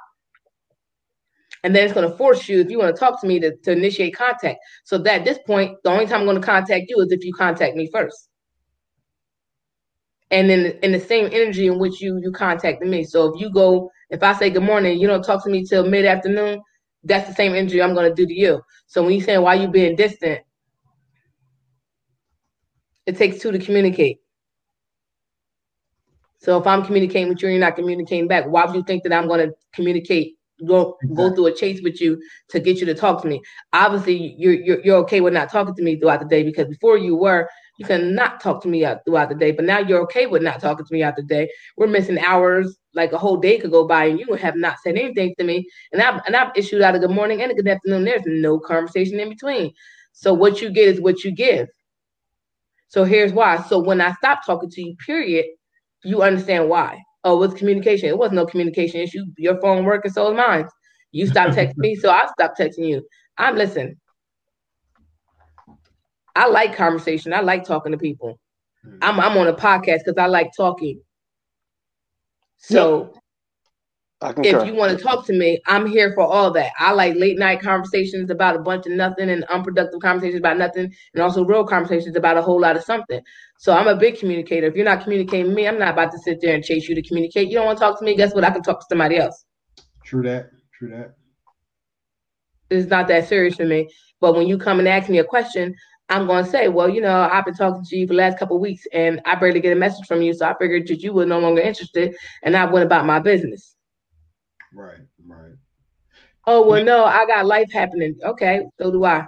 And 1.62 1.76
then 1.76 1.84
it's 1.84 1.94
going 1.94 2.10
to 2.10 2.16
force 2.16 2.48
you, 2.48 2.60
if 2.60 2.70
you 2.72 2.80
want 2.80 2.92
to 2.92 2.98
talk 2.98 3.20
to 3.20 3.26
me, 3.28 3.38
to, 3.38 3.56
to 3.56 3.70
initiate 3.70 4.16
contact. 4.16 4.58
So 4.82 4.98
that 4.98 5.20
at 5.20 5.24
this 5.24 5.38
point, 5.46 5.76
the 5.84 5.90
only 5.90 6.06
time 6.06 6.22
I'm 6.22 6.26
going 6.26 6.40
to 6.40 6.44
contact 6.44 6.86
you 6.88 7.00
is 7.00 7.12
if 7.12 7.24
you 7.24 7.32
contact 7.32 7.76
me 7.76 7.88
first 7.92 8.30
and 10.32 10.50
in 10.50 10.66
in 10.82 10.90
the 10.92 10.98
same 10.98 11.26
energy 11.30 11.66
in 11.66 11.78
which 11.78 12.00
you 12.00 12.18
you 12.20 12.32
contacted 12.32 12.88
me. 12.88 13.04
So 13.04 13.32
if 13.32 13.40
you 13.40 13.52
go, 13.52 13.90
if 14.10 14.22
I 14.22 14.32
say 14.32 14.50
good 14.50 14.62
morning, 14.62 14.98
you 14.98 15.06
don't 15.06 15.22
talk 15.22 15.44
to 15.44 15.50
me 15.50 15.64
till 15.64 15.86
mid 15.86 16.06
afternoon. 16.06 16.60
That's 17.04 17.28
the 17.28 17.34
same 17.34 17.54
energy 17.54 17.80
I'm 17.80 17.94
gonna 17.94 18.14
do 18.14 18.26
to 18.26 18.34
you. 18.34 18.60
So 18.86 19.02
when 19.02 19.12
you 19.12 19.20
saying 19.20 19.42
why 19.42 19.54
you 19.54 19.68
being 19.68 19.94
distant, 19.94 20.40
it 23.06 23.16
takes 23.16 23.40
two 23.40 23.52
to 23.52 23.58
communicate. 23.58 24.18
So 26.38 26.58
if 26.58 26.66
I'm 26.66 26.84
communicating 26.84 27.28
with 27.28 27.42
you 27.42 27.48
and 27.48 27.56
you're 27.56 27.64
not 27.64 27.76
communicating 27.76 28.26
back, 28.26 28.46
why 28.46 28.64
would 28.64 28.74
you 28.74 28.82
think 28.84 29.02
that 29.04 29.12
I'm 29.12 29.28
gonna 29.28 29.50
communicate? 29.74 30.36
Go 30.66 30.96
exactly. 31.02 31.16
go 31.16 31.34
through 31.34 31.46
a 31.46 31.54
chase 31.54 31.82
with 31.82 32.00
you 32.00 32.20
to 32.50 32.60
get 32.60 32.78
you 32.78 32.86
to 32.86 32.94
talk 32.94 33.20
to 33.22 33.28
me. 33.28 33.42
Obviously, 33.72 34.34
you're, 34.38 34.54
you're 34.54 34.80
you're 34.82 34.96
okay 34.98 35.20
with 35.20 35.34
not 35.34 35.50
talking 35.50 35.74
to 35.74 35.82
me 35.82 35.98
throughout 35.98 36.20
the 36.20 36.26
day 36.26 36.42
because 36.42 36.68
before 36.68 36.96
you 36.96 37.16
were, 37.16 37.48
you 37.78 37.86
cannot 37.86 38.40
talk 38.40 38.62
to 38.62 38.68
me 38.68 38.84
out 38.84 39.04
throughout 39.04 39.28
the 39.28 39.34
day, 39.34 39.50
but 39.50 39.64
now 39.64 39.78
you're 39.78 40.02
okay 40.02 40.26
with 40.26 40.42
not 40.42 40.60
talking 40.60 40.84
to 40.84 40.94
me 40.94 41.02
out 41.02 41.16
the 41.16 41.22
day. 41.22 41.50
We're 41.76 41.86
missing 41.86 42.18
hours, 42.18 42.76
like 42.94 43.12
a 43.12 43.18
whole 43.18 43.38
day 43.38 43.58
could 43.58 43.70
go 43.70 43.86
by, 43.86 44.04
and 44.06 44.20
you 44.20 44.34
have 44.34 44.56
not 44.56 44.76
said 44.84 44.96
anything 44.96 45.34
to 45.38 45.44
me. 45.44 45.66
And 45.92 46.02
I've 46.02 46.20
and 46.26 46.36
I've 46.36 46.52
issued 46.54 46.82
out 46.82 46.94
a 46.94 46.98
good 46.98 47.10
morning 47.10 47.40
and 47.42 47.50
a 47.50 47.54
good 47.54 47.68
afternoon. 47.68 48.04
There's 48.04 48.22
no 48.26 48.58
conversation 48.58 49.18
in 49.18 49.30
between. 49.30 49.72
So 50.12 50.34
what 50.34 50.60
you 50.60 50.70
get 50.70 50.88
is 50.88 51.00
what 51.00 51.24
you 51.24 51.32
give. 51.32 51.68
So 52.88 53.04
here's 53.04 53.32
why. 53.32 53.62
So 53.62 53.78
when 53.78 54.02
I 54.02 54.12
stop 54.12 54.44
talking 54.44 54.68
to 54.70 54.82
you, 54.82 54.94
period, 54.96 55.46
you 56.04 56.22
understand 56.22 56.68
why. 56.68 57.00
Oh, 57.24 57.42
it's 57.42 57.54
communication. 57.54 58.08
It 58.10 58.18
was 58.18 58.32
no 58.32 58.44
communication 58.44 59.00
issue. 59.00 59.24
Your 59.38 59.58
phone 59.60 59.84
working, 59.84 60.12
so 60.12 60.30
is 60.30 60.36
mine. 60.36 60.68
You 61.12 61.26
stop 61.26 61.50
texting 61.56 61.78
me, 61.78 61.94
so 61.94 62.10
I 62.10 62.26
stop 62.38 62.52
texting 62.58 62.86
you. 62.86 63.02
I'm 63.38 63.56
listen. 63.56 63.98
I 66.34 66.48
like 66.48 66.76
conversation. 66.76 67.32
I 67.32 67.40
like 67.40 67.64
talking 67.64 67.92
to 67.92 67.98
people. 67.98 68.38
Mm-hmm. 68.86 68.98
I'm 69.02 69.20
I'm 69.20 69.36
on 69.36 69.48
a 69.48 69.54
podcast 69.54 70.00
because 70.04 70.18
I 70.18 70.26
like 70.26 70.50
talking. 70.56 71.00
So 72.58 73.14
if 74.22 74.66
you 74.66 74.74
want 74.74 74.96
to 74.96 75.02
talk 75.02 75.26
to 75.26 75.32
me, 75.32 75.60
I'm 75.66 75.86
here 75.86 76.12
for 76.14 76.22
all 76.22 76.52
that. 76.52 76.72
I 76.78 76.92
like 76.92 77.16
late 77.16 77.38
night 77.38 77.60
conversations 77.60 78.30
about 78.30 78.54
a 78.54 78.60
bunch 78.60 78.86
of 78.86 78.92
nothing 78.92 79.30
and 79.30 79.44
unproductive 79.44 80.00
conversations 80.00 80.38
about 80.38 80.58
nothing, 80.58 80.92
and 81.14 81.22
also 81.22 81.44
real 81.44 81.64
conversations 81.64 82.16
about 82.16 82.36
a 82.36 82.42
whole 82.42 82.60
lot 82.60 82.76
of 82.76 82.84
something. 82.84 83.20
So 83.58 83.72
I'm 83.72 83.88
a 83.88 83.96
big 83.96 84.18
communicator. 84.18 84.66
If 84.66 84.76
you're 84.76 84.84
not 84.84 85.02
communicating 85.02 85.48
with 85.48 85.56
me, 85.56 85.66
I'm 85.66 85.78
not 85.78 85.92
about 85.92 86.12
to 86.12 86.18
sit 86.18 86.40
there 86.40 86.54
and 86.54 86.62
chase 86.62 86.88
you 86.88 86.94
to 86.94 87.02
communicate. 87.02 87.48
You 87.48 87.54
don't 87.54 87.66
want 87.66 87.78
to 87.78 87.84
talk 87.84 87.98
to 87.98 88.04
me, 88.04 88.16
guess 88.16 88.34
what? 88.34 88.44
I 88.44 88.50
can 88.50 88.62
talk 88.62 88.80
to 88.80 88.86
somebody 88.88 89.16
else. 89.16 89.44
True 90.04 90.22
that. 90.22 90.50
True 90.78 90.90
that. 90.90 91.14
It's 92.70 92.88
not 92.88 93.08
that 93.08 93.28
serious 93.28 93.56
for 93.56 93.66
me. 93.66 93.88
But 94.20 94.34
when 94.34 94.46
you 94.46 94.56
come 94.56 94.78
and 94.78 94.88
ask 94.88 95.10
me 95.10 95.18
a 95.18 95.24
question, 95.24 95.74
I'm 96.08 96.26
going 96.26 96.44
to 96.44 96.50
say, 96.50 96.68
well, 96.68 96.88
you 96.88 97.00
know, 97.00 97.22
I've 97.22 97.44
been 97.44 97.54
talking 97.54 97.84
to 97.84 97.96
you 97.96 98.06
for 98.06 98.12
the 98.12 98.18
last 98.18 98.38
couple 98.38 98.58
weeks 98.58 98.86
and 98.92 99.20
I 99.24 99.34
barely 99.34 99.60
get 99.60 99.72
a 99.72 99.80
message 99.80 100.06
from 100.06 100.20
you. 100.20 100.34
So 100.34 100.46
I 100.46 100.54
figured 100.58 100.86
that 100.88 101.02
you 101.02 101.12
were 101.12 101.24
no 101.24 101.38
longer 101.38 101.62
interested 101.62 102.14
and 102.42 102.56
I 102.56 102.66
went 102.66 102.84
about 102.84 103.06
my 103.06 103.18
business. 103.18 103.76
Right, 104.74 105.00
right. 105.26 105.52
Oh, 106.46 106.66
well, 106.66 106.84
no, 106.84 107.04
I 107.04 107.24
got 107.26 107.46
life 107.46 107.70
happening. 107.72 108.18
Okay, 108.22 108.66
so 108.78 108.90
do 108.90 109.04
I. 109.04 109.26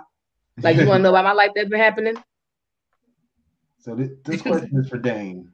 Like, 0.63 0.77
you 0.77 0.87
want 0.87 1.01
to 1.01 1.03
know 1.05 1.11
about 1.11 1.25
my 1.25 1.33
life 1.33 1.51
that's 1.55 1.69
been 1.69 1.81
happening? 1.81 2.17
So 3.79 3.95
this, 3.95 4.11
this 4.25 4.43
question 4.43 4.79
is 4.79 4.89
for 4.89 4.99
Dame. 4.99 5.53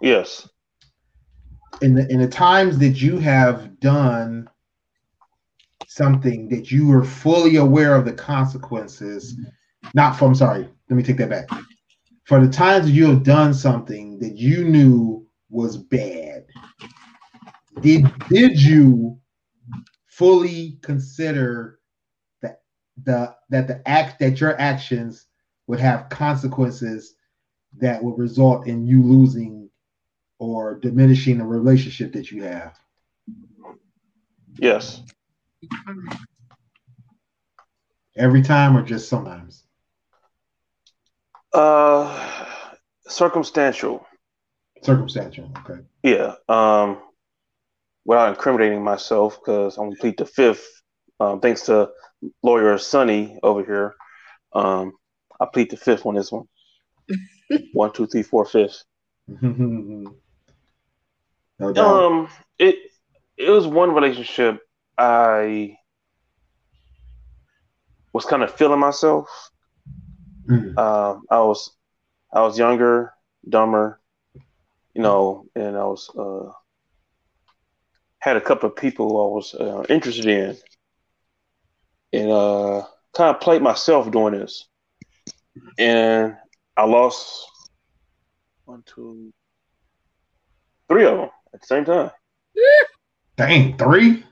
Yes. 0.00 0.48
In 1.82 1.94
the 1.94 2.10
in 2.10 2.20
the 2.20 2.28
times 2.28 2.78
that 2.78 3.00
you 3.00 3.18
have 3.18 3.80
done 3.80 4.48
something 5.86 6.48
that 6.48 6.70
you 6.70 6.86
were 6.86 7.04
fully 7.04 7.56
aware 7.56 7.94
of 7.94 8.04
the 8.04 8.12
consequences 8.12 9.36
not 9.94 10.18
from 10.18 10.34
sorry, 10.34 10.68
let 10.90 10.96
me 10.96 11.02
take 11.02 11.16
that 11.18 11.30
back. 11.30 11.48
For 12.24 12.44
the 12.44 12.52
times 12.52 12.90
you 12.90 13.06
have 13.06 13.22
done 13.22 13.54
something 13.54 14.18
that 14.18 14.36
you 14.36 14.64
knew 14.64 15.26
was 15.48 15.76
bad, 15.76 16.44
did 17.80 18.06
did 18.28 18.60
you 18.60 19.18
fully 20.06 20.78
consider 20.82 21.78
that 22.42 22.62
the 23.04 23.34
that 23.50 23.68
the 23.68 23.86
act 23.88 24.18
that 24.18 24.40
your 24.40 24.60
actions 24.60 25.26
would 25.66 25.80
have 25.80 26.08
consequences 26.08 27.14
that 27.78 28.02
would 28.02 28.18
result 28.18 28.66
in 28.66 28.86
you 28.86 29.02
losing 29.02 29.68
or 30.38 30.78
diminishing 30.78 31.38
the 31.38 31.44
relationship 31.44 32.12
that 32.12 32.30
you 32.30 32.42
have? 32.42 32.78
Yes. 34.58 35.02
Every 38.16 38.42
time 38.42 38.76
or 38.76 38.82
just 38.82 39.08
sometimes? 39.08 39.63
Uh, 41.54 42.44
circumstantial. 43.06 44.04
Circumstantial. 44.82 45.50
Okay. 45.58 45.80
Yeah. 46.02 46.34
Um, 46.48 47.00
without 48.04 48.30
incriminating 48.30 48.82
myself, 48.82 49.38
because 49.40 49.78
I'm 49.78 49.94
plead 49.96 50.18
the 50.18 50.26
fifth. 50.26 50.66
Um, 51.20 51.40
thanks 51.40 51.62
to 51.66 51.90
lawyer 52.42 52.76
Sunny 52.76 53.38
over 53.42 53.64
here. 53.64 53.94
Um, 54.52 54.92
I 55.40 55.46
plead 55.52 55.70
the 55.70 55.76
fifth 55.76 56.04
on 56.04 56.14
this 56.16 56.32
one. 56.32 56.46
one, 57.72 57.92
two, 57.92 58.06
three, 58.06 58.22
four, 58.22 58.44
fifth. 58.44 58.84
no 59.28 60.12
um, 61.76 62.28
it 62.58 62.76
it 63.36 63.50
was 63.50 63.66
one 63.66 63.94
relationship 63.94 64.60
I 64.98 65.76
was 68.12 68.24
kind 68.24 68.42
of 68.42 68.52
feeling 68.54 68.80
myself. 68.80 69.28
Mm. 70.46 70.74
Uh, 70.76 71.18
I 71.30 71.40
was 71.40 71.70
I 72.32 72.42
was 72.42 72.58
younger, 72.58 73.12
dumber, 73.48 74.00
you 74.94 75.02
know, 75.02 75.46
and 75.54 75.76
I 75.76 75.84
was 75.84 76.10
uh, 76.16 76.50
had 78.18 78.36
a 78.36 78.40
couple 78.40 78.68
of 78.68 78.76
people 78.76 79.06
I 79.06 79.34
was 79.34 79.54
uh, 79.54 79.84
interested 79.88 80.26
in, 80.26 80.56
and 82.12 82.30
uh, 82.30 82.82
kind 83.14 83.34
of 83.34 83.40
played 83.40 83.62
myself 83.62 84.10
doing 84.10 84.34
this, 84.34 84.66
and 85.78 86.36
I 86.76 86.84
lost 86.84 87.46
one, 88.64 88.82
two, 88.86 89.32
three 90.88 91.06
of 91.06 91.18
them 91.18 91.30
at 91.54 91.60
the 91.60 91.66
same 91.66 91.84
time. 91.84 92.10
Dang, 93.36 93.76
three? 93.76 94.24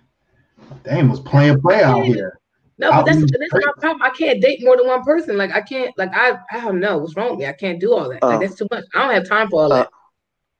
Dang, 0.84 1.08
was 1.08 1.20
playing 1.20 1.60
play 1.60 1.82
out 1.82 2.04
here. 2.04 2.38
No, 2.82 2.90
but 2.90 3.06
that's, 3.06 3.20
that's 3.20 3.52
my 3.52 3.72
problem. 3.78 4.02
I 4.02 4.10
can't 4.10 4.42
date 4.42 4.60
more 4.64 4.76
than 4.76 4.88
one 4.88 5.04
person. 5.04 5.36
Like 5.36 5.52
I 5.52 5.60
can't. 5.60 5.96
Like 5.96 6.10
I, 6.12 6.36
I 6.50 6.60
don't 6.60 6.80
know 6.80 6.98
what's 6.98 7.16
wrong 7.16 7.30
with 7.30 7.38
me. 7.38 7.46
I 7.46 7.52
can't 7.52 7.78
do 7.78 7.92
all 7.92 8.08
that. 8.08 8.22
Like 8.22 8.34
uh, 8.34 8.38
that's 8.38 8.56
too 8.56 8.66
much. 8.72 8.84
I 8.92 9.02
don't 9.02 9.14
have 9.14 9.28
time 9.28 9.48
for 9.48 9.62
all 9.62 9.72
uh, 9.72 9.76
that. 9.76 9.90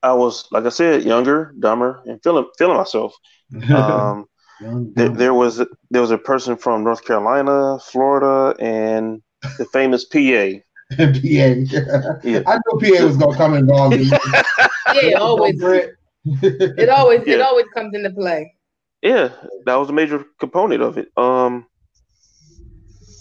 I 0.05 0.13
was, 0.13 0.47
like 0.53 0.65
I 0.65 0.69
said, 0.69 1.03
younger, 1.03 1.53
dumber, 1.59 2.01
and 2.07 2.23
feeling 2.23 2.49
feeling 2.57 2.77
myself. 2.77 3.15
Um, 3.69 4.95
there, 4.95 5.09
there, 5.09 5.35
was 5.35 5.61
there 5.91 6.01
was 6.01 6.13
a 6.13 6.19
person 6.19 6.57
from 6.57 6.85
North 6.85 7.05
Carolina, 7.05 7.81
Florida, 7.81 8.55
and 8.63 9.21
the 9.59 9.65
famous 9.73 10.05
PA. 10.05 10.19
PA. 10.97 12.19
Yeah. 12.23 12.43
I 12.47 12.59
knew 12.59 12.97
PA 12.97 13.05
was 13.05 13.17
gonna 13.17 13.37
come 13.37 13.55
involved. 13.55 13.97
yeah, 15.03 15.15
always. 15.19 15.61
it 15.61 16.89
always 16.89 17.27
yeah. 17.27 17.35
it 17.35 17.41
always 17.41 17.67
comes 17.75 17.93
into 17.93 18.11
play. 18.11 18.55
Yeah, 19.03 19.31
that 19.67 19.75
was 19.75 19.91
a 19.91 19.93
major 19.93 20.25
component 20.39 20.81
of 20.81 20.97
it. 20.97 21.09
Um, 21.17 21.67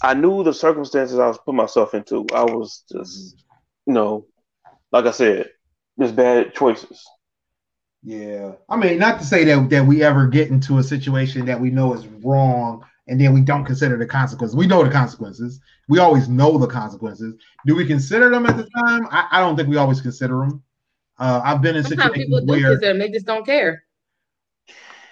I 0.02 0.14
knew 0.14 0.42
the 0.42 0.52
circumstances 0.52 1.18
I 1.18 1.28
was 1.28 1.38
putting 1.38 1.56
myself 1.56 1.94
into. 1.94 2.26
I 2.34 2.42
was 2.42 2.84
just, 2.90 3.44
you 3.86 3.94
know, 3.94 4.26
like 4.90 5.06
I 5.06 5.12
said, 5.12 5.50
just 5.98 6.16
bad 6.16 6.54
choices. 6.54 7.04
Yeah, 8.02 8.52
I 8.68 8.76
mean, 8.76 8.98
not 8.98 9.20
to 9.20 9.24
say 9.24 9.44
that 9.44 9.70
that 9.70 9.86
we 9.86 10.02
ever 10.02 10.26
get 10.26 10.50
into 10.50 10.78
a 10.78 10.82
situation 10.82 11.46
that 11.46 11.60
we 11.60 11.70
know 11.70 11.94
is 11.94 12.06
wrong 12.24 12.84
and 13.06 13.20
then 13.20 13.32
we 13.32 13.40
don't 13.42 13.64
consider 13.64 13.96
the 13.96 14.06
consequences. 14.06 14.56
We 14.56 14.66
know 14.66 14.82
the 14.82 14.90
consequences. 14.90 15.60
We 15.88 15.98
always 15.98 16.28
know 16.28 16.58
the 16.58 16.66
consequences. 16.66 17.34
Do 17.66 17.76
we 17.76 17.86
consider 17.86 18.30
them 18.30 18.46
at 18.46 18.56
the 18.56 18.68
time? 18.76 19.06
I, 19.10 19.28
I 19.32 19.40
don't 19.40 19.56
think 19.56 19.68
we 19.68 19.76
always 19.76 20.00
consider 20.00 20.38
them. 20.38 20.62
Uh, 21.18 21.40
I've 21.44 21.62
been 21.62 21.76
in 21.76 21.84
Sometimes 21.84 22.14
situations 22.14 22.24
people 22.24 22.40
do 22.40 22.62
where 22.62 22.80
them, 22.80 22.98
they 22.98 23.10
just 23.10 23.26
don't 23.26 23.46
care. 23.46 23.84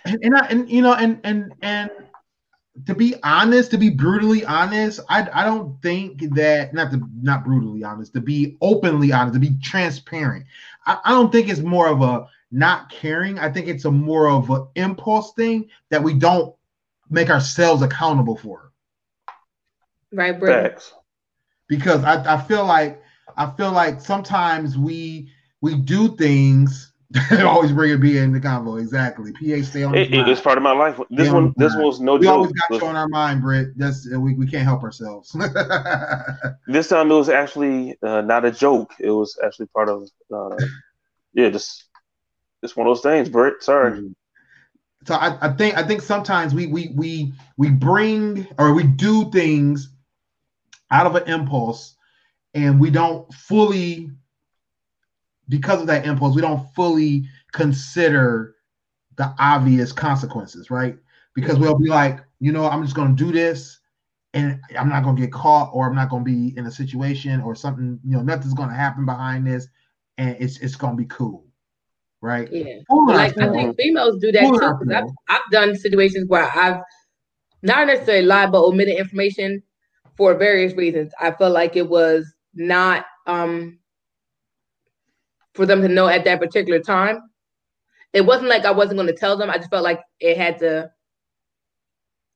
And, 0.05 0.19
and 0.23 0.37
I 0.37 0.47
and 0.47 0.71
you 0.71 0.83
know 0.83 0.95
and 0.95 1.21
and 1.25 1.53
and 1.63 1.91
to 2.87 2.95
be 2.95 3.15
honest, 3.23 3.71
to 3.71 3.79
be 3.79 3.91
brutally 3.91 4.45
honest, 4.45 5.01
I 5.09 5.29
I 5.33 5.45
don't 5.45 5.81
think 5.83 6.35
that 6.35 6.73
not 6.75 6.91
to 6.93 7.01
not 7.23 7.45
brutally 7.45 7.85
honest, 7.85 8.15
to 8.15 8.21
be 8.21 8.57
openly 8.61 9.13
honest, 9.13 9.35
to 9.35 9.41
be 9.41 9.57
transparent. 9.63 10.47
I, 10.87 10.99
I 11.05 11.11
don't 11.11 11.33
think 11.33 11.49
it's 11.49 11.61
more 11.61 11.89
of 11.89 12.03
a 12.03 12.27
not 12.51 12.91
caring. 12.91 13.39
I 13.39 13.51
think 13.51 13.69
it's 13.69 13.85
a 13.85 13.91
more 13.91 14.29
of 14.29 14.51
an 14.51 14.67
impulse 14.75 15.33
thing 15.35 15.69
that 15.91 16.03
we 16.03 16.15
don't 16.15 16.55
make 17.09 17.31
ourselves 17.31 17.83
accountable 17.83 18.37
for. 18.37 18.73
Right, 20.13 20.39
Brett. 20.39 20.83
Because 21.69 22.03
I, 22.05 22.35
I 22.35 22.41
feel 22.43 22.65
like 22.65 23.03
I 23.37 23.51
feel 23.51 23.73
like 23.73 24.01
sometimes 24.01 24.77
we 24.77 25.31
we 25.61 25.77
do 25.77 26.17
things 26.17 26.90
always 27.41 27.73
bring 27.73 27.93
a 27.93 27.99
PA 27.99 28.23
in 28.23 28.33
the 28.33 28.39
convo. 28.39 28.81
Exactly. 28.81 29.33
PA 29.33 29.65
stay 29.65 29.83
on. 29.83 29.95
It, 29.97 30.13
it's 30.13 30.41
part 30.41 30.59
of 30.59 30.63
my 30.63 30.73
life. 30.73 31.01
This 31.11 31.27
stay 31.27 31.35
one, 31.35 31.53
this 31.57 31.75
was 31.75 32.01
no 32.01 32.15
we 32.15 32.21
joke. 32.21 32.25
We 32.25 32.29
always 32.29 32.53
got 32.53 32.81
you 32.81 32.87
on 32.87 32.97
our 32.97 33.09
mind, 33.09 33.43
Britt. 33.43 33.77
That's 33.77 34.09
we, 34.09 34.35
we 34.35 34.47
can't 34.47 34.63
help 34.63 34.85
ourselves. 34.85 35.33
this 36.69 36.89
time 36.89 37.11
it 37.11 37.15
was 37.15 37.29
actually 37.29 37.97
uh, 38.03 38.21
not 38.21 38.45
a 38.45 38.53
joke. 38.53 38.93
It 39.01 39.11
was 39.11 39.37
actually 39.45 39.67
part 39.67 39.89
of. 39.89 40.09
Uh, 40.33 40.57
yeah, 41.33 41.51
just 41.51 41.85
just 42.63 42.77
one 42.77 42.87
of 42.87 42.95
those 42.95 43.03
things, 43.03 43.29
Britt. 43.29 43.63
Sorry. 43.63 43.93
Mm-hmm. 43.93 44.13
So 45.07 45.15
I, 45.15 45.37
I 45.41 45.53
think 45.53 45.77
I 45.77 45.83
think 45.83 46.03
sometimes 46.03 46.55
we 46.55 46.69
we 46.69 46.93
we 46.95 47.33
we 47.57 47.71
bring 47.71 48.47
or 48.57 48.73
we 48.73 48.85
do 48.85 49.31
things 49.33 49.89
out 50.93 51.07
of 51.07 51.17
an 51.17 51.29
impulse, 51.29 51.97
and 52.55 52.79
we 52.79 52.91
don't 52.91 53.33
fully 53.35 54.13
because 55.51 55.81
of 55.81 55.87
that 55.89 56.07
impulse, 56.07 56.35
we 56.35 56.41
don't 56.41 56.73
fully 56.75 57.29
consider 57.53 58.55
the 59.17 59.35
obvious 59.39 59.93
consequences, 59.93 60.71
right? 60.71 60.97
Because 61.35 61.59
we'll 61.59 61.79
be 61.79 61.89
like, 61.89 62.21
you 62.39 62.53
know, 62.53 62.67
I'm 62.67 62.83
just 62.83 62.97
going 62.97 63.15
to 63.15 63.25
do 63.25 63.33
this 63.33 63.81
and 64.33 64.61
I'm 64.79 64.89
not 64.89 65.03
going 65.03 65.17
to 65.17 65.23
get 65.23 65.33
caught 65.33 65.71
or 65.75 65.87
I'm 65.87 65.95
not 65.95 66.09
going 66.09 66.25
to 66.25 66.31
be 66.31 66.57
in 66.57 66.67
a 66.67 66.71
situation 66.71 67.41
or 67.41 67.55
something, 67.55 67.99
you 68.05 68.17
know, 68.17 68.23
nothing's 68.23 68.55
going 68.55 68.69
to 68.69 68.75
happen 68.75 69.05
behind 69.05 69.47
this 69.47 69.69
and 70.17 70.37
it's 70.39 70.59
it's 70.61 70.77
going 70.77 70.97
to 70.97 71.03
be 71.03 71.09
cool. 71.09 71.45
Right? 72.23 72.49
Yeah. 72.53 72.77
like 73.09 73.37
I 73.39 73.51
think 73.51 73.77
females 73.77 74.21
do 74.21 74.31
that 74.33 74.43
too 74.43 74.95
I've, 74.95 75.05
I've 75.29 75.51
done 75.51 75.75
situations 75.75 76.29
where 76.29 76.51
I've 76.55 76.83
not 77.63 77.87
necessarily 77.87 78.27
lied 78.27 78.53
but 78.53 78.63
omitted 78.63 78.99
information 78.99 79.63
for 80.17 80.35
various 80.35 80.75
reasons. 80.75 81.13
I 81.19 81.33
felt 81.33 81.53
like 81.53 81.77
it 81.77 81.89
was 81.89 82.33
not 82.55 83.07
um 83.27 83.80
for 85.55 85.67
them 85.67 85.83
to 85.83 85.89
know 85.89 86.09
at 86.09 86.25
that 86.25 86.41
particular 86.41 86.81
time. 86.81 87.21
It 88.13 88.23
wasn't 88.23 88.49
like 88.49 88.65
I 88.65 88.73
wasn't 88.73 88.97
going 88.97 89.07
to 89.07 89.15
tell 89.17 89.37
them. 89.37 89.51
I 89.51 89.57
just 89.57 89.71
felt 89.71 89.85
like 89.85 90.01
it 90.19 90.37
had 90.37 90.59
to, 90.59 90.91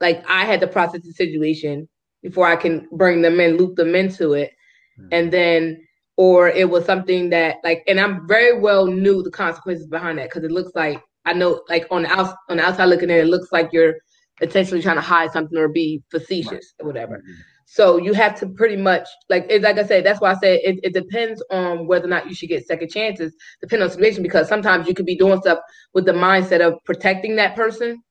like 0.00 0.24
I 0.28 0.44
had 0.44 0.60
to 0.60 0.66
process 0.66 1.02
the 1.02 1.12
situation 1.12 1.88
before 2.22 2.46
I 2.46 2.56
can 2.56 2.88
bring 2.92 3.22
them 3.22 3.40
in, 3.40 3.56
loop 3.56 3.76
them 3.76 3.94
into 3.94 4.34
it, 4.34 4.52
mm-hmm. 4.98 5.08
and 5.12 5.32
then 5.32 5.86
or 6.16 6.48
it 6.48 6.70
was 6.70 6.84
something 6.84 7.30
that 7.30 7.56
like, 7.64 7.82
and 7.88 7.98
I'm 7.98 8.26
very 8.28 8.58
well 8.58 8.86
knew 8.86 9.22
the 9.22 9.32
consequences 9.32 9.88
behind 9.88 10.18
that 10.18 10.30
because 10.30 10.44
it 10.44 10.52
looks 10.52 10.70
like 10.76 11.02
I 11.24 11.32
know, 11.32 11.62
like 11.68 11.86
on 11.90 12.02
the 12.02 12.08
out 12.10 12.36
on 12.48 12.58
the 12.58 12.64
outside 12.64 12.84
looking 12.86 13.10
in, 13.10 13.16
it 13.16 13.26
looks 13.26 13.50
like 13.50 13.70
you're 13.72 13.94
intentionally 14.40 14.82
trying 14.82 14.96
to 14.96 15.02
hide 15.02 15.32
something 15.32 15.58
or 15.58 15.68
be 15.68 16.02
facetious 16.10 16.52
right. 16.52 16.80
or 16.80 16.86
whatever. 16.86 17.18
Mm-hmm. 17.18 17.32
So 17.66 17.96
you 17.96 18.12
have 18.12 18.38
to 18.40 18.46
pretty 18.46 18.76
much 18.76 19.08
like 19.30 19.46
it's 19.48 19.64
like 19.64 19.78
I 19.78 19.84
said, 19.84 20.04
that's 20.04 20.20
why 20.20 20.32
I 20.32 20.34
say 20.34 20.60
it, 20.62 20.80
it 20.82 20.92
depends 20.92 21.42
on 21.50 21.86
whether 21.86 22.06
or 22.06 22.10
not 22.10 22.28
you 22.28 22.34
should 22.34 22.48
get 22.48 22.66
second 22.66 22.90
chances, 22.90 23.34
depending 23.60 23.84
on 23.84 23.90
situation, 23.90 24.22
because 24.22 24.48
sometimes 24.48 24.86
you 24.86 24.94
could 24.94 25.06
be 25.06 25.16
doing 25.16 25.40
stuff 25.40 25.58
with 25.94 26.04
the 26.04 26.12
mindset 26.12 26.60
of 26.60 26.74
protecting 26.84 27.36
that 27.36 27.56
person. 27.56 28.02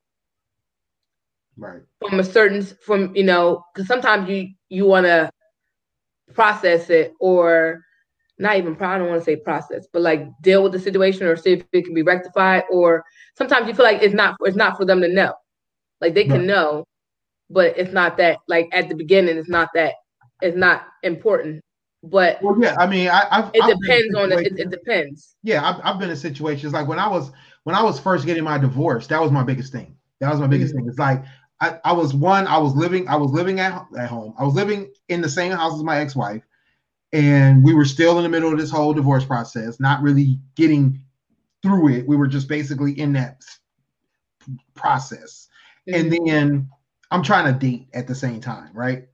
Right. 1.55 1.81
From 1.99 2.19
a 2.19 2.23
certain 2.23 2.63
from 2.63 3.15
you 3.15 3.23
know, 3.23 3.63
because 3.73 3.87
sometimes 3.87 4.29
you 4.29 4.49
you 4.69 4.85
want 4.85 5.05
to 5.05 5.29
process 6.33 6.89
it 6.89 7.13
or 7.19 7.81
not 8.39 8.57
even 8.57 8.75
I 8.81 8.97
don't 8.97 9.09
want 9.09 9.21
to 9.21 9.25
say 9.25 9.35
process, 9.35 9.87
but 9.93 10.01
like 10.01 10.27
deal 10.41 10.63
with 10.63 10.71
the 10.71 10.79
situation 10.79 11.27
or 11.27 11.35
see 11.35 11.53
if 11.53 11.63
it 11.71 11.85
can 11.85 11.93
be 11.93 12.01
rectified. 12.01 12.63
Or 12.71 13.03
sometimes 13.37 13.67
you 13.67 13.75
feel 13.75 13.85
like 13.85 14.01
it's 14.01 14.15
not 14.15 14.35
it's 14.41 14.57
not 14.57 14.77
for 14.77 14.85
them 14.85 15.01
to 15.01 15.07
know. 15.07 15.33
Like 16.01 16.15
they 16.15 16.25
can 16.25 16.39
right. 16.39 16.47
know, 16.47 16.85
but 17.53 17.77
it's 17.77 17.93
not 17.93 18.17
that 18.17 18.39
like 18.47 18.67
at 18.73 18.89
the 18.89 18.95
beginning 18.95 19.37
it's 19.37 19.49
not 19.49 19.69
that 19.75 19.93
it's 20.41 20.57
not 20.57 20.87
important. 21.03 21.61
But 22.05 22.41
well, 22.41 22.57
yeah 22.59 22.75
i 22.77 22.85
mean 22.85 23.07
I, 23.07 23.25
have 23.31 23.51
it 23.53 23.63
I've 23.63 23.79
depends 23.79 24.15
on 24.15 24.31
it, 24.33 24.59
it 24.59 24.69
depends. 24.69 25.35
Yeah 25.41 25.65
I've, 25.65 25.79
I've 25.83 25.99
been 25.99 26.09
in 26.09 26.17
situations 26.17 26.73
like 26.73 26.85
when 26.85 26.99
i 26.99 27.07
was 27.07 27.31
when 27.63 27.75
i 27.75 27.81
was 27.81 27.97
first 27.97 28.25
getting 28.25 28.43
my 28.43 28.57
divorce 28.57 29.07
that 29.07 29.21
was 29.21 29.31
my 29.31 29.43
biggest 29.43 29.71
thing. 29.71 29.95
That 30.19 30.29
was 30.29 30.41
my 30.41 30.47
biggest 30.47 30.73
mm-hmm. 30.73 30.79
thing. 30.83 30.89
It's 30.89 30.99
like 30.99 31.23
I, 31.61 31.79
I 31.85 31.93
was 31.93 32.13
one 32.13 32.45
i 32.47 32.57
was 32.57 32.75
living 32.75 33.07
i 33.07 33.15
was 33.15 33.31
living 33.31 33.61
at, 33.61 33.85
at 33.97 34.09
home. 34.09 34.33
I 34.37 34.43
was 34.43 34.53
living 34.53 34.91
in 35.07 35.21
the 35.21 35.29
same 35.29 35.53
house 35.53 35.75
as 35.75 35.83
my 35.83 35.99
ex-wife 35.99 36.43
and 37.13 37.63
we 37.63 37.73
were 37.73 37.85
still 37.85 38.17
in 38.17 38.23
the 38.23 38.29
middle 38.29 38.51
of 38.51 38.59
this 38.59 38.71
whole 38.71 38.93
divorce 38.93 39.23
process 39.23 39.79
not 39.79 40.01
really 40.01 40.39
getting 40.55 40.99
through 41.61 41.87
it. 41.87 42.05
We 42.05 42.17
were 42.17 42.27
just 42.27 42.49
basically 42.49 42.99
in 42.99 43.13
that 43.13 43.41
process. 44.75 45.47
Mm-hmm. 45.87 45.99
and 45.99 46.27
then 46.27 46.69
I'm 47.13 47.21
trying 47.21 47.53
to 47.53 47.57
date 47.57 47.87
at 47.93 48.07
the 48.07 48.15
same 48.15 48.41
time, 48.41 48.71
right? 48.73 49.07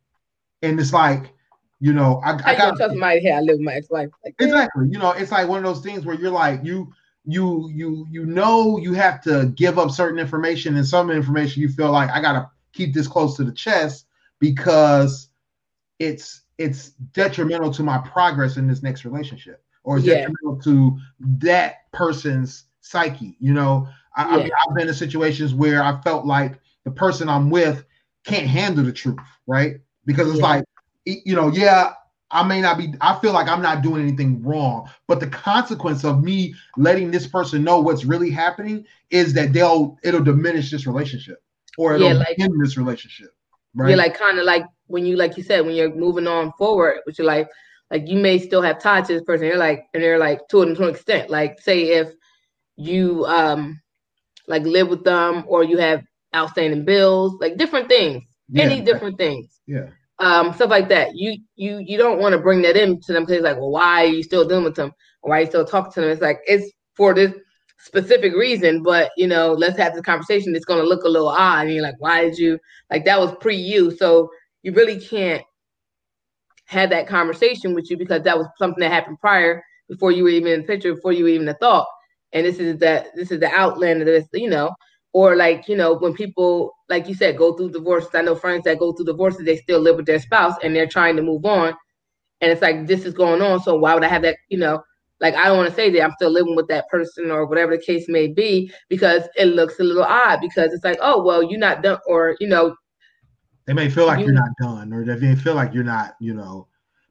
And 0.62 0.80
it's 0.80 0.94
like, 0.94 1.34
you 1.82 1.92
know, 1.92 2.22
I, 2.24 2.32
I 2.46 2.56
got 2.56 2.78
to 2.78 2.90
somebody 2.90 3.20
here. 3.20 3.36
I 3.36 3.42
live 3.42 3.60
my 3.60 3.74
ex-wife. 3.74 4.10
Like, 4.24 4.36
exactly. 4.40 4.88
You 4.90 5.00
know, 5.00 5.12
it's 5.12 5.34
like 5.34 5.50
one 5.50 5.58
of 5.58 5.66
those 5.66 5.84
things 5.84 6.06
where 6.06 6.16
you're 6.16 6.32
like, 6.32 6.64
you, 6.64 6.94
you, 7.26 7.70
you, 7.74 8.08
you 8.10 8.26
know, 8.26 8.78
you 8.78 8.94
have 8.94 9.22
to 9.24 9.52
give 9.56 9.78
up 9.78 9.92
certain 9.92 10.18
information, 10.18 10.78
and 10.78 10.88
some 10.88 11.12
information 11.12 11.62
you 11.62 11.68
feel 11.68 11.92
like 11.92 12.10
I 12.10 12.22
gotta 12.22 12.50
keep 12.72 12.94
this 12.94 13.08
close 13.08 13.36
to 13.36 13.44
the 13.44 13.52
chest 13.52 14.06
because 14.40 15.28
it's 16.00 16.44
it's 16.58 16.92
detrimental 17.14 17.72
to 17.72 17.84
my 17.84 17.98
progress 18.00 18.56
in 18.56 18.68
this 18.68 18.82
next 18.82 19.04
relationship 19.04 19.64
or 19.84 19.98
it's 19.98 20.06
yeah. 20.06 20.16
detrimental 20.16 20.62
to 20.62 20.98
that 21.20 21.92
person's 21.92 22.66
psyche. 22.80 23.36
You 23.40 23.54
know, 23.54 23.88
I, 24.16 24.38
yeah. 24.38 24.44
I 24.44 24.70
I've 24.70 24.76
been 24.76 24.88
in 24.88 24.94
situations 24.94 25.54
where 25.54 25.84
I 25.84 26.00
felt 26.02 26.26
like 26.26 26.60
the 26.86 26.92
person 26.92 27.28
I'm 27.28 27.50
with 27.50 27.86
can't 28.26 28.48
handle 28.48 28.84
the 28.84 28.94
truth, 28.94 29.18
right? 29.48 29.78
Because 30.06 30.30
it's 30.30 30.40
yeah. 30.40 30.46
like, 30.46 30.66
you 31.06 31.36
know, 31.36 31.50
yeah, 31.50 31.94
I 32.32 32.44
may 32.44 32.62
not 32.62 32.78
be, 32.78 32.94
I 33.02 33.18
feel 33.20 33.34
like 33.34 33.48
I'm 33.48 33.62
not 33.62 33.82
doing 33.82 34.04
anything 34.04 34.44
wrong, 34.44 34.90
but 35.08 35.20
the 35.20 35.28
consequence 35.28 36.04
of 36.04 36.24
me 36.24 36.54
letting 36.78 37.10
this 37.12 37.26
person 37.26 37.64
know 37.64 37.80
what's 37.80 38.06
really 38.06 38.30
happening 38.30 38.86
is 39.10 39.34
that 39.34 39.54
they'll, 39.54 39.98
it'll 40.04 40.24
diminish 40.24 40.70
this 40.70 40.86
relationship 40.86 41.42
or 41.78 41.96
it'll 41.96 42.10
yeah, 42.10 42.14
like, 42.14 42.40
end 42.40 42.54
this 42.62 42.78
relationship. 42.78 43.30
Right. 43.74 43.90
You're 43.90 43.98
like 43.98 44.18
kind 44.18 44.38
of 44.38 44.46
like 44.46 44.66
when 44.88 45.06
you, 45.06 45.16
like 45.16 45.38
you 45.38 45.44
said, 45.44 45.66
when 45.66 45.76
you're 45.76 45.94
moving 45.94 46.28
on 46.28 46.52
forward 46.58 46.98
with 47.06 47.18
your 47.18 47.28
life, 47.28 47.48
like 47.90 48.08
you 48.08 48.18
may 48.18 48.38
still 48.38 48.62
have 48.62 48.80
ties 48.80 49.08
to 49.08 49.14
this 49.14 49.24
person. 49.24 49.48
You're 49.48 49.58
like, 49.58 49.88
and 49.94 50.04
they're 50.04 50.20
like 50.20 50.48
to 50.50 50.62
an, 50.62 50.76
to 50.76 50.84
an 50.84 50.90
extent, 50.90 51.30
like 51.32 51.60
say 51.60 51.94
if 51.94 52.14
you, 52.76 53.26
um, 53.26 53.82
like 54.48 54.64
live 54.64 54.88
with 54.88 55.04
them 55.04 55.46
or 55.48 55.64
you 55.64 55.78
have 55.78 56.04
outstanding 56.36 56.86
bills, 56.86 57.36
like 57.40 57.58
different 57.58 57.88
things, 57.88 58.24
yeah. 58.50 58.64
any 58.64 58.82
different 58.82 59.18
things. 59.18 59.60
Yeah. 59.68 59.88
Um, 60.20 60.54
stuff 60.54 60.70
like 60.70 60.90
that. 60.90 61.16
You 61.16 61.38
you 61.56 61.78
you 61.80 61.98
don't 61.98 62.20
want 62.20 62.34
to 62.34 62.40
bring 62.40 62.62
that 62.64 62.76
into 62.76 63.14
them 63.14 63.24
because 63.24 63.38
it's 63.38 63.44
like, 63.44 63.58
well, 63.58 63.72
why 63.72 64.04
are 64.04 64.08
you 64.08 64.24
still 64.24 64.48
dealing 64.48 64.66
with 64.66 64.76
them? 64.76 64.92
Why 65.22 65.38
are 65.38 65.42
you 65.42 65.48
still 65.48 65.66
talking 65.66 65.92
to 65.94 66.02
them? 66.02 66.10
It's 66.10 66.22
like 66.22 66.40
it's 66.46 66.72
for 66.96 67.14
this 67.14 67.34
specific 67.80 68.34
reason, 68.34 68.84
but 68.84 69.12
you 69.16 69.28
know, 69.28 69.54
let's 69.54 69.78
have 69.78 69.94
this 69.94 70.02
conversation. 70.02 70.56
It's 70.56 70.66
gonna 70.66 70.84
look 70.84 71.04
a 71.04 71.10
little 71.10 71.30
odd. 71.30 71.66
And 71.66 71.74
you're 71.74 71.84
like, 71.84 72.00
why 72.00 72.24
did 72.24 72.38
you 72.38 72.60
like 72.92 73.06
that 73.06 73.20
was 73.20 73.34
pre 73.40 73.56
you? 73.56 73.92
So 73.92 74.30
you 74.62 74.74
really 74.74 75.00
can't 75.00 75.44
have 76.66 76.90
that 76.90 77.08
conversation 77.08 77.74
with 77.74 77.90
you 77.90 77.98
because 77.98 78.24
that 78.24 78.38
was 78.38 78.48
something 78.58 78.82
that 78.82 78.92
happened 78.92 79.20
prior 79.20 79.64
before 79.88 80.12
you 80.12 80.24
were 80.24 80.30
even 80.30 80.52
in 80.52 80.62
the 80.62 80.68
picture, 80.68 80.94
before 80.94 81.14
you 81.14 81.24
were 81.24 81.30
even 81.30 81.48
a 81.48 81.56
thought. 81.56 81.88
And 82.34 82.46
this 82.46 82.60
is 82.60 82.78
that 82.80 83.08
this 83.16 83.32
is 83.32 83.40
the 83.40 83.50
outland 83.52 84.02
of 84.02 84.06
this, 84.06 84.28
you 84.34 84.50
know 84.50 84.76
or 85.14 85.36
like 85.36 85.68
you 85.68 85.76
know 85.76 85.96
when 85.96 86.14
people 86.14 86.76
like 86.88 87.08
you 87.08 87.16
said 87.16 87.38
go 87.38 87.54
through 87.54 87.72
divorces. 87.72 88.10
I 88.14 88.22
know 88.22 88.36
friends 88.36 88.64
that 88.66 88.80
go 88.80 88.94
through 88.94 89.06
divorces 89.06 89.46
they 89.46 89.58
still 89.58 89.80
live 89.80 89.96
with 89.96 90.06
their 90.06 90.20
spouse 90.20 90.56
and 90.64 90.76
they're 90.76 90.88
trying 90.88 91.16
to 91.16 91.22
move 91.22 91.46
on. 91.46 91.74
And 92.42 92.52
it's 92.52 92.62
like 92.62 92.88
this 92.88 93.06
is 93.06 93.14
going 93.14 93.42
on 93.42 93.62
so 93.62 93.78
why 93.78 93.94
would 93.94 94.04
i 94.04 94.08
have 94.08 94.22
that 94.24 94.38
you 94.50 94.58
know? 94.58 94.84
Like 95.20 95.36
i 95.36 95.46
don't 95.46 95.58
want 95.58 95.70
to 95.70 95.76
say 95.76 95.90
that 95.90 96.04
i'm 96.04 96.14
still 96.14 96.30
living 96.30 96.56
with 96.56 96.68
that 96.70 96.88
person 96.88 97.32
or 97.32 97.46
whatever 97.46 97.76
the 97.76 97.84
case 97.84 98.08
may 98.08 98.28
be 98.28 98.72
because 98.88 99.24
it 99.36 99.46
looks 99.46 99.80
a 99.80 99.84
little 99.84 100.04
odd 100.04 100.40
because 100.40 100.72
it's 100.74 100.86
like 100.86 100.98
oh 101.02 101.22
well 101.24 101.44
you're 101.44 101.60
not 101.60 101.84
done 101.84 102.00
or 102.08 102.38
you 102.40 102.48
know 102.48 102.76
they 103.66 103.74
may 103.74 103.90
feel 103.90 104.08
like 104.08 104.20
you, 104.20 104.30
are 104.30 104.32
not 104.32 104.50
done 104.62 104.94
or 104.94 105.04
they 105.04 105.16
may 105.18 105.36
feel 105.36 105.56
like 105.56 105.74
you're 105.74 105.84
not 105.84 106.16
you 106.20 106.34
know. 106.34 106.68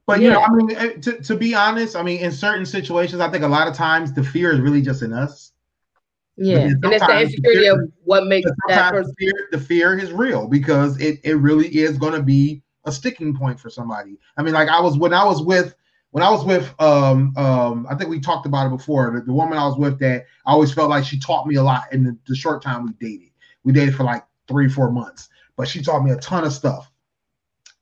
But 0.07 0.21
you 0.21 0.31
know 0.31 0.41
i 0.41 0.49
mean 0.49 0.75
eh, 0.75 0.93
to, 1.01 1.21
to 1.21 1.35
be 1.35 1.53
honest 1.53 1.95
i 1.95 2.01
mean 2.01 2.19
in 2.19 2.31
certain 2.31 2.65
situations 2.65 3.21
i 3.21 3.29
think 3.29 3.43
a 3.43 3.47
lot 3.47 3.67
of 3.67 3.75
times 3.75 4.11
the 4.11 4.23
fear 4.23 4.51
is 4.51 4.59
really 4.59 4.81
just 4.81 5.03
in 5.03 5.13
us 5.13 5.51
yeah, 6.39 6.59
and 6.59 6.85
it's 6.85 7.05
the 7.05 7.21
insecurity 7.21 7.67
of 7.67 7.79
what 8.03 8.25
makes 8.27 8.49
that 8.67 8.91
person. 8.91 9.13
The 9.17 9.25
fear, 9.25 9.47
the 9.51 9.59
fear 9.59 9.99
is 9.99 10.11
real 10.11 10.47
because 10.47 10.99
it, 10.99 11.19
it 11.23 11.35
really 11.35 11.67
is 11.67 11.97
going 11.97 12.13
to 12.13 12.23
be 12.23 12.63
a 12.85 12.91
sticking 12.91 13.35
point 13.35 13.59
for 13.59 13.69
somebody. 13.69 14.17
I 14.37 14.43
mean, 14.43 14.53
like 14.53 14.69
I 14.69 14.79
was 14.79 14.97
when 14.97 15.13
I 15.13 15.25
was 15.25 15.41
with 15.41 15.75
when 16.11 16.23
I 16.23 16.29
was 16.29 16.45
with 16.45 16.73
um 16.79 17.35
um 17.37 17.87
I 17.89 17.95
think 17.95 18.09
we 18.09 18.19
talked 18.19 18.45
about 18.45 18.67
it 18.67 18.75
before. 18.75 19.11
The, 19.13 19.21
the 19.21 19.33
woman 19.33 19.57
I 19.57 19.67
was 19.67 19.77
with 19.77 19.99
that 19.99 20.25
I 20.45 20.51
always 20.51 20.73
felt 20.73 20.89
like 20.89 21.03
she 21.03 21.19
taught 21.19 21.45
me 21.45 21.55
a 21.55 21.63
lot 21.63 21.91
in 21.91 22.03
the, 22.03 22.17
the 22.27 22.35
short 22.35 22.61
time 22.61 22.85
we 22.85 22.93
dated. 22.93 23.29
We 23.63 23.73
dated 23.73 23.95
for 23.95 24.03
like 24.03 24.23
three 24.47 24.69
four 24.69 24.91
months, 24.91 25.29
but 25.57 25.67
she 25.67 25.81
taught 25.81 26.03
me 26.03 26.11
a 26.11 26.17
ton 26.17 26.45
of 26.45 26.53
stuff. 26.53 26.91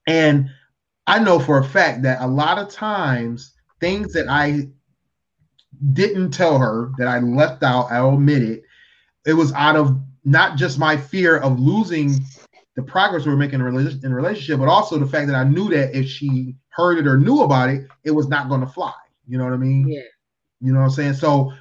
And 0.07 0.49
I 1.05 1.19
know 1.19 1.39
for 1.39 1.59
a 1.59 1.63
fact 1.63 2.01
that 2.03 2.21
a 2.21 2.27
lot 2.27 2.57
of 2.57 2.69
times 2.69 3.53
things 3.79 4.13
that 4.13 4.27
I 4.27 4.69
didn't 5.93 6.31
tell 6.31 6.57
her 6.57 6.91
that 6.97 7.07
I 7.07 7.19
left 7.19 7.63
out. 7.63 7.91
I'll 7.91 8.15
admit 8.15 8.43
it. 8.43 8.63
It 9.25 9.33
was 9.33 9.53
out 9.53 9.75
of 9.75 9.97
not 10.23 10.57
just 10.57 10.79
my 10.79 10.97
fear 10.97 11.37
of 11.37 11.59
losing 11.59 12.19
the 12.75 12.83
progress 12.83 13.25
we 13.25 13.31
were 13.31 13.37
making 13.37 13.59
in 13.59 14.11
a 14.11 14.15
relationship, 14.15 14.59
but 14.59 14.67
also 14.67 14.97
the 14.97 15.07
fact 15.07 15.27
that 15.27 15.35
I 15.35 15.43
knew 15.43 15.69
that 15.69 15.97
if 15.97 16.07
she 16.07 16.55
heard 16.69 16.99
it 16.99 17.07
or 17.07 17.17
knew 17.17 17.41
about 17.41 17.69
it, 17.69 17.87
it 18.03 18.11
was 18.11 18.27
not 18.27 18.49
going 18.49 18.61
to 18.61 18.67
fly. 18.67 18.93
You 19.27 19.37
know 19.37 19.43
what 19.43 19.53
I 19.53 19.57
mean? 19.57 19.87
Yeah. 19.87 20.01
You 20.61 20.73
know 20.73 20.79
what 20.79 20.85
I'm 20.85 20.91
saying? 20.91 21.13
So 21.13 21.53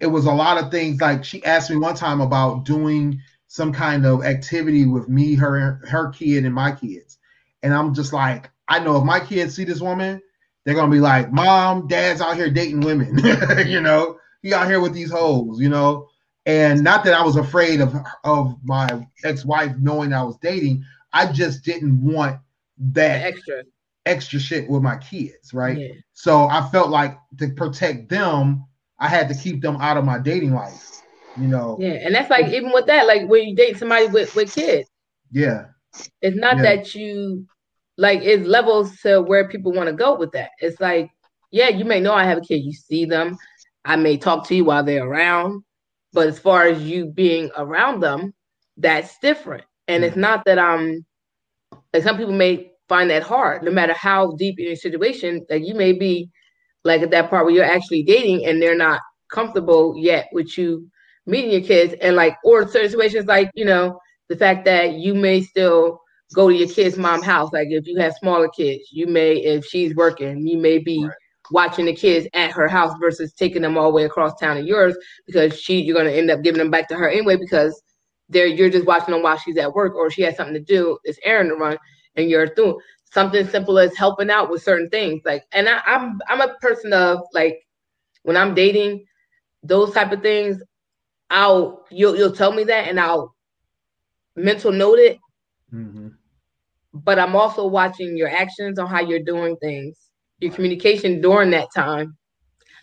it 0.00 0.06
was 0.06 0.26
a 0.26 0.32
lot 0.32 0.62
of 0.62 0.70
things. 0.70 1.00
Like 1.00 1.24
she 1.24 1.44
asked 1.44 1.70
me 1.70 1.76
one 1.76 1.94
time 1.94 2.20
about 2.20 2.64
doing 2.64 3.20
some 3.48 3.72
kind 3.72 4.06
of 4.06 4.24
activity 4.24 4.86
with 4.86 5.08
me, 5.08 5.34
her, 5.34 5.80
her 5.88 6.10
kid, 6.10 6.44
and 6.44 6.54
my 6.54 6.72
kids, 6.72 7.18
and 7.62 7.72
I'm 7.72 7.94
just 7.94 8.12
like, 8.12 8.50
I 8.68 8.80
know 8.80 8.96
if 8.96 9.04
my 9.04 9.20
kids 9.20 9.54
see 9.54 9.64
this 9.64 9.80
woman, 9.80 10.20
they're 10.66 10.74
gonna 10.74 10.90
be 10.90 11.00
like, 11.00 11.32
"Mom, 11.32 11.86
Dad's 11.86 12.20
out 12.20 12.36
here 12.36 12.50
dating 12.50 12.80
women," 12.80 13.16
you 13.66 13.80
know. 13.80 14.18
He 14.42 14.52
out 14.52 14.68
here 14.68 14.80
with 14.80 14.92
these 14.92 15.10
hoes, 15.10 15.60
you 15.60 15.68
know. 15.68 16.08
And 16.44 16.82
not 16.82 17.04
that 17.04 17.14
I 17.14 17.22
was 17.22 17.36
afraid 17.36 17.80
of 17.80 17.94
of 18.24 18.56
my 18.64 19.06
ex-wife 19.24 19.76
knowing 19.78 20.12
I 20.12 20.24
was 20.24 20.36
dating. 20.38 20.84
I 21.12 21.32
just 21.32 21.64
didn't 21.64 22.02
want 22.02 22.38
that 22.78 23.22
extra 23.22 23.62
extra 24.06 24.40
shit 24.40 24.68
with 24.68 24.82
my 24.82 24.96
kids, 24.96 25.54
right? 25.54 25.78
Yeah. 25.78 25.92
So 26.12 26.48
I 26.48 26.68
felt 26.70 26.90
like 26.90 27.16
to 27.38 27.48
protect 27.50 28.08
them, 28.08 28.64
I 28.98 29.08
had 29.08 29.28
to 29.28 29.34
keep 29.34 29.62
them 29.62 29.76
out 29.76 29.96
of 29.96 30.04
my 30.04 30.18
dating 30.18 30.52
life, 30.52 31.00
you 31.36 31.46
know. 31.46 31.76
Yeah, 31.80 31.94
and 32.02 32.12
that's 32.12 32.30
like 32.30 32.48
even 32.48 32.72
with 32.72 32.86
that, 32.86 33.06
like 33.06 33.28
when 33.28 33.48
you 33.48 33.54
date 33.54 33.78
somebody 33.78 34.08
with 34.08 34.34
with 34.34 34.52
kids. 34.52 34.90
Yeah. 35.30 35.66
It's 36.20 36.36
not 36.36 36.56
yeah. 36.56 36.62
that 36.62 36.94
you 36.94 37.46
like 37.98 38.20
it's 38.22 38.46
levels 38.46 38.98
to 39.00 39.20
where 39.22 39.48
people 39.48 39.72
want 39.72 39.88
to 39.88 39.94
go 39.94 40.16
with 40.16 40.32
that. 40.32 40.50
It's 40.60 40.80
like, 40.80 41.10
yeah, 41.50 41.68
you 41.68 41.84
may 41.84 42.00
know 42.00 42.12
I 42.12 42.24
have 42.24 42.38
a 42.38 42.42
kid, 42.42 42.56
you 42.56 42.72
see 42.72 43.04
them, 43.04 43.36
I 43.84 43.96
may 43.96 44.16
talk 44.16 44.46
to 44.48 44.54
you 44.54 44.64
while 44.64 44.82
they're 44.82 45.06
around, 45.06 45.62
but 46.12 46.26
as 46.26 46.38
far 46.38 46.64
as 46.64 46.82
you 46.82 47.06
being 47.06 47.50
around 47.56 48.00
them, 48.00 48.34
that's 48.76 49.18
different. 49.18 49.64
And 49.88 50.04
it's 50.04 50.16
mm. 50.16 50.20
not 50.20 50.44
that 50.46 50.58
I'm 50.58 51.04
like 51.92 52.02
some 52.02 52.16
people 52.16 52.32
may 52.34 52.72
find 52.88 53.10
that 53.10 53.22
hard, 53.22 53.62
no 53.62 53.70
matter 53.70 53.94
how 53.94 54.32
deep 54.32 54.58
in 54.58 54.66
your 54.66 54.76
situation, 54.76 55.44
like 55.48 55.66
you 55.66 55.74
may 55.74 55.92
be 55.92 56.30
like 56.84 57.02
at 57.02 57.10
that 57.10 57.30
part 57.30 57.44
where 57.44 57.54
you're 57.54 57.64
actually 57.64 58.02
dating 58.02 58.46
and 58.46 58.60
they're 58.60 58.76
not 58.76 59.00
comfortable 59.30 59.94
yet 59.96 60.28
with 60.32 60.56
you 60.56 60.88
meeting 61.26 61.50
your 61.50 61.62
kids 61.62 61.94
and 62.00 62.14
like 62.14 62.36
or 62.44 62.68
certain 62.68 62.90
situations 62.90 63.26
like, 63.26 63.50
you 63.54 63.64
know, 63.64 63.98
the 64.28 64.36
fact 64.36 64.64
that 64.64 64.94
you 64.94 65.14
may 65.14 65.40
still 65.40 66.00
go 66.34 66.48
to 66.48 66.54
your 66.54 66.68
kid's 66.68 66.96
mom 66.96 67.22
house. 67.22 67.52
Like 67.52 67.68
if 67.70 67.86
you 67.86 67.98
have 67.98 68.14
smaller 68.14 68.48
kids, 68.48 68.88
you 68.92 69.06
may, 69.06 69.36
if 69.36 69.64
she's 69.64 69.94
working, 69.94 70.46
you 70.46 70.58
may 70.58 70.78
be 70.78 71.04
right. 71.04 71.12
watching 71.50 71.86
the 71.86 71.94
kids 71.94 72.26
at 72.34 72.52
her 72.52 72.68
house 72.68 72.94
versus 73.00 73.32
taking 73.32 73.62
them 73.62 73.76
all 73.78 73.90
the 73.90 73.96
way 73.96 74.04
across 74.04 74.38
town 74.38 74.56
to 74.56 74.62
yours 74.62 74.96
because 75.26 75.58
she 75.58 75.80
you're 75.80 75.96
gonna 75.96 76.10
end 76.10 76.30
up 76.30 76.42
giving 76.42 76.58
them 76.58 76.70
back 76.70 76.88
to 76.88 76.96
her 76.96 77.08
anyway 77.08 77.36
because 77.36 77.80
they're 78.28 78.46
you're 78.46 78.70
just 78.70 78.86
watching 78.86 79.12
them 79.12 79.22
while 79.22 79.38
she's 79.38 79.56
at 79.56 79.72
work 79.72 79.94
or 79.94 80.10
she 80.10 80.22
has 80.22 80.36
something 80.36 80.54
to 80.54 80.60
do, 80.60 80.98
it's 81.04 81.18
errand 81.24 81.50
to 81.50 81.54
run, 81.54 81.78
and 82.16 82.28
you're 82.28 82.46
doing 82.46 82.76
something 83.12 83.46
simple 83.48 83.78
as 83.78 83.96
helping 83.96 84.30
out 84.30 84.50
with 84.50 84.62
certain 84.62 84.88
things. 84.90 85.22
Like, 85.24 85.44
and 85.52 85.68
I, 85.68 85.80
I'm 85.86 86.18
I'm 86.28 86.40
a 86.40 86.54
person 86.60 86.92
of 86.92 87.20
like 87.32 87.64
when 88.22 88.36
I'm 88.36 88.54
dating, 88.54 89.04
those 89.62 89.94
type 89.94 90.10
of 90.10 90.22
things, 90.22 90.60
I'll 91.30 91.84
you'll 91.90 92.16
you'll 92.16 92.32
tell 92.32 92.52
me 92.52 92.64
that 92.64 92.88
and 92.88 92.98
I'll 92.98 93.34
mental 94.34 94.72
note 94.72 94.98
it 94.98 95.18
Mm-hmm. 95.76 96.08
But 96.94 97.18
I'm 97.18 97.36
also 97.36 97.66
watching 97.66 98.16
your 98.16 98.28
actions 98.28 98.78
on 98.78 98.86
how 98.86 99.00
you're 99.00 99.22
doing 99.22 99.56
things, 99.56 99.98
your 100.40 100.52
communication 100.52 101.20
during 101.20 101.50
that 101.50 101.68
time. 101.74 102.16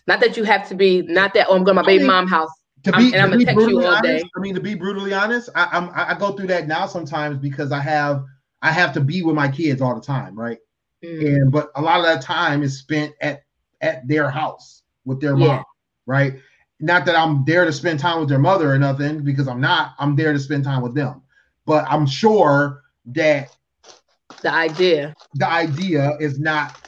Not 0.05 0.19
that 0.19 0.37
you 0.37 0.43
have 0.43 0.67
to 0.69 0.75
be, 0.75 1.01
not 1.01 1.33
that, 1.33 1.47
oh, 1.49 1.55
I'm 1.55 1.63
going 1.63 1.77
to 1.77 1.81
my 1.81 1.85
baby 1.85 2.05
mom 2.05 2.27
house. 2.27 2.49
To 2.83 2.91
be, 2.91 2.97
I'm, 2.97 3.13
and 3.13 3.21
I'm 3.21 3.29
gonna 3.31 3.45
text 3.45 3.69
you 3.69 3.79
all 3.79 3.87
honest, 3.87 4.03
day. 4.03 4.29
I 4.35 4.39
mean, 4.41 4.53
to 4.55 4.61
be 4.61 4.75
brutally 4.75 5.13
honest, 5.13 5.49
I, 5.55 5.69
I'm 5.71 5.89
I 5.95 6.17
go 6.19 6.33
through 6.33 6.47
that 6.47 6.67
now 6.67 6.85
sometimes 6.85 7.37
because 7.37 7.71
I 7.71 7.79
have 7.79 8.25
I 8.61 8.73
have 8.73 8.91
to 8.95 8.99
be 8.99 9.23
with 9.23 9.35
my 9.35 9.47
kids 9.47 9.81
all 9.81 9.95
the 9.95 10.01
time, 10.01 10.37
right? 10.37 10.57
Mm. 11.01 11.25
And 11.25 11.51
but 11.51 11.71
a 11.75 11.81
lot 11.81 11.99
of 11.99 12.05
that 12.05 12.21
time 12.21 12.61
is 12.61 12.77
spent 12.77 13.13
at 13.21 13.43
at 13.79 14.05
their 14.05 14.29
house 14.29 14.83
with 15.05 15.21
their 15.21 15.37
yeah. 15.37 15.47
mom, 15.47 15.63
right? 16.07 16.33
Not 16.81 17.05
that 17.05 17.15
I'm 17.15 17.45
there 17.45 17.63
to 17.63 17.71
spend 17.71 18.01
time 18.01 18.19
with 18.19 18.27
their 18.27 18.37
mother 18.37 18.73
or 18.73 18.77
nothing, 18.77 19.23
because 19.23 19.47
I'm 19.47 19.61
not. 19.61 19.93
I'm 19.97 20.17
there 20.17 20.33
to 20.33 20.39
spend 20.39 20.65
time 20.65 20.81
with 20.81 20.93
them 20.93 21.23
but 21.65 21.85
I'm 21.89 22.05
sure 22.05 22.82
that 23.05 23.55
the 24.41 24.51
idea 24.51 25.15
the 25.35 25.49
idea 25.49 26.17
is 26.19 26.39
not 26.39 26.79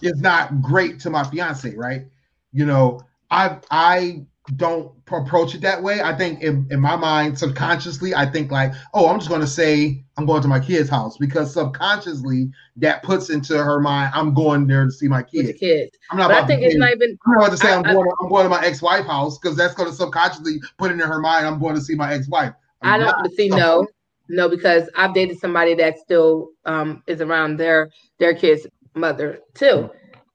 is 0.00 0.20
not 0.20 0.62
great 0.62 1.00
to 1.00 1.10
my 1.10 1.24
fiance, 1.24 1.74
right? 1.74 2.06
You 2.52 2.66
know, 2.66 3.00
I 3.30 3.58
I 3.70 4.24
don't 4.56 4.92
approach 5.10 5.54
it 5.54 5.60
that 5.60 5.82
way. 5.82 6.00
I 6.00 6.16
think 6.16 6.42
in, 6.42 6.66
in 6.70 6.80
my 6.80 6.96
mind, 6.96 7.38
subconsciously, 7.38 8.14
I 8.14 8.26
think 8.26 8.50
like, 8.50 8.72
oh, 8.92 9.08
I'm 9.08 9.18
just 9.18 9.30
gonna 9.30 9.46
say 9.46 10.04
I'm 10.16 10.26
going 10.26 10.42
to 10.42 10.48
my 10.48 10.60
kid's 10.60 10.90
house 10.90 11.16
because 11.16 11.52
subconsciously 11.52 12.50
that 12.76 13.02
puts 13.02 13.30
into 13.30 13.56
her 13.56 13.80
mind, 13.80 14.12
I'm 14.14 14.34
going 14.34 14.66
there 14.66 14.84
to 14.84 14.90
see 14.90 15.08
my 15.08 15.22
kids. 15.22 15.58
kids. 15.58 15.96
I'm 16.10 16.18
not. 16.18 16.30
I 16.30 16.46
think 16.46 16.62
it's 16.62 16.74
not 16.74 16.92
even. 16.92 17.18
I'm 17.26 17.34
not 17.34 17.50
to 17.50 17.56
say 17.56 17.72
I, 17.72 17.76
am 17.76 17.82
going. 17.82 17.96
I, 17.96 18.24
am 18.24 18.28
going 18.28 18.44
to 18.44 18.50
my 18.50 18.64
ex 18.64 18.82
wife 18.82 19.06
house 19.06 19.38
because 19.38 19.56
that's 19.56 19.74
going 19.74 19.88
to 19.88 19.94
subconsciously 19.94 20.60
put 20.76 20.90
it 20.90 20.94
in 20.94 21.00
her 21.00 21.20
mind. 21.20 21.46
I'm 21.46 21.60
going 21.60 21.74
to 21.74 21.80
see 21.80 21.94
my 21.94 22.12
ex-wife. 22.12 22.52
I'm 22.82 22.94
I 22.94 22.98
do 22.98 23.04
not 23.04 23.30
see 23.32 23.48
no. 23.48 23.86
No, 24.28 24.48
because 24.48 24.88
I've 24.96 25.14
dated 25.14 25.38
somebody 25.38 25.74
that 25.74 25.98
still 25.98 26.50
um, 26.64 27.02
is 27.06 27.20
around 27.20 27.56
their 27.56 27.90
their 28.18 28.34
kid's 28.34 28.66
mother 28.94 29.40
too, 29.54 29.90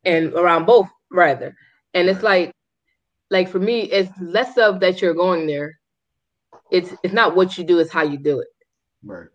and 0.05 0.34
around 0.34 0.65
both 0.65 0.88
rather. 1.11 1.55
And 1.93 2.09
it's 2.09 2.23
like, 2.23 2.51
like 3.30 3.49
for 3.49 3.59
me, 3.59 3.81
it's 3.84 4.11
less 4.22 4.57
of 4.57 4.80
that 4.81 5.01
you're 5.01 5.14
going 5.14 5.47
there. 5.47 5.80
It's 6.72 6.93
it's 7.03 7.14
not 7.14 7.35
what 7.35 7.57
you 7.57 7.64
do, 7.64 7.80
it's 7.80 7.91
how 7.91 8.03
you 8.03 8.18
do 8.18 8.39
it. 8.39 8.47
Right. 9.03 9.27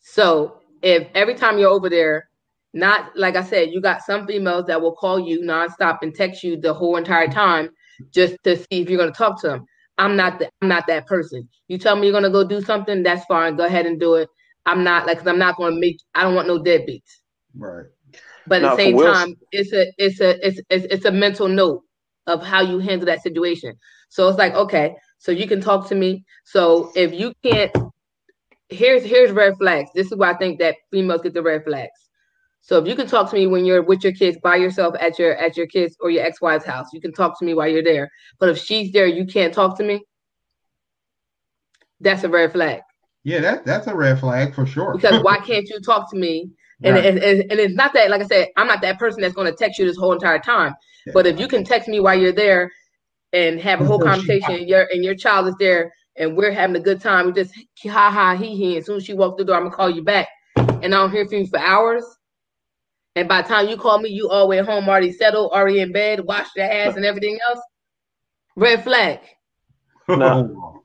So 0.00 0.60
if 0.82 1.08
every 1.14 1.34
time 1.34 1.58
you're 1.58 1.70
over 1.70 1.88
there, 1.88 2.28
not 2.72 3.16
like 3.16 3.36
I 3.36 3.42
said, 3.42 3.70
you 3.70 3.80
got 3.80 4.02
some 4.02 4.26
females 4.26 4.66
that 4.66 4.80
will 4.80 4.94
call 4.94 5.18
you 5.18 5.40
nonstop 5.40 5.98
and 6.02 6.14
text 6.14 6.44
you 6.44 6.60
the 6.60 6.74
whole 6.74 6.96
entire 6.96 7.28
time 7.28 7.70
just 8.12 8.36
to 8.44 8.56
see 8.56 8.82
if 8.82 8.90
you're 8.90 8.98
going 8.98 9.12
to 9.12 9.16
talk 9.16 9.40
to 9.40 9.48
them. 9.48 9.66
I'm 9.98 10.16
not 10.16 10.38
the, 10.38 10.50
I'm 10.60 10.68
not 10.68 10.86
that 10.88 11.06
person. 11.06 11.48
You 11.68 11.78
tell 11.78 11.96
me 11.96 12.06
you're 12.06 12.12
going 12.12 12.24
to 12.24 12.30
go 12.30 12.44
do 12.46 12.60
something, 12.60 13.02
that's 13.02 13.24
fine. 13.26 13.56
Go 13.56 13.64
ahead 13.64 13.86
and 13.86 13.98
do 13.98 14.14
it. 14.16 14.28
I'm 14.66 14.82
not 14.82 15.06
like 15.06 15.24
i 15.26 15.30
I'm 15.30 15.38
not 15.38 15.56
going 15.56 15.74
to 15.74 15.80
make. 15.80 15.98
I 16.14 16.22
don't 16.22 16.34
want 16.34 16.48
no 16.48 16.58
deadbeats. 16.58 17.20
Right. 17.54 17.86
But 18.46 18.62
at 18.62 18.70
the 18.70 18.76
same 18.76 18.98
time, 18.98 19.36
it's 19.52 19.72
a 19.72 19.92
it's 19.98 20.20
a 20.20 20.46
it's, 20.46 20.60
it's 20.70 20.86
it's 20.86 21.04
a 21.04 21.10
mental 21.10 21.48
note 21.48 21.82
of 22.26 22.44
how 22.44 22.60
you 22.60 22.78
handle 22.78 23.06
that 23.06 23.22
situation. 23.22 23.74
So 24.08 24.28
it's 24.28 24.38
like 24.38 24.54
okay, 24.54 24.94
so 25.18 25.32
you 25.32 25.46
can 25.46 25.60
talk 25.60 25.88
to 25.88 25.94
me. 25.94 26.24
So 26.44 26.92
if 26.94 27.12
you 27.12 27.32
can't, 27.42 27.72
here's 28.68 29.04
here's 29.04 29.30
red 29.32 29.56
flags. 29.58 29.90
This 29.94 30.06
is 30.12 30.16
why 30.16 30.32
I 30.32 30.36
think 30.36 30.58
that 30.60 30.76
females 30.90 31.22
get 31.22 31.34
the 31.34 31.42
red 31.42 31.64
flags. 31.64 32.05
So 32.66 32.78
if 32.78 32.88
you 32.88 32.96
can 32.96 33.06
talk 33.06 33.30
to 33.30 33.36
me 33.36 33.46
when 33.46 33.64
you're 33.64 33.82
with 33.82 34.02
your 34.02 34.12
kids 34.12 34.36
by 34.42 34.56
yourself 34.56 34.96
at 35.00 35.20
your 35.20 35.36
at 35.36 35.56
your 35.56 35.68
kids 35.68 35.96
or 36.00 36.10
your 36.10 36.24
ex-wife's 36.24 36.64
house, 36.64 36.88
you 36.92 37.00
can 37.00 37.12
talk 37.12 37.38
to 37.38 37.44
me 37.44 37.54
while 37.54 37.68
you're 37.68 37.82
there. 37.82 38.10
But 38.40 38.48
if 38.48 38.58
she's 38.58 38.90
there, 38.90 39.06
you 39.06 39.24
can't 39.24 39.54
talk 39.54 39.78
to 39.78 39.84
me. 39.84 40.02
That's 42.00 42.24
a 42.24 42.28
red 42.28 42.50
flag. 42.50 42.80
Yeah, 43.22 43.38
that 43.38 43.64
that's 43.64 43.86
a 43.86 43.94
red 43.94 44.18
flag 44.18 44.52
for 44.52 44.66
sure. 44.66 44.94
because 44.96 45.22
why 45.22 45.38
can't 45.46 45.68
you 45.68 45.78
talk 45.80 46.10
to 46.10 46.16
me? 46.16 46.50
And, 46.82 46.96
right. 46.96 47.06
and, 47.06 47.18
and, 47.18 47.40
and 47.52 47.60
it's 47.60 47.74
not 47.74 47.94
that, 47.94 48.10
like 48.10 48.20
I 48.20 48.26
said, 48.26 48.48
I'm 48.56 48.66
not 48.66 48.82
that 48.82 48.98
person 48.98 49.22
that's 49.22 49.34
going 49.34 49.50
to 49.50 49.56
text 49.56 49.78
you 49.78 49.86
this 49.86 49.96
whole 49.96 50.12
entire 50.12 50.38
time. 50.38 50.74
Yeah. 51.06 51.12
But 51.14 51.26
if 51.26 51.40
you 51.40 51.48
can 51.48 51.64
text 51.64 51.88
me 51.88 52.00
while 52.00 52.18
you're 52.18 52.32
there 52.32 52.70
and 53.32 53.58
have 53.60 53.80
a 53.80 53.84
whole 53.84 54.00
conversation, 54.00 54.56
and 54.56 54.68
your 54.68 54.88
and 54.90 55.04
your 55.04 55.14
child 55.14 55.46
is 55.46 55.54
there, 55.60 55.92
and 56.16 56.36
we're 56.36 56.50
having 56.50 56.74
a 56.74 56.80
good 56.80 57.00
time, 57.00 57.26
we 57.26 57.32
just 57.32 57.54
ha 57.84 58.10
ha 58.10 58.34
he 58.34 58.56
he. 58.56 58.76
As 58.76 58.86
soon 58.86 58.96
as 58.96 59.04
she 59.04 59.14
walks 59.14 59.38
the 59.38 59.44
door, 59.44 59.54
I'm 59.54 59.62
gonna 59.62 59.76
call 59.76 59.88
you 59.88 60.02
back, 60.02 60.26
and 60.56 60.86
I 60.86 60.88
don't 60.88 61.12
hear 61.12 61.28
from 61.28 61.38
you 61.38 61.46
for 61.46 61.60
hours 61.60 62.04
and 63.16 63.26
by 63.26 63.40
the 63.40 63.48
time 63.48 63.68
you 63.68 63.78
call 63.78 63.98
me, 63.98 64.10
you 64.10 64.28
all 64.28 64.46
way 64.46 64.58
home, 64.58 64.88
already 64.88 65.10
settled, 65.10 65.50
already 65.52 65.80
in 65.80 65.90
bed, 65.90 66.20
washed 66.20 66.54
your 66.54 66.70
ass 66.70 66.96
and 66.96 67.04
everything 67.04 67.38
else. 67.48 67.60
Red 68.56 68.84
flag. 68.84 69.20
No, 70.08 70.82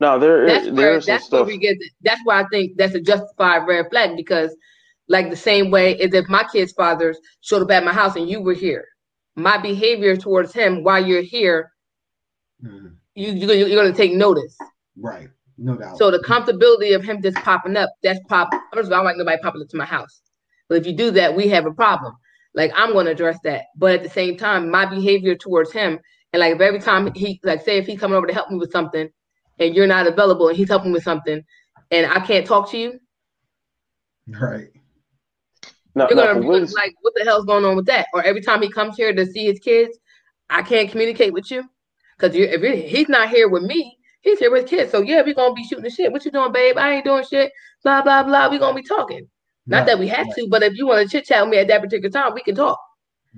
no, 0.00 0.18
there 0.18 0.46
that's 0.46 0.66
is, 0.66 0.72
where, 0.72 1.00
that's 1.00 1.26
stuff. 1.26 1.46
we 1.46 1.58
get. 1.58 1.76
That's 2.02 2.20
why 2.24 2.40
I 2.40 2.44
think 2.50 2.76
that's 2.76 2.94
a 2.94 3.00
justified 3.00 3.66
red 3.66 3.86
flag 3.90 4.16
because, 4.16 4.56
like 5.08 5.30
the 5.30 5.36
same 5.36 5.70
way 5.70 5.96
as 5.98 6.14
if 6.14 6.28
my 6.28 6.44
kid's 6.50 6.72
fathers 6.72 7.18
showed 7.40 7.62
up 7.62 7.70
at 7.70 7.84
my 7.84 7.92
house 7.92 8.16
and 8.16 8.28
you 8.28 8.40
were 8.40 8.54
here, 8.54 8.86
my 9.36 9.58
behavior 9.58 10.16
towards 10.16 10.52
him 10.52 10.82
while 10.82 11.04
you're 11.04 11.22
here, 11.22 11.70
mm-hmm. 12.64 12.88
you 13.14 13.32
you're, 13.32 13.68
you're 13.68 13.80
going 13.80 13.92
to 13.92 13.96
take 13.96 14.12
notice. 14.12 14.56
Right. 14.96 15.28
No 15.58 15.76
doubt. 15.76 15.98
So 15.98 16.10
the 16.10 16.18
comfortability 16.18 16.94
of 16.96 17.04
him 17.04 17.20
just 17.20 17.36
popping 17.38 17.76
up, 17.76 17.90
that's 18.02 18.20
pop. 18.28 18.50
First 18.72 18.86
of 18.86 18.92
all, 18.92 18.94
I 18.94 18.98
don't 18.98 19.04
like 19.04 19.16
nobody 19.18 19.42
popping 19.42 19.62
up 19.62 19.68
to 19.68 19.76
my 19.76 19.84
house. 19.84 20.22
But 20.68 20.78
if 20.78 20.86
you 20.86 20.92
do 20.92 21.10
that, 21.12 21.34
we 21.34 21.48
have 21.48 21.66
a 21.66 21.72
problem. 21.72 22.14
Like 22.54 22.72
I'm 22.74 22.92
going 22.92 23.06
to 23.06 23.12
address 23.12 23.38
that. 23.44 23.66
But 23.76 23.92
at 23.92 24.02
the 24.02 24.10
same 24.10 24.36
time, 24.36 24.70
my 24.70 24.86
behavior 24.86 25.34
towards 25.34 25.72
him, 25.72 25.98
and 26.32 26.40
like 26.40 26.54
if 26.54 26.60
every 26.60 26.80
time 26.80 27.12
he, 27.14 27.40
like, 27.42 27.64
say 27.64 27.78
if 27.78 27.86
he's 27.86 28.00
coming 28.00 28.16
over 28.16 28.26
to 28.26 28.34
help 28.34 28.50
me 28.50 28.58
with 28.58 28.72
something, 28.72 29.08
and 29.58 29.74
you're 29.74 29.86
not 29.86 30.06
available, 30.06 30.48
and 30.48 30.56
he's 30.56 30.68
helping 30.68 30.92
with 30.92 31.02
something, 31.02 31.42
and 31.90 32.06
I 32.10 32.20
can't 32.20 32.46
talk 32.46 32.70
to 32.70 32.78
you, 32.78 32.98
right? 34.28 34.68
No, 35.94 36.06
you're 36.08 36.16
gonna 36.16 36.40
be 36.40 36.46
like, 36.46 36.94
what 37.00 37.14
the 37.16 37.24
hell's 37.24 37.44
going 37.44 37.64
on 37.64 37.76
with 37.76 37.86
that? 37.86 38.06
Or 38.12 38.22
every 38.22 38.40
time 38.40 38.62
he 38.62 38.70
comes 38.70 38.96
here 38.96 39.12
to 39.12 39.26
see 39.26 39.46
his 39.46 39.58
kids, 39.58 39.98
I 40.50 40.62
can't 40.62 40.90
communicate 40.90 41.32
with 41.32 41.50
you 41.50 41.68
because 42.16 42.36
if 42.36 42.60
you're, 42.60 42.74
he's 42.74 43.08
not 43.08 43.30
here 43.30 43.48
with 43.48 43.62
me, 43.62 43.98
he's 44.20 44.38
here 44.38 44.50
with 44.50 44.68
kids. 44.68 44.92
So 44.92 45.00
yeah, 45.00 45.22
we're 45.22 45.34
gonna 45.34 45.54
be 45.54 45.64
shooting 45.64 45.84
the 45.84 45.90
shit. 45.90 46.12
What 46.12 46.24
you 46.24 46.30
doing, 46.30 46.52
babe? 46.52 46.76
I 46.76 46.94
ain't 46.94 47.04
doing 47.04 47.24
shit. 47.24 47.52
Blah 47.82 48.02
blah 48.02 48.22
blah. 48.22 48.48
We're 48.48 48.58
gonna 48.58 48.74
be 48.74 48.82
talking. 48.82 49.28
Not 49.68 49.86
that 49.86 49.98
we 49.98 50.08
have 50.08 50.26
to, 50.34 50.46
but 50.48 50.62
if 50.62 50.76
you 50.76 50.86
want 50.86 51.02
to 51.02 51.08
chit 51.08 51.26
chat 51.26 51.42
with 51.42 51.50
me 51.50 51.58
at 51.58 51.68
that 51.68 51.82
particular 51.82 52.10
time, 52.10 52.34
we 52.34 52.42
can 52.42 52.54
talk. 52.54 52.80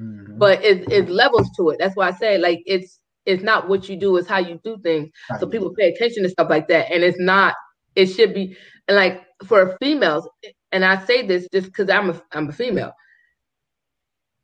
Mm-hmm. 0.01 0.39
But 0.39 0.65
it, 0.65 0.91
it's 0.91 1.11
levels 1.11 1.51
to 1.57 1.71
it. 1.71 1.79
That's 1.79 1.97
why 1.97 2.09
I 2.09 2.13
say 2.13 2.39
like 2.39 2.63
it's 2.67 3.01
it's 3.27 3.43
not 3.43 3.69
what 3.69 3.89
you 3.89 3.97
do, 3.97 4.17
it's 4.17 4.29
how 4.29 4.39
you 4.39 4.61
do 4.65 4.79
things. 4.83 5.11
So 5.39 5.47
people 5.47 5.75
pay 5.75 5.93
attention 5.93 6.23
to 6.23 6.29
stuff 6.31 6.49
like 6.49 6.69
that. 6.69 6.91
And 6.91 7.03
it's 7.03 7.19
not, 7.19 7.55
it 7.95 8.07
should 8.07 8.33
be 8.33 8.57
and 8.89 8.97
like 8.97 9.23
for 9.47 9.77
females, 9.81 10.29
and 10.73 10.85
I 10.85 11.05
say 11.05 11.27
this 11.27 11.49
just 11.53 11.67
because 11.67 11.91
I'm 11.91 12.11
a 12.11 12.23
I'm 12.33 12.49
a 12.49 12.53
female. 12.53 12.93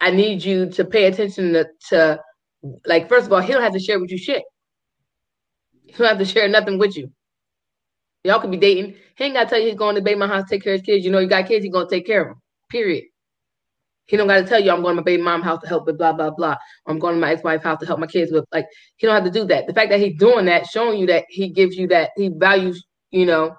I 0.00 0.10
need 0.10 0.44
you 0.44 0.70
to 0.70 0.84
pay 0.84 1.06
attention 1.06 1.52
to, 1.54 1.66
to 1.88 2.20
like 2.84 3.08
first 3.08 3.26
of 3.26 3.32
all, 3.32 3.40
he 3.40 3.52
don't 3.52 3.62
have 3.62 3.72
to 3.72 3.80
share 3.80 4.00
with 4.00 4.10
you 4.10 4.18
shit. 4.18 4.42
He 5.84 5.92
don't 5.92 6.08
have 6.08 6.18
to 6.18 6.24
share 6.24 6.48
nothing 6.48 6.78
with 6.78 6.96
you. 6.96 7.10
Y'all 8.24 8.40
could 8.40 8.50
be 8.50 8.56
dating. 8.56 8.96
He 9.16 9.24
ain't 9.24 9.34
gotta 9.34 9.48
tell 9.48 9.58
you 9.58 9.66
he's 9.68 9.78
going 9.78 9.96
to 9.96 10.02
baby 10.02 10.18
my 10.18 10.26
house, 10.26 10.44
to 10.44 10.48
take 10.50 10.62
care 10.62 10.74
of 10.74 10.80
his 10.80 10.86
kids. 10.86 11.04
You 11.04 11.10
know, 11.10 11.18
you 11.18 11.28
got 11.28 11.46
kids, 11.46 11.64
he's 11.64 11.72
gonna 11.72 11.88
take 11.88 12.06
care 12.06 12.22
of 12.22 12.28
them. 12.28 12.42
Period. 12.70 13.04
He 14.06 14.16
don't 14.16 14.28
gotta 14.28 14.44
tell 14.46 14.60
you 14.62 14.70
I'm 14.70 14.82
going 14.82 14.94
to 14.94 15.00
my 15.00 15.04
baby 15.04 15.22
mom 15.22 15.42
house 15.42 15.60
to 15.62 15.68
help 15.68 15.86
with 15.86 15.98
blah 15.98 16.12
blah 16.12 16.30
blah. 16.30 16.56
I'm 16.86 16.98
going 16.98 17.14
to 17.14 17.20
my 17.20 17.32
ex-wife 17.32 17.62
house 17.62 17.80
to 17.80 17.86
help 17.86 17.98
my 17.98 18.06
kids 18.06 18.30
with 18.30 18.44
like 18.52 18.66
he 18.96 19.06
don't 19.06 19.14
have 19.16 19.24
to 19.24 19.30
do 19.30 19.46
that. 19.46 19.66
The 19.66 19.74
fact 19.74 19.90
that 19.90 20.00
he's 20.00 20.18
doing 20.18 20.44
that, 20.46 20.66
showing 20.66 20.98
you 20.98 21.06
that 21.06 21.24
he 21.28 21.48
gives 21.48 21.76
you 21.76 21.88
that 21.88 22.10
he 22.16 22.28
values, 22.28 22.84
you 23.10 23.26
know, 23.26 23.56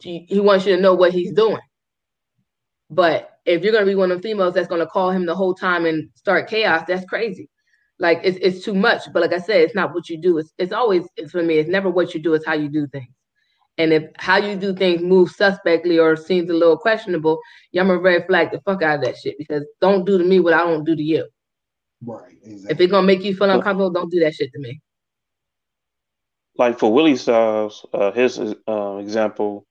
he, 0.00 0.26
he 0.28 0.40
wants 0.40 0.66
you 0.66 0.76
to 0.76 0.82
know 0.82 0.94
what 0.94 1.12
he's 1.12 1.32
doing. 1.32 1.58
But 2.90 3.30
if 3.46 3.64
you're 3.64 3.72
gonna 3.72 3.86
be 3.86 3.94
one 3.94 4.10
of 4.12 4.18
the 4.18 4.28
females 4.28 4.54
that's 4.54 4.68
gonna 4.68 4.86
call 4.86 5.10
him 5.10 5.26
the 5.26 5.34
whole 5.34 5.54
time 5.54 5.86
and 5.86 6.10
start 6.14 6.48
chaos, 6.48 6.84
that's 6.86 7.04
crazy. 7.06 7.48
Like 7.98 8.20
it's 8.22 8.38
it's 8.40 8.64
too 8.64 8.74
much. 8.74 9.12
But 9.12 9.22
like 9.22 9.32
I 9.32 9.38
said, 9.38 9.62
it's 9.62 9.74
not 9.74 9.94
what 9.94 10.08
you 10.08 10.20
do. 10.20 10.38
It's 10.38 10.52
it's 10.58 10.72
always 10.72 11.04
it's 11.16 11.32
for 11.32 11.42
me. 11.42 11.58
It's 11.58 11.68
never 11.70 11.90
what 11.90 12.14
you 12.14 12.22
do. 12.22 12.34
It's 12.34 12.46
how 12.46 12.54
you 12.54 12.68
do 12.68 12.86
things. 12.88 13.08
And 13.78 13.92
if 13.92 14.10
how 14.16 14.36
you 14.38 14.56
do 14.56 14.74
things 14.74 15.02
moves 15.02 15.36
suspectly 15.36 15.98
or 15.98 16.16
seems 16.16 16.50
a 16.50 16.52
little 16.52 16.76
questionable, 16.76 17.40
yeah, 17.70 17.82
I'm 17.82 17.88
gonna 17.88 18.00
red 18.00 18.26
flag 18.26 18.50
the 18.50 18.60
fuck 18.60 18.82
out 18.82 18.98
of 18.98 19.04
that 19.04 19.16
shit 19.16 19.36
because 19.38 19.64
don't 19.80 20.04
do 20.04 20.18
to 20.18 20.24
me 20.24 20.40
what 20.40 20.52
I 20.52 20.64
don't 20.64 20.84
do 20.84 20.96
to 20.96 21.02
you. 21.02 21.26
Right. 22.04 22.36
Exactly. 22.42 22.70
If 22.70 22.80
it's 22.80 22.90
gonna 22.90 23.06
make 23.06 23.22
you 23.22 23.36
feel 23.36 23.50
uncomfortable, 23.50 23.90
don't 23.90 24.10
do 24.10 24.20
that 24.20 24.34
shit 24.34 24.52
to 24.52 24.58
me. 24.58 24.80
Like 26.56 26.80
for 26.80 26.92
Willie 26.92 27.16
Styles, 27.16 27.86
uh, 27.92 28.10
his 28.10 28.40
uh, 28.40 28.96
example 28.96 29.64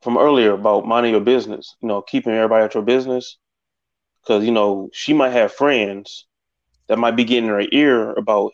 from 0.00 0.16
earlier 0.16 0.52
about 0.52 0.86
minding 0.86 1.12
your 1.12 1.20
business, 1.20 1.74
you 1.82 1.88
know, 1.88 2.00
keeping 2.02 2.32
everybody 2.32 2.64
at 2.64 2.74
your 2.74 2.84
business, 2.84 3.36
because 4.22 4.44
you 4.44 4.52
know 4.52 4.90
she 4.92 5.12
might 5.12 5.30
have 5.30 5.52
friends 5.52 6.26
that 6.86 6.98
might 6.98 7.16
be 7.16 7.24
getting 7.24 7.48
her 7.48 7.64
ear 7.72 8.12
about 8.12 8.52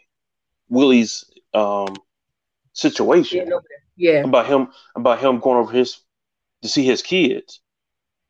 Willie's 0.71 1.25
um, 1.53 1.95
situation. 2.73 3.47
Yeah, 3.47 3.59
yeah. 3.97 4.25
About 4.25 4.47
him 4.47 4.69
about 4.95 5.21
him 5.21 5.41
going 5.41 5.59
over 5.59 5.73
his 5.73 5.99
to 6.63 6.69
see 6.69 6.85
his 6.85 7.03
kids. 7.03 7.61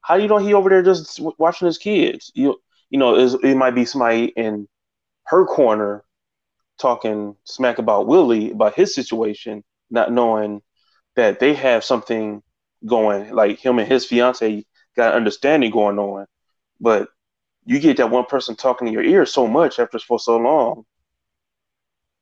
How 0.01 0.17
do 0.17 0.23
you 0.23 0.29
know 0.29 0.39
he 0.39 0.55
over 0.55 0.69
there 0.69 0.83
just 0.83 1.21
watching 1.39 1.67
his 1.67 1.79
kids? 1.79 2.31
You 2.35 2.61
you 2.91 2.99
know, 2.99 3.17
it 3.17 3.57
might 3.57 3.75
be 3.75 3.85
somebody 3.85 4.27
in 4.27 4.69
her 5.25 5.45
corner 5.45 6.05
talking 6.79 7.37
smack 7.45 7.79
about 7.79 8.07
Willie 8.07 8.53
about 8.53 8.75
his 8.75 8.95
situation, 8.95 9.65
not 9.91 10.13
knowing 10.13 10.63
that 11.17 11.41
they 11.41 11.55
have 11.55 11.85
something 11.85 12.43
going, 12.85 13.33
like 13.35 13.59
him 13.59 13.79
and 13.79 13.89
his 13.89 14.05
fiance 14.05 14.65
got 14.97 15.15
understanding 15.15 15.71
going 15.71 15.99
on. 15.99 16.27
But 16.81 17.09
you 17.65 17.81
get 17.81 17.97
that 17.97 18.11
one 18.11 18.27
person 18.27 18.55
talking 18.55 18.87
in 18.87 18.95
your 18.95 19.03
ear 19.03 19.27
so 19.27 19.47
much 19.47 19.79
after 19.79 19.99
for 19.99 20.21
so 20.21 20.37
long, 20.37 20.85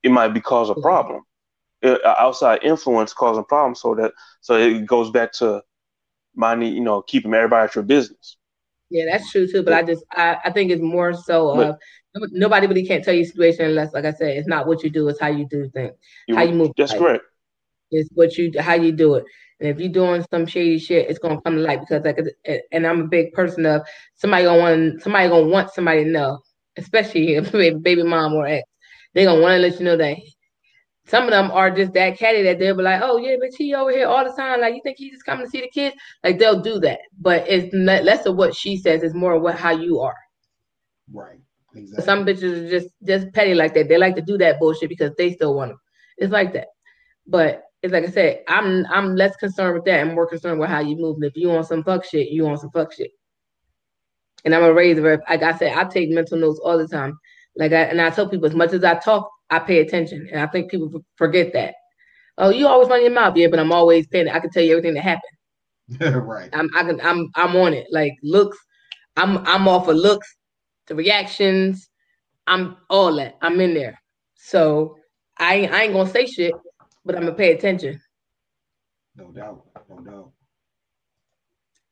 it 0.03 0.11
might 0.11 0.29
be 0.29 0.41
cause 0.41 0.71
a 0.71 0.73
mm-hmm. 0.73 0.83
problem. 0.83 1.23
Uh, 1.83 1.99
outside 2.19 2.61
influence 2.63 3.13
causing 3.13 3.45
problems. 3.45 3.81
So 3.81 3.95
that 3.95 4.13
so 4.41 4.57
it 4.57 4.87
goes 4.87 5.11
back 5.11 5.33
to 5.35 5.63
money, 6.35 6.71
you 6.71 6.81
know, 6.81 7.03
keeping 7.03 7.35
everybody 7.35 7.65
at 7.65 7.75
your 7.75 7.85
business. 7.85 8.37
Yeah, 8.91 9.05
that's 9.11 9.31
true 9.31 9.47
too. 9.47 9.63
But 9.63 9.75
I 9.75 9.83
just 9.83 10.05
I, 10.11 10.39
I 10.45 10.51
think 10.51 10.71
it's 10.71 10.83
more 10.83 11.13
so 11.13 11.51
of 11.51 11.77
but, 12.15 12.31
nobody 12.33 12.67
really 12.67 12.87
can't 12.87 13.05
tell 13.05 13.15
you 13.15 13.25
situation 13.25 13.67
unless, 13.67 13.93
like 13.93 14.05
I 14.05 14.13
said, 14.13 14.37
it's 14.37 14.49
not 14.49 14.67
what 14.67 14.83
you 14.83 14.91
do, 14.91 15.09
it's 15.09 15.21
how 15.21 15.29
you 15.29 15.47
do 15.51 15.69
things, 15.71 15.95
you, 16.29 16.37
how 16.37 16.43
you 16.43 16.55
move. 16.55 16.71
That's 16.77 16.95
correct. 16.95 17.25
It's 17.91 18.09
what 18.15 18.37
you 18.39 18.53
how 18.59 18.75
you 18.75 18.93
do 18.93 19.15
it. 19.15 19.25
And 19.61 19.69
if 19.69 19.79
you're 19.79 19.89
doing 19.89 20.25
some 20.31 20.47
shady 20.47 20.79
shit, 20.79 21.09
it's 21.09 21.19
gonna 21.19 21.41
come 21.41 21.57
to 21.57 21.61
light 21.61 21.81
because 21.81 22.05
like 22.05 22.19
and 22.73 22.87
I'm 22.87 23.03
a 23.03 23.07
big 23.07 23.33
person 23.33 23.67
of 23.67 23.83
somebody 24.15 24.45
gonna 24.45 24.61
want 24.61 25.03
somebody 25.03 25.29
gonna 25.29 25.47
want 25.49 25.71
somebody 25.73 26.05
to 26.05 26.11
know, 26.11 26.41
especially 26.77 27.35
if 27.35 27.53
baby 27.83 28.03
mom 28.03 28.35
or 28.35 28.47
ex. 28.47 28.69
They're 29.13 29.27
gonna 29.27 29.41
want 29.41 29.55
to 29.55 29.59
let 29.59 29.79
you 29.79 29.85
know 29.85 29.97
that 29.97 30.17
some 31.07 31.25
of 31.25 31.31
them 31.31 31.51
are 31.51 31.71
just 31.71 31.93
that 31.93 32.19
catty 32.19 32.43
that 32.43 32.59
they'll 32.59 32.77
be 32.77 32.83
like, 32.83 33.01
oh 33.03 33.19
yeah, 33.19 33.37
but 33.39 33.51
he 33.57 33.75
over 33.75 33.91
here 33.91 34.07
all 34.07 34.25
the 34.25 34.33
time. 34.33 34.61
Like 34.61 34.75
you 34.75 34.81
think 34.83 34.97
he's 34.99 35.13
just 35.13 35.27
coming 35.27 35.45
to 35.45 35.51
see 35.51 35.61
the 35.61 35.69
kids? 35.69 35.95
Like 36.23 36.39
they'll 36.39 36.61
do 36.61 36.81
that, 36.81 37.01
but 37.21 37.45
it's 37.47 37.73
less 37.75 38.27
of 38.27 38.37
what 38.37 38.55
she 38.55 38.77
says. 38.77 39.03
It's 39.03 39.15
more 39.15 39.35
of 39.35 39.43
what 39.43 39.57
how 39.57 39.73
you 39.73 40.01
are. 40.01 40.17
Right. 41.13 41.41
Exactly. 41.75 42.05
Some 42.05 42.25
bitches 42.25 42.67
are 42.67 42.71
just 42.71 42.89
just 43.07 43.33
petty 43.33 43.55
like 43.55 43.75
that. 43.75 43.89
They 43.89 43.99
like 43.99 44.15
to 44.17 44.23
do 44.23 44.39
that 44.39 44.59
bullshit 44.59 44.89
because 44.89 45.13
they 45.19 45.33
still 45.33 45.55
want 45.55 45.73
them. 45.73 45.81
It's 46.17 46.33
like 46.33 46.53
that. 46.55 46.69
But 47.27 47.65
it's 47.83 47.93
like 47.93 48.05
I 48.05 48.11
said, 48.11 48.41
I'm 48.49 48.87
I'm 48.87 49.15
less 49.15 49.37
concerned 49.37 49.75
with 49.75 49.85
that 49.85 50.01
and 50.01 50.15
more 50.15 50.27
concerned 50.27 50.61
with 50.61 50.71
how 50.71 50.81
you 50.81 50.97
move. 50.97 51.17
And 51.17 51.25
if 51.25 51.37
you 51.37 51.49
want 51.49 51.67
some 51.67 51.85
fuck 51.85 52.05
shit, 52.05 52.29
you 52.29 52.45
want 52.45 52.61
some 52.61 52.71
fuck 52.71 52.93
shit. 52.93 53.11
And 54.45 54.55
I'm 54.55 54.63
a 54.63 54.73
raiser. 54.73 55.23
Like 55.29 55.43
I 55.43 55.57
said, 55.57 55.77
I 55.77 55.85
take 55.85 56.11
mental 56.11 56.39
notes 56.39 56.61
all 56.65 56.79
the 56.79 56.89
time. 56.89 57.19
Like 57.57 57.73
I 57.73 57.83
and 57.83 58.01
I 58.01 58.11
tell 58.11 58.29
people 58.29 58.47
as 58.47 58.55
much 58.55 58.73
as 58.73 58.85
I 58.85 58.95
talk, 58.95 59.31
I 59.51 59.59
pay 59.59 59.81
attention. 59.81 60.29
And 60.31 60.41
I 60.41 60.47
think 60.47 60.71
people 60.71 61.05
forget 61.17 61.53
that. 61.53 61.75
Oh, 62.39 62.51
you 62.51 62.67
always 62.67 62.89
run 62.89 63.03
your 63.03 63.13
mouth, 63.13 63.37
yeah, 63.37 63.47
but 63.49 63.61
I'm 63.61 63.73
always 63.73 64.07
paying. 64.09 64.29
I 64.29 64.41
can 64.41 64.51
tell 64.51 64.63
you 64.63 64.73
everything 64.73 64.95
that 64.95 65.03
happened. 65.03 66.25
right. 66.27 66.51
I'm 66.53 66.69
I 66.77 66.83
can 66.83 67.01
I'm 67.01 67.31
I'm 67.37 67.55
on 67.57 67.75
it. 67.75 67.87
Like 67.91 68.15
looks, 68.23 68.59
I'm 69.17 69.39
I'm 69.47 69.69
off 69.69 69.89
of 69.89 69.97
looks, 69.97 70.37
the 70.87 70.95
reactions, 70.95 71.89
I'm 72.47 72.77
all 72.91 73.15
that. 73.17 73.37
I'm 73.43 73.61
in 73.61 73.75
there. 73.75 74.01
So 74.37 74.97
I 75.39 75.67
I 75.67 75.83
ain't 75.83 75.93
gonna 75.93 76.11
say 76.11 76.27
shit, 76.27 76.55
but 77.05 77.15
I'm 77.15 77.23
gonna 77.23 77.35
pay 77.35 77.53
attention. 77.53 78.01
No 79.17 79.31
doubt, 79.31 79.65
no 79.89 80.01
doubt. 80.01 80.33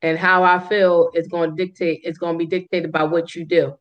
And 0.02 0.18
how 0.18 0.42
I 0.42 0.58
feel 0.58 1.10
is 1.14 1.28
gonna 1.28 1.52
dictate. 1.54 2.00
It's 2.04 2.18
gonna 2.18 2.38
be 2.38 2.46
dictated 2.46 2.90
by 2.90 3.04
what 3.04 3.34
you 3.34 3.44
do. 3.44 3.74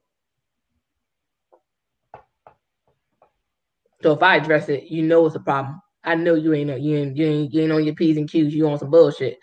So 4.02 4.14
if 4.14 4.24
I 4.24 4.38
address 4.38 4.70
it, 4.70 4.86
you 4.86 5.04
know 5.04 5.26
it's 5.26 5.36
a 5.36 5.40
problem. 5.40 5.82
I 6.04 6.16
know 6.16 6.34
you 6.36 6.54
ain't 6.54 6.70
you 6.82 6.98
ain't 6.98 7.16
you 7.16 7.28
ain't, 7.28 7.54
you 7.54 7.62
ain't 7.62 7.72
on 7.72 7.84
your 7.84 7.96
p's 7.96 8.18
and 8.18 8.30
q's. 8.30 8.54
You 8.54 8.68
on 8.70 8.80
some 8.80 8.90
bullshit, 8.90 9.38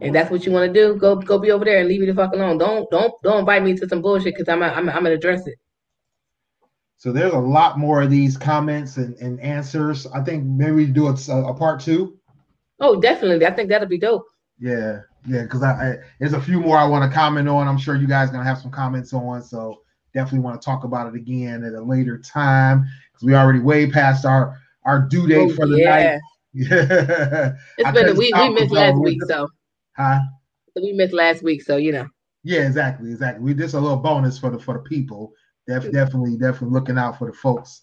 and 0.00 0.14
that's 0.14 0.30
what 0.30 0.46
you 0.46 0.52
want 0.52 0.72
to 0.72 0.80
do. 0.80 0.96
Go 0.96 1.16
go 1.16 1.38
be 1.38 1.50
over 1.50 1.64
there 1.64 1.78
and 1.78 1.88
leave 1.88 2.00
me 2.00 2.06
the 2.06 2.14
fuck 2.14 2.32
alone. 2.32 2.58
Don't 2.58 2.88
don't 2.90 3.12
don't 3.22 3.40
invite 3.40 3.64
me 3.64 3.74
to 3.76 3.88
some 3.88 4.02
bullshit 4.02 4.34
because 4.34 4.48
I'm 4.48 4.62
I'm 4.62 4.88
I'm 4.88 5.02
gonna 5.02 5.12
address 5.12 5.46
it. 5.46 5.56
So 6.96 7.12
there's 7.12 7.32
a 7.32 7.38
lot 7.38 7.78
more 7.78 8.00
of 8.00 8.10
these 8.10 8.36
comments 8.36 8.96
and, 8.96 9.14
and 9.16 9.38
answers. 9.40 10.06
I 10.06 10.22
think 10.22 10.44
maybe 10.44 10.72
we 10.72 10.86
do 10.86 11.08
a, 11.08 11.12
a 11.12 11.52
part 11.52 11.80
two. 11.80 12.18
Oh, 12.80 12.98
definitely. 13.00 13.44
I 13.44 13.50
think 13.50 13.68
that'll 13.68 13.88
be 13.88 13.98
dope. 13.98 14.24
Yeah, 14.58 15.00
yeah, 15.26 15.42
because 15.42 15.62
I, 15.62 15.72
I, 15.72 15.96
there's 16.18 16.32
a 16.32 16.40
few 16.40 16.60
more 16.60 16.78
I 16.78 16.86
want 16.86 17.10
to 17.10 17.14
comment 17.14 17.48
on. 17.48 17.68
I'm 17.68 17.76
sure 17.76 17.96
you 17.96 18.06
guys 18.06 18.30
gonna 18.30 18.44
have 18.44 18.58
some 18.58 18.70
comments 18.70 19.12
on. 19.12 19.42
So 19.42 19.82
definitely 20.14 20.40
want 20.40 20.60
to 20.60 20.64
talk 20.64 20.84
about 20.84 21.08
it 21.08 21.16
again 21.16 21.64
at 21.64 21.74
a 21.74 21.82
later 21.82 22.18
time 22.18 22.86
because 23.14 23.26
we 23.26 23.34
already 23.34 23.60
way 23.60 23.90
past 23.90 24.24
our 24.24 24.60
our 24.84 25.00
due 25.00 25.26
date 25.26 25.52
oh, 25.52 25.54
for 25.54 25.66
the 25.66 25.78
yeah. 25.78 25.90
night. 25.90 26.20
Yeah, 26.52 27.54
it's 27.78 27.90
been 27.90 28.08
a, 28.08 28.14
we 28.14 28.32
we 28.32 28.48
missed 28.50 28.72
last 28.72 28.98
week, 28.98 29.20
so 29.26 29.48
huh? 29.96 30.20
We 30.76 30.92
missed 30.92 31.14
last 31.14 31.42
week, 31.42 31.62
so 31.62 31.76
you 31.76 31.92
know. 31.92 32.08
Yeah, 32.42 32.66
exactly, 32.66 33.10
exactly. 33.10 33.42
We 33.42 33.54
just 33.54 33.74
a 33.74 33.80
little 33.80 33.96
bonus 33.96 34.38
for 34.38 34.50
the 34.50 34.58
for 34.58 34.74
the 34.74 34.80
people. 34.80 35.32
Def, 35.66 35.90
definitely, 35.90 36.36
definitely 36.36 36.74
looking 36.74 36.98
out 36.98 37.18
for 37.18 37.26
the 37.26 37.32
folks. 37.32 37.80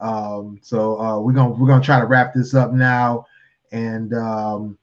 Um, 0.00 0.58
so 0.62 1.00
uh, 1.00 1.20
we're 1.20 1.32
gonna 1.32 1.50
we're 1.50 1.68
gonna 1.68 1.82
try 1.82 2.00
to 2.00 2.06
wrap 2.06 2.34
this 2.34 2.54
up 2.54 2.72
now 2.72 3.24
and 3.72 4.12
um, 4.14 4.78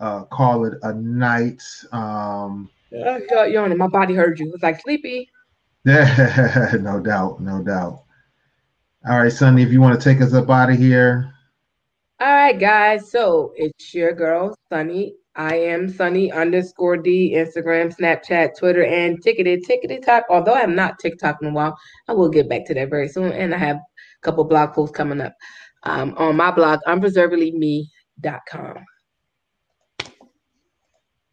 uh, 0.00 0.24
call 0.24 0.64
it 0.64 0.74
a 0.82 0.92
night. 0.94 1.62
Um, 1.92 2.68
I 2.92 3.20
got 3.30 3.50
yawning. 3.50 3.78
My 3.78 3.86
body 3.86 4.14
heard 4.14 4.40
you. 4.40 4.52
It's 4.52 4.62
like 4.62 4.80
sleepy. 4.80 5.30
Yeah, 5.84 6.74
no 6.80 7.00
doubt, 7.00 7.40
no 7.40 7.62
doubt. 7.62 8.04
All 9.06 9.20
right, 9.20 9.32
Sunny, 9.32 9.62
if 9.62 9.70
you 9.70 9.80
want 9.80 10.00
to 10.00 10.04
take 10.04 10.20
us 10.20 10.34
up 10.34 10.50
out 10.50 10.70
of 10.70 10.78
here. 10.78 11.32
All 12.20 12.26
right, 12.26 12.58
guys. 12.58 13.10
So 13.10 13.52
it's 13.56 13.94
your 13.94 14.12
girl, 14.12 14.56
Sunny. 14.68 15.14
I 15.36 15.54
am 15.54 15.88
Sunny 15.88 16.32
underscore 16.32 16.96
D, 16.96 17.32
Instagram, 17.36 17.96
Snapchat, 17.96 18.58
Twitter, 18.58 18.84
and 18.84 19.22
Tickety 19.22 19.62
Tickety 19.64 20.04
Talk. 20.04 20.24
Although 20.28 20.54
I'm 20.54 20.74
not 20.74 20.98
TikTok 20.98 21.40
in 21.40 21.48
a 21.48 21.52
while, 21.52 21.78
I 22.08 22.12
will 22.12 22.28
get 22.28 22.48
back 22.48 22.66
to 22.66 22.74
that 22.74 22.90
very 22.90 23.06
soon. 23.06 23.30
And 23.32 23.54
I 23.54 23.58
have 23.58 23.76
a 23.76 24.22
couple 24.22 24.42
blog 24.42 24.72
posts 24.72 24.96
coming 24.96 25.20
up 25.20 25.32
um, 25.84 26.14
on 26.16 26.34
my 26.34 26.50
blog, 26.50 26.80
unpreservedlyme.com. 26.88 28.84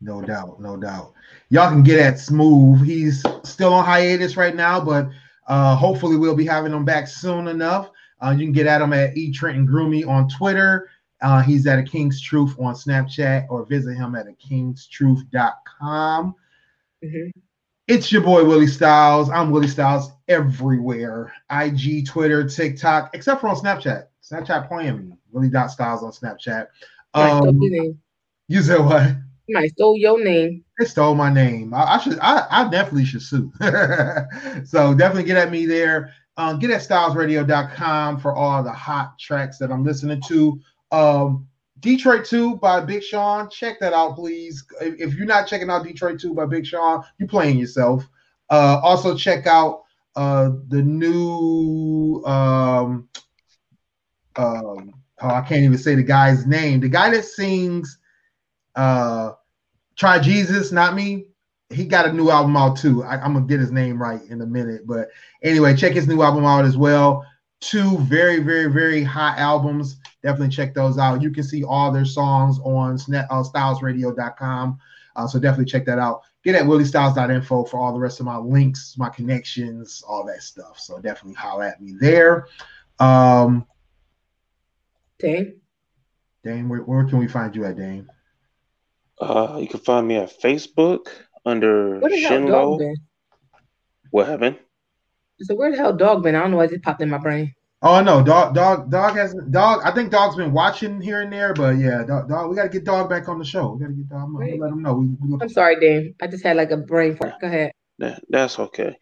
No 0.02 0.22
doubt, 0.22 0.62
no 0.62 0.78
doubt. 0.78 1.14
Y'all 1.50 1.72
can 1.72 1.82
get 1.82 2.00
at 2.00 2.20
Smooth. 2.20 2.86
He's 2.86 3.24
still 3.44 3.74
on 3.74 3.84
hiatus 3.86 4.38
right 4.38 4.56
now, 4.56 4.80
but 4.80 5.08
uh, 5.48 5.76
hopefully 5.76 6.18
we'll 6.18 6.36
be 6.36 6.46
having 6.46 6.74
him 6.74 6.86
back 6.86 7.08
soon 7.08 7.48
enough. 7.48 7.90
Uh, 8.22 8.32
you 8.32 8.46
can 8.46 8.54
get 8.54 8.68
at 8.68 8.82
him 8.82 8.94
at 8.94 9.18
E 9.18 9.32
Trenton 9.32 9.68
Groomy 9.68 10.08
on 10.08 10.30
Twitter. 10.30 10.90
Uh, 11.22 11.42
he's 11.42 11.66
at 11.68 11.80
a 11.80 11.84
King's 11.84 12.22
Truth 12.22 12.56
on 12.60 12.76
Snapchat 12.76 13.48
or 13.50 13.66
visit 13.66 13.96
him 13.96 14.16
at 14.16 14.28
a 14.28 14.34
kingstruth.com. 14.34 16.36
Mm-hmm. 17.04 17.40
It's 17.88 18.12
your 18.12 18.24
boy 18.24 18.44
Willie 18.44 18.68
Styles. 18.68 19.30
I'm 19.30 19.52
Willie 19.52 19.68
Styles 19.68 20.12
everywhere. 20.28 21.32
IG, 21.52 22.08
Twitter, 22.08 22.48
TikTok, 22.48 23.12
except 23.14 23.42
for 23.42 23.48
on 23.48 23.56
Snapchat. 23.56 24.08
Snapchat 24.24 24.68
playing 24.68 25.10
me. 25.10 25.16
Willie 25.32 25.50
Dot 25.50 25.70
Styles 25.70 26.02
on 26.02 26.12
Snapchat. 26.12 26.68
Um, 27.14 27.60
you 28.48 28.62
said 28.62 28.80
what? 28.80 29.16
Might 29.50 29.72
stole 29.72 29.98
your 29.98 30.24
name. 30.24 30.65
It 30.78 30.90
stole 30.90 31.16
my 31.16 31.32
name. 31.32 31.74
I, 31.74 31.96
I 31.96 31.98
should. 32.00 32.20
I, 32.20 32.46
I, 32.50 32.70
definitely 32.70 33.06
should 33.06 33.22
sue. 33.22 33.52
so 34.66 34.94
definitely 34.94 35.24
get 35.24 35.38
at 35.38 35.52
me 35.52 35.66
there. 35.66 36.14
Um, 36.38 36.60
get 36.60 36.70
at 36.70 36.82
stylesradio.com 36.82 38.20
for 38.20 38.36
all 38.36 38.62
the 38.62 38.74
hot 38.74 39.18
tracks 39.18 39.58
that 39.60 39.72
I'm 39.72 39.86
listening 39.86 40.22
to. 40.28 40.60
Um, 40.92 41.48
Detroit 41.80 42.26
2 42.26 42.58
by 42.58 42.82
Big 42.82 43.04
Sean. 43.04 43.50
Check 43.50 43.80
that 43.80 43.94
out, 43.94 44.16
please. 44.16 44.66
If, 44.82 45.00
if, 45.00 45.16
you're 45.16 45.26
not 45.26 45.48
checking 45.48 45.70
out 45.70 45.84
Detroit 45.86 46.20
2 46.20 46.34
by 46.34 46.46
Big 46.46 46.66
Sean, 46.66 47.04
you're 47.20 47.30
playing 47.30 47.58
yourself. 47.58 48.06
Uh, 48.50 48.80
also, 48.84 49.16
check 49.16 49.48
out 49.48 49.84
uh, 50.16 50.52
the 50.68 50.82
new. 50.82 52.22
Um, 52.26 53.08
um, 54.36 54.94
oh, 55.22 55.30
I 55.30 55.42
can't 55.42 55.64
even 55.64 55.78
say 55.78 55.96
the 55.96 56.04
guy's 56.04 56.46
name. 56.46 56.82
The 56.82 56.90
guy 56.90 57.10
that 57.12 57.24
sings 57.24 57.98
uh, 58.76 59.32
Try 59.98 60.20
Jesus, 60.20 60.72
Not 60.72 60.96
Me. 60.96 61.26
He 61.70 61.86
got 61.86 62.08
a 62.08 62.14
new 62.14 62.30
album 62.30 62.56
out 62.56 62.78
too. 62.78 63.04
I, 63.04 63.18
I'm 63.18 63.34
going 63.34 63.48
to 63.48 63.52
get 63.52 63.60
his 63.60 63.72
name 63.72 64.02
right 64.02 64.22
in 64.30 64.42
a 64.42 64.46
minute. 64.46 64.86
But 64.86 65.10
anyway, 65.42 65.76
check 65.76 65.94
his 65.94 66.08
new 66.08 66.22
album 66.22 66.46
out 66.46 66.66
as 66.66 66.78
well. 66.78 67.26
Two 67.60 67.98
very, 68.00 68.40
very, 68.40 68.72
very 68.72 69.04
hot 69.04 69.40
albums 69.40 69.98
definitely 70.26 70.54
check 70.54 70.74
those 70.74 70.98
out. 70.98 71.22
You 71.22 71.30
can 71.30 71.44
see 71.44 71.64
all 71.64 71.92
their 71.92 72.04
songs 72.04 72.58
on 72.64 72.96
uh, 72.96 73.44
stylesradio.com. 73.44 74.80
Uh, 75.16 75.28
so 75.28 75.40
definitely 75.40 75.72
check 75.72 75.86
that 75.86 76.00
out. 76.00 76.22
Get 76.44 76.56
at 76.56 76.64
williestyles.info 76.64 77.66
for 77.66 77.80
all 77.80 77.94
the 77.94 78.00
rest 78.00 78.20
of 78.20 78.26
my 78.26 78.38
links, 78.38 78.96
my 78.98 79.10
connections, 79.10 80.04
all 80.08 80.26
that 80.26 80.42
stuff. 80.42 80.80
So 80.80 81.00
definitely 81.00 81.36
holler 81.36 81.66
at 81.66 81.82
me 81.82 81.94
there. 82.00 82.48
Um, 83.00 83.68
Dame. 85.20 85.62
Dame, 86.44 86.70
where, 86.70 86.80
where 86.80 87.06
can 87.06 87.20
we 87.20 87.28
find 87.28 87.56
you 87.56 87.66
at, 87.66 87.78
Dame? 87.78 88.10
Uh, 89.20 89.58
you 89.62 89.68
can 89.68 89.80
find 89.80 90.08
me 90.08 90.18
at 90.18 90.40
Facebook 90.42 91.08
under 91.46 92.02
Shinlo. 92.02 92.96
What 94.12 94.28
happened? 94.28 94.58
So 95.42 95.56
where 95.56 95.72
the 95.72 95.78
hell 95.78 95.96
dog 95.96 96.24
been? 96.24 96.36
I 96.36 96.42
don't 96.42 96.52
know 96.52 96.58
why 96.58 96.66
it 96.66 96.72
just 96.72 96.84
popped 96.84 97.02
in 97.02 97.10
my 97.10 97.18
brain. 97.18 97.54
Oh 97.82 98.02
no, 98.02 98.24
dog, 98.24 98.56
dog, 98.56 98.90
dog 98.90 99.16
has 99.16 99.36
dog. 99.52 99.82
I 99.84 99.92
think 99.92 100.10
dog's 100.10 100.36
been 100.36 100.54
watching 100.54 101.02
here 101.02 101.22
and 101.22 101.32
there, 101.32 101.54
but 101.54 101.78
yeah, 101.78 102.04
dog, 102.04 102.30
dog 102.30 102.50
we 102.50 102.56
got 102.56 102.64
to 102.64 102.70
get 102.70 102.84
dog 102.84 103.10
back 103.10 103.28
on 103.28 103.38
the 103.38 103.46
show. 103.46 103.74
We 103.74 103.82
got 103.82 103.88
to 103.88 103.94
get 103.94 104.10
dog. 104.10 104.24
I'm 104.24 104.34
gonna 104.34 104.56
let 104.56 104.72
him 104.72 104.82
know. 104.82 104.94
We, 104.94 105.08
we 105.22 105.38
I'm 105.42 105.50
sorry, 105.50 105.80
Dan. 105.80 106.16
I 106.22 106.28
just 106.28 106.44
had 106.44 106.58
like 106.58 106.72
a 106.72 106.78
brain 106.78 107.16
fart. 107.16 107.34
Go 107.42 107.48
ahead. 107.48 107.72
That, 108.00 108.24
that's 108.30 108.58
okay. 108.60 108.96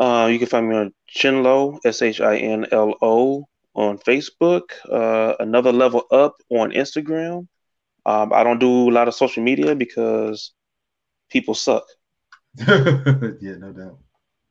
Uh, 0.00 0.28
you 0.32 0.38
can 0.38 0.48
find 0.48 0.68
me 0.68 0.76
on 0.76 0.92
Shinlo, 1.14 1.78
S 1.84 2.02
H 2.02 2.20
I 2.20 2.38
N 2.38 2.66
L 2.72 2.94
O, 3.02 3.44
on 3.74 3.98
Facebook. 3.98 4.62
Uh, 4.90 5.34
another 5.38 5.72
level 5.72 6.04
up 6.10 6.34
on 6.50 6.72
Instagram. 6.72 7.46
Um, 8.06 8.32
I 8.32 8.44
don't 8.44 8.58
do 8.58 8.90
a 8.90 8.92
lot 8.92 9.08
of 9.08 9.14
social 9.14 9.42
media 9.42 9.74
because 9.74 10.52
people 11.30 11.54
suck. 11.54 11.84
yeah, 12.58 13.56
no 13.58 13.72
doubt. 13.72 13.98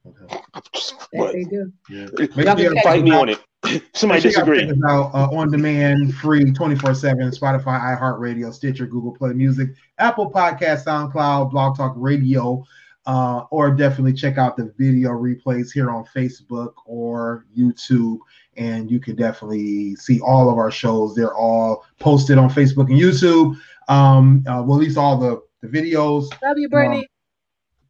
No 0.03 0.11
doubt. 0.11 0.67
They 1.11 1.43
do. 1.43 1.71
Yeah. 1.89 2.07
Y'all 2.35 2.81
fight 2.81 3.03
me 3.03 3.11
on 3.11 3.29
it. 3.29 3.39
Somebody 3.93 4.21
disagree. 4.21 4.69
Out, 4.87 5.13
uh, 5.13 5.29
on 5.31 5.49
demand, 5.51 6.13
free, 6.15 6.51
24 6.51 6.93
7, 6.93 7.29
Spotify, 7.31 7.97
iHeartRadio, 7.97 8.53
Stitcher, 8.53 8.85
Google 8.85 9.13
Play 9.13 9.33
Music, 9.33 9.69
Apple 9.99 10.29
Podcast, 10.29 10.83
SoundCloud, 10.83 11.51
Blog 11.51 11.77
Talk 11.77 11.93
Radio, 11.95 12.65
uh, 13.05 13.45
or 13.51 13.71
definitely 13.71 14.13
check 14.13 14.37
out 14.37 14.57
the 14.57 14.73
video 14.77 15.11
replays 15.11 15.71
here 15.71 15.91
on 15.91 16.03
Facebook 16.15 16.73
or 16.85 17.45
YouTube. 17.57 18.17
And 18.57 18.89
you 18.89 18.99
can 18.99 19.15
definitely 19.15 19.95
see 19.95 20.19
all 20.21 20.49
of 20.49 20.57
our 20.57 20.71
shows. 20.71 21.15
They're 21.15 21.35
all 21.35 21.85
posted 21.99 22.37
on 22.37 22.49
Facebook 22.49 22.89
and 22.89 22.99
YouTube. 22.99 23.57
Um, 23.87 24.43
uh, 24.47 24.63
well, 24.63 24.77
at 24.77 24.83
least 24.83 24.97
all 24.97 25.17
the, 25.17 25.41
the 25.61 25.67
videos. 25.67 26.29
Love 26.41 26.57
you, 26.57 26.69
Bernie. 26.69 26.99
Um, 26.99 27.05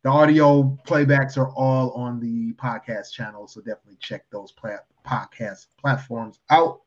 the 0.04 0.10
audio 0.10 0.78
playbacks 0.86 1.38
are 1.38 1.50
all 1.52 1.92
on 1.92 2.20
the 2.20 2.54
podcast 2.54 3.14
channel, 3.14 3.48
so 3.48 3.62
definitely 3.62 3.98
check 4.02 4.26
those 4.32 4.52
plat- 4.52 4.86
podcast 5.06 5.68
platforms 5.80 6.40
out. 6.50 6.82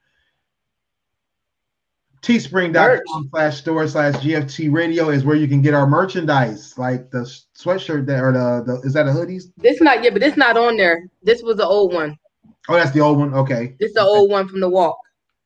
Teespring.com 2.23 3.28
slash 3.31 3.59
store 3.59 3.86
slash 3.89 4.15
GFT 4.16 4.70
radio 4.73 5.11
is 5.11 5.24
where 5.24 5.36
you 5.36 5.48
can 5.48 5.62
get 5.62 5.74
our 5.74 5.86
merchandise, 5.86 6.77
like 6.77 7.11
the 7.11 7.20
sweatshirt 7.57 8.05
that 8.07 8.23
or 8.23 8.32
the, 8.32 8.65
the 8.65 8.81
is 8.81 8.93
that 8.94 9.07
a 9.07 9.11
hoodies? 9.11 9.44
This 9.57 9.81
not 9.81 10.03
yeah, 10.03 10.11
but 10.11 10.23
it's 10.23 10.36
not 10.36 10.57
on 10.57 10.77
there. 10.77 11.09
This 11.23 11.43
was 11.43 11.57
the 11.57 11.66
old 11.66 11.94
one. 11.94 12.19
Oh, 12.68 12.74
that's 12.74 12.90
the 12.90 13.01
old 13.01 13.18
one. 13.18 13.35
Okay. 13.35 13.77
This 13.78 13.89
is 13.89 13.94
the 13.94 14.01
okay. 14.01 14.09
old 14.09 14.31
one 14.31 14.48
from 14.48 14.60
the 14.60 14.68
walk. 14.68 14.98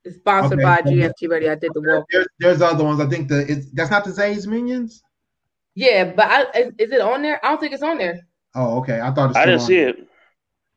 It's 0.05 0.16
sponsored 0.16 0.60
okay, 0.60 0.62
by 0.62 0.82
GFT 0.82 1.28
Radio. 1.28 1.52
I 1.52 1.56
did 1.56 1.72
the 1.74 1.82
walk. 1.82 2.06
There's, 2.10 2.27
there's 2.39 2.62
other 2.62 2.85
ones. 2.85 3.01
I 3.01 3.06
think 3.06 3.28
the 3.28 3.51
it's 3.51 3.70
that's 3.72 3.90
not 3.90 4.05
the 4.05 4.12
Zay's 4.12 4.47
Minions. 4.47 5.02
Yeah, 5.74 6.05
but 6.05 6.27
I, 6.27 6.59
is, 6.59 6.72
is, 6.78 6.93
it 6.93 7.01
on 7.01 7.22
there? 7.22 7.44
I 7.44 7.51
don't 7.51 7.60
think 7.60 7.72
it's 7.72 7.82
on 7.82 7.98
there. 7.98 8.27
Oh, 8.55 8.78
okay. 8.78 9.01
I 9.01 9.12
thought 9.12 9.36
I 9.36 9.44
didn't 9.44 9.60
see 9.60 9.78
it. 9.78 9.97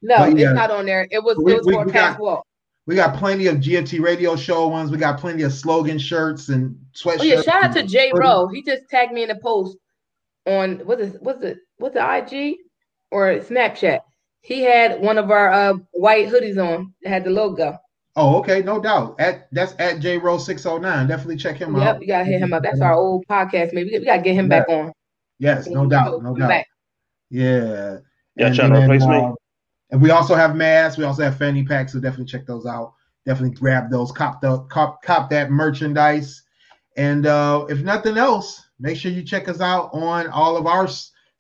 No, 0.02 0.26
yeah. 0.26 0.50
it's 0.50 0.56
not 0.56 0.72
on 0.72 0.86
there. 0.86 1.08
It 1.10 1.24
was 1.24 1.38
we, 1.38 1.54
it 1.54 1.58
was 1.58 1.66
we, 1.66 1.74
for 1.74 1.86
we 1.86 1.92
got, 1.92 2.20
walk. 2.20 2.46
We 2.86 2.96
got 2.96 3.16
plenty 3.18 3.48
of 3.48 3.58
GFT 3.58 4.02
radio 4.02 4.36
show 4.36 4.68
ones. 4.68 4.92
We 4.92 4.98
got 4.98 5.20
plenty 5.20 5.44
of 5.44 5.54
slogan 5.54 5.98
shirts 5.98 6.50
and 6.50 6.76
sweatshirts. 6.94 7.20
Oh 7.22 7.24
yeah, 7.24 7.42
shout 7.42 7.64
out 7.64 7.74
to 7.76 7.84
Jay 7.84 8.12
Rowe. 8.14 8.48
He 8.48 8.62
just 8.62 8.90
tagged 8.90 9.14
me 9.14 9.24
in 9.24 9.32
a 9.32 9.40
post 9.40 9.78
on 10.46 10.80
what's 10.80 11.02
it 11.02 11.22
what's 11.22 11.42
it 11.44 11.60
what's 11.78 11.96
the 11.96 12.02
IG 12.02 12.58
or 13.12 13.40
Snapchat. 13.40 14.00
He 14.44 14.62
had 14.62 15.02
one 15.02 15.18
of 15.18 15.32
our 15.32 15.52
uh, 15.52 15.74
white 15.94 16.28
hoodies 16.28 16.58
on. 16.58 16.94
It 17.02 17.10
had 17.10 17.24
the 17.24 17.32
logo. 17.32 17.78
Oh, 18.16 18.38
okay, 18.40 18.62
no 18.62 18.80
doubt. 18.80 19.16
At 19.20 19.48
that's 19.52 19.74
at 19.80 20.00
J 20.00 20.18
Rose 20.18 20.46
six 20.46 20.66
oh 20.66 20.78
nine. 20.78 21.08
Definitely 21.08 21.38
check 21.38 21.58
him 21.58 21.76
yep, 21.76 21.84
out. 21.84 21.94
Yep, 21.94 22.02
you 22.02 22.08
gotta 22.08 22.26
hit 22.26 22.42
him 22.42 22.54
up. 22.54 22.62
That's 22.62 22.82
our 22.82 22.94
old 22.94 23.26
podcast. 23.28 23.74
Maybe 23.74 23.98
we 23.98 24.06
gotta 24.06 24.22
get 24.22 24.36
him 24.36 24.52
yeah. 24.52 24.60
back 24.60 24.70
on. 24.70 24.94
Yes, 25.40 25.68
no 25.68 25.88
doubt, 25.88 26.22
no 26.22 26.36
doubt. 26.36 26.50
Back. 26.50 26.68
Yeah. 27.30 27.98
Yeah, 28.36 28.54
trying 28.54 28.74
to 28.74 28.82
replace 28.82 29.06
me. 29.06 29.16
Uh, 29.16 29.32
and 29.92 30.02
we 30.02 30.12
also 30.12 30.36
have 30.36 30.56
masks. 30.56 30.98
We 30.98 31.04
also 31.04 31.24
have 31.24 31.38
fanny 31.38 31.64
packs. 31.64 31.94
So 31.94 32.00
definitely 32.00 32.26
check 32.26 32.46
those 32.46 32.66
out. 32.66 32.94
Definitely 33.26 33.56
grab 33.58 33.90
those. 33.90 34.12
Cop 34.12 34.42
the 34.42 34.60
cop 34.64 35.02
cop 35.02 35.30
that 35.30 35.52
merchandise. 35.52 36.44
And 36.98 37.26
uh, 37.26 37.66
if 37.70 37.80
nothing 37.80 38.18
else, 38.18 38.62
make 38.80 38.98
sure 38.98 39.12
you 39.12 39.24
check 39.24 39.48
us 39.48 39.62
out 39.62 39.90
on 39.94 40.28
all 40.28 40.58
of 40.58 40.68
our 40.68 40.88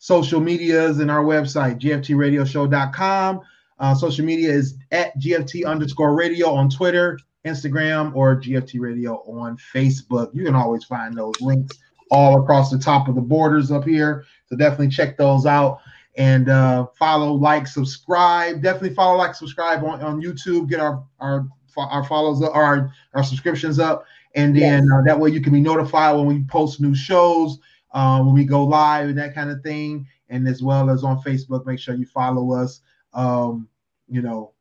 social 0.03 0.41
medias 0.41 0.99
and 0.99 1.09
our 1.09 1.23
website, 1.23 1.79
gftradioshow.com. 1.79 3.39
Uh, 3.79 3.95
social 3.95 4.25
media 4.25 4.49
is 4.51 4.75
at 4.91 5.17
GFT 5.17 5.65
underscore 5.65 6.13
radio 6.13 6.49
on 6.49 6.69
Twitter, 6.69 7.17
Instagram, 7.45 8.13
or 8.13 8.35
GFT 8.35 8.81
Radio 8.81 9.19
on 9.19 9.57
Facebook. 9.73 10.29
You 10.33 10.43
can 10.43 10.55
always 10.55 10.83
find 10.83 11.17
those 11.17 11.39
links 11.39 11.77
all 12.11 12.41
across 12.41 12.69
the 12.69 12.77
top 12.77 13.07
of 13.07 13.15
the 13.15 13.21
borders 13.21 13.71
up 13.71 13.85
here. 13.85 14.25
So 14.47 14.57
definitely 14.57 14.89
check 14.89 15.15
those 15.15 15.45
out 15.45 15.79
and 16.17 16.49
uh, 16.49 16.87
follow, 16.99 17.31
like, 17.31 17.65
subscribe. 17.65 18.61
Definitely 18.61 18.95
follow, 18.95 19.17
like, 19.17 19.35
subscribe 19.35 19.85
on, 19.85 20.01
on 20.01 20.21
YouTube. 20.21 20.67
Get 20.69 20.81
our 20.81 21.01
our 21.21 21.47
our 21.77 22.03
follows 22.03 22.41
up, 22.41 22.53
our 22.53 22.91
our 23.13 23.23
subscriptions 23.23 23.79
up, 23.79 24.05
and 24.35 24.53
then 24.53 24.83
yes. 24.83 24.91
uh, 24.93 25.01
that 25.03 25.17
way 25.17 25.29
you 25.29 25.39
can 25.39 25.53
be 25.53 25.61
notified 25.61 26.17
when 26.17 26.25
we 26.25 26.43
post 26.43 26.81
new 26.81 26.93
shows, 26.93 27.59
uh, 27.93 28.21
when 28.21 28.33
we 28.33 28.45
go 28.45 28.63
live, 28.63 29.09
and 29.09 29.17
that 29.17 29.35
kind 29.35 29.49
of 29.49 29.61
thing. 29.61 30.07
And 30.29 30.47
as 30.47 30.63
well 30.63 30.89
as 30.89 31.03
on 31.03 31.21
Facebook, 31.21 31.65
make 31.65 31.79
sure 31.79 31.95
you 31.95 32.05
follow 32.05 32.53
us. 32.53 32.81
Um, 33.13 33.67
you 34.09 34.21
know, 34.21 34.51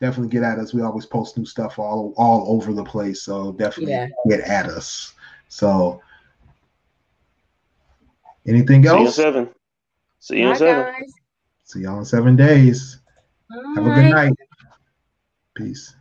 definitely 0.00 0.30
get 0.30 0.42
at 0.42 0.58
us. 0.58 0.72
We 0.72 0.82
always 0.82 1.06
post 1.06 1.36
new 1.36 1.44
stuff 1.44 1.78
all 1.78 2.14
all 2.16 2.50
over 2.54 2.72
the 2.72 2.84
place. 2.84 3.22
So 3.22 3.52
definitely 3.52 3.92
yeah. 3.92 4.08
get 4.28 4.40
at 4.40 4.66
us. 4.66 5.12
So 5.48 6.00
anything 8.46 8.86
else? 8.86 8.98
See 8.98 9.04
you 9.04 9.10
seven. 9.10 9.48
See 10.20 10.38
you 10.38 10.50
in 10.50 10.56
seven. 10.56 10.92
Guys. 10.92 11.12
See 11.64 11.80
y'all 11.80 11.98
in 11.98 12.04
seven 12.04 12.36
days. 12.36 12.98
All 13.52 13.74
Have 13.76 13.86
right. 13.86 13.98
a 13.98 14.02
good 14.02 14.10
night. 14.10 14.32
Peace. 15.54 15.94